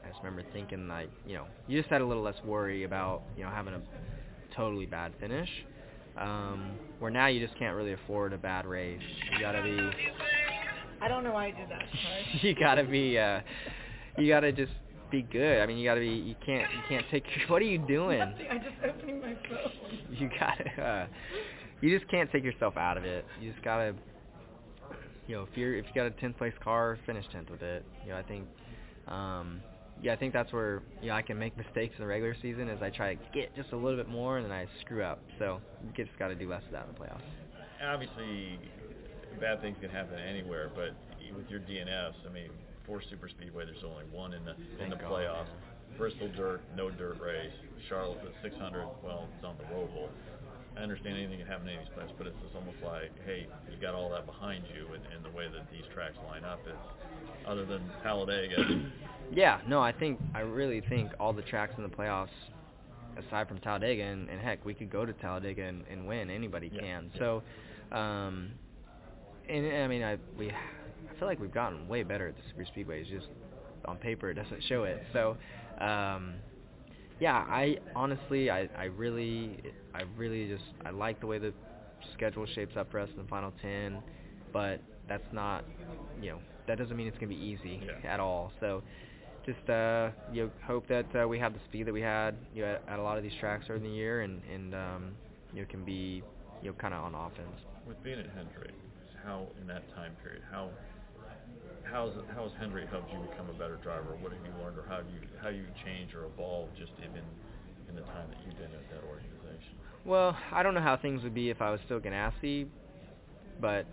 I 0.04 0.08
just 0.08 0.18
remember 0.22 0.42
thinking 0.52 0.88
like 0.88 1.10
you 1.26 1.34
know 1.34 1.46
you 1.68 1.78
just 1.78 1.90
had 1.90 2.00
a 2.00 2.06
little 2.06 2.22
less 2.22 2.36
worry 2.44 2.82
about 2.82 3.22
you 3.36 3.44
know 3.44 3.50
having 3.50 3.74
a 3.74 3.80
totally 4.54 4.86
bad 4.86 5.12
finish. 5.20 5.48
Um, 6.16 6.78
where 7.00 7.10
now 7.10 7.26
you 7.26 7.44
just 7.44 7.58
can't 7.58 7.74
really 7.74 7.92
afford 7.92 8.32
a 8.32 8.38
bad 8.38 8.66
race. 8.66 9.00
You 9.32 9.40
gotta 9.40 9.62
be 9.62 9.76
I 11.00 11.08
don't 11.08 11.24
know 11.24 11.32
why 11.32 11.46
I 11.46 11.50
did 11.50 11.68
that. 11.68 11.82
You 12.42 12.54
gotta 12.54 12.84
be 12.84 13.18
uh 13.18 13.40
you 14.16 14.28
gotta 14.28 14.52
just 14.52 14.72
be 15.10 15.22
good. 15.22 15.60
I 15.60 15.66
mean 15.66 15.78
you 15.78 15.88
gotta 15.88 16.00
be 16.00 16.08
you 16.08 16.36
can't 16.44 16.70
you 16.72 16.80
can't 16.88 17.04
take 17.10 17.24
what 17.48 17.60
are 17.60 17.64
you 17.64 17.78
doing? 17.78 18.20
Nothing. 18.20 18.46
I'm 18.50 18.60
just 18.60 18.76
opening 18.84 19.20
my 19.20 19.34
phone. 19.48 19.98
you 20.10 20.30
gotta 20.38 20.82
uh 20.82 21.06
you 21.80 21.96
just 21.96 22.10
can't 22.10 22.30
take 22.30 22.44
yourself 22.44 22.76
out 22.76 22.96
of 22.96 23.04
it. 23.04 23.24
You 23.40 23.50
just 23.52 23.64
gotta 23.64 23.94
you 25.26 25.36
know, 25.36 25.42
if 25.42 25.56
you're 25.56 25.74
if 25.74 25.86
you 25.86 25.94
got 25.94 26.06
a 26.06 26.10
tenth 26.12 26.36
place 26.36 26.52
car, 26.62 26.98
finish 27.06 27.24
tenth 27.32 27.50
with 27.50 27.62
it. 27.62 27.84
You 28.04 28.10
know, 28.10 28.18
I 28.18 28.22
think 28.22 28.46
um 29.08 29.60
yeah, 30.04 30.12
I 30.12 30.16
think 30.16 30.34
that's 30.34 30.52
where 30.52 30.82
you 31.00 31.08
know 31.08 31.14
I 31.14 31.22
can 31.22 31.38
make 31.38 31.56
mistakes 31.56 31.94
in 31.96 32.02
the 32.02 32.06
regular 32.06 32.36
season 32.42 32.68
as 32.68 32.82
I 32.82 32.90
try 32.90 33.14
to 33.14 33.20
get 33.32 33.56
just 33.56 33.72
a 33.72 33.76
little 33.76 33.96
bit 33.96 34.08
more 34.08 34.36
and 34.36 34.44
then 34.44 34.52
I 34.52 34.66
screw 34.82 35.02
up. 35.02 35.18
So 35.38 35.62
you 35.82 36.04
just 36.04 36.18
gotta 36.18 36.34
do 36.34 36.46
less 36.46 36.62
of 36.66 36.72
that 36.72 36.86
in 36.86 36.92
the 36.92 37.00
playoffs. 37.00 37.24
Obviously, 37.82 38.58
bad 39.40 39.62
things 39.62 39.78
can 39.80 39.88
happen 39.88 40.18
anywhere, 40.18 40.70
but 40.74 40.90
with 41.34 41.48
your 41.48 41.60
DNFs, 41.60 42.20
I 42.28 42.32
mean, 42.32 42.50
for 42.86 43.00
super 43.08 43.30
speedway, 43.30 43.64
there's 43.64 43.82
only 43.82 44.04
one 44.12 44.34
in 44.34 44.44
the 44.44 44.54
in 44.84 44.90
the 44.90 44.96
God. 44.96 45.10
playoffs. 45.10 45.96
Bristol 45.96 46.28
dirt, 46.36 46.60
no 46.76 46.90
dirt 46.90 47.18
race. 47.20 47.52
Charlotte 47.88 48.20
the 48.22 48.48
600, 48.48 48.86
well, 49.02 49.28
it's 49.36 49.44
on 49.44 49.56
the 49.56 49.64
roval. 49.74 50.08
I 50.76 50.80
understand 50.82 51.16
anything 51.16 51.38
can 51.38 51.46
happen 51.46 51.68
in 51.68 51.78
these 51.78 51.88
places, 51.94 52.12
but 52.18 52.26
it's 52.26 52.36
just 52.42 52.54
almost 52.54 52.78
like, 52.84 53.12
hey, 53.24 53.46
you 53.70 53.80
got 53.80 53.94
all 53.94 54.10
that 54.10 54.26
behind 54.26 54.64
you, 54.74 54.92
and, 54.94 55.02
and 55.14 55.24
the 55.24 55.30
way 55.36 55.46
that 55.48 55.70
these 55.70 55.84
tracks 55.94 56.16
line 56.26 56.44
up 56.44 56.60
is, 56.66 56.74
other 57.46 57.64
than 57.64 57.82
Talladega, 58.02 58.56
Yeah, 59.32 59.60
no, 59.68 59.80
I 59.80 59.92
think 59.92 60.20
I 60.34 60.40
really 60.40 60.80
think 60.88 61.10
all 61.20 61.32
the 61.32 61.42
tracks 61.42 61.74
in 61.76 61.82
the 61.82 61.88
playoffs, 61.88 62.28
aside 63.16 63.48
from 63.48 63.58
Talladega, 63.58 64.02
and, 64.02 64.28
and 64.28 64.40
heck, 64.40 64.64
we 64.64 64.74
could 64.74 64.90
go 64.90 65.04
to 65.06 65.12
Talladega 65.14 65.62
and, 65.62 65.84
and 65.90 66.06
win. 66.06 66.30
Anybody 66.30 66.70
Yeah, 66.72 66.80
can. 66.80 67.10
yeah. 67.14 67.18
So, 67.20 67.42
um, 67.96 68.50
and 69.48 69.66
I 69.66 69.86
mean, 69.88 70.02
I 70.02 70.18
we 70.38 70.50
I 70.50 71.18
feel 71.18 71.28
like 71.28 71.38
we've 71.40 71.52
gotten 71.54 71.86
way 71.88 72.02
better 72.02 72.28
at 72.28 72.34
the 72.36 72.42
super 72.50 72.64
speedways. 72.64 73.08
Just 73.08 73.26
on 73.86 73.96
paper, 73.98 74.30
it 74.30 74.34
doesn't 74.34 74.62
show 74.68 74.84
it. 74.84 75.02
So, 75.12 75.36
um, 75.80 76.34
yeah, 77.20 77.44
I 77.48 77.76
honestly, 77.94 78.50
I 78.50 78.68
I 78.76 78.84
really, 78.84 79.60
I 79.94 80.02
really 80.16 80.48
just 80.48 80.64
I 80.84 80.90
like 80.90 81.20
the 81.20 81.26
way 81.26 81.38
the 81.38 81.52
schedule 82.14 82.46
shapes 82.54 82.76
up 82.76 82.90
for 82.90 82.98
us 83.00 83.08
in 83.16 83.22
the 83.22 83.28
final 83.28 83.52
ten, 83.62 84.02
but 84.52 84.80
that's 85.08 85.24
not, 85.32 85.64
you 86.20 86.30
know, 86.30 86.38
that 86.66 86.78
doesn't 86.78 86.96
mean 86.96 87.06
it's 87.06 87.16
gonna 87.18 87.28
be 87.28 87.36
easy 87.36 87.80
at 88.08 88.20
all. 88.20 88.52
So 88.60 88.82
just 89.46 89.68
uh, 89.68 90.10
you 90.32 90.44
know, 90.44 90.50
hope 90.66 90.86
that 90.88 91.06
uh, 91.14 91.28
we 91.28 91.38
have 91.38 91.52
the 91.52 91.60
speed 91.68 91.86
that 91.86 91.92
we 91.92 92.00
had 92.00 92.34
you 92.54 92.62
know, 92.62 92.74
at, 92.74 92.82
at 92.88 92.98
a 92.98 93.02
lot 93.02 93.16
of 93.18 93.22
these 93.22 93.34
tracks 93.40 93.66
in 93.68 93.82
the 93.82 93.88
year, 93.88 94.22
and 94.22 94.40
and 94.52 94.74
um, 94.74 95.12
you 95.52 95.60
know 95.60 95.66
can 95.70 95.84
be 95.84 96.22
you 96.62 96.70
know 96.70 96.74
kind 96.78 96.94
of 96.94 97.04
on 97.04 97.14
offense. 97.14 97.56
with 97.86 98.02
being 98.02 98.18
at 98.18 98.26
Hendrick, 98.34 98.74
how 99.24 99.46
in 99.60 99.66
that 99.68 99.82
time 99.94 100.12
period, 100.22 100.42
how 100.50 100.70
how's 101.84 102.12
how 102.34 102.44
has 102.44 102.52
Hendrick 102.58 102.88
helped 102.90 103.12
you 103.12 103.18
become 103.30 103.48
a 103.50 103.58
better 103.58 103.76
driver? 103.76 104.16
What 104.20 104.32
have 104.32 104.40
you 104.44 104.52
learned, 104.62 104.78
or 104.78 104.84
how 104.88 105.00
do 105.02 105.12
you 105.12 105.20
how 105.42 105.48
you 105.48 105.64
change 105.84 106.14
or 106.14 106.24
evolve 106.26 106.68
just 106.78 106.92
even 106.98 107.22
in 107.88 107.94
the 107.96 108.02
time 108.02 108.28
that 108.28 108.38
you've 108.44 108.56
been 108.56 108.72
at 108.72 108.90
that 108.90 109.02
organization? 109.08 109.74
Well, 110.04 110.36
I 110.52 110.62
don't 110.62 110.74
know 110.74 110.80
how 110.80 110.96
things 110.96 111.22
would 111.22 111.34
be 111.34 111.50
if 111.50 111.60
I 111.62 111.70
was 111.70 111.80
still 111.86 112.00
Ganassi, 112.00 112.66
but 113.60 113.86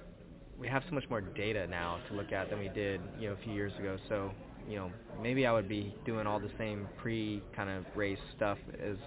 we 0.59 0.67
have 0.67 0.83
so 0.89 0.95
much 0.95 1.09
more 1.09 1.21
data 1.21 1.67
now 1.67 1.99
to 2.09 2.15
look 2.15 2.31
at 2.31 2.49
than 2.49 2.59
we 2.59 2.69
did, 2.69 3.01
you 3.19 3.27
know, 3.27 3.33
a 3.33 3.43
few 3.43 3.53
years 3.53 3.73
ago. 3.79 3.97
So, 4.09 4.31
you 4.69 4.75
know, 4.75 4.91
maybe 5.21 5.45
I 5.45 5.51
would 5.51 5.67
be 5.69 5.93
doing 6.05 6.27
all 6.27 6.39
the 6.39 6.51
same 6.57 6.87
pre 6.97 7.41
kind 7.55 7.69
of 7.69 7.85
race 7.95 8.19
stuff 8.35 8.57
as 8.81 8.97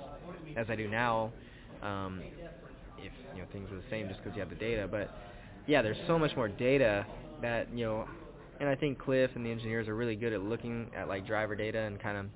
as 0.57 0.67
I 0.69 0.77
do 0.77 0.89
now, 0.89 1.33
um, 1.83 2.23
if 2.99 3.13
you 3.35 3.41
know 3.43 3.47
things 3.53 3.71
are 3.71 3.77
the 3.77 3.83
same 3.91 4.09
just 4.09 4.23
because 4.23 4.35
you 4.35 4.41
have 4.41 4.51
the 4.51 4.57
data. 4.57 4.89
But 4.91 5.11
yeah, 5.67 5.83
there's 5.83 5.97
so 6.07 6.19
much 6.19 6.35
more 6.37 6.49
data 6.49 7.07
that 7.43 7.69
you 7.75 7.85
know, 7.85 8.09
and 8.61 8.69
I 8.69 8.75
think 8.75 8.99
Cliff 8.99 9.31
and 9.35 9.45
the 9.45 9.51
engineers 9.51 9.89
are 9.89 9.95
really 9.95 10.17
good 10.17 10.33
at 10.33 10.43
looking 10.43 10.91
at 10.97 11.09
like 11.09 11.27
driver 11.27 11.55
data 11.55 11.81
and 11.81 12.01
kind 12.01 12.17
of 12.17 12.27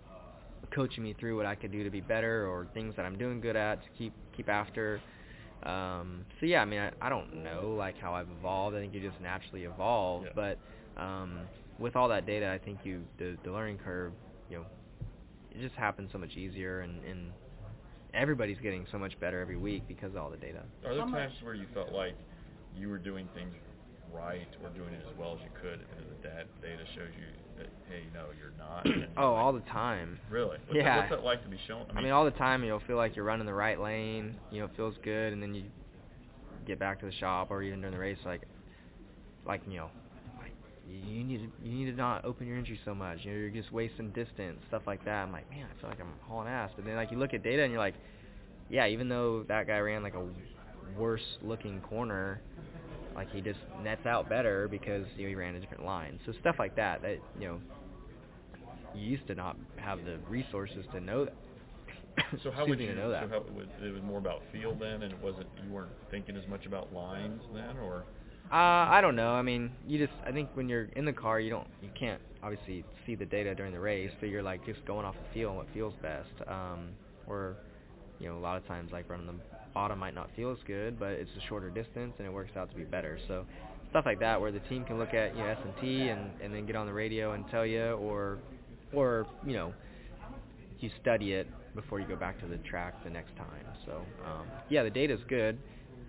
coaching 0.70 1.02
me 1.02 1.14
through 1.18 1.36
what 1.36 1.46
I 1.46 1.54
could 1.54 1.72
do 1.72 1.84
to 1.84 1.90
be 1.90 2.00
better 2.00 2.46
or 2.46 2.66
things 2.74 2.94
that 2.96 3.04
I'm 3.04 3.18
doing 3.18 3.40
good 3.40 3.56
at 3.56 3.82
to 3.82 3.88
keep 3.96 4.12
keep 4.36 4.48
after. 4.48 5.00
Um, 5.62 6.24
so 6.38 6.46
yeah, 6.46 6.62
I 6.62 6.64
mean, 6.64 6.78
I, 6.78 6.92
I 7.00 7.08
don't 7.08 7.42
know 7.42 7.74
like 7.76 7.98
how 7.98 8.14
I've 8.14 8.28
evolved. 8.38 8.76
I 8.76 8.80
think 8.80 8.94
you 8.94 9.00
just 9.00 9.20
naturally 9.20 9.64
evolve, 9.64 10.24
Yeah. 10.24 10.30
but 10.34 11.02
um, 11.02 11.40
with 11.78 11.96
all 11.96 12.08
that 12.08 12.26
data, 12.26 12.48
I 12.48 12.58
think 12.64 12.78
you 12.84 13.02
the, 13.18 13.36
the 13.44 13.50
learning 13.50 13.78
curve, 13.84 14.12
you 14.50 14.58
know, 14.58 14.66
it 15.50 15.60
just 15.60 15.74
happens 15.74 16.10
so 16.12 16.18
much 16.18 16.36
easier, 16.36 16.80
and, 16.80 17.04
and 17.04 17.32
everybody's 18.14 18.58
getting 18.62 18.86
so 18.92 18.98
much 18.98 19.18
better 19.20 19.40
every 19.40 19.56
week 19.56 19.82
because 19.88 20.10
of 20.10 20.18
all 20.18 20.30
the 20.30 20.36
data. 20.36 20.62
Are 20.84 20.94
there 20.94 21.04
times 21.06 21.34
where 21.42 21.54
you 21.54 21.66
felt 21.74 21.92
like 21.92 22.14
you 22.76 22.88
were 22.88 22.98
doing 22.98 23.28
things 23.34 23.52
right 24.14 24.48
or 24.62 24.70
doing 24.70 24.94
it 24.94 25.02
as 25.10 25.18
well 25.18 25.34
as 25.34 25.40
you 25.42 25.50
could, 25.60 25.80
and 25.80 25.98
then 25.98 26.06
the 26.08 26.28
dat- 26.28 26.62
data 26.62 26.84
shows 26.94 27.10
you 27.18 27.26
that 27.26 27.47
hey, 27.88 28.04
no, 28.12 28.26
you're 28.38 28.52
not? 28.58 28.86
Oh, 29.16 29.32
like, 29.32 29.42
all 29.42 29.52
the 29.52 29.60
time. 29.60 30.18
Really? 30.30 30.58
What's 30.66 30.76
yeah. 30.76 30.84
That, 30.84 30.96
what's 30.98 31.10
that 31.10 31.24
like 31.24 31.42
to 31.42 31.48
be 31.48 31.58
shown? 31.66 31.86
I 31.96 32.00
mean, 32.00 32.12
all 32.12 32.24
the 32.24 32.30
time 32.32 32.62
you'll 32.62 32.82
feel 32.86 32.96
like 32.96 33.16
you're 33.16 33.24
running 33.24 33.46
the 33.46 33.54
right 33.54 33.80
lane. 33.80 34.36
You 34.50 34.60
know, 34.60 34.66
it 34.66 34.72
feels 34.76 34.94
good, 35.02 35.32
and 35.32 35.42
then 35.42 35.54
you 35.54 35.64
get 36.66 36.78
back 36.78 37.00
to 37.00 37.06
the 37.06 37.12
shop, 37.12 37.50
or 37.50 37.62
even 37.62 37.80
during 37.80 37.94
the 37.94 38.00
race, 38.00 38.18
like, 38.24 38.42
like 39.46 39.62
you 39.68 39.78
know, 39.78 39.90
like 40.38 40.52
you 40.88 41.24
need 41.24 41.38
to 41.38 41.68
you 41.68 41.84
need 41.84 41.90
to 41.90 41.96
not 41.96 42.24
open 42.24 42.46
your 42.46 42.56
entry 42.56 42.78
so 42.84 42.94
much. 42.94 43.18
You 43.22 43.32
know, 43.32 43.38
you're 43.38 43.50
just 43.50 43.72
wasting 43.72 44.10
distance, 44.10 44.60
stuff 44.68 44.82
like 44.86 45.04
that. 45.04 45.24
I'm 45.24 45.32
like, 45.32 45.50
man, 45.50 45.66
I 45.66 45.80
feel 45.80 45.90
like 45.90 46.00
I'm 46.00 46.12
hauling 46.22 46.48
ass. 46.48 46.70
But 46.76 46.84
then 46.84 46.94
like 46.94 47.10
you 47.10 47.18
look 47.18 47.34
at 47.34 47.42
data 47.42 47.62
and 47.62 47.72
you're 47.72 47.80
like, 47.80 47.94
yeah, 48.70 48.86
even 48.86 49.08
though 49.08 49.44
that 49.48 49.66
guy 49.66 49.78
ran 49.78 50.02
like 50.02 50.14
a 50.14 50.24
worse 50.96 51.38
looking 51.42 51.80
corner, 51.80 52.40
like 53.18 53.30
he 53.32 53.40
just 53.40 53.58
nets 53.82 54.06
out 54.06 54.28
better 54.28 54.68
because 54.68 55.04
you 55.16 55.24
know 55.24 55.28
he 55.30 55.34
ran 55.34 55.54
a 55.56 55.60
different 55.60 55.84
line. 55.84 56.20
So 56.26 56.32
stuff 56.40 56.56
like 56.58 56.76
that 56.76 57.02
that 57.02 57.18
you 57.38 57.48
know 57.48 57.60
you 58.94 59.02
used 59.06 59.26
to 59.28 59.34
not 59.34 59.56
have 59.76 60.04
the 60.04 60.18
resources 60.28 60.84
to 60.92 61.00
know 61.00 61.24
that. 61.26 61.34
So 62.42 62.50
how 62.50 62.66
would 62.66 62.80
you 62.80 62.94
know 62.94 63.10
that? 63.10 63.24
So 63.24 63.28
how, 63.28 63.36
it 63.38 63.86
it 63.86 63.92
was 63.92 64.02
more 64.02 64.18
about 64.18 64.42
feel 64.52 64.74
then, 64.74 65.02
and 65.02 65.12
it 65.12 65.18
wasn't 65.22 65.48
you 65.64 65.70
weren't 65.70 65.92
thinking 66.10 66.36
as 66.36 66.46
much 66.48 66.66
about 66.66 66.92
lines 66.92 67.42
then, 67.54 67.78
or 67.78 68.04
Uh, 68.50 68.54
I 68.90 69.00
don't 69.00 69.16
know. 69.16 69.32
I 69.32 69.42
mean, 69.42 69.70
you 69.86 69.98
just 69.98 70.18
I 70.26 70.32
think 70.32 70.50
when 70.54 70.68
you're 70.68 70.84
in 70.96 71.04
the 71.04 71.12
car, 71.12 71.38
you 71.40 71.50
don't 71.50 71.68
you 71.82 71.90
can't 71.98 72.20
obviously 72.42 72.84
see 73.06 73.14
the 73.14 73.26
data 73.26 73.54
during 73.54 73.72
the 73.72 73.80
race, 73.80 74.10
so 74.20 74.26
you're 74.26 74.42
like 74.42 74.64
just 74.64 74.84
going 74.86 75.04
off 75.04 75.16
the 75.16 75.34
feel 75.34 75.48
and 75.50 75.58
what 75.58 75.66
feels 75.74 75.94
best. 76.02 76.30
Um, 76.46 76.96
or 77.26 77.56
you 78.20 78.28
know, 78.28 78.36
a 78.36 78.40
lot 78.40 78.56
of 78.56 78.66
times 78.66 78.90
like 78.92 79.08
running 79.08 79.26
the 79.26 79.34
bottom 79.74 79.98
might 79.98 80.14
not 80.14 80.28
feel 80.34 80.50
as 80.50 80.58
good, 80.66 80.98
but 80.98 81.10
it's 81.10 81.30
a 81.36 81.48
shorter 81.48 81.70
distance 81.70 82.14
and 82.18 82.26
it 82.26 82.32
works 82.32 82.56
out 82.56 82.70
to 82.70 82.76
be 82.76 82.84
better. 82.84 83.18
So 83.28 83.44
stuff 83.90 84.04
like 84.06 84.20
that 84.20 84.40
where 84.40 84.52
the 84.52 84.60
team 84.60 84.84
can 84.84 84.98
look 84.98 85.14
at 85.14 85.36
you 85.36 85.42
know 85.42 85.48
S 85.48 85.58
and 85.64 86.30
and 86.42 86.54
then 86.54 86.66
get 86.66 86.76
on 86.76 86.86
the 86.86 86.92
radio 86.92 87.32
and 87.32 87.44
tell 87.50 87.66
you, 87.66 87.92
or 87.92 88.38
or 88.92 89.26
you 89.46 89.54
know 89.54 89.72
you 90.80 90.90
study 91.00 91.32
it 91.32 91.46
before 91.74 92.00
you 92.00 92.06
go 92.06 92.16
back 92.16 92.40
to 92.40 92.46
the 92.46 92.58
track 92.58 93.02
the 93.04 93.10
next 93.10 93.36
time. 93.36 93.64
So 93.86 94.02
um, 94.24 94.46
yeah, 94.68 94.82
the 94.82 94.90
data's 94.90 95.20
good. 95.28 95.58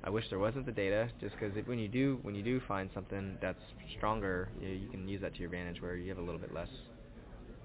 I 0.03 0.09
wish 0.09 0.23
there 0.29 0.39
wasn't 0.39 0.65
the 0.65 0.71
data, 0.71 1.09
just 1.19 1.35
because 1.37 1.53
when 1.67 1.77
you 1.77 1.87
do 1.87 2.19
when 2.21 2.33
you 2.33 2.43
do 2.43 2.61
find 2.67 2.89
something 2.93 3.37
that's 3.41 3.59
stronger, 3.97 4.49
you, 4.61 4.69
you 4.69 4.89
can 4.89 5.07
use 5.07 5.21
that 5.21 5.33
to 5.33 5.39
your 5.39 5.47
advantage. 5.47 5.81
Where 5.81 5.95
you 5.95 6.09
have 6.09 6.17
a 6.17 6.23
little 6.23 6.39
bit 6.39 6.53
less. 6.53 6.69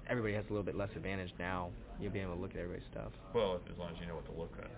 Everybody 0.08 0.34
has 0.34 0.44
a 0.46 0.52
little 0.52 0.64
bit 0.64 0.76
less 0.76 0.90
advantage 0.96 1.30
now. 1.38 1.70
You'll 2.00 2.12
be 2.12 2.20
able 2.20 2.34
to 2.34 2.40
look 2.40 2.50
at 2.52 2.58
everybody's 2.58 2.86
stuff. 2.90 3.12
well, 3.34 3.60
as 3.70 3.78
long 3.78 3.90
as 3.92 3.96
you 4.00 4.06
know 4.06 4.16
what 4.16 4.26
to 4.26 4.38
look 4.38 4.52
at. 4.58 4.70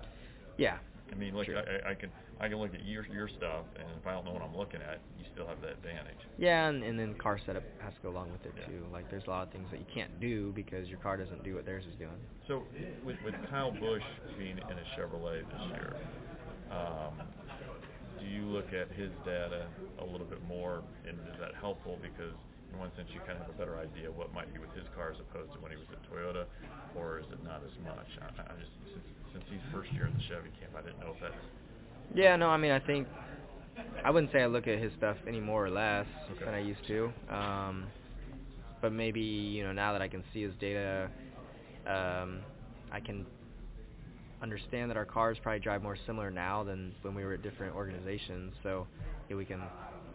Yeah. 0.56 0.78
I 1.10 1.14
mean, 1.14 1.34
True. 1.44 1.56
I, 1.56 1.90
I 1.90 1.94
can 1.94 2.10
I 2.40 2.48
can 2.48 2.58
look 2.58 2.74
at 2.74 2.84
your 2.84 3.06
your 3.06 3.28
stuff, 3.28 3.64
and 3.78 3.86
if 4.00 4.06
I 4.06 4.12
don't 4.12 4.24
know 4.24 4.32
what 4.32 4.42
I'm 4.42 4.56
looking 4.56 4.80
at, 4.82 5.00
you 5.18 5.24
still 5.32 5.46
have 5.46 5.60
that 5.62 5.72
advantage. 5.78 6.18
Yeah, 6.36 6.66
and, 6.68 6.82
and 6.82 6.98
then 6.98 7.14
car 7.14 7.38
setup 7.46 7.62
has 7.78 7.94
to 7.94 8.00
go 8.02 8.10
along 8.10 8.32
with 8.32 8.44
it 8.44 8.54
too. 8.66 8.84
Like 8.92 9.08
there's 9.08 9.22
a 9.26 9.30
lot 9.30 9.46
of 9.46 9.52
things 9.52 9.68
that 9.70 9.78
you 9.78 9.86
can't 9.92 10.18
do 10.20 10.52
because 10.54 10.88
your 10.88 10.98
car 10.98 11.16
doesn't 11.16 11.44
do 11.44 11.54
what 11.54 11.64
theirs 11.64 11.84
is 11.90 11.96
doing. 11.98 12.18
So 12.48 12.64
with 13.04 13.16
with 13.24 13.34
Kyle 13.48 13.70
Busch 13.70 14.02
being 14.36 14.58
in 14.58 14.76
a 14.78 14.86
Chevrolet 14.98 15.42
this 15.46 15.62
year, 15.70 15.96
um, 16.72 17.22
do 18.18 18.26
you 18.26 18.42
look 18.42 18.72
at 18.72 18.90
his 18.90 19.10
data 19.24 19.68
a 20.00 20.04
little 20.04 20.26
bit 20.26 20.42
more, 20.48 20.82
and 21.06 21.16
is 21.32 21.38
that 21.40 21.54
helpful? 21.60 21.98
Because 22.02 22.34
in 22.76 22.80
one 22.80 22.92
sense, 22.96 23.08
you 23.16 23.20
kind 23.24 23.40
of 23.40 23.48
have 23.48 23.54
a 23.54 23.58
better 23.58 23.80
idea 23.80 24.12
what 24.12 24.32
might 24.36 24.52
be 24.52 24.60
with 24.60 24.72
his 24.76 24.84
car 24.94 25.10
as 25.10 25.16
opposed 25.16 25.52
to 25.56 25.58
when 25.64 25.72
he 25.72 25.78
was 25.80 25.88
at 25.88 26.00
Toyota, 26.12 26.44
or 26.94 27.18
is 27.18 27.26
it 27.32 27.42
not 27.42 27.64
as 27.64 27.72
much? 27.82 28.06
I, 28.20 28.52
I 28.52 28.54
just 28.60 28.72
since, 28.92 29.06
since 29.32 29.44
he's 29.48 29.64
first 29.72 29.90
year 29.92 30.06
in 30.06 30.12
the 30.12 30.24
Chevy 30.28 30.52
camp, 30.60 30.76
I 30.76 30.82
didn't 30.84 31.00
know 31.00 31.16
if 31.16 31.20
that's 31.24 31.34
Yeah, 32.14 32.36
no, 32.36 32.48
I 32.48 32.56
mean 32.56 32.70
I 32.72 32.80
think 32.80 33.08
I 34.04 34.10
wouldn't 34.10 34.32
say 34.32 34.42
I 34.42 34.46
look 34.46 34.68
at 34.68 34.78
his 34.78 34.92
stuff 34.98 35.16
any 35.26 35.40
more 35.40 35.64
or 35.64 35.70
less 35.70 36.06
than 36.44 36.52
I 36.54 36.60
used 36.60 36.86
to. 36.88 37.10
Um, 37.32 37.86
but 38.82 38.92
maybe 38.92 39.20
you 39.20 39.64
know 39.64 39.72
now 39.72 39.92
that 39.92 40.02
I 40.02 40.08
can 40.08 40.22
see 40.32 40.42
his 40.42 40.52
data, 40.60 41.08
um, 41.86 42.40
I 42.92 43.00
can 43.00 43.24
understand 44.42 44.90
that 44.90 44.96
our 44.98 45.06
cars 45.06 45.38
probably 45.42 45.60
drive 45.60 45.82
more 45.82 45.96
similar 46.06 46.30
now 46.30 46.62
than 46.62 46.92
when 47.02 47.14
we 47.14 47.24
were 47.24 47.32
at 47.32 47.42
different 47.42 47.74
organizations. 47.74 48.52
So 48.62 48.86
yeah, 49.28 49.36
we 49.36 49.44
can 49.46 49.62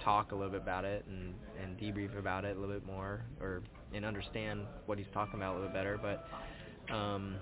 talk 0.04 0.32
a 0.32 0.36
little 0.36 0.52
bit 0.52 0.62
about 0.62 0.86
it 0.86 1.06
and 1.08 1.34
and 1.62 1.78
debrief 1.78 2.18
about 2.18 2.46
it 2.46 2.58
a 2.58 2.60
little 2.60 2.76
bit 2.76 2.86
more, 2.86 3.22
or 3.40 3.62
and 3.94 4.06
understand 4.06 4.62
what 4.86 4.98
he's 4.98 5.08
talking 5.14 5.36
about 5.36 5.54
a 5.54 5.56
little 5.56 5.68
bit 5.68 5.74
better. 5.76 6.00
But 6.02 6.94
um, 6.94 7.36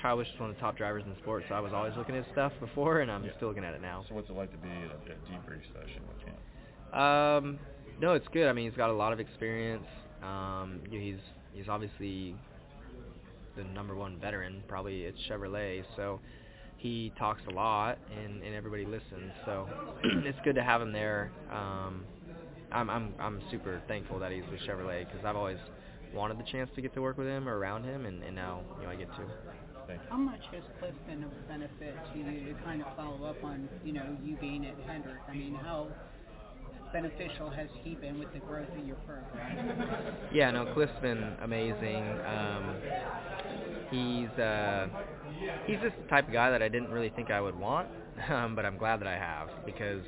Kyle 0.00 0.16
Busch 0.16 0.28
is 0.32 0.38
one 0.40 0.50
of 0.50 0.56
the 0.56 0.60
top 0.60 0.76
drivers 0.76 1.02
in 1.06 1.14
sports, 1.22 1.46
so 1.48 1.54
I 1.54 1.60
was 1.60 1.72
always 1.72 1.94
looking 1.96 2.16
at 2.16 2.24
stuff 2.32 2.52
before, 2.60 3.00
and 3.00 3.10
I'm 3.10 3.24
Yeah. 3.24 3.32
still 3.36 3.48
looking 3.48 3.64
at 3.64 3.74
it 3.74 3.82
now. 3.82 4.04
So 4.08 4.14
what's 4.14 4.28
it 4.28 4.36
like 4.36 4.50
to 4.52 4.58
be 4.58 4.68
at 4.68 4.90
a, 4.90 5.12
a 5.12 5.16
debrief 5.30 5.62
session 5.72 6.02
with 6.08 6.22
him? 6.26 7.00
Um, 7.00 7.58
no, 8.00 8.12
it's 8.14 8.28
good. 8.28 8.48
I 8.48 8.52
mean, 8.52 8.68
he's 8.68 8.76
got 8.76 8.90
a 8.90 8.92
lot 8.92 9.12
of 9.12 9.20
experience. 9.20 9.86
Um, 10.22 10.80
you 10.90 10.98
know, 10.98 11.04
he's 11.04 11.20
he's 11.52 11.68
obviously 11.68 12.34
the 13.56 13.64
number 13.64 13.94
one 13.94 14.18
veteran, 14.18 14.62
probably 14.68 15.06
at 15.06 15.14
Chevrolet. 15.28 15.84
So 15.96 16.20
he 16.78 17.12
talks 17.18 17.42
a 17.48 17.52
lot, 17.52 17.98
and 18.16 18.42
and 18.42 18.54
everybody 18.54 18.84
listens. 18.84 19.32
So 19.44 19.68
it's 20.04 20.38
good 20.44 20.54
to 20.54 20.62
have 20.64 20.80
him 20.80 20.92
there. 20.92 21.30
Um, 21.52 22.04
I'm 22.72 22.88
I'm 22.88 23.14
I'm 23.18 23.42
super 23.50 23.82
thankful 23.88 24.18
that 24.20 24.32
he's 24.32 24.44
with 24.50 24.60
Chevrolet 24.60 25.06
because 25.06 25.24
I've 25.24 25.36
always 25.36 25.58
wanted 26.14 26.38
the 26.38 26.50
chance 26.50 26.70
to 26.74 26.80
get 26.80 26.94
to 26.94 27.02
work 27.02 27.18
with 27.18 27.26
him 27.26 27.48
or 27.48 27.58
around 27.58 27.84
him, 27.84 28.06
and, 28.06 28.22
and 28.22 28.34
now 28.34 28.62
you 28.78 28.86
know 28.86 28.92
I 28.92 28.96
get 28.96 29.08
to. 29.16 29.22
How 30.10 30.18
much 30.18 30.40
has 30.52 30.62
Cliff 30.78 30.92
been 31.06 31.24
of 31.24 31.48
benefit 31.48 31.96
to 32.12 32.18
you 32.18 32.24
to 32.24 32.62
kind 32.62 32.82
of 32.82 32.94
follow 32.94 33.24
up 33.24 33.42
on, 33.42 33.66
you 33.82 33.94
know, 33.94 34.04
you 34.22 34.36
being 34.36 34.66
at 34.66 34.74
Hendrick? 34.86 35.16
I 35.26 35.32
mean, 35.32 35.54
how 35.54 35.88
beneficial 36.92 37.50
has 37.50 37.68
he 37.82 37.94
been 37.94 38.18
with 38.18 38.32
the 38.32 38.38
growth 38.40 38.68
of 38.76 38.86
your 38.86 38.96
program? 38.96 40.16
Yeah, 40.32 40.50
no, 40.50 40.66
Cliff's 40.74 40.92
been 41.00 41.34
amazing. 41.42 42.04
Um, 42.26 42.76
he's 43.90 44.28
uh, 44.38 44.88
he's 45.66 45.78
just 45.80 45.96
the 46.02 46.08
type 46.08 46.26
of 46.26 46.32
guy 46.32 46.50
that 46.50 46.62
I 46.62 46.68
didn't 46.68 46.90
really 46.90 47.10
think 47.10 47.30
I 47.30 47.40
would 47.40 47.58
want, 47.58 47.88
um, 48.28 48.54
but 48.54 48.64
I'm 48.64 48.78
glad 48.78 49.00
that 49.00 49.08
I 49.08 49.16
have 49.16 49.48
because 49.64 50.02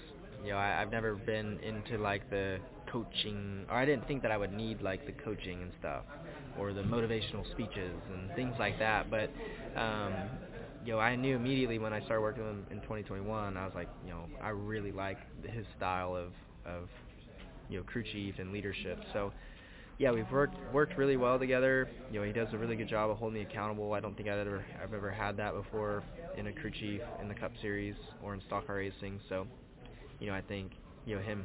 you 0.45 0.51
know 0.51 0.59
I, 0.59 0.81
I've 0.81 0.91
never 0.91 1.15
been 1.15 1.59
into 1.61 1.99
like 1.99 2.29
the 2.31 2.59
coaching, 2.91 3.65
or 3.69 3.77
I 3.77 3.85
didn't 3.85 4.07
think 4.07 4.23
that 4.23 4.31
I 4.31 4.37
would 4.37 4.53
need 4.53 4.83
like 4.83 5.07
the 5.07 5.13
coaching 5.13 5.63
and 5.63 5.73
stuff, 5.79 6.05
or 6.59 6.73
the 6.73 6.83
motivational 6.83 7.49
speeches 7.53 7.95
and 8.13 8.35
things 8.35 8.55
like 8.59 8.79
that. 8.79 9.11
But 9.11 9.31
um, 9.77 10.15
you 10.85 10.93
know, 10.93 10.99
I 10.99 11.17
knew 11.17 11.37
immediately 11.37 11.79
when 11.79 11.93
I 11.93 12.01
started 12.01 12.23
working 12.23 12.43
with 12.43 12.53
him 12.53 12.67
in 12.71 12.81
2021, 12.81 13.57
I 13.57 13.65
was 13.65 13.75
like, 13.75 13.89
you 14.05 14.11
know, 14.11 14.25
I 14.43 14.49
really 14.51 14.93
like 14.93 15.19
his 15.45 15.67
style 15.77 16.17
of 16.17 16.33
of 16.67 16.89
you 17.69 17.79
know 17.79 17.85
crew 17.85 18.03
chief 18.03 18.35
and 18.39 18.53
leadership. 18.53 18.99
So 19.13 19.33
yeah, 19.99 20.13
we've 20.13 20.31
worked 20.31 20.57
worked 20.73 20.97
really 20.99 21.17
well 21.17 21.39
together. 21.39 21.89
You 22.11 22.21
know, 22.21 22.27
he 22.27 22.33
does 22.33 22.49
a 22.53 22.59
really 22.59 22.77
good 22.77 22.89
job 22.89 23.11
of 23.11 23.19
holding 23.19 23.41
me 23.43 23.47
accountable. 23.49 23.93
I 23.93 24.01
don't 24.01 24.17
think 24.17 24.29
I've 24.29 24.47
ever 24.47 24.65
I've 24.83 24.95
ever 24.95 25.11
had 25.11 25.37
that 25.39 25.55
before 25.55 26.03
in 26.37 26.47
a 26.47 26.53
crew 26.53 26.71
chief 26.71 27.03
in 27.21 27.29
the 27.29 27.35
Cup 27.35 27.53
Series 27.61 27.97
or 28.23 28.35
in 28.35 28.41
stock 28.43 28.67
car 28.67 28.77
racing. 28.77 29.21
So, 29.29 29.47
you 30.21 30.27
know, 30.29 30.35
I 30.35 30.43
think 30.43 30.73
you 31.07 31.17
know 31.17 31.23
him. 31.23 31.45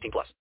18 0.01 0.11
plus. 0.11 0.27